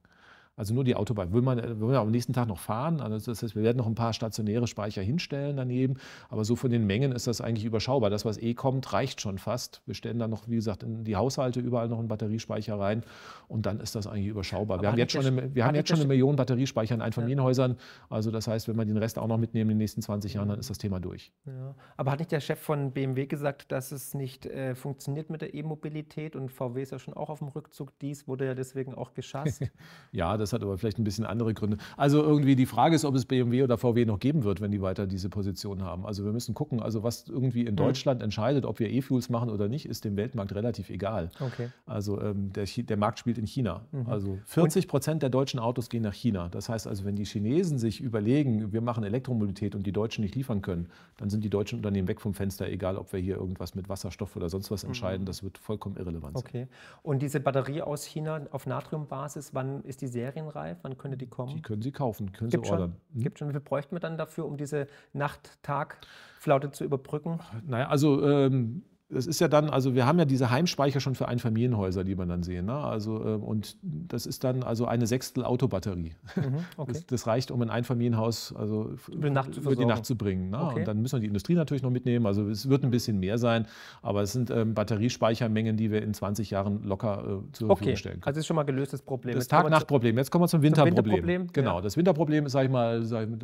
Also 0.55 0.73
nur 0.73 0.83
die 0.83 0.95
Autobahn. 0.95 1.33
Will 1.33 1.41
man, 1.41 1.57
will 1.57 1.87
man 1.87 1.95
am 1.95 2.11
nächsten 2.11 2.33
Tag 2.33 2.47
noch 2.47 2.59
fahren? 2.59 3.01
Also 3.01 3.31
das 3.31 3.41
heißt, 3.41 3.55
wir 3.55 3.63
werden 3.63 3.77
noch 3.77 3.87
ein 3.87 3.95
paar 3.95 4.13
stationäre 4.13 4.67
Speicher 4.67 5.01
hinstellen 5.01 5.57
daneben. 5.57 5.95
Aber 6.29 6.45
so 6.45 6.55
von 6.55 6.69
den 6.69 6.85
Mengen 6.85 7.11
ist 7.11 7.25
das 7.25 7.41
eigentlich 7.41 7.65
überschaubar. 7.65 8.09
Das, 8.09 8.23
was 8.23 8.37
eh 8.37 8.53
kommt, 8.53 8.93
reicht 8.93 9.19
schon 9.19 9.39
fast. 9.39 9.81
Wir 9.85 9.95
stellen 9.95 10.19
dann 10.19 10.29
noch, 10.29 10.47
wie 10.47 10.55
gesagt, 10.55 10.83
in 10.83 11.03
die 11.03 11.15
Haushalte 11.15 11.59
überall 11.59 11.89
noch 11.89 11.97
einen 11.97 12.07
Batteriespeicher 12.07 12.79
rein. 12.79 13.03
Und 13.47 13.65
dann 13.65 13.79
ist 13.79 13.95
das 13.95 14.05
eigentlich 14.05 14.27
überschaubar. 14.27 14.75
Aber 14.75 14.83
wir 14.83 14.91
haben 14.91 14.97
jetzt 14.97 15.13
schon, 15.13 15.25
eine, 15.25 15.55
wir 15.55 15.65
haben 15.65 15.75
jetzt 15.75 15.89
schon 15.89 15.99
eine 15.99 16.07
Million 16.07 16.35
Batteriespeicher 16.35 16.93
in 16.93 17.01
Einfamilienhäusern. 17.01 17.77
Also 18.09 18.29
das 18.29 18.47
heißt, 18.47 18.67
wenn 18.67 18.75
wir 18.75 18.85
den 18.85 18.97
Rest 18.97 19.17
auch 19.17 19.27
noch 19.27 19.37
mitnehmen 19.37 19.71
in 19.71 19.75
den 19.75 19.79
nächsten 19.79 20.01
20 20.03 20.35
Jahren, 20.35 20.49
dann 20.49 20.59
ist 20.59 20.69
das 20.69 20.77
Thema 20.77 20.99
durch. 20.99 21.31
Ja. 21.45 21.73
Aber 21.97 22.11
hat 22.11 22.19
nicht 22.19 22.31
der 22.31 22.41
Chef 22.41 22.59
von 22.59 22.91
BMW 22.91 23.25
gesagt, 23.25 23.71
dass 23.71 23.91
es 23.91 24.13
nicht 24.13 24.45
äh, 24.45 24.75
funktioniert 24.75 25.31
mit 25.31 25.41
der 25.41 25.55
E-Mobilität? 25.55 26.35
Und 26.35 26.51
VW 26.51 26.81
ist 26.81 26.91
ja 26.91 26.99
schon 26.99 27.15
auch 27.15 27.29
auf 27.29 27.39
dem 27.39 27.47
Rückzug. 27.47 27.97
Dies 27.99 28.27
wurde 28.27 28.45
ja 28.45 28.53
deswegen 28.53 28.93
auch 28.93 29.13
geschasst. 29.15 29.63
ja, 30.11 30.37
das 30.37 30.42
hat 30.51 30.63
aber 30.63 30.77
vielleicht 30.77 30.99
ein 30.99 31.05
bisschen 31.05 31.25
andere 31.25 31.53
Gründe. 31.53 31.77
Also 31.95 32.21
irgendwie 32.21 32.55
die 32.55 32.65
Frage 32.65 32.95
ist, 32.95 33.05
ob 33.05 33.15
es 33.15 33.25
BMW 33.25 33.63
oder 33.63 33.77
VW 33.77 34.05
noch 34.05 34.19
geben 34.19 34.43
wird, 34.43 34.59
wenn 34.59 34.71
die 34.71 34.81
weiter 34.81 35.07
diese 35.07 35.29
Position 35.29 35.83
haben. 35.83 36.05
Also 36.05 36.25
wir 36.25 36.33
müssen 36.33 36.53
gucken, 36.53 36.81
also 36.81 37.03
was 37.03 37.29
irgendwie 37.29 37.61
in 37.61 37.73
mhm. 37.73 37.77
Deutschland 37.77 38.19
mhm. 38.19 38.25
entscheidet, 38.25 38.65
ob 38.65 38.79
wir 38.79 38.89
E-Fuels 38.89 39.29
machen 39.29 39.49
oder 39.49 39.69
nicht, 39.69 39.85
ist 39.85 40.03
dem 40.03 40.17
Weltmarkt 40.17 40.53
relativ 40.55 40.89
egal. 40.89 41.29
Okay. 41.39 41.69
Also 41.85 42.19
ähm, 42.21 42.51
der, 42.51 42.65
der, 42.65 42.97
Markt 42.97 43.19
spielt 43.19 43.37
in 43.37 43.45
China. 43.45 43.81
Mhm. 43.91 44.07
Also 44.07 44.39
40 44.45 44.87
Prozent 44.87 45.21
der 45.21 45.29
deutschen 45.29 45.59
Autos 45.59 45.89
gehen 45.89 46.03
nach 46.03 46.13
China. 46.13 46.49
Das 46.49 46.69
heißt 46.69 46.87
also, 46.87 47.05
wenn 47.05 47.15
die 47.15 47.25
Chinesen 47.25 47.77
sich 47.77 48.01
überlegen, 48.01 48.73
wir 48.73 48.81
machen 48.81 49.03
Elektromobilität 49.03 49.75
und 49.75 49.85
die 49.85 49.91
Deutschen 49.91 50.23
nicht 50.23 50.35
liefern 50.35 50.61
können, 50.61 50.89
dann 51.17 51.29
sind 51.29 51.43
die 51.43 51.49
deutschen 51.49 51.77
Unternehmen 51.77 52.07
weg 52.07 52.19
vom 52.19 52.33
Fenster, 52.33 52.67
egal 52.67 52.97
ob 52.97 53.13
wir 53.13 53.19
hier 53.19 53.37
irgendwas 53.37 53.75
mit 53.75 53.89
Wasserstoff 53.89 54.35
oder 54.35 54.49
sonst 54.49 54.71
was 54.71 54.83
entscheiden. 54.83 55.21
Mhm. 55.21 55.27
Das 55.27 55.43
wird 55.43 55.57
vollkommen 55.57 55.97
irrelevant. 55.97 56.35
Okay. 56.35 56.67
Und 57.03 57.21
diese 57.21 57.39
Batterie 57.39 57.81
aus 57.81 58.05
China 58.05 58.41
auf 58.51 58.65
Natriumbasis, 58.65 59.53
wann 59.53 59.83
ist 59.83 60.01
die 60.01 60.07
serienreif? 60.33 60.55
reif? 60.55 60.77
Wann 60.81 60.97
könnte 60.97 61.17
die 61.17 61.27
kommen? 61.27 61.55
Die 61.55 61.61
können 61.61 61.81
Sie 61.81 61.91
kaufen, 61.91 62.31
können 62.31 62.49
Gibt 62.49 62.65
Sie 62.65 62.71
ordern. 62.71 62.91
Schon, 62.91 63.15
hm? 63.15 63.23
Gibt 63.23 63.39
schon. 63.39 63.49
Wie 63.49 63.53
viel 63.53 63.61
bräuchten 63.61 63.95
wir 63.95 63.99
dann 63.99 64.17
dafür, 64.17 64.45
um 64.45 64.57
diese 64.57 64.87
Nacht-Tag-Flaute 65.13 66.71
zu 66.71 66.83
überbrücken? 66.83 67.39
Naja, 67.65 67.87
also 67.87 68.27
ähm, 68.27 68.83
das 69.13 69.27
ist 69.27 69.39
ja 69.39 69.47
dann, 69.47 69.69
also 69.69 69.95
wir 69.95 70.05
haben 70.05 70.17
ja 70.17 70.25
diese 70.25 70.49
Heimspeicher 70.49 70.99
schon 70.99 71.15
für 71.15 71.27
Einfamilienhäuser, 71.27 72.03
die 72.03 72.15
man 72.15 72.27
dann 72.27 72.43
sehen. 72.43 72.65
Ne? 72.65 72.73
Also, 72.73 73.23
äh, 73.23 73.35
und 73.35 73.77
das 73.81 74.25
ist 74.25 74.43
dann 74.43 74.63
also 74.63 74.85
eine 74.85 75.07
Sechstel 75.07 75.45
Autobatterie. 75.45 76.15
Mhm, 76.35 76.43
okay. 76.77 76.91
das, 76.93 77.05
das, 77.05 77.27
reicht, 77.27 77.51
um 77.51 77.61
ein 77.61 77.69
Einfamilienhaus 77.69 78.53
also 78.55 78.95
über 79.11 79.27
die 79.27 79.33
Nacht 79.33 79.53
zu, 79.53 79.61
die 79.61 79.85
Nacht 79.85 80.05
zu 80.05 80.17
bringen. 80.17 80.49
Ne? 80.49 80.61
Okay. 80.61 80.79
Und 80.79 80.87
dann 80.87 81.01
müssen 81.01 81.17
wir 81.17 81.21
die 81.21 81.27
Industrie 81.27 81.55
natürlich 81.55 81.83
noch 81.83 81.91
mitnehmen. 81.91 82.25
Also 82.25 82.47
es 82.49 82.67
wird 82.69 82.83
ein 82.83 82.91
bisschen 82.91 83.19
mehr 83.19 83.37
sein, 83.37 83.67
aber 84.01 84.21
es 84.23 84.33
sind 84.33 84.49
ähm, 84.49 84.73
Batteriespeichermengen, 84.73 85.77
die 85.77 85.91
wir 85.91 86.01
in 86.01 86.13
20 86.13 86.49
Jahren 86.49 86.83
locker 86.83 87.41
äh, 87.47 87.51
zur 87.53 87.69
okay. 87.69 87.77
Verfügung 87.77 87.95
stellen 87.97 88.13
können. 88.15 88.23
Also 88.25 88.39
ist 88.39 88.47
schon 88.47 88.55
mal 88.55 88.63
gelöstes 88.63 89.01
Problem. 89.01 89.35
Das 89.35 89.47
Tag-Nacht-Problem. 89.47 90.17
Jetzt 90.17 90.31
kommen 90.31 90.43
wir 90.43 90.47
zum 90.47 90.61
Winterproblem. 90.61 90.95
Zum 90.95 91.05
Winterproblem 91.05 91.47
genau, 91.53 91.75
ja. 91.75 91.81
das 91.81 91.97
Winterproblem 91.97 92.45
ist, 92.45 92.51
sage 92.53 92.65
ich 92.65 92.71
mal, 92.71 93.03
sag 93.03 93.23
ich 93.23 93.29
mal, 93.29 93.39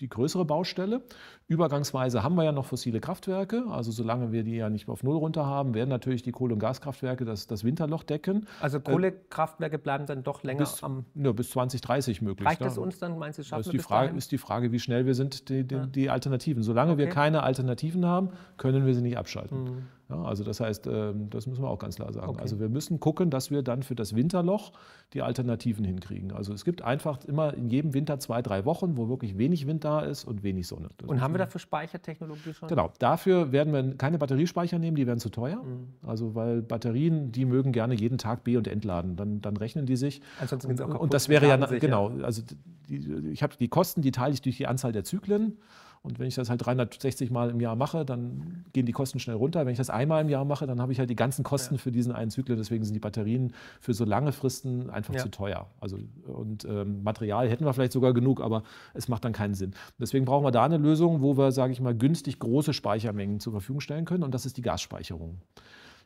die 0.00 0.08
größere 0.08 0.44
Baustelle. 0.44 1.02
Übergangsweise 1.48 2.22
haben 2.22 2.34
wir 2.34 2.44
ja 2.44 2.52
noch 2.52 2.64
fossile 2.64 3.00
Kraftwerke. 3.00 3.64
Also 3.70 3.92
solange 3.92 4.32
wir 4.32 4.42
die 4.42 4.56
ja 4.56 4.70
nicht 4.70 4.88
auf 4.88 5.02
Null 5.02 5.11
runter 5.18 5.46
haben, 5.46 5.74
werden 5.74 5.88
natürlich 5.88 6.22
die 6.22 6.32
Kohle- 6.32 6.54
und 6.54 6.60
Gaskraftwerke 6.60 7.24
das, 7.24 7.46
das 7.46 7.64
Winterloch 7.64 8.02
decken. 8.02 8.46
Also 8.60 8.80
Kohlekraftwerke 8.80 9.78
bleiben 9.78 10.06
dann 10.06 10.22
doch 10.22 10.42
länger 10.42 10.60
bis, 10.60 10.82
am. 10.82 11.04
Ja, 11.14 11.32
bis 11.32 11.50
2030 11.50 12.22
möglich. 12.22 12.46
Reicht 12.46 12.60
ne? 12.60 12.66
das 12.66 12.78
uns 12.78 12.98
dann, 12.98 13.18
meinst 13.18 13.38
du, 13.38 13.44
schaffen 13.44 13.60
das 13.60 13.66
ist 13.66 13.72
die 13.72 13.78
Frage, 13.78 14.06
dahin? 14.08 14.18
ist 14.18 14.32
die 14.32 14.38
Frage, 14.38 14.72
wie 14.72 14.78
schnell 14.78 15.06
wir 15.06 15.14
sind, 15.14 15.48
die, 15.48 15.64
die, 15.64 15.86
die 15.88 16.10
Alternativen. 16.10 16.62
Solange 16.62 16.92
okay. 16.92 17.00
wir 17.00 17.08
keine 17.08 17.42
Alternativen 17.42 18.06
haben, 18.06 18.30
können 18.56 18.86
wir 18.86 18.94
sie 18.94 19.02
nicht 19.02 19.18
abschalten. 19.18 19.64
Mhm. 19.64 19.82
Ja, 20.12 20.22
also 20.22 20.44
das 20.44 20.60
heißt, 20.60 20.86
ähm, 20.86 21.30
das 21.30 21.46
müssen 21.46 21.62
wir 21.62 21.68
auch 21.68 21.78
ganz 21.78 21.96
klar 21.96 22.12
sagen. 22.12 22.28
Okay. 22.28 22.42
Also 22.42 22.60
wir 22.60 22.68
müssen 22.68 23.00
gucken, 23.00 23.30
dass 23.30 23.50
wir 23.50 23.62
dann 23.62 23.82
für 23.82 23.94
das 23.94 24.14
Winterloch 24.14 24.72
die 25.14 25.22
Alternativen 25.22 25.84
hinkriegen. 25.84 26.32
Also 26.32 26.52
es 26.52 26.64
gibt 26.64 26.82
einfach 26.82 27.24
immer 27.24 27.54
in 27.54 27.70
jedem 27.70 27.94
Winter 27.94 28.18
zwei, 28.18 28.42
drei 28.42 28.64
Wochen, 28.66 28.96
wo 28.96 29.08
wirklich 29.08 29.38
wenig 29.38 29.66
Wind 29.66 29.84
da 29.84 30.00
ist 30.00 30.24
und 30.24 30.42
wenig 30.42 30.66
Sonne. 30.66 30.88
Das 30.98 31.08
und 31.08 31.20
haben 31.20 31.32
wir 31.32 31.38
dafür 31.38 31.60
Speichertechnologie 31.60 32.52
schon? 32.52 32.68
Genau, 32.68 32.92
dafür 32.98 33.52
werden 33.52 33.72
wir 33.72 33.96
keine 33.96 34.18
Batteriespeicher 34.18 34.78
nehmen, 34.78 34.96
die 34.96 35.06
werden 35.06 35.18
zu 35.18 35.30
teuer. 35.30 35.62
Mhm. 35.62 35.88
Also 36.06 36.34
weil 36.34 36.60
Batterien, 36.60 37.32
die 37.32 37.46
mögen 37.46 37.72
gerne 37.72 37.94
jeden 37.94 38.18
Tag 38.18 38.44
B- 38.44 38.58
und 38.58 38.68
entladen. 38.68 39.16
Dann, 39.16 39.40
dann 39.40 39.56
rechnen 39.56 39.86
die 39.86 39.96
sich. 39.96 40.20
Ansonsten 40.40 40.76
sie 40.76 40.82
auch 40.82 40.88
kaputt. 40.88 41.02
Und 41.02 41.14
das 41.14 41.28
wäre 41.30 41.48
ja, 41.48 41.56
genau, 41.56 42.10
also 42.22 42.42
die, 42.88 43.30
ich 43.32 43.42
habe 43.42 43.56
die 43.58 43.68
Kosten, 43.68 44.02
die 44.02 44.10
teile 44.10 44.34
ich 44.34 44.42
durch 44.42 44.58
die 44.58 44.66
Anzahl 44.66 44.92
der 44.92 45.04
Zyklen. 45.04 45.56
Und 46.02 46.18
wenn 46.18 46.26
ich 46.26 46.34
das 46.34 46.50
halt 46.50 46.64
360 46.64 47.30
Mal 47.30 47.50
im 47.50 47.60
Jahr 47.60 47.76
mache, 47.76 48.04
dann 48.04 48.64
gehen 48.72 48.86
die 48.86 48.92
Kosten 48.92 49.20
schnell 49.20 49.36
runter. 49.36 49.64
Wenn 49.64 49.72
ich 49.72 49.78
das 49.78 49.88
einmal 49.88 50.22
im 50.22 50.28
Jahr 50.28 50.44
mache, 50.44 50.66
dann 50.66 50.80
habe 50.80 50.90
ich 50.90 50.98
halt 50.98 51.08
die 51.08 51.16
ganzen 51.16 51.44
Kosten 51.44 51.76
ja. 51.76 51.78
für 51.78 51.92
diesen 51.92 52.12
einen 52.12 52.30
Zyklus. 52.30 52.58
Deswegen 52.58 52.84
sind 52.84 52.94
die 52.94 53.00
Batterien 53.00 53.52
für 53.80 53.94
so 53.94 54.04
lange 54.04 54.32
Fristen 54.32 54.90
einfach 54.90 55.14
ja. 55.14 55.20
zu 55.20 55.30
teuer. 55.30 55.68
Also, 55.80 55.98
und 56.26 56.64
ähm, 56.64 57.04
Material 57.04 57.48
hätten 57.48 57.64
wir 57.64 57.72
vielleicht 57.72 57.92
sogar 57.92 58.12
genug, 58.14 58.40
aber 58.40 58.64
es 58.94 59.06
macht 59.06 59.24
dann 59.24 59.32
keinen 59.32 59.54
Sinn. 59.54 59.74
Deswegen 60.00 60.24
brauchen 60.24 60.44
wir 60.44 60.50
da 60.50 60.64
eine 60.64 60.76
Lösung, 60.76 61.22
wo 61.22 61.38
wir, 61.38 61.52
sage 61.52 61.72
ich 61.72 61.80
mal, 61.80 61.94
günstig 61.94 62.40
große 62.40 62.72
Speichermengen 62.72 63.38
zur 63.38 63.52
Verfügung 63.52 63.80
stellen 63.80 64.04
können. 64.04 64.24
Und 64.24 64.34
das 64.34 64.44
ist 64.44 64.56
die 64.56 64.62
Gasspeicherung. 64.62 65.38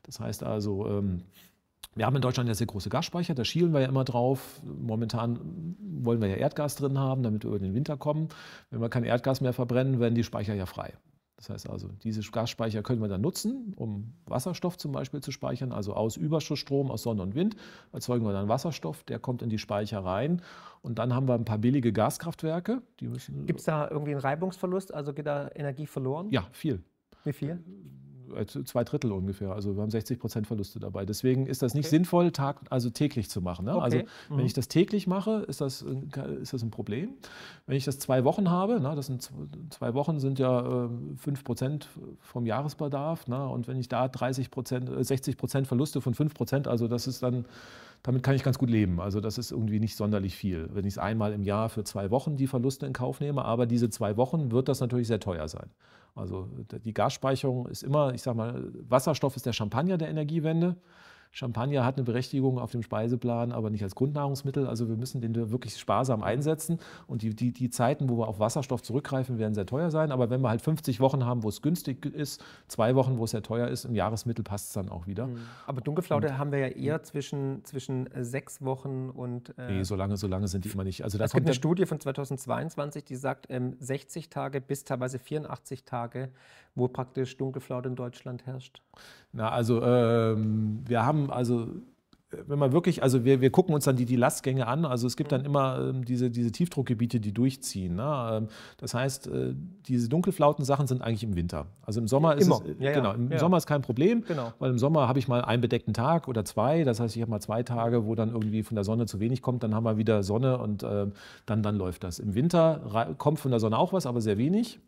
Das 0.03 0.21
heißt 0.21 0.43
also, 0.43 0.87
ähm, 0.89 1.23
wir 1.97 2.07
haben 2.07 2.15
in 2.15 2.23
Deutschland 2.23 2.49
ja 2.49 2.55
sehr 2.55 2.67
große 2.67 2.91
Gasspeicher, 2.91 3.35
da 3.35 3.45
schielen 3.45 3.73
wir 3.73 3.81
ja 3.81 3.89
immer 3.89 4.05
drauf. 4.05 4.61
Momentan 4.65 5.77
wollen 5.81 6.21
wir 6.21 6.29
ja 6.29 6.37
Erdgas 6.37 6.77
drin 6.77 6.99
haben, 6.99 7.23
damit 7.23 7.43
wir 7.43 7.49
über 7.49 7.59
den 7.59 7.75
Winter 7.75 7.97
kommen. 7.97 8.29
Wenn 8.71 8.81
wir 8.81 8.91
kein 8.91 9.05
Erdgas 9.05 9.41
mehr 9.41 9.55
verbrennen, 9.55 9.99
werden 9.99 10.15
die 10.15 10.23
Speicher 10.23 10.55
ja 10.55 10.67
frei. 10.67 10.93
Das 11.37 11.51
heißt 11.51 11.69
also, 11.69 11.89
diese 12.03 12.23
Gasspeicher 12.31 12.83
können 12.83 13.03
wir 13.03 13.09
dann 13.09 13.21
nutzen, 13.21 13.75
um 13.77 14.15
Wasserstoff 14.25 14.79
zum 14.79 14.93
Beispiel 14.93 15.21
zu 15.21 15.33
speichern. 15.33 15.71
Also 15.71 15.95
aus 15.95 16.17
Überschussstrom, 16.17 16.91
aus 16.91 17.03
Sonne 17.03 17.23
und 17.23 17.35
Wind 17.35 17.57
erzeugen 17.93 18.25
wir 18.25 18.33
dann 18.33 18.49
Wasserstoff, 18.49 19.05
der 19.05 19.19
kommt 19.19 19.43
in 19.43 19.51
die 19.51 19.59
Speicher 19.59 20.03
rein. 20.03 20.41
Und 20.81 20.99
dann 20.99 21.15
haben 21.15 21.29
wir 21.29 21.35
ein 21.35 21.45
paar 21.45 21.59
billige 21.59 21.93
Gaskraftwerke. 21.93 22.81
Gibt 22.97 23.59
es 23.59 23.65
da 23.65 23.89
irgendwie 23.91 24.13
einen 24.13 24.21
Reibungsverlust? 24.21 24.95
Also 24.95 25.13
geht 25.13 25.27
da 25.27 25.51
Energie 25.55 25.87
verloren? 25.87 26.31
Ja, 26.31 26.47
viel. 26.53 26.83
Wie 27.25 27.35
viel? 27.35 27.63
Äh, 28.35 28.47
zwei 28.47 28.85
Drittel 28.85 29.13
ungefähr. 29.13 29.53
Also 29.53 29.77
wir 29.77 29.83
haben 29.83 29.91
60 29.91 30.19
Prozent 30.19 30.47
Verluste 30.47 30.79
dabei. 30.81 31.05
Deswegen 31.05 31.47
ist 31.47 31.63
das 31.63 31.75
nicht 31.75 31.87
okay. 31.87 31.97
sinnvoll, 31.97 32.31
Tag, 32.33 32.61
also 32.71 32.91
täglich 32.91 33.31
zu 33.31 33.41
machen. 33.41 33.67
Ne? 33.67 33.77
Okay. 33.77 33.85
Also 33.85 33.99
wenn 34.29 34.39
mhm. 34.39 34.47
ich 34.47 34.53
das 34.53 34.69
täglich 34.69 35.07
mache, 35.07 35.45
ist 35.49 35.61
das, 35.61 35.83
ist 35.83 36.53
das 36.53 36.63
ein 36.63 36.71
Problem. 36.71 37.11
Wenn 37.67 37.77
ich 37.77 37.85
das 37.85 37.99
zwei 37.99 38.25
Wochen 38.25 38.51
habe, 38.51 38.81
ne, 38.81 38.95
das 38.95 39.07
sind 39.07 39.31
zwei 39.71 39.95
Wochen 39.95 40.21
sind 40.21 40.39
ja 40.39 40.87
äh, 40.87 40.89
5 41.17 41.45
Prozent 41.45 41.89
vom 42.21 42.47
Jahresbedarf. 42.47 43.27
Ne? 43.29 43.47
Und 43.49 43.69
wenn 43.69 43.79
ich 43.79 43.89
da 43.89 44.09
30 44.09 44.51
Prozent, 44.51 44.91
60 44.99 45.35
äh, 45.35 45.37
Prozent 45.37 45.67
Verluste 45.67 46.01
von 46.01 46.15
5 46.15 46.35
Prozent, 46.35 46.69
also 46.69 46.89
das 46.89 47.07
ist 47.07 47.23
dann 47.23 47.45
damit 48.03 48.23
kann 48.23 48.37
ich 48.37 48.45
ganz 48.45 48.59
gut 48.59 48.71
leben. 48.71 49.01
Also 49.01 49.21
das 49.21 49.37
ist 49.37 49.51
irgendwie 49.51 49.81
nicht 49.81 49.97
sonderlich 49.97 50.37
viel, 50.37 50.69
wenn 50.73 50.85
ich 50.85 50.95
es 50.95 50.99
einmal 50.99 51.33
im 51.33 51.43
Jahr 51.43 51.69
für 51.69 51.83
zwei 51.83 52.11
Wochen 52.13 52.37
die 52.37 52.47
Verluste 52.47 52.87
in 52.87 52.93
Kauf 52.93 53.21
nehme. 53.21 53.45
Aber 53.45 53.67
diese 53.67 53.91
zwei 53.91 54.17
Wochen 54.17 54.53
wird 54.53 54.69
das 54.69 54.79
natürlich 54.79 55.09
sehr 55.09 55.19
teuer 55.19 55.49
sein. 55.49 55.71
Also 56.17 56.49
die 56.85 56.95
Gasspeicherung 56.95 57.67
ist 57.67 57.83
immer, 57.83 58.15
ich 58.15 58.23
sage 58.23 58.39
mal, 58.39 58.73
Wasserstoff 58.89 59.37
ist 59.37 59.45
der 59.45 59.53
Champagner 59.53 59.99
der 59.99 60.09
Energiewende. 60.09 60.77
Champagner 61.37 61.85
hat 61.85 61.97
eine 61.97 62.05
Berechtigung 62.05 62.59
auf 62.59 62.71
dem 62.71 62.83
Speiseplan, 62.83 63.53
aber 63.53 63.69
nicht 63.69 63.83
als 63.83 63.95
Grundnahrungsmittel. 63.95 64.67
Also 64.67 64.89
wir 64.89 64.97
müssen 64.97 65.21
den 65.21 65.51
wirklich 65.51 65.77
sparsam 65.77 66.23
einsetzen. 66.23 66.79
Und 67.07 67.21
die, 67.21 67.35
die, 67.37 67.53
die 67.53 67.69
Zeiten, 67.69 68.09
wo 68.09 68.17
wir 68.17 68.27
auf 68.27 68.41
Wasserstoff 68.41 68.83
zurückgreifen, 68.83 69.39
werden 69.39 69.53
sehr 69.53 69.67
teuer 69.67 69.91
sein. 69.91 70.13
Aber 70.13 70.31
wenn 70.31 70.41
wir 70.41 70.49
halt 70.49 70.63
50 70.63 70.99
Wochen 70.99 71.27
haben, 71.27 71.43
wo 71.43 71.51
es 71.51 71.61
günstig 71.61 72.07
ist, 72.07 72.43
zwei 72.69 72.95
Wochen, 72.95 73.19
wo 73.19 73.25
es 73.25 73.33
sehr 73.33 73.43
teuer 73.43 73.69
ist, 73.69 73.85
im 73.85 73.95
Jahresmittel 73.95 74.45
passt 74.45 74.69
es 74.69 74.73
dann 74.73 74.89
auch 74.89 75.07
wieder. 75.07 75.27
Mhm. 75.27 75.41
Aber 75.67 75.83
Dunkelflaute 75.83 76.29
und, 76.29 76.39
haben 76.39 76.53
wir 76.53 76.59
ja 76.59 76.69
eher 76.69 77.03
zwischen, 77.03 77.63
zwischen 77.67 78.09
sechs 78.19 78.63
Wochen 78.63 79.11
und. 79.11 79.53
Äh, 79.59 79.73
nee, 79.73 79.83
so 79.83 79.95
lange, 79.95 80.17
so 80.17 80.29
lange 80.29 80.49
sind 80.49 80.65
die 80.65 80.71
immer 80.71 80.85
nicht. 80.85 81.05
Also 81.05 81.19
es 81.19 81.33
gibt 81.35 81.47
eine 81.47 81.55
Studie 81.55 81.85
von 81.85 82.01
2022, 82.01 83.05
die 83.05 83.17
sagt, 83.17 83.49
ähm, 83.51 83.77
60 83.79 84.31
Tage 84.31 84.63
bis 84.63 84.85
teilweise 84.85 85.19
84 85.19 85.85
Tage, 85.85 86.31
wo 86.75 86.89
praktisch 86.89 87.37
Dunkelflaute 87.37 87.91
in 87.91 87.97
Deutschland 87.97 88.47
herrscht. 88.47 88.81
Na, 89.37 89.51
also 89.51 89.83
ähm, 89.83 90.81
wir 90.87 91.05
haben 91.05 91.31
also 91.31 91.69
wenn 92.47 92.59
man 92.59 92.73
wirklich, 92.73 93.03
also 93.03 93.25
wir, 93.25 93.41
wir 93.41 93.51
gucken 93.51 93.75
uns 93.75 93.85
dann 93.85 93.97
die, 93.97 94.05
die 94.05 94.17
Lastgänge 94.17 94.67
an, 94.67 94.85
also 94.85 95.07
es 95.07 95.17
gibt 95.17 95.31
dann 95.31 95.45
immer 95.45 95.79
ähm, 95.81 96.05
diese, 96.05 96.29
diese 96.29 96.51
Tiefdruckgebiete, 96.51 97.21
die 97.21 97.33
durchziehen. 97.33 97.95
Ne? 97.95 98.31
Ähm, 98.33 98.49
das 98.79 98.95
heißt, 98.95 99.29
äh, 99.29 99.55
diese 99.87 100.09
dunkelflauten 100.09 100.65
Sachen 100.65 100.87
sind 100.89 101.03
eigentlich 101.03 101.23
im 101.23 101.37
Winter. 101.37 101.67
Also 101.83 102.01
im 102.01 102.09
Sommer 102.09 102.37
ist 102.37 102.47
Immer. 102.47 102.61
es, 102.67 102.81
Ja, 102.81 102.91
ja. 102.91 102.97
genau, 102.97 103.13
im 103.15 103.31
Ja. 103.31 103.39
Sommer 103.39 103.57
ist 103.59 103.67
kein 103.67 103.83
Problem, 103.83 104.25
Genau. 104.27 104.53
weil 104.59 104.71
im 104.71 104.79
Sommer 104.79 105.07
habe 105.07 105.19
ich 105.21 105.29
mal 105.29 105.43
einen 105.43 105.63
bedeckten 105.63 105.95
Tag 105.95 106.27
oder 106.27 106.45
zwei, 106.45 106.83
das 106.83 106.99
heißt, 106.99 107.15
ich 107.15 107.23
habe 107.23 107.31
mal 107.31 107.41
zwei 107.41 107.63
Tage, 107.63 108.07
wo 108.07 108.15
dann 108.17 108.31
irgendwie 108.31 108.65
von 108.65 108.75
der 108.75 108.85
Sonne 108.85 109.07
zu 109.07 109.21
wenig 109.21 109.41
kommt, 109.41 109.63
dann 109.63 109.75
haben 109.75 109.85
wir 109.85 109.97
wieder 109.97 110.23
Sonne 110.25 110.59
und 110.59 110.83
ähm, 110.83 111.13
dann, 111.47 111.63
dann 111.63 111.77
läuft 111.77 112.03
das. 112.03 112.19
Im 112.19 112.35
Winter 112.35 113.15
kommt 113.19 113.39
von 113.39 113.53
der 113.53 113.61
Sonne 113.61 113.79
auch 113.79 113.93
was, 113.93 114.05
aber 114.05 114.21
sehr 114.21 114.37
wenig. 114.37 114.81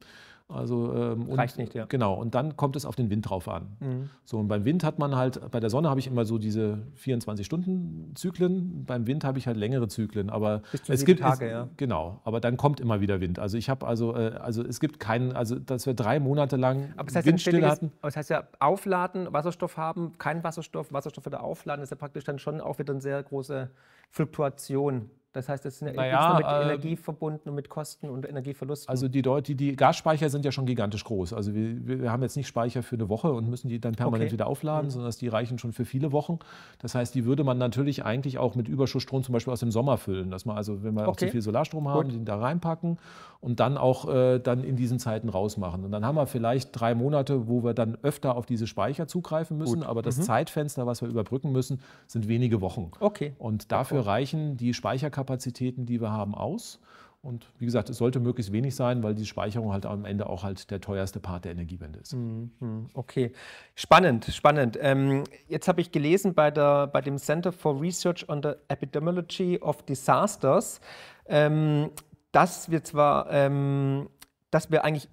Also, 0.48 0.94
ähm, 0.94 1.28
und, 1.28 1.38
Reicht 1.38 1.58
nicht, 1.58 1.74
ja. 1.74 1.84
Mhm. 1.84 1.88
Genau, 1.90 2.14
und 2.14 2.34
dann 2.34 2.56
kommt 2.56 2.74
es 2.74 2.86
auf 2.86 2.96
den 2.96 3.10
Wind 3.10 3.28
drauf 3.28 3.48
an. 3.48 4.10
So, 4.24 4.38
und 4.38 4.48
beim 4.48 4.64
Wind 4.64 4.82
hat 4.82 4.98
man 4.98 5.14
halt, 5.14 5.50
bei 5.50 5.60
der 5.60 5.68
Sonne 5.68 5.90
habe 5.90 6.00
ich 6.00 6.06
immer 6.06 6.24
so 6.24 6.38
diese 6.38 6.78
24-Stunden-Zyklen, 6.96 8.84
beim 8.86 9.06
Wind 9.06 9.24
habe 9.24 9.38
ich 9.38 9.46
halt 9.46 9.58
längere 9.58 9.88
Zyklen, 9.88 10.30
aber 10.30 10.62
es 10.88 11.04
gibt 11.04 11.20
Tage, 11.20 11.46
es, 11.46 11.52
ja. 11.52 11.68
Genau, 11.76 12.20
aber 12.24 12.40
dann 12.40 12.56
kommt 12.56 12.80
immer 12.80 13.02
wieder 13.02 13.20
Wind. 13.20 13.38
Also 13.38 13.58
ich 13.58 13.68
habe 13.68 13.86
also, 13.86 14.16
äh, 14.16 14.38
also 14.40 14.62
es 14.64 14.80
gibt 14.80 15.00
keinen, 15.00 15.32
also 15.32 15.56
dass 15.56 15.84
wir 15.84 15.92
drei 15.92 16.18
Monate 16.18 16.56
lang 16.56 16.94
Aber 16.96 17.04
das 17.06 17.16
heißt, 17.16 17.26
Windstille 17.26 17.68
hatten. 17.68 17.92
aber 18.00 18.08
das 18.08 18.16
heißt 18.16 18.30
ja, 18.30 18.44
aufladen, 18.58 19.30
Wasserstoff 19.30 19.76
haben, 19.76 20.16
kein 20.16 20.42
Wasserstoff, 20.44 20.94
Wasserstoff 20.94 21.26
wieder 21.26 21.42
aufladen, 21.42 21.82
ist 21.82 21.90
ja 21.90 21.96
praktisch 21.96 22.24
dann 22.24 22.38
schon 22.38 22.62
auch 22.62 22.78
wieder 22.78 22.94
eine 22.94 23.02
sehr 23.02 23.22
große 23.22 23.68
Fluktuation. 24.10 25.10
Das 25.34 25.48
heißt, 25.48 25.64
das 25.64 25.74
ist 25.74 25.80
ja 25.82 25.92
Naja, 25.92 26.34
mit 26.38 26.46
äh, 26.46 26.62
Energie 26.62 26.96
verbunden 26.96 27.50
und 27.50 27.54
mit 27.54 27.68
Kosten 27.68 28.08
und 28.08 28.26
Energieverlusten. 28.28 28.88
Also 28.88 29.08
die, 29.08 29.20
Deut- 29.22 29.46
die, 29.46 29.76
Gasspeicher 29.76 30.30
sind 30.30 30.44
ja 30.44 30.52
schon 30.52 30.64
gigantisch 30.64 31.04
groß. 31.04 31.34
Also 31.34 31.54
wir, 31.54 32.00
wir 32.00 32.10
haben 32.10 32.22
jetzt 32.22 32.36
nicht 32.36 32.46
Speicher 32.46 32.82
für 32.82 32.96
eine 32.96 33.08
Woche 33.10 33.30
und 33.32 33.48
müssen 33.48 33.68
die 33.68 33.78
dann 33.78 33.94
permanent 33.94 34.22
Okay. 34.24 34.30
Mhm. 34.30 34.32
wieder 34.32 34.46
aufladen, 34.46 34.90
sondern 34.90 35.12
die 35.20 35.28
reichen 35.28 35.58
schon 35.58 35.72
für 35.72 35.84
viele 35.84 36.12
Wochen. 36.12 36.38
Das 36.78 36.94
heißt, 36.94 37.14
die 37.14 37.24
würde 37.26 37.44
man 37.44 37.58
natürlich 37.58 38.04
eigentlich 38.04 38.38
auch 38.38 38.54
mit 38.54 38.68
Überschussstrom 38.68 39.22
zum 39.22 39.34
Beispiel 39.34 39.52
aus 39.52 39.60
dem 39.60 39.70
Sommer 39.70 39.98
füllen. 39.98 40.30
Dass 40.30 40.46
man 40.46 40.56
also, 40.56 40.82
wenn 40.82 40.94
wir 40.94 41.04
auch 41.04 41.08
Okay. 41.12 41.26
zu 41.26 41.32
viel 41.32 41.42
Solarstrom 41.42 41.88
haben, 41.88 42.08
Gut. 42.08 42.14
den 42.14 42.24
da 42.24 42.38
reinpacken 42.38 42.98
und 43.40 43.60
dann 43.60 43.76
auch 43.76 44.08
äh, 44.08 44.38
dann 44.40 44.64
in 44.64 44.76
diesen 44.76 44.98
Zeiten 44.98 45.28
rausmachen. 45.28 45.84
Und 45.84 45.90
dann 45.92 46.04
haben 46.06 46.16
wir 46.16 46.26
vielleicht 46.26 46.70
drei 46.72 46.94
Monate, 46.94 47.48
wo 47.48 47.62
wir 47.62 47.74
dann 47.74 47.98
öfter 48.02 48.34
auf 48.34 48.46
diese 48.46 48.66
Speicher 48.66 49.06
zugreifen 49.06 49.58
müssen. 49.58 49.82
Aber 49.82 50.00
Mhm. 50.00 50.04
das 50.06 50.20
Zeitfenster, 50.22 50.86
was 50.86 51.02
wir 51.02 51.08
überbrücken 51.08 51.52
müssen, 51.52 51.80
sind 52.06 52.28
wenige 52.28 52.60
Wochen. 52.62 52.90
okay. 52.98 53.34
Und 53.38 53.70
dafür 53.72 54.06
reichen 54.06 54.56
die 54.56 54.72
Speicherkapazitäten, 55.18 55.86
die 55.86 56.00
wir 56.00 56.10
haben, 56.10 56.34
aus. 56.34 56.80
Und 57.20 57.46
wie 57.58 57.64
gesagt, 57.64 57.90
es 57.90 57.98
sollte 57.98 58.20
möglichst 58.20 58.52
wenig 58.52 58.76
sein, 58.76 59.02
weil 59.02 59.14
die 59.14 59.26
Speicherung 59.26 59.72
halt 59.72 59.86
am 59.86 60.04
Ende 60.04 60.28
auch 60.28 60.44
halt 60.44 60.70
der 60.70 60.80
teuerste 60.80 61.18
Part 61.18 61.44
der 61.44 61.52
Energiewende 61.52 61.98
ist. 61.98 62.14
Mhm. 62.14 62.88
Okay, 62.94 63.32
spannend, 63.74 64.26
spannend. 64.26 64.78
Ähm, 64.80 65.24
jetzt 65.48 65.66
habe 65.66 65.80
ich 65.80 65.90
gelesen 65.90 66.34
bei, 66.34 66.52
der, 66.52 66.86
bei 66.86 67.00
dem 67.00 67.18
Center 67.18 67.50
for 67.50 67.80
Research 67.80 68.28
on 68.28 68.40
the 68.42 68.52
Epidemiology 68.68 69.58
of 69.58 69.82
Disasters, 69.82 70.80
ähm, 71.26 71.90
dass 72.30 72.70
wir 72.70 72.84
zwar, 72.84 73.30
ähm, 73.32 74.08
dass 74.52 74.70
wir 74.70 74.84
eigentlich 74.84 75.08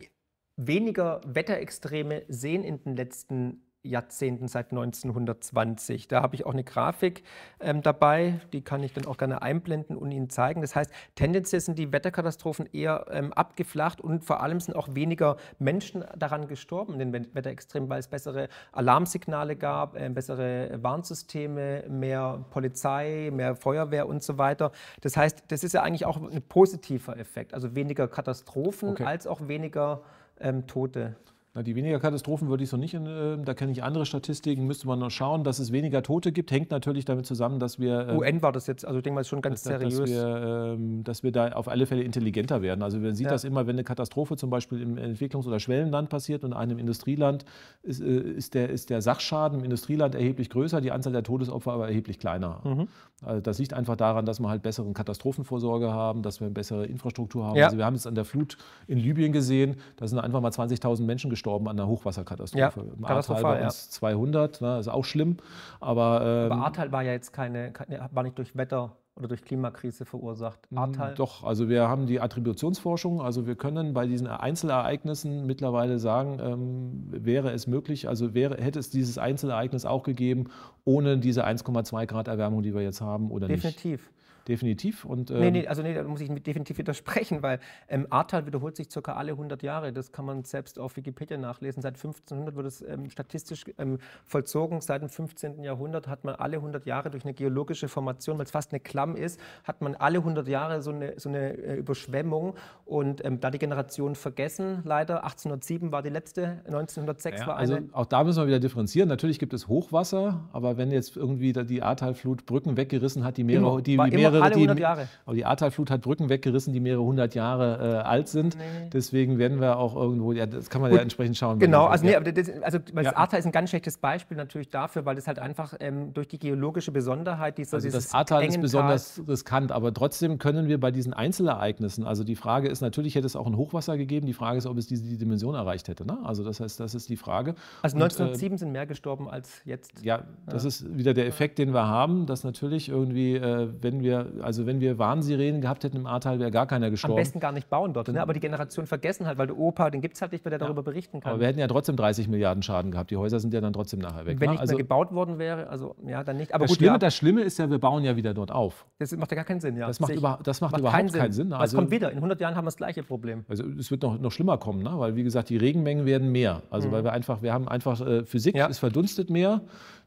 weniger 0.58 1.22
Wetterextreme 1.26 2.22
sehen 2.28 2.64
in 2.64 2.84
den 2.84 2.96
letzten 2.96 3.65
Jahrzehnten 3.86 4.48
seit 4.48 4.72
1920. 4.72 6.08
Da 6.08 6.22
habe 6.22 6.36
ich 6.36 6.46
auch 6.46 6.54
eine 6.54 6.64
Grafik 6.64 7.24
ähm, 7.60 7.82
dabei, 7.82 8.40
die 8.54 8.62
kann 8.62 8.84
ich 8.84 8.94
dann 8.94 9.06
auch 9.06 9.18
gerne 9.18 9.42
einblenden 9.42 9.98
und 9.98 10.12
Ihnen 10.12 10.30
zeigen. 10.30 10.62
Das 10.62 10.76
heißt, 10.76 10.92
tendenziell 11.16 11.62
sind 11.62 11.78
die 11.78 11.92
Wetterkatastrophen 11.92 12.68
eher 12.74 13.06
ähm, 13.12 13.34
abgeflacht 13.34 14.02
und 14.02 14.24
vor 14.24 14.42
allem 14.42 14.60
sind 14.60 14.76
auch 14.76 14.94
weniger 14.94 15.38
Menschen 15.60 16.04
daran 16.18 16.48
gestorben, 16.48 16.94
in 16.94 17.00
den 17.00 17.14
Wet- 17.14 17.34
Wetterextremen, 17.34 17.90
weil 17.90 18.00
es 18.00 18.08
bessere 18.08 18.50
Alarmsignale 18.72 19.56
gab, 19.56 19.96
äh, 19.98 20.10
bessere 20.10 20.80
Warnsysteme, 20.82 21.84
mehr 21.90 22.46
Polizei, 22.50 23.30
mehr 23.32 23.56
Feuerwehr 23.56 24.08
und 24.08 24.24
so 24.24 24.38
weiter. 24.38 24.72
Das 25.02 25.16
heißt, 25.18 25.44
das 25.50 25.64
ist 25.64 25.74
ja 25.74 25.84
eigentlich 25.84 26.06
auch 26.06 26.18
ein 26.18 26.42
positiver 26.42 27.18
Effekt. 27.18 27.54
Also 27.54 27.76
weniger 27.76 28.08
Katastrophen 28.08 28.90
Okay. 28.90 29.04
als 29.04 29.28
auch 29.28 29.48
weniger 29.48 30.02
ähm, 30.40 30.68
Tote. 30.68 31.16
Na, 31.56 31.64
die 31.64 31.74
weniger 31.74 32.00
Katastrophen 32.02 32.50
würde 32.50 32.66
ich 32.66 32.70
so 32.70 32.76
nicht, 32.76 32.94
äh, 32.94 33.38
da 33.38 33.54
kenne 33.54 33.72
ich 33.72 33.82
andere 33.82 34.06
Statistiken, 34.06 34.68
müsste 34.68 34.88
man 34.88 35.00
noch 35.00 35.10
schauen, 35.10 35.46
dass 35.46 35.60
es 35.60 35.72
weniger 35.72 36.04
Tote 36.04 36.34
gibt, 36.34 36.52
hängt 36.52 36.70
natürlich 36.70 37.06
damit 37.06 37.26
zusammen, 37.26 37.60
dass 37.62 37.80
wir... 37.80 38.10
äh, 38.10 38.18
UN 38.18 38.42
war 38.42 38.52
das 38.52 38.68
jetzt, 38.68 38.86
also 38.86 38.98
ich 38.98 39.04
denke 39.04 39.16
mal, 39.16 39.22
ist 39.22 39.30
schon 39.30 39.42
ganz 39.42 39.64
dass, 39.64 39.80
dass, 39.80 39.94
seriös. 39.96 40.10
wir, 40.12 40.74
ähm, 40.76 41.06
dass 41.06 41.24
wir 41.24 41.32
da 41.32 41.54
auf 41.54 41.70
alle 41.70 41.86
Fälle 41.86 42.04
intelligenter 42.04 42.62
werden. 42.62 42.84
Also 42.84 43.00
man 43.00 43.16
sieht 43.16 43.28
Ja. 43.28 43.32
das 43.32 43.46
immer, 43.46 43.68
wenn 43.68 43.78
eine 43.78 43.86
Katastrophe 43.86 44.36
zum 44.36 44.50
Beispiel 44.50 44.82
im 44.82 44.98
Entwicklungs- 44.98 45.48
oder 45.48 45.62
Schwellenland 45.62 46.10
passiert 46.10 46.44
und 46.44 46.52
einem 46.52 46.78
Industrieland, 46.78 47.46
ist, 47.84 48.02
äh, 48.02 48.06
ist, 48.06 48.54
der, 48.54 48.70
ist 48.70 48.90
der 48.90 49.02
Sachschaden 49.02 49.60
im 49.60 49.64
Industrieland 49.64 50.14
erheblich 50.14 50.50
größer, 50.50 50.82
die 50.82 50.92
Anzahl 50.92 51.14
der 51.14 51.24
Todesopfer 51.24 51.72
aber 51.72 51.88
erheblich 51.88 52.20
kleiner. 52.20 52.60
Mhm. 52.66 52.88
Also 53.24 53.40
das 53.40 53.60
liegt 53.60 53.74
einfach 53.74 53.96
daran, 53.96 54.26
dass 54.26 54.42
wir 54.42 54.50
halt 54.50 54.62
besseren 54.62 54.94
Katastrophenvorsorge 54.94 55.90
haben, 55.90 56.22
dass 56.22 56.42
wir 56.42 56.48
eine 56.48 56.54
bessere 56.54 56.86
Infrastruktur 56.86 57.46
haben. 57.46 57.56
Ja. 57.56 57.68
Also 57.68 57.78
wir 57.78 57.86
haben 57.86 57.96
es 57.96 58.06
an 58.06 58.16
der 58.16 58.26
Flut 58.26 58.58
in 58.88 58.98
Libyen 58.98 59.32
gesehen, 59.32 59.78
da 59.96 60.06
sind 60.06 60.20
einfach 60.20 60.42
mal 60.42 60.52
20.000 60.52 61.04
Menschen 61.04 61.30
gestorben 61.30 61.45
an 61.54 61.68
einer 61.68 61.88
Hochwasserkatastrophe. 61.88 62.80
Ja, 62.80 62.94
Im 62.98 63.06
Ahrtal 63.06 63.42
bei 63.42 63.60
ja. 63.60 63.66
uns 63.66 63.90
200, 63.92 64.62
ne, 64.62 64.80
ist 64.80 64.88
auch 64.88 65.06
schlimm. 65.06 65.38
Aber, 65.80 66.22
ähm, 66.24 66.52
Aber 66.52 66.66
Ahrtal 66.66 66.92
war 66.92 67.04
ja 67.04 67.12
jetzt 67.12 67.34
keine, 67.34 67.74
war 68.12 68.24
nicht 68.24 68.38
durch 68.38 68.56
Wetter 68.56 68.98
oder 69.18 69.30
durch 69.30 69.44
Klimakrise 69.44 70.04
verursacht. 70.06 70.60
Ahrtal. 70.76 71.14
Mm, 71.14 71.16
Doch, 71.16 71.44
also 71.44 71.70
wir 71.70 71.88
haben 71.88 72.06
die 72.06 72.20
Attributionsforschung. 72.20 73.22
Also 73.22 73.48
wir 73.48 73.56
können 73.56 73.94
bei 73.94 74.08
diesen 74.08 74.28
Einzelereignissen 74.28 75.46
mittlerweile 75.46 76.00
sagen, 76.00 76.40
ähm, 76.42 77.08
wäre 77.12 77.52
es 77.52 77.66
möglich, 77.66 78.10
also 78.10 78.34
wäre, 78.34 78.62
hätte 78.62 78.80
es 78.80 78.90
dieses 78.90 79.18
Einzelereignis 79.18 79.86
auch 79.86 80.04
gegeben, 80.04 80.50
ohne 80.84 81.18
diese 81.18 81.46
1,2 81.46 82.06
Grad 82.08 82.28
Erwärmung, 82.28 82.62
die 82.62 82.74
wir 82.74 82.82
jetzt 82.82 83.00
haben, 83.00 83.32
oder 83.32 83.48
nicht? 83.48 83.64
Definitiv. 83.64 84.12
Definitiv. 84.48 85.06
Und, 85.06 85.32
ähm, 85.32 85.40
Nee, 85.40 85.52
nee, 85.52 85.68
also 85.68 85.82
nee, 85.82 85.94
da 85.94 86.04
muss 86.04 86.22
ich 86.22 86.30
definitiv 86.30 86.78
widersprechen, 86.78 87.42
weil 87.42 87.60
ähm, 87.90 88.06
Ahrtal 88.12 88.46
wiederholt 88.46 88.76
sich 88.76 88.92
circa 88.92 89.14
alle 89.14 89.32
100 89.32 89.64
Jahre. 89.64 89.92
Das 89.92 90.12
kann 90.12 90.26
man 90.26 90.44
selbst 90.44 90.78
auf 90.78 90.96
Wikipedia 90.98 91.38
nachlesen. 91.38 91.82
Seit 91.82 91.96
1500 91.96 92.56
wird 92.56 92.68
es 92.68 92.82
ähm, 92.82 93.10
statistisch 93.10 93.66
ähm, 93.80 93.98
vollzogen. 94.26 94.82
Seit 94.82 95.02
dem 95.02 95.10
15. 95.10 95.64
Jahrhundert 95.64 96.08
hat 96.08 96.24
man 96.24 96.36
alle 96.36 96.58
100 96.58 96.86
Jahre 96.86 97.10
durch 97.10 97.24
eine 97.24 97.34
geologische 97.34 97.88
Formation, 97.88 98.38
weil 98.38 98.46
es 98.46 98.52
fast 98.52 98.72
eine 98.72 98.80
Klamm 98.80 99.16
ist, 99.16 99.40
hat 99.64 99.82
man 99.82 99.96
alle 99.96 100.20
100 100.20 100.48
Jahre 100.48 100.82
so 100.82 100.92
eine, 100.92 101.20
so 101.20 101.30
eine 101.30 101.58
äh, 101.58 101.76
Überschwemmung. 101.78 102.54
Und 102.86 103.26
ähm, 103.26 103.40
da 103.40 103.50
die 103.50 103.60
Generation 103.60 104.14
vergessen, 104.14 104.82
leider. 104.84 105.24
1807 105.24 105.92
war 105.92 106.04
die 106.04 106.10
letzte, 106.10 106.62
1906 106.66 107.42
Ja, 107.42 107.48
war 107.48 107.58
also 107.58 107.76
eine. 107.76 107.90
auch 107.94 108.06
da 108.06 108.24
müssen 108.24 108.42
wir 108.42 108.48
wieder 108.48 108.60
differenzieren. 108.60 109.10
Natürlich 109.10 109.40
gibt 109.40 109.54
es 109.54 109.68
Hochwasser, 109.68 110.48
aber 110.54 110.78
wenn 110.78 110.92
jetzt 110.92 111.18
irgendwie 111.18 111.52
die 111.52 111.82
Ahrtalflut 111.82 112.46
Brücken 112.46 112.78
weggerissen 112.78 113.24
hat, 113.24 113.38
die 113.38 113.44
mehrere, 113.44 113.82
die, 113.82 113.98
die 113.98 114.18
mehrere, 114.40 114.46
alle 114.46 114.56
die, 114.56 114.62
100 114.62 114.80
Jahre. 114.80 115.08
Aber 115.26 115.36
die 115.36 115.46
Ahrtalflut 115.46 115.92
hat 115.92 116.02
Brücken 116.02 116.30
weggerissen, 116.30 116.74
die 116.74 116.80
mehrere 116.80 117.04
hundert 117.04 117.36
Jahre 117.36 118.00
äh, 118.04 118.08
alt 118.08 118.28
sind. 118.28 118.58
Nee. 118.58 118.90
Deswegen 118.92 119.38
werden 119.38 119.60
wir 119.60 119.78
auch 119.78 119.96
irgendwo, 119.96 120.32
ja, 120.32 120.46
das 120.46 120.70
kann 120.70 120.82
man 120.82 120.94
ja 120.94 121.00
entsprechend 121.00 121.38
schauen. 121.38 121.60
Genau, 121.60 121.86
also, 121.86 122.06
ja. 122.06 122.12
nee, 122.12 122.16
aber 122.18 122.32
das, 122.32 122.50
also 122.62 122.80
weil 122.94 123.04
das 123.04 123.14
Ja. 123.14 123.18
Ahrtal 123.18 123.40
ist 123.40 123.46
ein 123.46 123.52
ganz 123.52 123.70
schlechtes 123.70 123.98
Beispiel 123.98 124.38
natürlich 124.38 124.70
dafür, 124.70 125.06
weil 125.06 125.18
es 125.18 125.28
halt 125.28 125.40
einfach 125.40 125.74
ähm, 125.80 126.14
durch 126.14 126.28
die 126.28 126.40
geologische 126.40 126.92
Besonderheit 126.92 127.58
dieser 127.58 127.78
Also 127.78 127.90
das 127.90 128.14
Ahrtal 128.14 128.46
ist 128.46 128.62
besonders 128.62 129.22
riskant, 129.28 129.72
aber 129.72 129.94
trotzdem 129.94 130.38
können 130.38 130.68
wir 130.68 130.80
bei 130.80 130.92
diesen 130.92 131.14
Einzelereignissen, 131.14 132.06
also 132.06 132.24
die 132.24 132.36
Frage 132.36 132.68
ist, 132.68 132.82
natürlich 132.82 133.16
hätte 133.16 133.26
es 133.28 133.36
auch 133.36 133.48
ein 133.48 133.58
Hochwasser 133.58 133.98
gegeben, 133.98 134.26
die 134.26 134.34
Frage 134.34 134.58
ist, 134.58 134.66
ob 134.66 134.78
es 134.78 134.88
diese 134.88 135.04
die 135.04 135.18
Dimension 135.18 135.56
erreicht 135.56 135.88
hätte. 135.88 136.06
Ne? 136.06 136.18
Also 136.24 136.44
das 136.44 136.60
heißt, 136.60 136.80
das 136.80 136.96
ist 136.96 137.10
die 137.10 137.18
Frage. 137.18 137.56
Also 137.82 137.96
Und, 137.96 138.02
äh, 138.02 138.06
1907 138.06 138.58
sind 138.58 138.72
mehr 138.72 138.86
gestorben 138.86 139.30
als 139.30 139.62
jetzt. 139.66 140.04
Ja, 140.04 140.24
das 140.46 140.66
ist 140.66 140.98
wieder 140.98 141.14
der 141.14 141.28
Effekt, 141.28 141.58
den 141.58 141.74
wir 141.74 141.88
haben, 141.88 142.26
dass 142.26 142.44
natürlich 142.44 142.90
irgendwie, 142.90 143.36
äh, 143.36 143.70
wenn 143.82 144.02
wir, 144.02 144.25
also 144.42 144.66
wenn 144.66 144.80
wir 144.80 144.98
Warnsirenen 144.98 145.62
gehabt 145.62 145.84
hätten 145.84 145.98
im 145.98 146.06
Ahrtal, 146.06 146.40
wäre 146.40 146.52
gar 146.52 146.66
keiner 146.68 146.88
Am 146.88 146.92
gestorben. 146.92 147.16
besten 147.16 147.40
gar 147.40 147.52
nicht 147.52 147.70
bauen 147.70 147.94
dort, 147.94 148.08
ne? 148.08 148.22
aber 148.22 148.34
die 148.34 148.40
Generation 148.40 148.86
vergessen 148.88 149.26
halt, 149.28 149.38
weil 149.38 149.48
der 149.48 149.58
Opa, 149.58 149.90
den 149.90 150.02
gibt 150.02 150.16
es 150.16 150.22
halt 150.22 150.32
nicht, 150.32 150.44
weil 150.46 150.50
der 150.52 150.60
darüber 150.60 150.84
berichten 150.84 151.20
kann. 151.20 151.32
Aber 151.34 151.40
wir 151.42 151.48
hätten 151.48 151.60
ja 151.60 151.68
trotzdem 151.68 151.96
30 151.96 152.28
Milliarden 152.28 152.64
Schaden 152.64 152.92
gehabt. 152.92 153.12
Die 153.12 153.18
Häuser 153.18 153.40
sind 153.40 153.54
ja 153.54 153.62
dann 153.62 153.74
trotzdem 153.74 154.00
nachher 154.00 154.26
weg. 154.26 154.40
Wenn 154.40 154.48
ne? 154.48 154.52
nicht 154.54 154.62
also 154.62 154.74
mehr 154.74 154.84
gebaut 154.84 155.14
worden 155.14 155.38
wäre, 155.38 155.68
also 155.70 155.96
ja, 156.06 156.24
dann 156.24 156.38
nicht. 156.38 156.54
Aber 156.54 156.64
das, 156.64 156.72
gut, 156.72 156.78
Schlimme, 156.78 156.94
ja, 156.94 156.98
das 156.98 157.16
Schlimme 157.16 157.42
ist 157.42 157.60
ja, 157.60 157.70
wir 157.70 157.80
bauen 157.80 158.04
ja 158.04 158.16
wieder 158.16 158.34
dort 158.34 158.52
auf. 158.52 158.86
das 159.00 159.16
macht 159.16 159.32
ja 159.32 159.36
gar 159.36 159.46
keinen 159.46 159.62
Sinn. 159.62 159.78
Ja. 159.78 159.88
Das 159.88 160.00
macht, 160.00 160.12
über, 160.16 160.40
das 160.44 160.62
macht, 160.62 160.78
überhaupt 160.78 161.14
keinen 161.14 161.32
Sinn. 161.32 161.52
Aber 161.54 161.62
Also, 161.62 161.78
es 161.78 161.82
kommt 161.82 161.92
wieder. 161.92 162.10
In 162.12 162.18
100 162.18 162.40
Jahren 162.42 162.56
haben 162.56 162.64
wir 162.66 162.68
das 162.68 162.78
gleiche 162.78 163.04
Problem. 163.04 163.46
Also 163.48 163.64
es 163.78 163.92
wird 163.92 164.02
noch, 164.02 164.20
noch 164.20 164.32
schlimmer 164.32 164.58
kommen, 164.58 164.82
ne? 164.84 164.92
weil 164.96 165.16
wie 165.16 165.24
gesagt, 165.24 165.50
die 165.50 165.58
Regenmengen 165.58 166.06
werden 166.06 166.32
mehr. 166.32 166.62
Also 166.70 166.92
weil 166.92 167.04
wir 167.04 167.12
einfach, 167.14 167.42
wir 167.42 167.54
haben 167.54 167.68
einfach 167.68 168.02
äh, 168.02 168.24
Physik, 168.26 168.56
Mhm. 168.56 168.60
Ja. 168.60 168.68
es 168.70 168.80
verdunstet 168.80 169.30
mehr, 169.30 169.62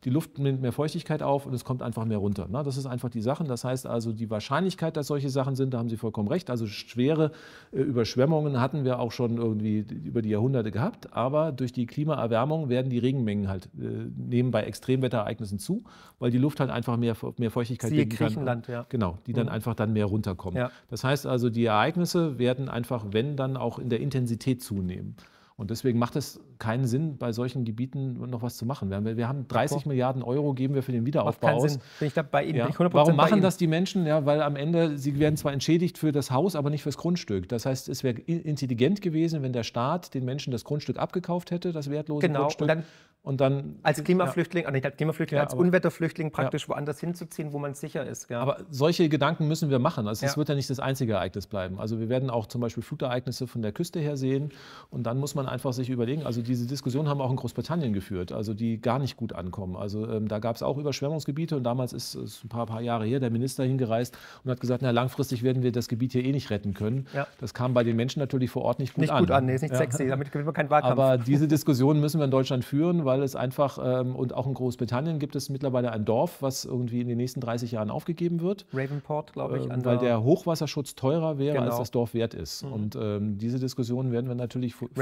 die 0.04 0.10
Luft 0.10 0.38
nimmt 0.38 0.62
mehr 0.62 0.72
Feuchtigkeit 0.72 1.22
auf 1.22 1.46
und 1.46 1.54
es 1.54 1.64
kommt 1.64 1.82
einfach 1.82 2.04
mehr 2.04 2.18
runter. 2.18 2.46
Ne? 2.48 2.62
Das 2.62 2.76
ist 2.76 2.86
einfach 2.86 3.10
die 3.10 3.20
Sachen. 3.20 3.48
Das 3.48 3.64
heißt 3.64 3.86
also, 3.86 4.12
die 4.12 4.30
Wahrscheinlichkeit, 4.30 4.96
dass 4.96 5.08
solche 5.08 5.28
Sachen 5.28 5.56
sind, 5.56 5.74
da 5.74 5.78
haben 5.78 5.88
Sie 5.88 5.96
vollkommen 5.96 6.28
recht. 6.28 6.50
Also 6.50 6.66
schwere 6.66 7.32
äh, 7.72 7.80
Überschwemmungen 7.80 8.60
hatten 8.60 8.84
wir 8.84 9.00
auch 9.00 9.10
schon 9.10 9.38
irgendwie 9.38 9.80
über 10.04 10.22
die 10.22 10.30
Jahrhunderte 10.30 10.70
gehabt, 10.70 11.12
aber 11.12 11.50
durch 11.50 11.72
die 11.72 11.86
Klimaerwärmung 11.86 12.68
werden 12.68 12.90
die 12.90 12.98
Regenmengen 12.98 13.48
halt 13.48 13.66
äh, 13.78 13.86
nehmen 14.16 14.50
bei 14.50 14.62
Extremwetterereignissen 14.62 15.58
zu, 15.58 15.82
weil 16.18 16.30
die 16.30 16.38
Luft 16.38 16.60
halt 16.60 16.70
einfach 16.70 16.96
mehr, 16.96 17.16
mehr 17.36 17.50
Feuchtigkeit 17.50 17.90
Siehe 17.90 18.02
binden 18.02 18.16
kann. 18.16 18.26
Griechenland, 18.28 18.68
ja. 18.68 18.86
Genau, 18.88 19.18
die 19.26 19.32
dann 19.32 19.48
einfach 19.48 19.74
dann 19.74 19.92
mehr 19.92 20.06
runterkommen. 20.06 20.58
Ja. 20.58 20.70
Das 20.88 21.02
heißt 21.02 21.26
also, 21.26 21.50
die 21.50 21.64
Ereignisse 21.64 22.38
werden 22.38 22.68
einfach, 22.68 23.06
wenn 23.10 23.36
dann 23.36 23.56
auch 23.56 23.78
in 23.78 23.88
der 23.88 24.00
Intensität 24.00 24.62
zunehmen. 24.62 25.16
Und 25.58 25.70
deswegen 25.70 25.98
macht 25.98 26.14
es 26.14 26.38
keinen 26.60 26.86
Sinn, 26.86 27.18
bei 27.18 27.32
solchen 27.32 27.64
Gebieten 27.64 28.12
noch 28.30 28.42
was 28.42 28.56
zu 28.56 28.64
machen. 28.64 28.90
Wir 28.90 28.96
haben, 28.96 29.16
wir 29.16 29.26
haben 29.26 29.48
30 29.48 29.78
D'accord. 29.78 29.88
Milliarden 29.88 30.22
Euro 30.22 30.54
geben 30.54 30.76
wir 30.76 30.84
für 30.84 30.92
den 30.92 31.04
Wiederaufbau 31.04 31.48
aus. 31.48 31.78
Bin 31.98 32.06
ich 32.06 32.14
da 32.14 32.22
bei 32.22 32.44
Ihnen? 32.44 32.58
Ja. 32.58 32.70
Warum 32.78 33.16
machen 33.16 33.42
das 33.42 33.56
die 33.56 33.66
Menschen? 33.66 34.06
Ja, 34.06 34.24
weil 34.24 34.40
am 34.40 34.54
Ende, 34.54 34.96
sie 34.96 35.18
werden 35.18 35.36
zwar 35.36 35.52
entschädigt 35.52 35.98
für 35.98 36.12
das 36.12 36.30
Haus, 36.30 36.54
aber 36.54 36.70
nicht 36.70 36.84
fürs 36.84 36.96
Grundstück. 36.96 37.48
Das 37.48 37.66
heißt, 37.66 37.88
es 37.88 38.04
wäre 38.04 38.20
intelligent 38.20 39.02
gewesen, 39.02 39.42
wenn 39.42 39.52
der 39.52 39.64
Staat 39.64 40.14
den 40.14 40.24
Menschen 40.24 40.52
das 40.52 40.62
Grundstück 40.62 40.96
abgekauft 40.96 41.50
hätte, 41.50 41.72
das 41.72 41.90
wertlose 41.90 42.28
genau. 42.28 42.42
Grundstück. 42.42 42.62
Und 42.62 42.68
dann 42.68 42.84
und 43.22 43.40
dann 43.42 43.78
als 43.82 44.02
Klimaflüchtling, 44.02 44.64
ja. 44.64 44.70
nicht 44.70 44.86
als 44.86 44.96
Klimaflüchtling, 44.96 45.36
ja, 45.36 45.42
als 45.42 45.52
aber, 45.52 45.60
Unwetterflüchtling 45.60 46.30
praktisch 46.30 46.62
ja. 46.62 46.68
woanders 46.70 47.00
hinzuziehen, 47.00 47.52
wo 47.52 47.58
man 47.58 47.74
sicher 47.74 48.06
ist. 48.06 48.30
Ja. 48.30 48.40
Aber 48.40 48.64
solche 48.70 49.08
Gedanken 49.08 49.48
müssen 49.48 49.70
wir 49.70 49.78
machen. 49.78 50.08
Also 50.08 50.24
es 50.24 50.36
wird 50.36 50.48
ja 50.48 50.54
nicht 50.54 50.70
das 50.70 50.80
einzige 50.80 51.14
Ereignis 51.14 51.46
bleiben. 51.46 51.78
Also 51.78 52.00
wir 52.00 52.08
werden 52.08 52.30
auch 52.30 52.46
zum 52.46 52.60
Beispiel 52.60 52.82
Flutereignisse 52.82 53.46
von 53.46 53.60
der 53.60 53.72
Küste 53.72 54.00
her 54.00 54.16
sehen. 54.16 54.50
Und 54.88 55.02
dann 55.02 55.18
muss 55.18 55.34
man 55.34 55.46
einfach 55.48 55.72
sich 55.72 55.90
überlegen, 55.90 56.24
also 56.24 56.42
diese 56.42 56.66
Diskussion 56.66 57.08
haben 57.08 57.18
wir 57.18 57.24
auch 57.24 57.30
in 57.30 57.36
Großbritannien 57.36 57.92
geführt, 57.92 58.32
also 58.32 58.54
die 58.54 58.80
gar 58.80 58.98
nicht 58.98 59.16
gut 59.16 59.32
ankommen. 59.32 59.76
Also 59.76 60.08
ähm, 60.08 60.28
da 60.28 60.38
gab 60.38 60.56
es 60.56 60.62
auch 60.62 60.78
Überschwemmungsgebiete 60.78 61.56
und 61.56 61.64
damals 61.64 61.92
ist 61.92 62.14
es 62.14 62.44
ein 62.44 62.48
paar, 62.48 62.66
paar, 62.66 62.80
Jahre 62.80 63.04
her 63.06 63.18
der 63.20 63.30
Minister 63.30 63.64
hingereist 63.64 64.16
und 64.44 64.50
hat 64.50 64.60
gesagt, 64.60 64.82
na 64.82 64.92
langfristig 64.92 65.42
werden 65.42 65.62
wir 65.62 65.72
das 65.72 65.88
Gebiet 65.88 66.12
hier 66.12 66.24
eh 66.24 66.32
nicht 66.32 66.50
retten 66.50 66.74
können. 66.74 67.06
Das 67.40 67.54
kam 67.54 67.74
bei 67.74 67.82
den 67.82 67.96
Menschen 67.96 68.20
natürlich 68.20 68.50
vor 68.50 68.62
Ort 68.62 68.78
nicht 68.78 68.94
gut 68.94 69.02
nicht 69.02 69.10
an. 69.10 69.22
Nicht 69.22 69.28
gut 69.28 69.36
an, 69.36 69.46
nee, 69.46 69.54
ist 69.54 69.62
nicht 69.62 69.74
sexy, 69.74 70.06
damit 70.06 70.30
gewinnt 70.30 70.46
man 70.46 70.54
keinen 70.54 70.70
Wahlkampf. 70.70 70.92
Aber 70.92 71.18
diese 71.18 71.48
Diskussion 71.48 72.00
müssen 72.00 72.20
wir 72.20 72.24
in 72.24 72.30
Deutschland 72.30 72.64
führen, 72.64 73.04
weil 73.04 73.22
es 73.22 73.34
einfach 73.34 73.78
ähm, 73.82 74.14
und 74.14 74.34
auch 74.34 74.46
in 74.46 74.54
Großbritannien 74.54 75.18
gibt 75.18 75.36
es 75.36 75.48
mittlerweile 75.48 75.92
ein 75.92 76.04
Dorf, 76.04 76.42
was 76.42 76.64
irgendwie 76.64 77.00
in 77.00 77.08
den 77.08 77.18
nächsten 77.18 77.40
30 77.40 77.72
Jahren 77.72 77.90
aufgegeben 77.90 78.40
wird. 78.40 78.66
Ravenport, 78.72 79.32
glaube 79.32 79.58
ich. 79.58 79.64
Ähm, 79.64 79.84
weil 79.84 79.98
der 79.98 80.22
Hochwasserschutz 80.22 80.94
teurer 80.94 81.38
wäre, 81.38 81.56
genau. 81.56 81.66
als 81.66 81.78
das 81.78 81.90
Dorf 81.90 82.14
wert 82.14 82.34
ist. 82.34 82.64
Mhm. 82.64 82.72
Und 82.72 82.96
ähm, 82.96 83.38
diese 83.38 83.58
Diskussion 83.58 84.12
werden 84.12 84.28
wir 84.28 84.34
natürlich 84.34 84.74
führen 84.74 84.92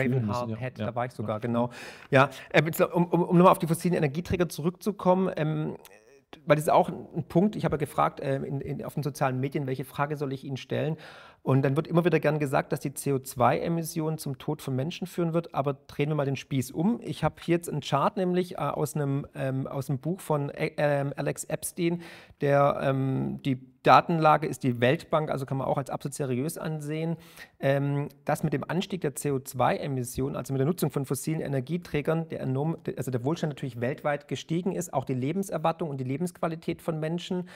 müssen. 0.42 0.50
Ja. 0.50 0.56
Head, 0.56 0.78
ja. 0.78 0.86
da 0.86 0.94
war 0.94 1.06
ich 1.06 1.12
sogar, 1.12 1.40
genau. 1.40 1.70
Ja, 2.10 2.30
äh, 2.50 2.62
um, 2.92 3.06
um, 3.06 3.22
um 3.22 3.36
nochmal 3.36 3.52
auf 3.52 3.58
die 3.58 3.66
fossilen 3.66 3.94
Energieträger 3.94 4.48
zurückzukommen, 4.48 5.30
ähm, 5.36 5.76
weil 6.44 6.56
das 6.56 6.64
ist 6.64 6.70
auch 6.70 6.88
ein 6.88 7.24
Punkt, 7.28 7.56
ich 7.56 7.64
habe 7.64 7.74
ja 7.74 7.78
gefragt 7.78 8.20
äh, 8.20 8.36
in, 8.36 8.60
in, 8.60 8.84
auf 8.84 8.94
den 8.94 9.02
sozialen 9.02 9.40
Medien, 9.40 9.66
welche 9.66 9.84
Frage 9.84 10.16
soll 10.16 10.32
ich 10.32 10.44
Ihnen 10.44 10.56
stellen? 10.56 10.96
Und 11.42 11.62
dann 11.62 11.76
wird 11.76 11.86
immer 11.86 12.04
wieder 12.04 12.18
gern 12.18 12.40
gesagt, 12.40 12.72
dass 12.72 12.80
die 12.80 12.90
CO2-Emission 12.90 14.18
zum 14.18 14.36
Tod 14.36 14.62
von 14.62 14.74
Menschen 14.74 15.06
führen 15.06 15.32
wird. 15.32 15.54
Aber 15.54 15.74
drehen 15.74 16.08
wir 16.08 16.16
mal 16.16 16.26
den 16.26 16.34
Spieß 16.34 16.72
um. 16.72 17.00
Ich 17.02 17.22
habe 17.22 17.36
hier 17.40 17.54
jetzt 17.54 17.70
einen 17.70 17.82
Chart, 17.82 18.16
nämlich 18.16 18.54
äh, 18.54 18.56
aus, 18.56 18.96
einem, 18.96 19.28
ähm, 19.36 19.68
aus 19.68 19.88
einem 19.88 20.00
Buch 20.00 20.20
von 20.20 20.50
äh, 20.50 21.12
Alex 21.14 21.44
Epstein. 21.44 22.02
Der, 22.40 22.80
ähm, 22.82 23.40
die 23.44 23.60
Datenlage 23.86 24.46
ist 24.46 24.62
die 24.62 24.80
Weltbank, 24.80 25.30
also 25.30 25.46
kann 25.46 25.58
man 25.58 25.66
auch 25.66 25.78
als 25.78 25.90
absolut 25.90 26.14
seriös 26.14 26.58
ansehen. 26.58 27.16
Ähm, 27.60 28.08
dass 28.24 28.42
mit 28.42 28.52
dem 28.52 28.68
Anstieg 28.68 29.00
der 29.00 29.14
CO2-Emissionen, 29.14 30.36
also 30.36 30.52
mit 30.52 30.60
der 30.60 30.66
Nutzung 30.66 30.90
von 30.90 31.06
fossilen 31.06 31.40
Energieträgern, 31.40 32.28
der, 32.28 32.40
enorm, 32.40 32.76
also 32.96 33.10
der 33.10 33.24
Wohlstand 33.24 33.52
natürlich 33.52 33.80
weltweit 33.80 34.28
gestiegen 34.28 34.72
ist, 34.72 34.92
auch 34.92 35.04
die 35.04 35.14
Lebenserwartung 35.14 35.88
und 35.90 35.98
die 35.98 36.04
Lebensqualität 36.04 36.82
von 36.82 36.98
Menschen. 36.98 37.48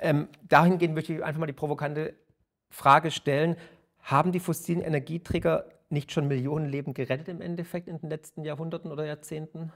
Ähm, 0.00 0.28
dahingehend 0.48 0.94
möchte 0.94 1.14
ich 1.14 1.24
einfach 1.24 1.40
mal 1.40 1.46
die 1.46 1.52
provokante 1.52 2.14
Frage 2.70 3.10
stellen, 3.10 3.56
haben 4.00 4.32
die 4.32 4.40
fossilen 4.40 4.80
Energieträger 4.80 5.66
nicht 5.90 6.10
schon 6.10 6.26
Millionen 6.26 6.66
Leben 6.66 6.94
gerettet 6.94 7.28
im 7.28 7.40
Endeffekt 7.40 7.86
in 7.86 7.98
den 7.98 8.10
letzten 8.10 8.44
Jahrhunderten 8.44 8.90
oder 8.90 9.04
Jahrzehnten? 9.04 9.72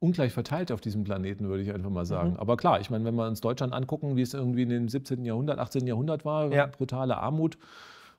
Ungleich 0.00 0.32
verteilt 0.32 0.72
auf 0.72 0.80
diesem 0.80 1.04
Planeten, 1.04 1.48
würde 1.48 1.62
ich 1.62 1.72
einfach 1.72 1.90
mal 1.90 2.04
sagen. 2.06 2.30
Mhm. 2.30 2.36
Aber 2.36 2.56
klar, 2.56 2.80
ich 2.80 2.90
meine, 2.90 3.04
wenn 3.04 3.14
wir 3.14 3.26
uns 3.26 3.40
Deutschland 3.40 3.72
angucken, 3.72 4.16
wie 4.16 4.22
es 4.22 4.34
irgendwie 4.34 4.62
in 4.62 4.68
dem 4.68 4.88
17. 4.88 5.24
Jahrhundert, 5.24 5.58
18. 5.58 5.86
Jahrhundert 5.86 6.24
war, 6.24 6.52
ja. 6.52 6.66
brutale 6.66 7.16
Armut, 7.16 7.58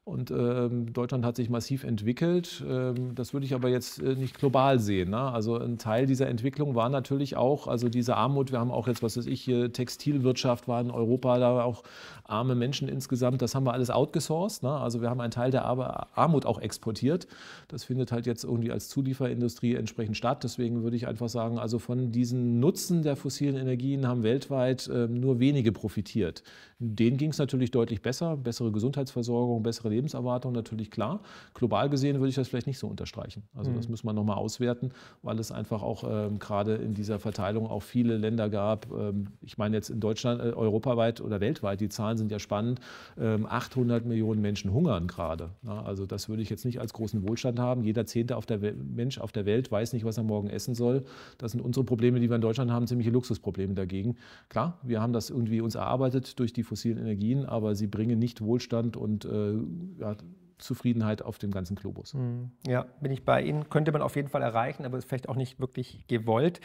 und 0.05 0.29
ähm, 0.29 0.93
Deutschland 0.93 1.25
hat 1.25 1.35
sich 1.35 1.49
massiv 1.49 1.83
entwickelt. 1.83 2.63
Ähm, 2.69 3.15
das 3.15 3.33
würde 3.33 3.47
ich 3.47 3.55
aber 3.55 3.69
jetzt 3.69 3.99
äh, 3.99 4.13
nicht 4.13 4.37
global 4.37 4.79
sehen. 4.79 5.09
Ne? 5.09 5.17
Also 5.19 5.57
ein 5.57 5.79
Teil 5.79 6.05
dieser 6.05 6.27
Entwicklung 6.27 6.75
war 6.75 6.89
natürlich 6.89 7.37
auch, 7.37 7.67
also 7.67 7.89
diese 7.89 8.15
Armut, 8.15 8.51
wir 8.51 8.59
haben 8.59 8.69
auch 8.69 8.87
jetzt, 8.87 9.01
was 9.01 9.17
weiß 9.17 9.25
ich, 9.25 9.41
hier 9.41 9.73
Textilwirtschaft 9.73 10.67
war 10.67 10.79
in 10.79 10.91
Europa, 10.91 11.39
da 11.39 11.63
auch 11.63 11.81
arme 12.23 12.53
Menschen 12.53 12.87
insgesamt, 12.87 13.41
das 13.41 13.55
haben 13.55 13.65
wir 13.65 13.73
alles 13.73 13.89
outgesourced. 13.89 14.61
Ne? 14.61 14.69
Also 14.69 15.01
wir 15.01 15.09
haben 15.09 15.21
einen 15.21 15.31
Teil 15.31 15.49
der 15.49 15.65
Ar 15.65 16.07
Armut 16.13 16.45
auch 16.45 16.59
exportiert. 16.59 17.25
Das 17.67 17.83
findet 17.83 18.11
halt 18.11 18.27
jetzt 18.27 18.43
irgendwie 18.43 18.71
als 18.71 18.89
Zulieferindustrie 18.89 19.73
entsprechend 19.73 20.17
statt. 20.17 20.43
Deswegen 20.43 20.83
würde 20.83 20.97
ich 20.97 21.07
einfach 21.07 21.29
sagen, 21.29 21.57
also 21.57 21.79
von 21.79 22.11
diesen 22.11 22.59
Nutzen 22.59 23.01
der 23.01 23.15
fossilen 23.15 23.55
Energien 23.55 24.07
haben 24.07 24.21
weltweit 24.21 24.87
äh, 24.87 25.07
nur 25.07 25.39
wenige 25.39 25.71
profitiert. 25.71 26.43
Denen 26.77 27.17
ging 27.17 27.31
es 27.31 27.39
natürlich 27.39 27.71
deutlich 27.71 28.03
besser, 28.03 28.37
bessere 28.37 28.71
Gesundheitsversorgung, 28.71 29.63
bessere 29.63 29.94
Lebenserwartung 29.95 30.53
natürlich 30.53 30.91
klar. 30.91 31.21
Global 31.53 31.89
gesehen 31.89 32.17
würde 32.17 32.29
ich 32.29 32.35
das 32.35 32.47
vielleicht 32.47 32.67
nicht 32.67 32.79
so 32.79 32.87
unterstreichen. 32.87 33.43
Also 33.55 33.71
mhm. 33.71 33.75
das 33.75 33.89
muss 33.89 34.03
man 34.03 34.15
nochmal 34.15 34.37
auswerten, 34.37 34.91
weil 35.21 35.39
es 35.39 35.51
einfach 35.51 35.81
auch 35.81 36.03
ähm, 36.07 36.39
gerade 36.39 36.75
in 36.75 36.93
dieser 36.93 37.19
Verteilung 37.19 37.67
auch 37.67 37.83
viele 37.83 38.17
Länder 38.17 38.49
gab. 38.49 38.87
Ähm, 38.91 39.27
ich 39.41 39.57
meine 39.57 39.75
jetzt 39.75 39.89
in 39.89 39.99
Deutschland, 39.99 40.41
äh, 40.41 40.53
europaweit 40.53 41.21
oder 41.21 41.39
weltweit, 41.39 41.81
die 41.81 41.89
Zahlen 41.89 42.17
sind 42.17 42.31
ja 42.31 42.39
spannend, 42.39 42.79
ähm, 43.17 43.45
800 43.45 44.05
Millionen 44.05 44.41
Menschen 44.41 44.73
hungern 44.73 45.07
gerade. 45.07 45.49
Ja, 45.63 45.81
also 45.83 46.05
das 46.05 46.29
würde 46.29 46.41
ich 46.41 46.49
jetzt 46.49 46.65
nicht 46.65 46.79
als 46.79 46.93
großen 46.93 47.27
Wohlstand 47.27 47.59
haben. 47.59 47.83
Jeder 47.83 48.05
zehnte 48.05 48.37
auf 48.37 48.45
der 48.45 48.59
Mensch 48.59 49.19
auf 49.19 49.31
der 49.31 49.45
Welt 49.45 49.71
weiß 49.71 49.93
nicht, 49.93 50.05
was 50.05 50.17
er 50.17 50.23
morgen 50.23 50.49
essen 50.49 50.75
soll. 50.75 51.05
Das 51.37 51.51
sind 51.51 51.61
unsere 51.61 51.85
Probleme, 51.85 52.19
die 52.19 52.29
wir 52.29 52.35
in 52.35 52.41
Deutschland 52.41 52.71
haben, 52.71 52.87
ziemliche 52.87 53.11
Luxusprobleme 53.11 53.73
dagegen. 53.73 54.17
Klar, 54.49 54.79
wir 54.83 55.01
haben 55.01 55.13
das 55.13 55.29
irgendwie 55.29 55.61
uns 55.61 55.75
erarbeitet 55.75 56.39
durch 56.39 56.53
die 56.53 56.63
fossilen 56.63 56.97
Energien, 56.97 57.45
aber 57.45 57.75
sie 57.75 57.87
bringen 57.87 58.19
nicht 58.19 58.41
Wohlstand 58.41 58.97
und 58.97 59.25
äh, 59.25 59.53
ja, 59.99 60.15
Zufriedenheit 60.57 61.21
auf 61.21 61.37
dem 61.37 61.51
ganzen 61.51 61.75
Globus. 61.75 62.13
Hm. 62.13 62.51
Ja, 62.65 62.85
bin 63.01 63.11
ich 63.11 63.25
bei 63.25 63.41
Ihnen. 63.41 63.69
Könnte 63.69 63.91
man 63.91 64.01
auf 64.01 64.15
jeden 64.15 64.29
Fall 64.29 64.41
erreichen, 64.41 64.85
aber 64.85 64.97
ist 64.97 65.07
vielleicht 65.07 65.29
auch 65.29 65.35
nicht 65.35 65.59
wirklich 65.59 66.05
gewollt. 66.07 66.61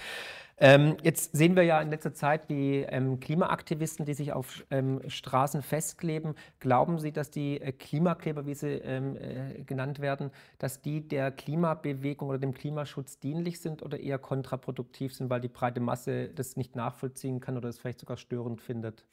Ähm, 0.63 0.99
jetzt 1.03 1.35
sehen 1.35 1.57
wir 1.57 1.63
ja 1.63 1.81
in 1.81 1.89
letzter 1.89 2.13
Zeit 2.13 2.51
die 2.51 2.85
ähm, 2.87 3.19
Klimaaktivisten, 3.19 4.05
die 4.05 4.13
sich 4.13 4.35
auf 4.35 4.67
ähm, 4.71 5.01
Straßen 5.09 5.63
festkleben. 5.63 6.35
Glauben 6.61 6.99
Sie, 6.99 7.13
dass 7.13 7.31
die 7.31 7.61
äh, 7.61 7.73
Klimakleber, 7.73 8.47
wie 8.47 8.55
sie 8.55 8.69
ähm, 8.69 9.17
äh, 9.17 9.63
genannt 9.63 10.01
werden, 10.01 10.31
dass 10.59 10.83
die 10.83 11.09
der 11.09 11.31
Klimabewegung 11.31 12.29
oder 12.29 12.39
dem 12.39 12.53
Klimaschutz 12.53 13.19
dienlich 13.19 13.61
sind 13.61 13.83
oder 13.83 13.99
eher 13.99 14.19
kontraproduktiv 14.19 15.15
sind, 15.15 15.31
weil 15.31 15.41
die 15.41 15.49
breite 15.49 15.81
Masse 15.81 16.29
das 16.29 16.57
nicht 16.57 16.77
nachvollziehen 16.77 17.41
kann 17.41 17.57
oder 17.57 17.71
es 17.71 17.79
vielleicht 17.79 18.01
sogar 18.01 18.19
störend 18.19 18.61
findet? 18.61 19.07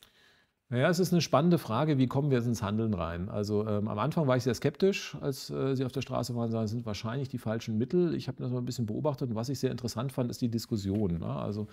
Naja, 0.69 0.89
es 0.89 0.99
ist 0.99 1.13
eine 1.13 1.21
spannende 1.21 1.59
Frage, 1.59 1.97
wie 1.97 2.07
kommen 2.07 2.29
wir 2.29 2.39
jetzt 2.39 2.47
ins 2.47 2.61
Handeln 2.61 2.93
rein? 2.93 3.29
Also 3.29 3.65
ähm, 3.65 3.87
am 3.87 3.99
Anfang 3.99 4.27
war 4.27 4.35
ich 4.35 4.43
sehr 4.43 4.53
skeptisch, 4.53 5.15
als 5.21 5.49
äh, 5.49 5.75
Sie 5.75 5.85
auf 5.85 5.93
der 5.93 6.01
Straße 6.01 6.35
waren, 6.35 6.51
sagen, 6.51 6.65
das 6.65 6.71
sind 6.71 6.85
wahrscheinlich 6.85 7.29
die 7.29 7.37
falschen 7.37 7.77
Mittel. 7.77 8.13
Ich 8.13 8.27
habe 8.27 8.43
das 8.43 8.51
mal 8.51 8.57
ein 8.57 8.65
bisschen 8.65 8.85
beobachtet 8.85 9.29
und 9.29 9.35
was 9.35 9.47
ich 9.47 9.59
sehr 9.59 9.71
interessant 9.71 10.11
fand, 10.11 10.29
ist 10.29 10.41
die 10.41 10.49
Diskussion. 10.49 11.19
Ne? 11.19 11.25
Also 11.25 11.67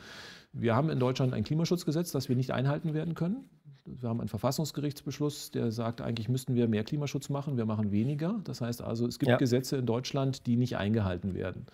wir 0.53 0.77
haben 0.77 0.91
in 0.91 1.01
Deutschland 1.01 1.33
ein 1.33 1.43
Klimaschutzgesetz, 1.43 2.13
das 2.13 2.29
wir 2.29 2.37
nicht 2.37 2.53
einhalten 2.53 2.95
werden 2.95 3.15
können. 3.15 3.49
Wir 3.85 4.09
haben 4.09 4.21
einen 4.21 4.29
Verfassungsgerichtsbeschluss, 4.29 5.51
der 5.51 5.73
sagt, 5.73 6.01
eigentlich 6.01 6.29
müssten 6.29 6.55
wir 6.55 6.69
mehr 6.69 6.85
Klimaschutz 6.85 7.31
machen, 7.31 7.57
wir 7.57 7.67
machen 7.67 7.91
weniger. 7.91 8.41
Das 8.45 8.61
heißt 8.61 8.81
also, 8.81 9.09
es 9.09 9.19
gibt 9.19 9.31
ja. 9.31 9.37
Gesetze 9.39 9.77
in 9.77 9.87
Deutschland, 9.87 10.47
die 10.47 10.57
nicht 10.57 10.77
eingehalten 10.77 11.35
werden. 11.35 11.67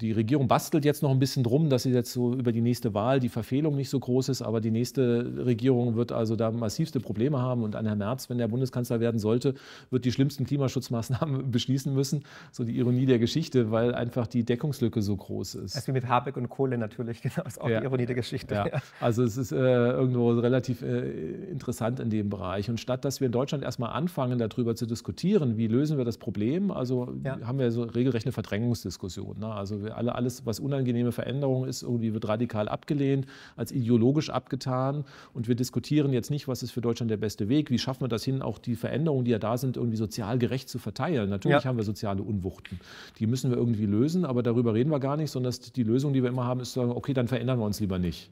Die 0.00 0.12
Regierung 0.12 0.46
bastelt 0.46 0.84
jetzt 0.84 1.02
noch 1.02 1.10
ein 1.10 1.18
bisschen 1.18 1.42
drum, 1.42 1.70
dass 1.70 1.82
sie 1.82 1.90
jetzt 1.90 2.12
so 2.12 2.32
über 2.32 2.52
die 2.52 2.60
nächste 2.60 2.94
Wahl 2.94 3.18
die 3.18 3.28
Verfehlung 3.28 3.74
nicht 3.74 3.90
so 3.90 3.98
groß 3.98 4.28
ist, 4.28 4.42
aber 4.42 4.60
die 4.60 4.70
nächste 4.70 5.44
Regierung 5.44 5.96
wird 5.96 6.12
also 6.12 6.36
da 6.36 6.52
massivste 6.52 7.00
Probleme 7.00 7.40
haben 7.40 7.64
und 7.64 7.74
an 7.74 7.84
Herrn 7.84 7.98
Merz, 7.98 8.30
wenn 8.30 8.38
er 8.38 8.46
Bundeskanzler 8.46 9.00
werden 9.00 9.18
sollte, 9.18 9.54
wird 9.90 10.04
die 10.04 10.12
schlimmsten 10.12 10.46
Klimaschutzmaßnahmen 10.46 11.50
beschließen 11.50 11.92
müssen. 11.92 12.22
So 12.52 12.62
die 12.62 12.76
Ironie 12.76 13.06
der 13.06 13.18
Geschichte, 13.18 13.72
weil 13.72 13.92
einfach 13.92 14.28
die 14.28 14.44
Deckungslücke 14.44 15.02
so 15.02 15.16
groß 15.16 15.56
ist. 15.56 15.74
Das 15.74 15.82
ist 15.82 15.88
wie 15.88 15.92
mit 15.92 16.06
Habeck 16.06 16.36
und 16.36 16.48
Kohle 16.48 16.78
natürlich, 16.78 17.20
genau, 17.22 17.42
ist 17.44 17.60
auch 17.60 17.68
ja. 17.68 17.80
die 17.80 17.86
Ironie 17.86 18.06
der 18.06 18.14
Geschichte. 18.14 18.54
Ja. 18.54 18.66
Ja. 18.68 18.82
Also 19.00 19.24
es 19.24 19.36
ist 19.36 19.50
äh, 19.50 19.56
irgendwo 19.56 20.30
relativ 20.30 20.82
äh, 20.82 21.10
interessant 21.50 21.98
in 21.98 22.10
dem 22.10 22.30
Bereich. 22.30 22.70
Und 22.70 22.78
statt 22.78 23.04
dass 23.04 23.20
wir 23.20 23.26
in 23.26 23.32
Deutschland 23.32 23.64
erstmal 23.64 23.90
anfangen, 23.90 24.38
darüber 24.38 24.76
zu 24.76 24.86
diskutieren, 24.86 25.56
wie 25.56 25.66
lösen 25.66 25.98
wir 25.98 26.04
das 26.04 26.18
Problem, 26.18 26.70
also 26.70 27.12
haben 27.24 27.58
wir 27.58 27.72
so 27.72 27.82
regelrecht 27.82 28.26
eine 28.26 28.32
Verdrängungsdiskussion. 28.32 29.38
Ne? 29.40 29.52
Also 29.52 29.87
alle, 29.90 30.14
alles, 30.14 30.46
was 30.46 30.60
unangenehme 30.60 31.12
Veränderung 31.12 31.64
ist, 31.66 31.82
irgendwie 31.82 32.14
wird 32.14 32.26
radikal 32.28 32.68
abgelehnt, 32.68 33.26
als 33.56 33.72
ideologisch 33.72 34.30
abgetan. 34.30 35.04
Und 35.34 35.48
wir 35.48 35.54
diskutieren 35.54 36.12
jetzt 36.12 36.30
nicht, 36.30 36.48
was 36.48 36.62
ist 36.62 36.70
für 36.70 36.80
Deutschland 36.80 37.10
der 37.10 37.16
beste 37.16 37.48
Weg, 37.48 37.70
wie 37.70 37.78
schaffen 37.78 38.02
wir 38.02 38.08
das 38.08 38.24
hin, 38.24 38.42
auch 38.42 38.58
die 38.58 38.76
Veränderungen, 38.76 39.24
die 39.24 39.30
ja 39.30 39.38
da 39.38 39.56
sind, 39.56 39.76
irgendwie 39.76 39.96
sozial 39.96 40.38
gerecht 40.38 40.68
zu 40.68 40.78
verteilen. 40.78 41.30
Natürlich 41.30 41.62
ja. 41.62 41.68
haben 41.68 41.76
wir 41.76 41.84
soziale 41.84 42.22
Unwuchten. 42.22 42.80
Die 43.18 43.26
müssen 43.26 43.50
wir 43.50 43.56
irgendwie 43.56 43.86
lösen, 43.86 44.24
aber 44.24 44.42
darüber 44.42 44.74
reden 44.74 44.90
wir 44.90 45.00
gar 45.00 45.16
nicht, 45.16 45.30
sondern 45.30 45.54
die 45.74 45.82
Lösung, 45.82 46.12
die 46.12 46.22
wir 46.22 46.30
immer 46.30 46.44
haben, 46.44 46.60
ist 46.60 46.72
zu 46.72 46.80
sagen, 46.80 46.92
okay, 46.92 47.14
dann 47.14 47.28
verändern 47.28 47.58
wir 47.58 47.64
uns 47.64 47.80
lieber 47.80 47.98
nicht. 47.98 48.30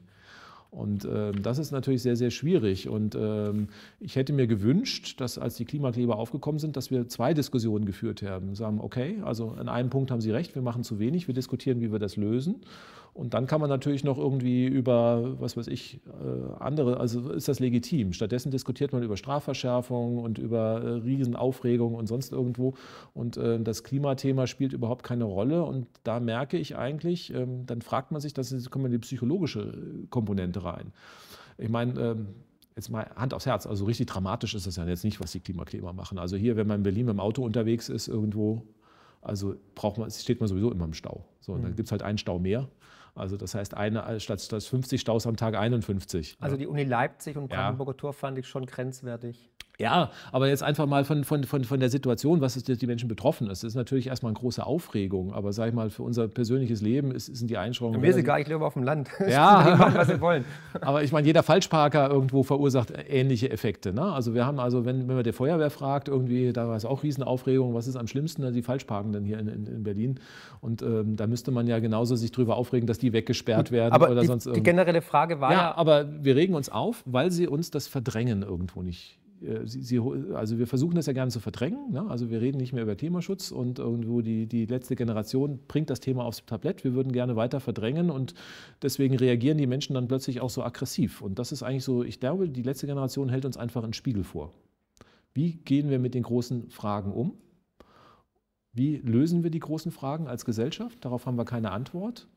Und 0.77 1.05
ähm, 1.05 1.41
das 1.41 1.57
ist 1.57 1.71
natürlich 1.71 2.03
sehr, 2.03 2.15
sehr 2.15 2.29
schwierig. 2.29 2.87
Und 2.87 3.15
ähm, 3.15 3.69
ich 3.99 4.15
hätte 4.15 4.31
mir 4.31 4.45
gewünscht, 4.45 5.19
dass 5.19 5.39
als 5.39 5.55
die 5.55 5.65
Klimakleber 5.65 6.17
aufgekommen 6.17 6.59
sind, 6.59 6.77
dass 6.77 6.91
wir 6.91 7.07
zwei 7.07 7.33
Diskussionen 7.33 7.85
geführt 7.85 8.21
haben. 8.21 8.53
Sagen, 8.53 8.79
okay, 8.79 9.17
also 9.23 9.51
an 9.51 9.69
einem 9.69 9.89
Punkt 9.89 10.11
haben 10.11 10.21
Sie 10.21 10.31
recht, 10.31 10.53
wir 10.53 10.61
machen 10.61 10.83
zu 10.83 10.99
wenig, 10.99 11.27
wir 11.27 11.33
diskutieren, 11.33 11.81
wie 11.81 11.91
wir 11.91 11.99
das 11.99 12.15
lösen. 12.15 12.61
Und 13.17 13.33
dann 13.33 13.47
kann 13.47 13.59
man 13.59 13.69
natürlich 13.69 14.03
noch 14.03 14.19
irgendwie 14.19 14.67
über, 14.67 15.41
was 15.41 15.57
weiß 15.57 15.67
ich, 15.69 15.99
äh, 16.05 16.53
andere, 16.59 16.99
also 16.99 17.31
ist 17.31 17.47
das 17.47 17.59
legitim. 17.59 18.13
Stattdessen 18.13 18.51
diskutiert 18.51 18.93
man 18.93 19.01
über 19.01 19.17
Strafverschärfung 19.17 20.19
und 20.19 20.37
über 20.37 20.83
äh, 20.83 20.87
Riesenaufregung 20.99 21.95
und 21.95 22.05
sonst 22.05 22.31
irgendwo. 22.31 22.75
Und 23.15 23.35
äh, 23.35 23.59
das 23.59 23.83
Klimathema 23.83 24.45
spielt 24.45 24.71
überhaupt 24.71 25.03
keine 25.03 25.23
Rolle. 25.23 25.63
Und 25.63 25.87
da 26.03 26.19
merke 26.19 26.59
ich 26.59 26.77
eigentlich, 26.77 27.33
ähm, 27.33 27.65
dann 27.65 27.81
fragt 27.81 28.11
man 28.11 28.21
sich, 28.21 28.35
da 28.35 28.43
kommt 28.69 28.85
in 28.85 28.91
die 28.91 28.99
psychologische 28.99 29.73
Komponente 30.11 30.63
rein. 30.63 30.93
Ich 31.57 31.69
meine, 31.69 31.99
ähm, 31.99 32.27
jetzt 32.75 32.91
mal 32.91 33.09
Hand 33.15 33.33
aufs 33.33 33.47
Herz, 33.47 33.65
also 33.65 33.85
richtig 33.85 34.05
dramatisch 34.05 34.53
ist 34.53 34.67
das 34.67 34.75
ja 34.75 34.85
jetzt 34.85 35.03
nicht, 35.03 35.19
was 35.19 35.31
die 35.31 35.39
Klimakleber 35.39 35.91
machen. 35.91 36.19
Also 36.19 36.37
hier, 36.37 36.55
wenn 36.55 36.67
man 36.67 36.81
in 36.81 36.83
Berlin 36.83 37.07
mit 37.07 37.15
dem 37.15 37.19
Auto 37.19 37.43
unterwegs 37.43 37.89
ist, 37.89 38.07
irgendwo, 38.07 38.61
also 39.23 39.55
braucht 39.73 39.97
man, 39.97 40.11
steht 40.11 40.39
man 40.39 40.47
sowieso 40.47 40.71
immer 40.71 40.85
im 40.85 40.93
Stau. 40.93 41.25
So, 41.39 41.53
und 41.53 41.63
dann 41.63 41.71
mhm. 41.71 41.77
gibt 41.77 41.87
es 41.87 41.91
halt 41.91 42.03
einen 42.03 42.19
Stau 42.19 42.37
mehr. 42.37 42.67
Also 43.17 43.37
das 43.37 43.55
heißt, 43.55 43.75
eine, 43.75 44.19
statt, 44.19 44.41
statt 44.41 44.63
50 44.63 45.01
Staus 45.01 45.27
am 45.27 45.35
Tag 45.35 45.55
51. 45.55 46.37
Also 46.39 46.55
die 46.55 46.67
Uni 46.67 46.83
Leipzig 46.83 47.37
und 47.37 47.49
Brandenburger 47.49 47.93
ja. 47.93 47.97
Tor 47.97 48.13
fand 48.13 48.37
ich 48.37 48.47
schon 48.47 48.65
grenzwertig. 48.65 49.49
Ja, 49.79 50.09
aber 50.31 50.47
jetzt 50.47 50.63
einfach 50.63 50.87
mal 50.87 51.05
von, 51.05 51.23
von, 51.23 51.43
von, 51.43 51.63
von 51.63 51.79
der 51.79 51.89
Situation, 51.89 52.41
was 52.41 52.57
ist 52.57 52.67
die 52.67 52.87
Menschen 52.87 53.07
betroffen 53.07 53.47
ist. 53.47 53.61
Das 53.63 53.69
ist 53.69 53.75
natürlich 53.75 54.07
erstmal 54.07 54.31
eine 54.31 54.39
große 54.39 54.65
Aufregung, 54.65 55.33
aber 55.33 55.53
sag 55.53 55.67
ich 55.67 55.73
mal, 55.75 55.91
für 55.91 56.01
unser 56.01 56.27
persönliches 56.27 56.81
Leben 56.81 57.11
ist, 57.11 57.27
sind 57.27 57.47
die 57.47 57.59
Einschränkungen. 57.59 58.01
Mir 58.01 58.09
ist 58.09 58.17
egal, 58.17 58.41
ich 58.41 58.47
lebe 58.47 58.65
auf 58.65 58.73
dem 58.73 58.83
Land. 58.83 59.09
Ja, 59.27 59.75
machen, 59.77 59.95
was 59.95 60.07
sie 60.07 60.21
wollen. 60.21 60.45
aber 60.81 61.03
ich 61.03 61.11
meine, 61.11 61.27
jeder 61.27 61.43
Falschparker 61.43 62.09
irgendwo 62.09 62.43
verursacht 62.43 62.93
ähnliche 63.09 63.51
Effekte. 63.51 63.93
Ne? 63.93 64.01
Also 64.01 64.33
wir 64.33 64.45
haben 64.45 64.57
also, 64.59 64.85
wenn, 64.85 65.07
wenn 65.07 65.15
man 65.15 65.23
der 65.23 65.33
Feuerwehr 65.33 65.69
fragt, 65.69 66.07
irgendwie, 66.07 66.53
da 66.53 66.67
war 66.67 66.75
es 66.75 66.85
auch 66.85 67.03
Riesenaufregung, 67.03 67.73
was 67.73 67.87
ist 67.87 67.97
am 67.97 68.07
schlimmsten, 68.07 68.51
die 68.53 68.61
Falschparkenden 68.61 69.25
hier 69.25 69.37
in, 69.37 69.47
in, 69.47 69.67
in 69.67 69.83
Berlin. 69.83 70.19
Und 70.61 70.81
ähm, 70.81 71.17
da 71.17 71.27
müsste 71.27 71.51
man 71.51 71.67
ja 71.67 71.79
genauso 71.79 72.15
sich 72.15 72.31
drüber 72.31 72.55
aufregen, 72.55 72.87
dass 72.87 72.99
die 72.99 73.11
weggesperrt 73.13 73.71
werden 73.71 73.93
aber 73.93 74.09
oder 74.09 74.21
die, 74.21 74.27
sonst 74.27 74.45
irgendwas. 74.45 74.63
Die 74.63 74.69
generelle 74.69 75.01
Frage 75.01 75.41
war 75.41 75.51
ja, 75.51 75.57
ja. 75.57 75.77
Aber 75.77 76.23
wir 76.23 76.35
regen 76.35 76.55
uns 76.55 76.69
auf, 76.69 77.03
weil 77.05 77.31
sie 77.31 77.47
uns 77.47 77.69
das 77.69 77.87
Verdrängen 77.87 78.43
irgendwo 78.43 78.81
nicht 78.81 79.19
Sie, 79.65 79.81
Sie, 79.83 80.01
also 80.33 80.57
wir 80.57 80.67
versuchen 80.67 80.95
das 80.95 81.05
ja 81.05 81.13
gerne 81.13 81.29
zu 81.31 81.39
verdrängen. 81.39 81.91
Ne? 81.91 82.05
Also 82.09 82.29
wir 82.29 82.41
reden 82.41 82.57
nicht 82.57 82.73
mehr 82.73 82.83
über 82.83 82.95
Klimaschutz 82.95 83.51
und 83.51 83.77
irgendwo 83.77 84.21
die, 84.21 84.47
die 84.47 84.65
letzte 84.65 84.95
Generation 84.95 85.59
bringt 85.67 85.89
das 85.89 85.99
Thema 85.99 86.25
aufs 86.25 86.43
Tablett. 86.45 86.83
Wir 86.83 86.93
würden 86.93 87.11
gerne 87.11 87.35
weiter 87.35 87.59
verdrängen 87.59 88.09
und 88.09 88.33
deswegen 88.81 89.15
reagieren 89.15 89.57
die 89.57 89.67
Menschen 89.67 89.93
dann 89.93 90.07
plötzlich 90.07 90.41
auch 90.41 90.49
so 90.49 90.63
aggressiv. 90.63 91.21
Und 91.21 91.37
das 91.37 91.51
ist 91.51 91.61
eigentlich 91.61 91.83
so, 91.83 92.03
ich 92.03 92.19
glaube, 92.19 92.49
die 92.49 92.63
letzte 92.63 92.87
Generation 92.87 93.29
hält 93.29 93.45
uns 93.45 93.57
einfach 93.57 93.83
einen 93.83 93.93
Spiegel 93.93 94.23
vor. 94.23 94.53
Wie 95.33 95.53
gehen 95.53 95.89
wir 95.89 95.99
mit 95.99 96.15
den 96.15 96.23
großen 96.23 96.71
Fragen 96.71 97.11
um? 97.11 97.37
Wie 98.73 98.97
lösen 98.97 99.43
wir 99.43 99.51
die 99.51 99.59
großen 99.59 99.91
Fragen 99.91 100.27
als 100.27 100.45
Gesellschaft? 100.45 101.05
Darauf 101.05 101.25
haben 101.25 101.37
wir 101.37 101.45
keine 101.45 101.71
Antwort. 101.71 102.27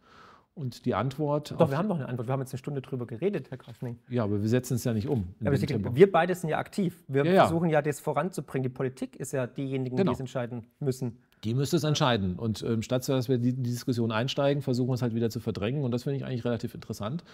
Und 0.60 0.84
die 0.84 0.94
Antwort. 0.94 1.54
Doch, 1.56 1.70
wir 1.70 1.78
haben 1.78 1.88
doch 1.88 1.96
eine 1.96 2.06
Antwort. 2.06 2.28
Wir 2.28 2.34
haben 2.34 2.40
jetzt 2.40 2.52
eine 2.52 2.58
Stunde 2.58 2.82
drüber 2.82 3.06
geredet, 3.06 3.50
Herr 3.50 3.56
Krasning. 3.56 3.98
Ja, 4.10 4.24
aber 4.24 4.42
wir 4.42 4.48
setzen 4.48 4.74
es 4.74 4.84
ja 4.84 4.92
nicht 4.92 5.08
um. 5.08 5.32
Aber 5.42 5.56
denke, 5.56 5.96
wir 5.96 6.12
beide 6.12 6.34
sind 6.34 6.50
ja 6.50 6.58
aktiv. 6.58 7.02
Wir 7.08 7.24
ja, 7.24 7.46
versuchen 7.46 7.70
ja, 7.70 7.80
das 7.80 7.98
voranzubringen. 7.98 8.64
Die 8.64 8.68
Politik 8.68 9.16
ist 9.16 9.32
ja 9.32 9.46
diejenigen, 9.46 9.96
genau. 9.96 10.10
die 10.10 10.14
es 10.16 10.20
entscheiden 10.20 10.66
müssen. 10.78 11.16
Die 11.44 11.54
müsste 11.54 11.78
es 11.78 11.84
entscheiden. 11.84 12.36
Und 12.36 12.62
ähm, 12.62 12.82
statt 12.82 13.08
dass 13.08 13.30
wir 13.30 13.38
die, 13.38 13.54
die 13.54 13.70
Diskussion 13.70 14.12
einsteigen, 14.12 14.62
versuchen 14.62 14.90
wir 14.90 14.94
es 14.94 15.02
halt 15.02 15.14
wieder 15.14 15.30
zu 15.30 15.40
verdrängen. 15.40 15.82
Und 15.82 15.92
das 15.92 16.02
finde 16.02 16.18
ich 16.18 16.26
eigentlich 16.26 16.44
relativ 16.44 16.74
interessant. 16.74 17.24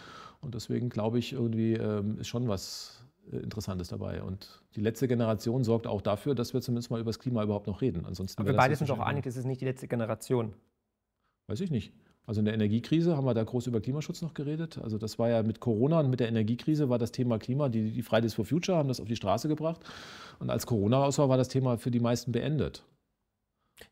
Und 0.40 0.54
deswegen 0.54 0.88
glaube 0.88 1.18
ich, 1.18 1.32
irgendwie 1.32 1.72
ähm, 1.72 2.18
ist 2.20 2.28
schon 2.28 2.46
was 2.46 3.04
äh, 3.32 3.38
Interessantes 3.38 3.88
dabei. 3.88 4.22
Und 4.22 4.62
die 4.76 4.80
letzte 4.80 5.08
Generation 5.08 5.64
sorgt 5.64 5.88
auch 5.88 6.00
dafür, 6.00 6.36
dass 6.36 6.54
wir 6.54 6.60
zumindest 6.60 6.92
mal 6.92 7.00
über 7.00 7.08
das 7.08 7.18
Klima 7.18 7.42
überhaupt 7.42 7.66
noch 7.66 7.80
reden. 7.80 8.06
Ansonsten 8.06 8.40
Aber 8.40 8.50
wir 8.50 8.56
beide 8.56 8.76
sind 8.76 8.88
doch 8.88 9.00
einig, 9.00 9.24
das 9.24 9.36
ist 9.36 9.46
nicht 9.46 9.60
die 9.60 9.64
letzte 9.64 9.88
Generation. 9.88 10.52
Weiß 11.48 11.60
ich 11.60 11.72
nicht. 11.72 11.92
Also 12.26 12.40
in 12.40 12.44
der 12.44 12.54
Energiekrise 12.54 13.16
haben 13.16 13.24
wir 13.24 13.34
da 13.34 13.44
groß 13.44 13.68
über 13.68 13.80
Klimaschutz 13.80 14.20
noch 14.20 14.34
geredet. 14.34 14.78
Also 14.82 14.98
das 14.98 15.18
war 15.18 15.30
ja 15.30 15.42
mit 15.44 15.60
Corona 15.60 16.00
und 16.00 16.10
mit 16.10 16.18
der 16.18 16.28
Energiekrise 16.28 16.88
war 16.88 16.98
das 16.98 17.12
Thema 17.12 17.38
Klima, 17.38 17.68
die, 17.68 17.92
die 17.92 18.02
Fridays 18.02 18.34
for 18.34 18.44
Future 18.44 18.76
haben 18.76 18.88
das 18.88 19.00
auf 19.00 19.06
die 19.06 19.16
Straße 19.16 19.48
gebracht. 19.48 19.80
Und 20.40 20.50
als 20.50 20.66
Corona 20.66 21.04
aus 21.04 21.18
war, 21.18 21.28
war 21.28 21.36
das 21.36 21.48
Thema 21.48 21.78
für 21.78 21.92
die 21.92 22.00
meisten 22.00 22.32
beendet. 22.32 22.84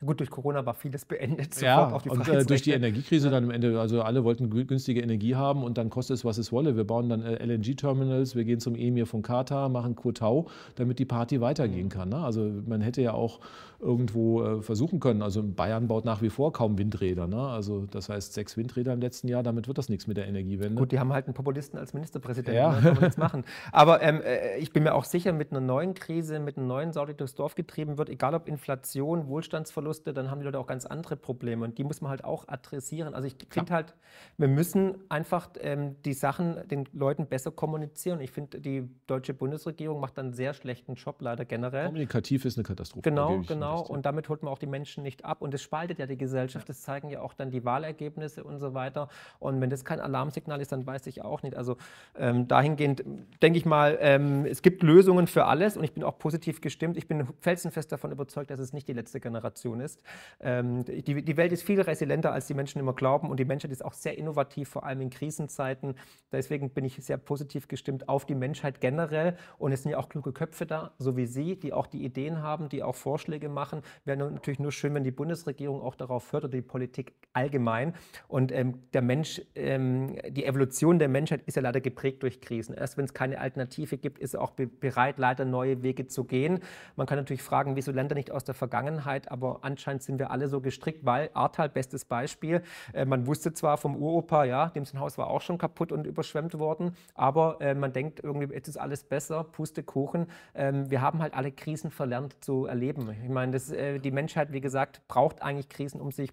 Gut, 0.05 0.19
durch 0.21 0.31
Corona 0.31 0.65
war 0.65 0.73
vieles 0.73 1.05
beendet. 1.05 1.61
Ja, 1.61 1.85
und 1.85 2.27
äh, 2.27 2.45
durch 2.47 2.63
die 2.63 2.71
Energiekrise 2.71 3.29
dann 3.29 3.45
am 3.45 3.51
Ende, 3.51 3.79
also 3.79 4.01
alle 4.01 4.25
wollten 4.25 4.49
günstige 4.49 5.03
Energie 5.03 5.35
haben 5.35 5.63
und 5.63 5.77
dann 5.77 5.91
kostet 5.91 6.17
es, 6.17 6.25
was 6.25 6.39
es 6.39 6.53
wolle. 6.53 6.75
Wir 6.75 6.85
bauen 6.85 7.11
dann 7.11 7.23
äh, 7.23 7.45
LNG-Terminals, 7.45 8.35
wir 8.35 8.45
gehen 8.45 8.61
zum 8.61 8.77
Emir 8.77 9.07
von 9.07 9.21
Katar, 9.21 9.69
machen 9.69 9.95
Kotau, 9.95 10.47
damit 10.77 10.99
die 10.99 11.05
Party 11.05 11.43
weitergehen 11.43 11.91
kann. 11.91 12.09
Ne? 12.09 12.17
Also 12.17 12.51
man 12.67 12.81
hätte 12.81 13.03
ja 13.03 13.13
auch 13.13 13.41
irgendwo 13.85 14.43
äh, 14.43 14.63
versuchen 14.63 14.99
können. 14.99 15.23
Also 15.23 15.43
Bayern 15.43 15.87
baut 15.87 16.05
nach 16.05 16.23
wie 16.23 16.31
vor 16.31 16.53
kaum 16.53 16.79
Windräder. 16.79 17.27
Ne? 17.27 17.41
Also 17.41 17.87
das 17.87 18.09
heißt 18.09 18.33
sechs 18.33 18.57
Windräder 18.57 18.93
im 18.93 19.01
letzten 19.01 19.29
Jahr, 19.29 19.43
damit 19.43 19.69
wird 19.69 19.79
das 19.79 19.89
nichts 19.89 20.07
mit 20.07 20.17
der 20.17 20.27
Energiewende. 20.27 20.81
Gut, 20.81 20.91
die 20.91 20.99
haben 20.99 21.13
halt 21.13 21.27
einen 21.27 21.35
Populisten 21.35 21.79
als 21.79 21.93
Ministerpräsidenten, 21.93 22.55
ja. 22.55 22.73
kann 22.73 22.95
man 22.95 23.03
jetzt 23.03 23.19
machen. 23.27 23.45
Aber 23.71 24.03
ähm, 24.03 24.23
äh, 24.23 24.57
ich 24.59 24.73
bin 24.73 24.83
mir 24.83 24.95
auch 24.95 25.05
sicher, 25.05 25.33
mit 25.33 25.51
einer 25.51 25.61
neuen 25.61 25.95
Krise, 25.95 26.41
mit 26.41 26.57
einem 26.57 26.67
neuen 26.67 26.93
Sau, 26.93 27.05
die 27.05 27.15
durchs 27.15 27.35
Dorf 27.35 27.55
getrieben 27.55 27.99
wird, 27.99 28.09
egal 28.09 28.35
ob 28.35 28.49
Inflation, 28.49 29.29
Wohlstandsverluste, 29.29 30.15
dann 30.15 30.31
haben 30.31 30.41
die 30.41 30.47
Leute 30.47 30.59
auch 30.59 30.67
ganz 30.67 30.87
andere 30.87 31.17
Probleme 31.17 31.65
und 31.65 31.77
die 31.77 31.85
muss 31.85 32.01
man 32.01 32.11
halt 32.11 32.25
auch 32.25 32.49
adressieren. 32.49 33.15
Also 33.15 33.29
ich 33.29 33.37
finde 33.51 33.75
halt, 33.75 33.95
wir 34.39 34.49
müssen 34.49 34.97
einfach 35.11 35.51
ähm, 35.61 35.97
die 36.05 36.15
Sachen 36.15 36.67
den 36.69 36.89
Leuten 36.93 37.27
besser 37.27 37.51
kommunizieren. 37.51 38.21
Ich 38.21 38.31
finde, 38.31 38.61
die 38.61 38.89
deutsche 39.07 39.35
Bundesregierung 39.35 40.01
macht 40.01 40.19
einen 40.19 40.33
sehr 40.33 40.55
schlechten 40.55 40.95
Job 40.95 41.21
leider 41.21 41.45
generell. 41.45 41.87
Kommunikativ 41.87 42.45
ist 42.47 42.57
eine 42.57 42.65
Katastrophe. 42.65 43.03
Genau, 43.03 43.41
genau 43.47 43.74
genau. 43.83 43.95
Und 43.95 44.07
damit 44.07 44.29
holt 44.29 44.43
man 44.43 44.53
auch 44.53 44.59
die 44.59 44.67
Menschen 44.67 45.03
nicht 45.03 45.25
ab. 45.25 45.43
Und 45.43 45.53
das 45.55 45.63
spaltet 45.63 45.99
ja 45.99 46.07
die 46.07 46.17
Gesellschaft. 46.17 46.69
Das 46.69 46.83
zeigen 46.83 47.11
ja 47.11 47.21
auch 47.21 47.35
dann 47.35 47.51
die 47.51 47.65
Wahlergebnisse 47.65 48.45
und 48.45 48.59
so 48.59 48.75
weiter. 48.75 49.09
Und 49.39 49.61
wenn 49.61 49.71
das 49.71 49.85
kein 49.85 50.01
Alarmsignal 50.01 50.61
ist, 50.61 50.73
dann 50.73 50.87
weiß 50.87 51.07
ich 51.07 51.23
auch 51.23 51.43
nicht. 51.43 51.57
Also 51.57 51.77
ähm, 52.17 52.47
dahingehend 52.49 53.05
denke 53.43 53.59
ich 53.59 53.67
mal, 53.67 53.99
ähm, 54.01 54.47
es 54.47 54.63
gibt 54.63 54.83
Lösungen 54.83 55.27
für 55.27 55.47
alles 55.47 55.77
und 55.77 55.85
ich 55.85 55.93
bin 55.93 56.05
auch 56.05 56.19
positiv 56.19 56.61
gestimmt. 56.61 56.97
Ich 56.97 57.09
bin 57.09 57.27
felsenfest 57.41 57.91
davon 57.91 58.13
überzeugt, 58.13 58.51
dass 58.51 58.61
es 58.61 58.73
nicht 58.73 58.89
die 58.89 58.93
letzte 58.93 59.21
Generation 59.21 59.81
ist. 59.81 60.01
Ähm, 60.41 60.85
die, 60.85 61.25
die 61.25 61.37
Welt 61.37 61.53
ist 61.53 61.63
viel 61.63 61.81
resilienter, 61.81 62.33
als 62.33 62.47
die 62.47 62.55
Menschen 62.55 62.79
immer 62.79 62.93
glauben 62.93 63.31
und 63.31 63.41
die 63.41 63.45
Menschheit 63.45 63.73
ist 63.73 63.85
auch 63.85 63.95
sehr 63.95 64.19
innovativ, 64.19 64.69
vor 64.69 64.85
allem 64.85 65.01
in 65.01 65.11
Krisenzeiten. 65.11 65.95
Deswegen 66.33 66.71
bin 66.71 66.85
ich 66.85 66.97
sehr 66.97 67.17
positiv 67.17 67.69
gestimmt 67.69 68.09
auf 68.09 68.27
die 68.27 68.35
Menschheit 68.35 68.81
generell. 68.81 69.37
Und 69.59 69.73
es 69.73 69.83
sind 69.83 69.93
ja 69.93 69.99
auch 69.99 70.09
kluge 70.09 70.33
Köpfe 70.33 70.67
da, 70.67 70.93
so 70.99 71.17
wie 71.17 71.27
Sie, 71.27 71.57
die 71.57 71.73
auch 71.73 71.87
die 71.87 72.05
Ideen 72.05 72.43
haben, 72.43 72.69
die 72.69 72.83
auch 72.83 72.95
Vorschläge 72.95 73.49
machen 73.49 73.54
machen. 73.55 73.83
Wäre 74.05 74.19
natürlich 74.19 74.59
nur 74.59 74.73
schön, 74.73 74.95
wenn 74.95 75.05
die 75.05 75.11
Bundesregierung 75.11 75.81
auch 75.81 75.95
darauf 75.95 76.33
hört 76.33 76.45
oder 76.45 76.53
die 76.53 76.63
Politik 76.63 77.15
allgemein. 77.33 77.95
Und 78.29 78.53
ähm, 78.53 78.83
der 78.93 79.03
Mensch, 79.03 79.41
ähm, 79.55 80.17
die 80.29 80.45
Evolution 80.45 80.99
der 80.99 81.09
Menschheit 81.09 81.43
ist 81.47 81.55
ja 81.55 81.63
leider 81.63 81.81
geprägt 81.81 82.23
durch 82.23 82.41
Krisen. 82.41 82.75
Erst 82.75 82.97
wenn 82.97 83.05
es 83.05 83.15
keine 83.15 83.41
Alternative 83.41 83.97
gibt, 83.97 84.19
ist 84.19 84.35
er 84.35 84.43
auch 84.43 84.51
be 84.51 84.67
bereit, 84.67 85.19
leider 85.19 85.45
neue 85.45 85.83
Wege 85.83 86.07
zu 86.07 86.25
gehen. 86.25 86.61
Man 86.97 87.07
kann 87.07 87.17
natürlich 87.17 87.43
fragen, 87.43 87.77
wieso 87.77 87.93
lernt 87.93 88.11
er 88.13 88.17
nicht 88.17 88.31
aus 88.31 88.45
der 88.45 88.55
Vergangenheit, 88.55 89.31
aber 89.31 89.61
anscheinend 89.63 90.03
sind 90.03 90.19
wir 90.19 90.31
alle 90.31 90.49
so 90.49 90.61
gestrickt, 90.61 91.05
weil 91.05 91.31
Ahrtal, 91.35 91.69
bestes 91.69 92.05
Beispiel, 92.05 92.63
äh, 92.93 93.05
man 93.05 93.27
wusste 93.27 93.53
zwar 93.53 93.79
vom 93.79 93.97
Uropa, 93.97 94.45
ja, 94.45 94.69
dem 94.69 94.85
sein 94.85 95.01
Haus 95.01 95.19
war 95.19 95.29
auch 95.29 95.41
schon 95.41 95.59
kaputt 95.59 95.93
und 95.93 96.07
überschwemmt 96.07 96.59
worden, 96.59 96.97
aber 97.15 97.61
äh, 97.61 97.75
man 97.75 97.93
denkt 97.93 98.21
irgendwie, 98.23 98.53
jetzt 98.53 98.69
ist 98.69 98.77
alles 98.77 99.05
besser, 99.05 99.45
Pustekuchen. 99.45 100.27
Ähm, 100.55 100.91
wir 100.91 101.01
haben 101.01 101.21
halt 101.21 101.35
alle 101.35 101.53
Krisen 101.53 101.91
verlernt 101.91 102.43
zu 102.45 102.67
erleben. 102.67 103.09
Ich 103.23 103.31
meine, 103.31 103.44
das, 103.53 103.71
äh, 103.71 103.99
die 103.99 104.11
Menschheit, 104.11 104.53
wie 104.53 104.61
gesagt, 104.61 105.03
braucht 105.09 105.43
eigentlich 105.43 105.69
Krisen, 105.69 106.01
um 106.01 106.11
sich 106.11 106.31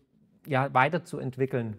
ja, 0.47 0.73
weiterzuentwickeln. 0.73 1.77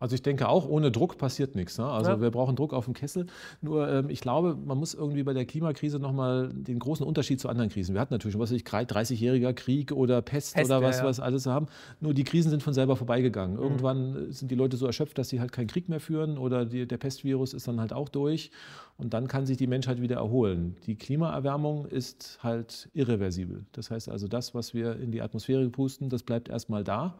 Also 0.00 0.14
ich 0.14 0.22
denke 0.22 0.48
auch, 0.48 0.66
ohne 0.66 0.90
Druck 0.90 1.18
passiert 1.18 1.54
nichts. 1.54 1.76
Ne? 1.76 1.84
Also 1.84 2.12
ja. 2.12 2.20
wir 2.22 2.30
brauchen 2.30 2.56
Druck 2.56 2.72
auf 2.72 2.86
dem 2.86 2.94
Kessel. 2.94 3.26
Nur 3.60 3.86
ähm, 3.86 4.08
ich 4.08 4.22
glaube, 4.22 4.56
man 4.56 4.78
muss 4.78 4.94
irgendwie 4.94 5.22
bei 5.22 5.34
der 5.34 5.44
Klimakrise 5.44 5.98
nochmal 5.98 6.48
den 6.54 6.78
großen 6.78 7.04
Unterschied 7.04 7.38
zu 7.38 7.50
anderen 7.50 7.68
Krisen. 7.68 7.94
Wir 7.94 8.00
hatten 8.00 8.14
natürlich, 8.14 8.38
was 8.38 8.50
weiß 8.50 8.56
ich, 8.56 8.64
30-jähriger 8.64 9.52
Krieg 9.52 9.92
oder 9.92 10.22
Pest, 10.22 10.54
Pest 10.54 10.70
oder 10.70 10.80
was, 10.80 11.00
ja, 11.00 11.04
was 11.04 11.20
alles 11.20 11.44
haben. 11.44 11.66
Nur 12.00 12.14
die 12.14 12.24
Krisen 12.24 12.48
sind 12.48 12.62
von 12.62 12.72
selber 12.72 12.96
vorbeigegangen. 12.96 13.56
Mhm. 13.56 13.62
Irgendwann 13.62 14.32
sind 14.32 14.50
die 14.50 14.54
Leute 14.54 14.78
so 14.78 14.86
erschöpft, 14.86 15.18
dass 15.18 15.28
sie 15.28 15.38
halt 15.38 15.52
keinen 15.52 15.66
Krieg 15.66 15.90
mehr 15.90 16.00
führen 16.00 16.38
oder 16.38 16.64
die, 16.64 16.88
der 16.88 16.96
Pestvirus 16.96 17.52
ist 17.52 17.68
dann 17.68 17.78
halt 17.78 17.92
auch 17.92 18.08
durch. 18.08 18.50
Und 18.96 19.12
dann 19.12 19.28
kann 19.28 19.44
sich 19.44 19.58
die 19.58 19.66
Menschheit 19.66 20.00
wieder 20.00 20.16
erholen. 20.16 20.76
Die 20.86 20.96
Klimaerwärmung 20.96 21.84
ist 21.84 22.38
halt 22.42 22.88
irreversibel. 22.94 23.66
Das 23.72 23.90
heißt 23.90 24.08
also, 24.08 24.28
das, 24.28 24.54
was 24.54 24.72
wir 24.72 24.96
in 24.96 25.12
die 25.12 25.20
Atmosphäre 25.20 25.68
pusten, 25.68 26.08
das 26.08 26.22
bleibt 26.22 26.48
erstmal 26.48 26.84
da 26.84 27.18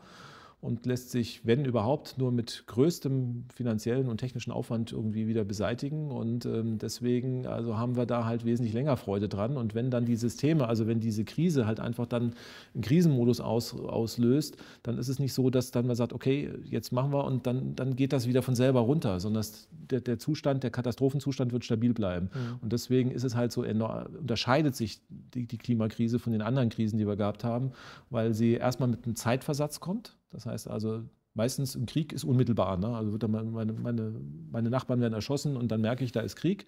und 0.61 0.85
lässt 0.85 1.11
sich, 1.11 1.47
wenn 1.47 1.65
überhaupt, 1.65 2.19
nur 2.19 2.33
mit 2.33 2.65
größtem 2.67 3.45
finanziellen 3.55 4.09
und 4.09 4.19
technischen 4.19 4.51
Aufwand 4.51 4.93
irgendwie 4.93 5.27
wieder 5.27 5.43
beseitigen. 5.43 6.11
Und 6.11 6.45
ähm, 6.45 6.77
deswegen 6.77 7.47
also 7.47 7.79
haben 7.79 7.97
wir 7.97 8.05
da 8.05 8.27
halt 8.27 8.45
wesentlich 8.45 8.75
länger 8.75 8.99
Freude 8.99 9.27
dran. 9.27 9.57
Und 9.57 9.75
wenn 9.75 9.91
dann 9.91 10.05
die 10.05 10.17
Systeme, 10.17 10.69
also 10.69 10.87
wenn 10.87 11.01
diese 11.01 11.25
Krise 11.25 11.67
halt 11.67 11.81
einfach 11.81 12.05
dann 12.05 12.35
einen 12.75 12.83
Krisenmodus 12.83 13.41
aus, 13.41 13.75
auslöst, 13.75 14.59
dann 14.83 14.99
ist 14.99 15.09
es 15.09 15.19
nicht 15.19 15.33
so, 15.33 15.49
dass 15.49 15.71
dann 15.71 15.87
man 15.87 15.97
sagt, 15.97 16.13
okay, 16.13 16.51
jetzt 16.65 16.93
machen 16.93 17.11
wir 17.11 17.25
und 17.25 17.47
dann, 17.47 17.75
dann 17.75 17.97
geht 17.97 18.13
das 18.13 18.29
wieder 18.29 18.43
von 18.43 18.55
selber 18.55 18.81
runter, 18.81 19.19
sondern 19.19 19.47
der, 19.71 20.03
der 20.03 20.19
Zustand, 20.19 20.63
der 20.63 20.71
Katastrophenzustand 20.71 21.53
wird 21.53 21.65
stabil 21.65 21.95
bleiben. 21.95 22.29
Mhm. 22.35 22.59
Und 22.61 22.73
deswegen 22.75 23.11
ist 23.13 23.25
es 23.25 23.35
halt 23.35 23.51
so, 23.51 23.63
unterscheidet 23.63 24.77
sich 24.77 25.01
die, 25.09 25.47
die 25.47 25.57
Klimakrise 25.59 26.19
von 26.19 26.35
den 26.35 26.43
anderen 26.43 26.69
Krisen, 26.69 26.99
die 26.99 27.07
wir 27.07 27.17
gehabt 27.17 27.45
haben, 27.45 27.73
weil 28.11 28.35
sie 28.35 28.53
erstmal 28.53 28.91
mit 28.91 29.07
einem 29.07 29.17
Zeitversatz 29.17 29.81
kommt. 29.81 30.20
Das 30.31 30.47
heißt 30.47 30.69
also, 30.69 31.05
Meistens 31.35 31.77
ein 31.77 31.87
Krieg 31.87 32.13
ist 32.13 32.25
unmittelbar. 32.25 32.77
Ne? 32.77 32.89
Also 32.89 33.17
meine, 33.29 33.73
meine, 33.73 34.21
meine 34.51 34.71
Nachbarn 34.71 35.01
werden 35.01 35.15
erschossen 35.15 35.57
und 35.57 35.71
dann 35.71 35.81
merke 35.81 36.05
ich, 36.05 36.11
da 36.11 36.21
ist 36.21 36.35
Krieg. 36.35 36.67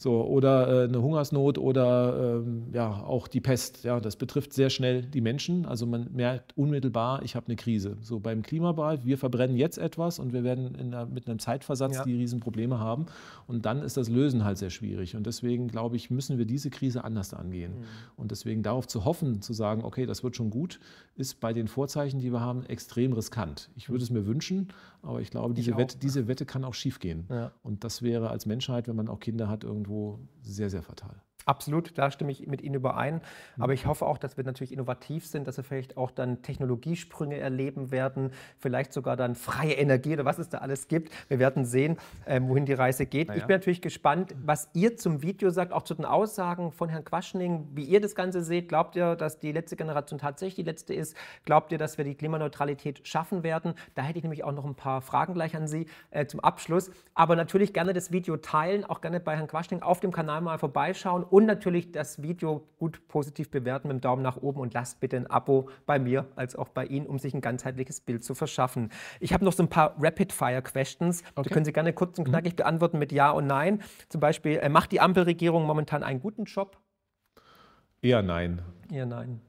So, 0.00 0.24
oder 0.24 0.84
äh, 0.84 0.84
eine 0.84 1.02
Hungersnot 1.02 1.58
oder 1.58 2.38
ähm, 2.38 2.68
ja, 2.72 3.02
auch 3.02 3.26
die 3.26 3.40
Pest. 3.40 3.82
Ja, 3.82 3.98
das 3.98 4.14
betrifft 4.14 4.52
sehr 4.52 4.70
schnell 4.70 5.02
die 5.02 5.20
Menschen. 5.20 5.66
Also 5.66 5.86
man 5.86 6.12
merkt 6.12 6.56
unmittelbar, 6.56 7.24
ich 7.24 7.34
habe 7.34 7.46
eine 7.46 7.56
Krise. 7.56 7.96
So 8.00 8.20
beim 8.20 8.42
Klimabereich, 8.42 9.04
wir 9.04 9.18
verbrennen 9.18 9.56
jetzt 9.56 9.76
etwas 9.76 10.20
und 10.20 10.32
wir 10.32 10.44
werden 10.44 10.76
einer, 10.76 11.04
mit 11.04 11.26
einem 11.26 11.40
Zeitversatz 11.40 11.96
ja. 11.96 12.04
die 12.04 12.14
Riesenprobleme 12.14 12.78
haben. 12.78 13.06
Und 13.48 13.66
dann 13.66 13.82
ist 13.82 13.96
das 13.96 14.08
Lösen 14.08 14.44
halt 14.44 14.58
sehr 14.58 14.70
schwierig. 14.70 15.16
Und 15.16 15.26
deswegen, 15.26 15.66
glaube 15.66 15.96
ich, 15.96 16.10
müssen 16.10 16.38
wir 16.38 16.44
diese 16.44 16.70
Krise 16.70 17.02
anders 17.02 17.34
angehen. 17.34 17.72
Mhm. 17.72 17.84
Und 18.14 18.30
deswegen 18.30 18.62
darauf 18.62 18.86
zu 18.86 19.04
hoffen, 19.04 19.42
zu 19.42 19.52
sagen, 19.52 19.82
okay, 19.82 20.06
das 20.06 20.22
wird 20.22 20.36
schon 20.36 20.50
gut, 20.50 20.78
ist 21.16 21.40
bei 21.40 21.52
den 21.52 21.66
Vorzeichen, 21.66 22.20
die 22.20 22.32
wir 22.32 22.40
haben, 22.40 22.64
extrem 22.66 23.14
riskant. 23.14 23.68
Ich 23.74 23.90
würde 23.90 24.04
es 24.04 24.10
mir 24.10 24.28
wünschen, 24.28 24.68
aber 25.02 25.20
ich 25.20 25.30
glaube, 25.30 25.54
diese, 25.54 25.72
ich 25.72 25.76
Wette, 25.76 25.98
diese 25.98 26.28
Wette 26.28 26.46
kann 26.46 26.64
auch 26.64 26.74
schiefgehen. 26.74 27.26
Ja. 27.30 27.52
Und 27.62 27.84
das 27.84 28.02
wäre 28.02 28.30
als 28.30 28.46
Menschheit, 28.46 28.88
wenn 28.88 28.96
man 28.96 29.08
auch 29.08 29.20
Kinder 29.20 29.48
hat, 29.48 29.64
irgendwo 29.64 30.20
sehr, 30.42 30.70
sehr 30.70 30.82
fatal. 30.82 31.22
Absolut, 31.48 31.96
da 31.96 32.10
stimme 32.10 32.30
ich 32.30 32.46
mit 32.46 32.60
Ihnen 32.60 32.74
überein. 32.74 33.22
Aber 33.58 33.72
ich 33.72 33.86
hoffe 33.86 34.04
auch, 34.04 34.18
dass 34.18 34.36
wir 34.36 34.44
natürlich 34.44 34.70
innovativ 34.70 35.26
sind, 35.26 35.48
dass 35.48 35.56
wir 35.56 35.64
vielleicht 35.64 35.96
auch 35.96 36.10
dann 36.10 36.42
Technologiesprünge 36.42 37.38
erleben 37.38 37.90
werden, 37.90 38.32
vielleicht 38.58 38.92
sogar 38.92 39.16
dann 39.16 39.34
freie 39.34 39.72
Energie 39.72 40.12
oder 40.12 40.26
was 40.26 40.38
es 40.38 40.50
da 40.50 40.58
alles 40.58 40.88
gibt. 40.88 41.10
Wir 41.28 41.38
werden 41.38 41.64
sehen, 41.64 41.96
äh, 42.26 42.38
wohin 42.42 42.66
die 42.66 42.74
Reise 42.74 43.06
geht. 43.06 43.28
Ja. 43.28 43.36
Ich 43.36 43.46
bin 43.46 43.56
natürlich 43.56 43.80
gespannt, 43.80 44.34
was 44.44 44.68
ihr 44.74 44.98
zum 44.98 45.22
Video 45.22 45.48
sagt, 45.48 45.72
auch 45.72 45.84
zu 45.84 45.94
den 45.94 46.04
Aussagen 46.04 46.70
von 46.70 46.90
Herrn 46.90 47.06
Quaschning, 47.06 47.66
wie 47.72 47.84
ihr 47.84 48.02
das 48.02 48.14
Ganze 48.14 48.42
seht. 48.42 48.68
Glaubt 48.68 48.94
ihr, 48.94 49.16
dass 49.16 49.38
die 49.38 49.52
letzte 49.52 49.76
Generation 49.76 50.18
tatsächlich 50.18 50.56
die 50.56 50.70
letzte 50.70 50.92
ist? 50.92 51.16
Glaubt 51.46 51.72
ihr, 51.72 51.78
dass 51.78 51.96
wir 51.96 52.04
die 52.04 52.14
Klimaneutralität 52.14 53.08
schaffen 53.08 53.42
werden? 53.42 53.72
Da 53.94 54.02
hätte 54.02 54.18
ich 54.18 54.22
nämlich 54.22 54.44
auch 54.44 54.52
noch 54.52 54.66
ein 54.66 54.74
paar 54.74 55.00
Fragen 55.00 55.32
gleich 55.32 55.56
an 55.56 55.66
Sie 55.66 55.86
äh, 56.10 56.26
zum 56.26 56.40
Abschluss. 56.40 56.90
Aber 57.14 57.36
natürlich 57.36 57.72
gerne 57.72 57.94
das 57.94 58.12
Video 58.12 58.36
teilen, 58.36 58.84
auch 58.84 59.00
gerne 59.00 59.18
bei 59.18 59.34
Herrn 59.34 59.48
Quaschning 59.48 59.80
auf 59.80 60.00
dem 60.00 60.12
Kanal 60.12 60.42
mal 60.42 60.58
vorbeischauen 60.58 61.24
und 61.38 61.46
natürlich 61.46 61.92
das 61.92 62.20
Video 62.20 62.66
gut 62.80 63.06
positiv 63.06 63.48
bewerten 63.48 63.86
mit 63.86 63.98
dem 63.98 64.00
Daumen 64.00 64.22
nach 64.22 64.38
oben 64.38 64.58
und 64.58 64.74
lasst 64.74 64.98
bitte 64.98 65.16
ein 65.16 65.28
Abo 65.28 65.68
bei 65.86 66.00
mir 66.00 66.26
als 66.34 66.56
auch 66.56 66.68
bei 66.68 66.84
Ihnen, 66.84 67.06
um 67.06 67.20
sich 67.20 67.32
ein 67.32 67.40
ganzheitliches 67.40 68.00
Bild 68.00 68.24
zu 68.24 68.34
verschaffen. 68.34 68.90
Ich 69.20 69.32
habe 69.32 69.44
noch 69.44 69.52
so 69.52 69.62
ein 69.62 69.68
paar 69.68 69.94
Rapid-Fire-Questions. 70.00 71.22
Okay. 71.36 71.48
Die 71.48 71.54
können 71.54 71.64
Sie 71.64 71.72
gerne 71.72 71.92
kurz 71.92 72.18
und 72.18 72.26
mhm. 72.26 72.32
knackig 72.32 72.56
beantworten 72.56 72.98
mit 72.98 73.12
Ja 73.12 73.30
und 73.30 73.46
Nein. 73.46 73.82
Zum 74.08 74.20
Beispiel, 74.20 74.56
äh, 74.56 74.68
macht 74.68 74.90
die 74.90 74.98
Ampelregierung 74.98 75.64
momentan 75.64 76.02
einen 76.02 76.20
guten 76.20 76.42
Job? 76.42 76.76
Eher 78.02 78.22
nein. 78.22 78.60
Eher 78.90 79.06
nein. 79.06 79.40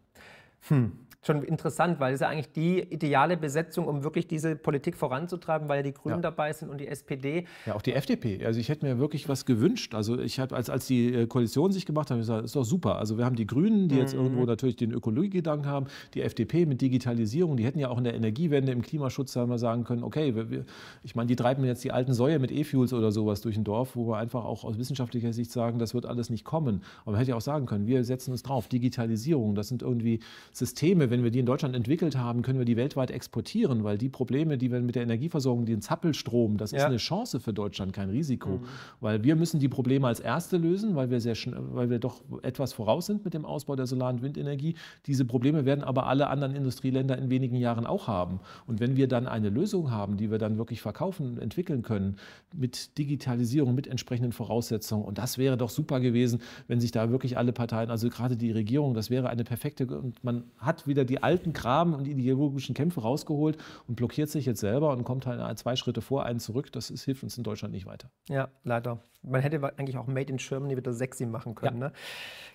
Hm 0.68 1.07
schon 1.21 1.43
interessant, 1.43 1.99
weil 1.99 2.13
es 2.13 2.21
ja 2.21 2.29
eigentlich 2.29 2.51
die 2.53 2.79
ideale 2.79 3.35
Besetzung, 3.35 3.87
um 3.87 4.03
wirklich 4.03 4.27
diese 4.27 4.55
Politik 4.55 4.95
voranzutreiben, 4.95 5.67
weil 5.67 5.77
ja 5.77 5.83
die 5.83 5.93
Grünen 5.93 6.17
ja. 6.17 6.21
dabei 6.21 6.53
sind 6.53 6.69
und 6.69 6.79
die 6.79 6.87
SPD. 6.87 7.45
Ja, 7.65 7.75
auch 7.75 7.81
die 7.81 7.93
FDP. 7.93 8.45
Also 8.45 8.59
ich 8.59 8.69
hätte 8.69 8.85
mir 8.85 8.99
wirklich 8.99 9.27
was 9.27 9.45
gewünscht. 9.45 9.95
Also 9.95 10.17
ich 10.17 10.39
habe, 10.39 10.55
als, 10.55 10.69
als 10.69 10.87
die 10.87 11.13
äh, 11.13 11.27
Koalition 11.27 11.73
sich 11.73 11.85
gemacht 11.85 12.09
hat, 12.09 12.17
gesagt, 12.17 12.45
ist 12.45 12.55
doch 12.55 12.63
super. 12.63 12.97
Also 12.97 13.17
wir 13.17 13.25
haben 13.25 13.35
die 13.35 13.45
Grünen, 13.45 13.89
die 13.89 13.95
mhm. 13.95 14.01
jetzt 14.01 14.13
irgendwo 14.13 14.45
natürlich 14.45 14.77
den 14.77 14.91
Ökologiegedanken 14.91 15.69
haben, 15.69 15.87
die 16.13 16.21
FDP 16.21 16.65
mit 16.65 16.79
Digitalisierung, 16.79 17.57
die 17.57 17.65
hätten 17.65 17.79
ja 17.79 17.89
auch 17.89 17.97
in 17.97 18.05
der 18.05 18.13
Energiewende, 18.13 18.71
im 18.71 18.81
Klimaschutz 18.81 19.35
mal 19.35 19.59
sagen 19.59 19.83
können, 19.83 20.03
okay, 20.03 20.35
wir, 20.35 20.65
ich 21.03 21.15
meine, 21.15 21.27
die 21.27 21.35
treiben 21.35 21.63
jetzt 21.65 21.83
die 21.83 21.91
alten 21.91 22.13
Säue 22.13 22.39
mit 22.39 22.51
E-Fuels 22.51 22.93
oder 22.93 23.11
sowas 23.11 23.41
durch 23.41 23.57
ein 23.57 23.63
Dorf, 23.63 23.95
wo 23.95 24.07
wir 24.07 24.17
einfach 24.17 24.45
auch 24.45 24.63
aus 24.63 24.77
wissenschaftlicher 24.77 25.33
Sicht 25.33 25.51
sagen, 25.51 25.79
das 25.79 25.93
wird 25.93 26.05
alles 26.05 26.29
nicht 26.29 26.45
kommen. 26.45 26.81
Aber 27.01 27.11
man 27.11 27.19
hätte 27.19 27.31
ja 27.31 27.35
auch 27.35 27.41
sagen 27.41 27.65
können, 27.65 27.87
wir 27.87 28.03
setzen 28.05 28.31
uns 28.31 28.43
drauf, 28.43 28.67
Digitalisierung, 28.67 29.55
das 29.55 29.67
sind 29.67 29.81
irgendwie 29.81 30.19
Systeme, 30.51 31.09
wenn 31.09 31.18
wir 31.23 31.31
die 31.31 31.39
in 31.39 31.45
Deutschland 31.45 31.75
entwickelt 31.75 32.17
haben, 32.17 32.41
können 32.41 32.59
wir 32.59 32.65
die 32.65 32.77
weltweit 32.77 33.11
exportieren, 33.11 33.83
weil 33.83 33.97
die 33.97 34.09
Probleme, 34.09 34.57
die 34.57 34.71
wir 34.71 34.79
mit 34.81 34.95
der 34.95 35.03
Energieversorgung, 35.03 35.65
den 35.65 35.81
Zappelstrom, 35.81 36.57
das 36.57 36.71
ja. 36.71 36.79
ist 36.79 36.83
eine 36.85 36.97
Chance 36.97 37.39
für 37.39 37.53
Deutschland, 37.53 37.93
kein 37.93 38.09
Risiko. 38.09 38.49
Mhm. 38.49 38.63
Weil 38.99 39.23
wir 39.23 39.35
müssen 39.35 39.59
die 39.59 39.69
Probleme 39.69 40.07
als 40.07 40.19
Erste 40.19 40.57
lösen, 40.57 40.95
weil 40.95 41.09
wir, 41.09 41.21
sehr 41.21 41.35
weil 41.73 41.89
wir 41.89 41.99
doch 41.99 42.21
etwas 42.41 42.73
voraus 42.73 43.05
sind 43.05 43.23
mit 43.25 43.33
dem 43.33 43.45
Ausbau 43.45 43.75
der 43.75 43.87
Solar- 43.87 44.09
und 44.09 44.21
Windenergie. 44.21 44.75
Diese 45.05 45.25
Probleme 45.25 45.65
werden 45.65 45.83
aber 45.83 46.07
alle 46.07 46.27
anderen 46.27 46.55
Industrieländer 46.55 47.17
in 47.17 47.29
wenigen 47.29 47.55
Jahren 47.55 47.85
auch 47.85 48.07
haben. 48.07 48.39
Und 48.67 48.79
wenn 48.79 48.95
wir 48.97 49.07
dann 49.07 49.27
eine 49.27 49.49
Lösung 49.49 49.91
haben, 49.91 50.17
die 50.17 50.31
wir 50.31 50.37
dann 50.37 50.57
wirklich 50.57 50.81
verkaufen, 50.81 51.29
und 51.29 51.39
entwickeln 51.39 51.81
können, 51.81 52.17
mit 52.55 52.97
Digitalisierung, 52.97 53.75
mit 53.75 53.87
entsprechenden 53.87 54.31
Voraussetzungen, 54.31 55.05
und 55.05 55.17
das 55.17 55.37
wäre 55.37 55.57
doch 55.57 55.69
super 55.69 55.99
gewesen, 55.99 56.41
wenn 56.67 56.79
sich 56.79 56.91
da 56.91 57.09
wirklich 57.11 57.37
alle 57.37 57.53
Parteien, 57.53 57.89
also 57.89 58.09
gerade 58.09 58.37
die 58.37 58.51
Regierung, 58.51 58.93
das 58.93 59.09
wäre 59.09 59.29
eine 59.29 59.43
perfekte, 59.43 59.87
und 59.87 60.23
man 60.23 60.43
hat 60.57 60.87
wieder 60.87 60.98
die 61.05 61.23
alten 61.23 61.53
Graben 61.53 61.93
und 61.93 62.07
ideologischen 62.07 62.76
Kämpfe 62.76 63.01
rausgeholt 63.01 63.57
und 63.88 63.95
blockiert 63.95 64.30
sich 64.30 64.45
jetzt 64.45 64.59
selber 64.59 64.91
und 64.91 65.03
kommt 65.03 65.26
halt 65.26 65.57
zwei 65.59 65.76
Schritte 65.76 66.01
vor, 66.01 66.26
einen 66.26 66.39
zurück. 66.39 66.71
Das 66.71 66.89
ist, 66.89 67.03
hilft 67.03 67.23
uns 67.23 67.38
in 67.38 67.43
Deutschland 67.43 67.73
nicht 67.73 67.85
weiter. 67.85 68.09
Ja, 68.27 68.49
leider. 68.63 68.99
Man 69.21 69.41
hätte 69.41 69.61
eigentlich 69.77 69.97
auch 69.97 70.07
Made 70.07 70.31
in 70.31 70.38
Germany 70.38 70.77
wieder 70.77 70.93
sexy 70.93 71.26
machen 71.26 71.55
können. 71.55 71.81
Ja. 71.81 71.88
Ne? 71.88 71.93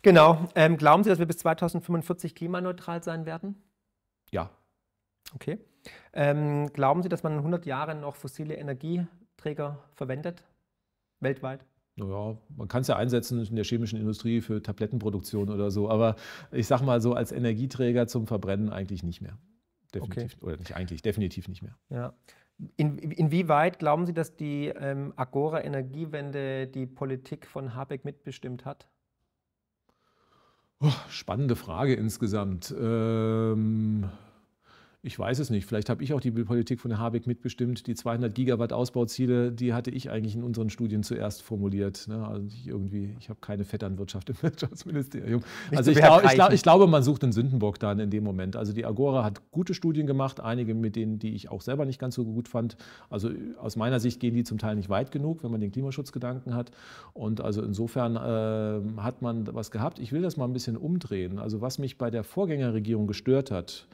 Genau. 0.03 0.49
Ähm, 0.55 0.77
glauben 0.77 1.05
Sie, 1.05 1.11
dass 1.11 1.19
wir 1.19 1.27
bis 1.27 1.39
2045 1.39 2.35
klimaneutral 2.35 3.03
sein 3.03 3.27
werden? 3.27 3.63
Ja. 4.31 4.51
Okay. 5.35 5.59
Ähm, 6.13 6.73
glauben 6.73 7.03
Sie, 7.03 7.09
dass 7.09 7.23
man 7.23 7.33
in 7.33 7.39
100 7.39 7.67
Jahren 7.67 8.01
noch 8.01 8.17
fossile 8.17 8.55
Energieträger 8.55 9.79
verwendet? 9.95 10.45
Weltweit? 11.21 11.65
Naja, 11.97 12.37
man 12.57 12.67
kann 12.67 12.83
es 12.83 12.89
ja 12.89 12.97
einsetzen 12.97 13.45
in 13.45 13.55
der 13.55 13.65
chemischen 13.65 14.01
Industrie 14.01 14.41
für 14.41 14.61
Tablettenproduktion 14.63 15.49
oder 15.49 15.71
so, 15.71 15.89
aber 15.89 16.17
ich 16.51 16.67
sage 16.67 16.85
mal 16.85 17.01
so 17.01 17.15
als 17.15 17.31
Energieträger 17.31 18.09
zum 18.09 18.27
Verbrennen 18.27 18.71
eigentlich 18.71 19.05
nicht 19.05 19.21
mehr. 19.21 19.39
Definitiv. 19.95 20.35
Okay. 20.35 20.45
Oder 20.45 20.57
nicht 20.57 20.75
eigentlich, 20.75 21.03
definitiv 21.03 21.47
nicht 21.47 21.63
mehr. 21.63 21.77
Ja. 21.91 22.15
In, 22.77 22.99
inwieweit 22.99 23.79
glauben 23.79 24.07
Sie, 24.07 24.15
dass 24.15 24.37
die 24.37 24.67
ähm, 24.67 25.13
Agora 25.17 25.63
Energiewende 25.63 26.67
die 26.67 26.87
Politik 26.87 27.47
von 27.47 27.75
Habeck 27.75 28.05
mitbestimmt 28.05 28.65
hat? 28.65 28.89
Oh, 30.81 30.93
spannende 31.09 31.57
Frage 31.57 31.95
insgesamt. 31.95 32.75
Ähm, 32.77 34.11
ich 35.05 35.19
weiß 35.19 35.39
es 35.39 35.51
nicht. 35.51 35.67
Vielleicht 35.67 35.91
habe 35.91 36.03
ich 36.03 36.15
auch 36.15 36.21
die 36.21 36.31
Politik 36.31 36.81
von 36.81 36.89
der 36.89 36.99
Habeck 36.99 37.27
mitbestimmt. 37.27 37.87
Die 37.87 37.95
200 37.95 38.35
Gigawatt 38.35 38.73
Ausbauziele, 38.73 39.53
die 39.53 39.75
hatte 39.75 39.91
ich 39.91 40.11
eigentlich 40.11 40.35
in 40.35 40.43
unseren 40.43 40.71
Studien 40.71 41.03
zuerst 41.03 41.43
formuliert. 41.43 42.09
Ne? 42.09 42.27
Also 42.27 42.47
ich 42.47 42.67
irgendwie, 42.67 43.15
ich 43.21 43.29
habe 43.29 43.39
keine 43.43 43.65
Vetternwirtschaft 43.65 44.31
im 44.31 44.37
Wirtschaftsministerium. 44.43 45.43
Also 45.77 45.91
ich, 45.91 45.99
glaub, 45.99 46.25
ich, 46.25 46.31
glaub, 46.31 46.53
ich, 46.53 46.63
glaube, 46.63 46.87
man 46.87 47.03
sucht 47.03 47.23
einen 47.23 47.33
Sündenbock 47.33 47.79
dann 47.79 48.01
in 48.01 48.09
dem 48.09 48.25
Moment. 48.25 48.57
Also 48.57 48.73
die 48.73 48.87
Agora 48.87 49.25
hat 49.25 49.43
gute 49.51 49.75
Studien 49.75 50.07
gemacht, 50.07 50.41
einige 50.41 50.75
mit 50.75 50.97
denen, 50.97 51.19
die 51.19 51.35
ich 51.35 51.51
auch 51.51 51.61
selber 51.61 51.85
nicht 51.85 51.99
ganz 51.99 52.15
so 52.15 52.25
gut 52.25 52.49
fand. 52.49 52.79
Also 53.11 53.29
aus 53.61 53.77
meiner 53.77 54.01
Sicht 54.01 54.21
gehen 54.21 54.35
die 54.35 54.43
zum 54.43 54.57
Teil 54.57 54.75
nicht 54.75 54.89
weit 54.89 55.13
genug, 55.13 55.45
wenn 55.45 55.51
man 55.51 55.61
den 55.61 55.71
Klimaschutzgedanken 55.71 56.55
hat. 56.55 56.71
Und 57.13 57.43
also 57.43 57.61
insofern 57.61 58.17
äh, 58.17 59.03
hat 59.03 59.21
man 59.21 59.55
was 59.55 59.71
gehabt. 59.71 59.99
Ich 59.99 60.13
will 60.13 60.23
das 60.23 60.39
mal 60.39 60.47
ein 60.47 60.55
bisschen 60.55 60.79
umdrehen. 60.79 61.39
Also 61.39 61.61
was 61.61 61.79
mich 61.79 61.99
bei 61.99 62.11
der 62.11 62.25
Vorgängerregierung 62.25 63.07
gestört 63.07 63.51
hat, 63.51 63.87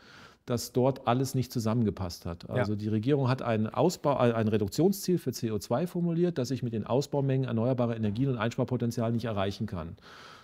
dass 0.51 0.73
dort 0.73 1.07
alles 1.07 1.35
nicht 1.35 1.53
zusammengepasst 1.53 2.27
hat. 2.27 2.51
Also 2.51 2.73
ja. 2.73 2.79
die 2.79 2.89
Regierung 2.89 3.29
hat 3.29 3.41
ein, 3.41 3.69
Ausbau, 3.69 4.15
äh, 4.15 4.33
ein 4.33 4.49
Reduktionsziel 4.49 5.19
für 5.19 5.31
CO2 5.31 5.87
formuliert, 5.87 6.39
das 6.39 6.51
ich 6.51 6.63
mit 6.63 6.73
den 6.73 6.87
Ausbaumengen 6.87 7.47
erneuerbarer 7.47 7.97
Energien 7.97 8.31
und 8.31 8.39
Einsparpotenzial 8.39 9.13
nicht 9.13 9.27
erreichen 9.27 9.67
kann. 9.67 9.97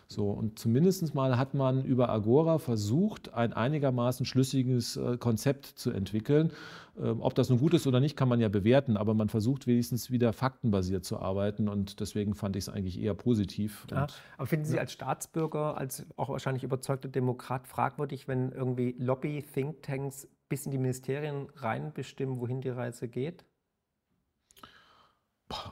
So, 0.09 0.31
und 0.31 0.59
zumindest 0.59 1.15
mal 1.15 1.37
hat 1.37 1.55
man 1.55 1.85
über 1.85 2.09
Agora 2.09 2.59
versucht, 2.59 3.35
ein 3.35 3.53
einigermaßen 3.53 4.25
schlüssiges 4.25 4.97
äh, 4.97 5.17
Konzept 5.19 5.67
zu 5.67 5.91
entwickeln. 5.91 6.53
Ähm, 6.99 7.21
ob 7.21 7.35
das 7.35 7.51
nun 7.51 7.59
gut 7.59 7.75
ist 7.75 7.87
oder 7.89 7.99
nicht, 7.99 8.17
kann 8.17 8.29
man 8.29 8.41
ja 8.41 8.49
bewerten, 8.49 8.97
aber 8.97 9.15
man 9.15 9.29
versucht 9.29 9.67
wenigstens 9.67 10.11
wieder 10.11 10.33
faktenbasiert 10.33 11.05
zu 11.05 11.19
arbeiten 11.19 11.69
und 11.69 11.99
deswegen 11.99 12.35
fand 12.35 12.55
ich 12.55 12.65
es 12.65 12.69
eigentlich 12.69 13.01
eher 13.01 13.15
positiv. 13.15 13.87
Ja, 13.91 14.07
aber 14.39 14.47
finden 14.47 14.67
Sie 14.67 14.79
als 14.79 14.93
Staatsbürger, 14.93 15.77
als 15.77 16.07
auch 16.17 16.29
wahrscheinlich 16.29 16.63
überzeugter 16.63 17.09
Demokrat 17.09 17.67
fragwürdig, 17.67 18.29
wenn 18.29 18.53
irgendwie 18.53 18.95
Lobby-Thinktanks 18.99 20.29
bis 20.49 20.67
in 20.67 20.71
die 20.71 20.79
Ministerien 20.79 21.49
rein 21.57 21.93
bestimmen, 21.93 22.39
wohin 22.41 22.61
die 22.61 22.69
Reise 22.69 23.09
geht? 23.09 23.45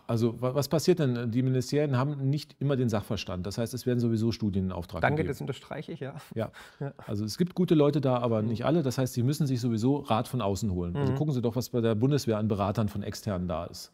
Also 0.07 0.37
was 0.39 0.69
passiert 0.69 1.01
denn? 1.01 1.33
Die 1.33 1.43
Ministerien 1.43 1.97
haben 1.97 2.31
nicht 2.31 2.55
immer 2.61 2.77
den 2.77 2.89
Sachverstand. 2.89 3.45
Das 3.45 3.59
heißt, 3.59 3.75
es 3.75 3.87
werden 3.87 3.99
sowieso 3.99 4.31
Studien 4.31 4.67
in 4.67 4.73
Auftrag 4.73 5.01
Danke, 5.01 5.17
gegeben. 5.17 5.33
das 5.33 5.41
unterstreiche 5.41 5.93
ich, 5.93 6.01
ja. 6.01 6.15
ja. 6.35 6.53
Also 7.07 7.25
es 7.25 7.39
gibt 7.39 7.55
gute 7.55 7.75
Leute 7.75 8.01
da, 8.01 8.19
aber 8.19 8.43
mhm. 8.43 8.49
nicht 8.49 8.65
alle. 8.65 8.83
Das 8.83 8.99
heißt, 8.99 9.15
sie 9.15 9.25
müssen 9.25 9.47
sich 9.47 9.61
sowieso 9.61 9.97
Rat 9.97 10.29
von 10.29 10.41
außen 10.41 10.71
holen. 10.71 10.95
Also 10.95 10.99
mhm. 10.99 11.03
Also 11.05 11.19
gucken 11.19 11.35
Sie 11.35 11.43
doch, 11.43 11.57
was 11.57 11.71
bei 11.71 11.81
der 11.81 11.95
Bundeswehr 11.97 12.39
an 12.39 12.47
Beratern 12.47 12.89
von 12.89 13.03
externen 13.03 13.49
da 13.49 13.65
ist. 13.65 13.91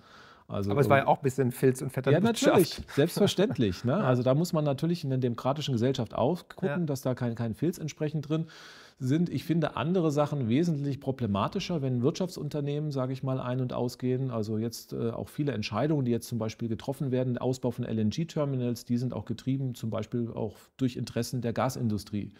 Also, 0.51 0.70
aber 0.70 0.81
es 0.81 0.89
war 0.89 0.98
ja 0.98 1.06
auch 1.06 1.18
ein 1.18 1.22
bisschen 1.22 1.52
Filz 1.52 1.81
und 1.81 1.90
Vettern. 1.90 2.12
Ja, 2.12 2.20
natürlich, 2.20 2.81
selbstverständlich. 2.94 3.85
Ne? 3.90 3.97
Also 3.97 4.22
da 4.22 4.35
muss 4.35 4.52
man 4.52 4.64
natürlich 4.64 5.05
in 5.05 5.10
der 5.10 5.18
demokratischen 5.18 5.72
Gesellschaft 5.72 6.14
aufgucken, 6.14 6.81
ja. 6.81 6.86
dass 6.86 7.02
da 7.02 7.14
kein, 7.14 7.35
kein 7.35 7.55
Filz 7.55 7.78
entsprechend 7.78 8.28
drin 8.28 8.47
sind, 9.01 9.31
ich 9.31 9.44
finde 9.44 9.77
andere 9.77 10.10
Sachen 10.10 10.48
wesentlich 10.48 11.01
problematischer, 11.01 11.81
wenn 11.81 12.02
Wirtschaftsunternehmen, 12.02 12.93
sage 12.93 13.14
ich 13.14 13.22
mal, 13.22 13.40
ein- 13.40 13.60
und 13.60 13.72
ausgehen. 13.72 14.31
Also 14.31 14.59
jetzt 14.59 14.93
äh, 14.93 15.10
auch 15.10 15.31
viele 15.31 15.52
Entscheidungen, 15.52 16.05
die 16.05 16.10
jetzt 16.10 16.28
zum 16.28 16.39
Beispiel 16.39 16.68
getroffen 16.68 17.10
werden, 17.10 17.35
der 17.35 17.43
Ausbau 17.43 17.70
von 17.70 17.86
LNG-Terminals, 17.86 18.85
die 18.85 18.98
sind 18.98 19.14
auch 19.14 19.24
getrieben, 19.24 19.74
zum 19.74 19.89
Beispiel 19.89 20.31
auch 20.35 20.56
durch 20.77 20.97
Interessen 20.97 21.40
der 21.40 21.55
Gasindustrie. 21.55 22.32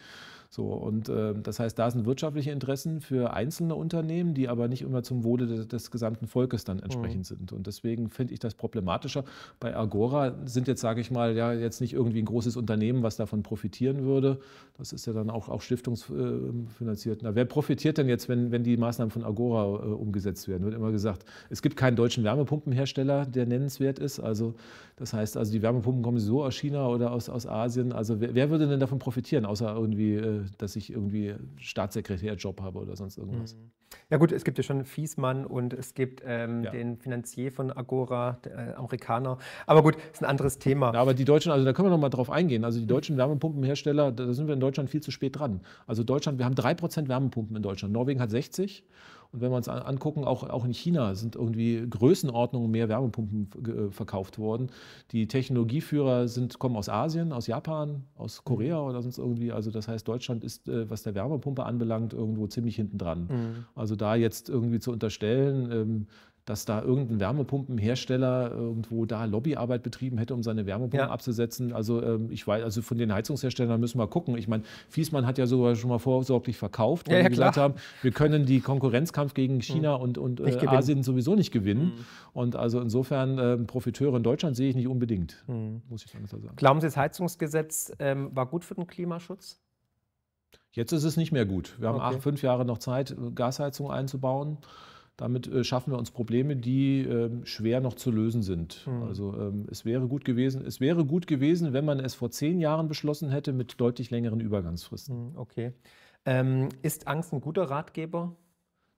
So, 0.53 0.65
und 0.65 1.07
äh, 1.07 1.33
das 1.41 1.61
heißt, 1.61 1.79
da 1.79 1.89
sind 1.89 2.05
wirtschaftliche 2.05 2.51
Interessen 2.51 2.99
für 2.99 3.31
einzelne 3.31 3.73
Unternehmen, 3.73 4.33
die 4.33 4.49
aber 4.49 4.67
nicht 4.67 4.81
immer 4.81 5.01
zum 5.01 5.23
Wohle 5.23 5.47
des, 5.47 5.69
des 5.69 5.91
gesamten 5.91 6.27
Volkes 6.27 6.65
dann 6.65 6.79
entsprechend 6.79 7.19
mhm. 7.19 7.23
sind. 7.23 7.53
Und 7.53 7.67
deswegen 7.67 8.09
finde 8.09 8.33
ich 8.33 8.41
das 8.41 8.53
problematischer. 8.53 9.23
Bei 9.61 9.73
Agora 9.73 10.35
sind 10.43 10.67
jetzt, 10.67 10.81
sage 10.81 10.99
ich 10.99 11.09
mal, 11.09 11.37
ja 11.37 11.53
jetzt 11.53 11.79
nicht 11.79 11.93
irgendwie 11.93 12.21
ein 12.21 12.25
großes 12.25 12.57
Unternehmen, 12.57 13.01
was 13.01 13.15
davon 13.15 13.43
profitieren 13.43 14.03
würde. 14.03 14.41
Das 14.77 14.91
ist 14.91 15.05
ja 15.05 15.13
dann 15.13 15.29
auch, 15.29 15.47
auch 15.47 15.61
stiftungsfinanziert. 15.61 17.21
Na, 17.23 17.33
wer 17.33 17.45
profitiert 17.45 17.97
denn 17.97 18.09
jetzt, 18.09 18.27
wenn, 18.27 18.51
wenn 18.51 18.63
die 18.65 18.75
Maßnahmen 18.75 19.09
von 19.09 19.23
Agora 19.23 19.85
äh, 19.85 19.87
umgesetzt 19.87 20.49
werden? 20.49 20.65
Wird 20.65 20.75
immer 20.75 20.91
gesagt, 20.91 21.23
es 21.49 21.61
gibt 21.61 21.77
keinen 21.77 21.95
deutschen 21.95 22.25
Wärmepumpenhersteller, 22.25 23.25
der 23.25 23.45
nennenswert 23.45 23.99
ist. 23.99 24.19
Also 24.19 24.55
das 24.97 25.13
heißt, 25.13 25.37
also 25.37 25.51
die 25.51 25.61
Wärmepumpen 25.61 26.03
kommen 26.03 26.19
so 26.19 26.43
aus 26.43 26.55
China 26.55 26.87
oder 26.87 27.11
aus, 27.11 27.29
aus 27.29 27.47
Asien. 27.47 27.91
Also 27.93 28.19
wer, 28.19 28.35
wer 28.35 28.49
würde 28.49 28.67
denn 28.67 28.81
davon 28.81 28.99
profitieren, 28.99 29.45
außer 29.45 29.73
irgendwie 29.73 30.15
äh, 30.15 30.40
dass 30.57 30.75
ich 30.75 30.91
irgendwie 30.91 31.35
Staatssekretärjob 31.57 32.61
habe 32.61 32.79
oder 32.79 32.95
sonst 32.95 33.17
irgendwas. 33.17 33.55
Mhm. 33.55 33.71
Ja 34.09 34.17
gut, 34.17 34.31
es 34.31 34.43
gibt 34.43 34.57
ja 34.57 34.63
schon 34.63 34.85
Fiesmann 34.85 35.45
und 35.45 35.73
es 35.73 35.93
gibt 35.93 36.21
ähm, 36.25 36.63
ja. 36.63 36.71
den 36.71 36.97
Finanzier 36.97 37.51
von 37.51 37.71
Agora, 37.71 38.39
der 38.43 38.69
äh, 38.69 38.73
Amerikaner. 38.73 39.37
Aber 39.65 39.83
gut, 39.83 39.97
ist 40.13 40.21
ein 40.21 40.29
anderes 40.29 40.59
Thema. 40.59 40.93
Ja, 40.93 41.01
aber 41.01 41.13
die 41.13 41.25
Deutschen, 41.25 41.51
also 41.51 41.65
da 41.65 41.73
können 41.73 41.87
wir 41.87 41.91
noch 41.91 41.99
mal 41.99 42.09
drauf 42.09 42.29
eingehen. 42.29 42.63
Also 42.63 42.79
die 42.79 42.87
deutschen 42.87 43.17
Wärmepumpenhersteller, 43.17 44.11
da 44.11 44.33
sind 44.33 44.47
wir 44.47 44.53
in 44.53 44.59
Deutschland 44.59 44.89
viel 44.89 45.01
zu 45.01 45.11
spät 45.11 45.37
dran. 45.37 45.61
Also 45.87 46.03
Deutschland, 46.03 46.39
wir 46.39 46.45
haben 46.45 46.55
3% 46.55 47.07
Wärmepumpen 47.07 47.55
in 47.55 47.63
Deutschland. 47.63 47.93
Norwegen 47.93 48.19
hat 48.19 48.31
60. 48.31 48.83
Und 49.31 49.41
wenn 49.41 49.51
wir 49.51 49.57
uns 49.57 49.69
angucken, 49.69 50.25
auch, 50.25 50.43
auch 50.49 50.65
in 50.65 50.73
China 50.73 51.15
sind 51.15 51.35
irgendwie 51.35 51.85
Größenordnungen 51.89 52.69
mehr 52.69 52.89
Wärmepumpen 52.89 53.49
äh, 53.65 53.91
verkauft 53.91 54.37
worden. 54.39 54.69
Die 55.11 55.27
Technologieführer 55.27 56.27
sind, 56.27 56.59
kommen 56.59 56.75
aus 56.75 56.89
Asien, 56.89 57.31
aus 57.31 57.47
Japan, 57.47 58.03
aus 58.15 58.43
Korea 58.43 58.81
mhm. 58.81 58.89
oder 58.89 59.01
sonst 59.01 59.17
irgendwie. 59.17 59.53
Also 59.53 59.71
das 59.71 59.87
heißt, 59.87 60.05
Deutschland 60.05 60.43
ist, 60.43 60.67
äh, 60.67 60.89
was 60.89 61.03
der 61.03 61.15
Wärmepumpe 61.15 61.63
anbelangt, 61.63 62.13
irgendwo 62.13 62.47
ziemlich 62.47 62.75
hinten 62.75 62.97
dran. 62.97 63.21
Mhm. 63.21 63.65
Also 63.73 63.95
da 63.95 64.15
jetzt 64.15 64.49
irgendwie 64.49 64.79
zu 64.79 64.91
unterstellen, 64.91 65.71
ähm, 65.71 66.07
dass 66.51 66.65
da 66.65 66.81
irgendein 66.81 67.21
Wärmepumpenhersteller 67.21 68.51
irgendwo 68.51 69.05
da 69.05 69.23
Lobbyarbeit 69.23 69.83
betrieben 69.83 70.17
hätte, 70.17 70.33
um 70.33 70.43
seine 70.43 70.65
Wärmepumpen 70.65 70.99
ja. 70.99 71.09
abzusetzen. 71.09 71.71
Also 71.71 72.03
ähm, 72.03 72.27
ich 72.29 72.45
weiß, 72.45 72.61
also 72.61 72.81
von 72.81 72.97
den 72.97 73.13
Heizungsherstellern 73.13 73.79
müssen 73.79 73.97
wir 73.99 74.07
gucken. 74.07 74.37
Ich 74.37 74.49
meine, 74.49 74.63
Fiesmann 74.89 75.25
hat 75.25 75.37
ja 75.37 75.47
sogar 75.47 75.75
schon 75.75 75.89
mal 75.89 75.99
vorsorglich 75.99 76.57
verkauft, 76.57 77.07
weil 77.07 77.13
ja, 77.13 77.19
ja, 77.19 77.23
wir 77.23 77.29
gesagt 77.29 77.55
haben, 77.55 77.75
wir 78.01 78.11
können 78.11 78.45
die 78.45 78.59
Konkurrenzkampf 78.59 79.33
gegen 79.33 79.61
China 79.61 79.97
mhm. 79.97 80.03
und, 80.03 80.17
und 80.17 80.39
äh, 80.41 80.67
Asien 80.67 81.03
sowieso 81.03 81.35
nicht 81.35 81.51
gewinnen. 81.51 81.85
Mhm. 81.85 82.05
Und 82.33 82.55
also 82.57 82.81
insofern 82.81 83.37
äh, 83.37 83.57
Profiteure 83.59 84.17
in 84.17 84.23
Deutschland 84.23 84.57
sehe 84.57 84.69
ich 84.69 84.75
nicht 84.75 84.89
unbedingt, 84.89 85.41
mhm. 85.47 85.81
muss 85.89 86.03
ich 86.03 86.11
sagen. 86.11 86.49
Glauben 86.57 86.81
Sie, 86.81 86.87
das 86.87 86.97
Heizungsgesetz 86.97 87.93
ähm, 87.99 88.29
war 88.35 88.45
gut 88.45 88.65
für 88.65 88.75
den 88.75 88.87
Klimaschutz? 88.87 89.61
Jetzt 90.73 90.91
ist 90.91 91.05
es 91.05 91.15
nicht 91.15 91.31
mehr 91.31 91.45
gut. 91.45 91.75
Wir 91.79 91.87
haben 91.87 91.95
okay. 91.95 92.15
acht, 92.15 92.23
fünf 92.23 92.41
Jahre 92.41 92.65
noch 92.65 92.77
Zeit, 92.77 93.15
Gasheizung 93.35 93.89
einzubauen. 93.89 94.57
Damit 95.21 95.45
äh, 95.47 95.63
schaffen 95.63 95.93
wir 95.93 95.99
uns 95.99 96.09
Probleme, 96.09 96.55
die 96.55 97.01
äh, 97.01 97.29
schwer 97.43 97.79
noch 97.79 97.93
zu 97.93 98.09
lösen 98.09 98.41
sind. 98.41 98.87
Mhm. 98.87 99.03
Also 99.03 99.35
ähm, 99.37 99.67
es 99.69 99.85
wäre 99.85 100.07
gut 100.07 100.25
gewesen, 100.25 100.65
es 100.65 100.81
wäre 100.81 101.05
gut 101.05 101.27
gewesen, 101.27 101.73
wenn 101.73 101.85
man 101.85 101.99
es 101.99 102.15
vor 102.15 102.31
zehn 102.31 102.57
Jahren 102.57 102.87
beschlossen 102.87 103.29
hätte 103.29 103.53
mit 103.53 103.79
deutlich 103.79 104.09
längeren 104.09 104.39
Übergangsfristen. 104.39 105.33
Mhm, 105.33 105.37
okay. 105.37 105.73
Ähm, 106.25 106.69
ist 106.81 107.07
Angst 107.07 107.33
ein 107.33 107.41
guter 107.41 107.69
Ratgeber? 107.69 108.35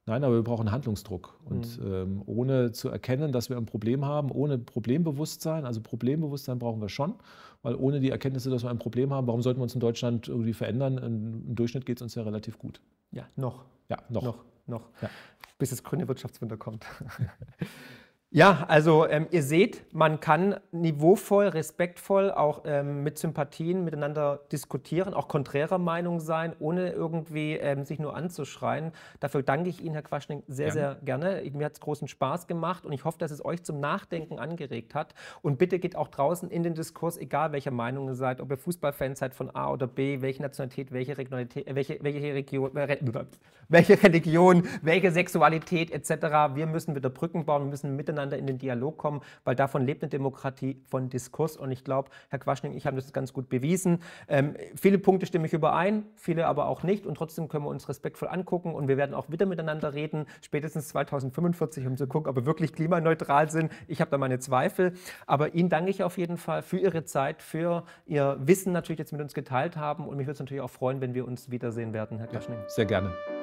Nein, 0.05 0.23
aber 0.23 0.35
wir 0.35 0.43
brauchen 0.43 0.71
Handlungsdruck. 0.71 1.37
Und 1.43 1.77
mhm. 1.77 1.93
ähm, 1.93 2.23
ohne 2.25 2.71
zu 2.71 2.87
erkennen, 2.87 3.33
dass 3.33 3.49
wir 3.49 3.57
ein 3.57 3.65
Problem 3.65 4.05
haben, 4.05 4.31
ohne 4.31 4.57
Problembewusstsein, 4.57 5.65
also 5.65 5.81
Problembewusstsein 5.81 6.57
brauchen 6.57 6.79
wir 6.79 6.87
schon, 6.87 7.15
weil 7.63 7.75
ohne 7.75 7.99
die 7.99 8.11
Erkenntnisse, 8.11 8.49
dass 8.49 8.63
wir 8.63 8.69
ein 8.69 8.79
Problem 8.79 9.11
haben, 9.11 9.27
warum 9.27 9.41
sollten 9.41 9.59
wir 9.59 9.63
uns 9.63 9.73
in 9.73 9.81
Deutschland 9.81 10.29
irgendwie 10.29 10.53
verändern? 10.53 10.97
Im 10.99 11.53
Durchschnitt 11.53 11.85
geht 11.85 11.97
es 11.97 12.01
uns 12.01 12.15
ja 12.15 12.23
relativ 12.23 12.57
gut. 12.57 12.79
Ja, 13.11 13.27
noch. 13.35 13.65
Ja, 13.89 13.97
noch. 14.07 14.23
Noch, 14.23 14.37
noch. 14.67 14.89
Ja 15.01 15.09
bis 15.57 15.69
das 15.69 15.83
grüne 15.83 16.07
Wirtschaftswunder 16.07 16.57
kommt. 16.57 16.85
Ja, 18.35 18.65
also 18.67 19.07
ähm, 19.07 19.27
ihr 19.29 19.43
seht, 19.43 19.93
man 19.93 20.19
kann 20.19 20.55
niveauvoll, 20.71 21.49
respektvoll, 21.49 22.31
auch 22.31 22.63
ähm, 22.65 23.03
mit 23.03 23.19
Sympathien 23.19 23.83
miteinander 23.83 24.39
diskutieren, 24.51 25.13
auch 25.13 25.27
konträrer 25.27 25.77
Meinung 25.77 26.19
sein, 26.19 26.55
ohne 26.57 26.89
irgendwie 26.89 27.53
ähm, 27.57 27.85
sich 27.85 27.99
nur 27.99 28.15
anzuschreien. 28.15 28.91
Dafür 29.19 29.43
danke 29.43 29.69
ich 29.69 29.83
Ihnen, 29.83 29.93
Herr 29.93 30.01
Quaschning, 30.01 30.41
sehr, 30.47 30.71
gerne. 30.71 30.93
sehr 30.95 30.95
gerne. 31.03 31.41
Ich, 31.41 31.53
mir 31.53 31.65
hat 31.65 31.73
es 31.73 31.79
großen 31.79 32.07
Spaß 32.07 32.47
gemacht 32.47 32.87
und 32.87 32.91
ich 32.93 33.05
hoffe, 33.05 33.19
dass 33.19 33.29
es 33.29 33.45
euch 33.45 33.61
zum 33.61 33.79
Nachdenken 33.79 34.39
angeregt 34.39 34.95
hat. 34.95 35.13
Und 35.43 35.59
bitte 35.59 35.77
geht 35.77 35.95
auch 35.95 36.07
draußen 36.07 36.49
in 36.49 36.63
den 36.63 36.73
Diskurs, 36.73 37.19
egal 37.19 37.51
welcher 37.51 37.69
Meinung 37.69 38.07
ihr 38.07 38.15
seid, 38.15 38.41
ob 38.41 38.49
ihr 38.49 38.57
Fußballfans 38.57 39.19
seid 39.19 39.35
von 39.35 39.55
A 39.55 39.69
oder 39.71 39.85
B, 39.85 40.23
welche 40.23 40.41
Nationalität, 40.41 40.91
welche 40.91 41.19
Regionalität, 41.19 41.67
äh, 41.67 41.75
welche, 41.75 41.99
welche, 42.01 42.33
Region, 42.33 42.75
äh, 42.77 42.97
welche 43.69 44.01
Religion, 44.01 44.67
welche 44.81 45.11
Sexualität 45.11 45.91
etc. 45.91 46.55
Wir 46.55 46.65
müssen 46.65 46.95
wieder 46.95 47.11
Brücken 47.11 47.45
bauen, 47.45 47.65
wir 47.65 47.69
müssen 47.69 47.95
miteinander 47.95 48.22
miteinander 48.23 48.37
in 48.37 48.47
den 48.47 48.57
Dialog 48.57 48.97
kommen, 48.97 49.21
weil 49.43 49.55
davon 49.55 49.85
lebt 49.85 50.03
eine 50.03 50.09
Demokratie 50.09 50.81
von 50.85 51.09
Diskurs. 51.09 51.57
Und 51.57 51.71
ich 51.71 51.83
glaube, 51.83 52.09
Herr 52.29 52.39
Quaschning, 52.39 52.73
ich 52.73 52.85
habe 52.85 52.95
das 52.95 53.13
ganz 53.13 53.33
gut 53.33 53.49
bewiesen. 53.49 53.99
Ähm, 54.27 54.55
viele 54.75 54.97
Punkte 54.97 55.25
stimme 55.25 55.47
ich 55.47 55.53
überein, 55.53 56.05
viele 56.15 56.47
aber 56.47 56.67
auch 56.67 56.83
nicht. 56.83 57.05
Und 57.05 57.15
trotzdem 57.15 57.47
können 57.47 57.65
wir 57.65 57.69
uns 57.69 57.89
respektvoll 57.89 58.29
angucken. 58.29 58.73
Und 58.73 58.87
wir 58.87 58.97
werden 58.97 59.13
auch 59.13 59.29
wieder 59.29 59.45
miteinander 59.45 59.93
reden, 59.93 60.25
spätestens 60.41 60.89
2045, 60.89 61.85
um 61.87 61.97
zu 61.97 62.07
gucken, 62.07 62.29
ob 62.29 62.35
wir 62.35 62.45
wirklich 62.45 62.73
klimaneutral 62.73 63.49
sind. 63.49 63.71
Ich 63.87 64.01
habe 64.01 64.11
da 64.11 64.17
meine 64.17 64.39
Zweifel. 64.39 64.93
Aber 65.27 65.53
Ihnen 65.53 65.69
danke 65.69 65.91
ich 65.91 66.03
auf 66.03 66.17
jeden 66.17 66.37
Fall 66.37 66.61
für 66.61 66.77
Ihre 66.77 67.03
Zeit, 67.03 67.41
für 67.41 67.83
Ihr 68.05 68.37
Wissen 68.39 68.73
natürlich 68.73 68.99
jetzt 68.99 69.11
mit 69.11 69.21
uns 69.21 69.33
geteilt 69.33 69.77
haben. 69.77 70.07
Und 70.07 70.17
mich 70.17 70.25
würde 70.25 70.33
es 70.33 70.39
natürlich 70.39 70.61
auch 70.61 70.69
freuen, 70.69 71.01
wenn 71.01 71.13
wir 71.13 71.27
uns 71.27 71.51
wiedersehen 71.51 71.93
werden, 71.93 72.17
Herr 72.19 72.27
Quaschning. 72.27 72.59
Sehr 72.67 72.85
gerne. 72.85 73.42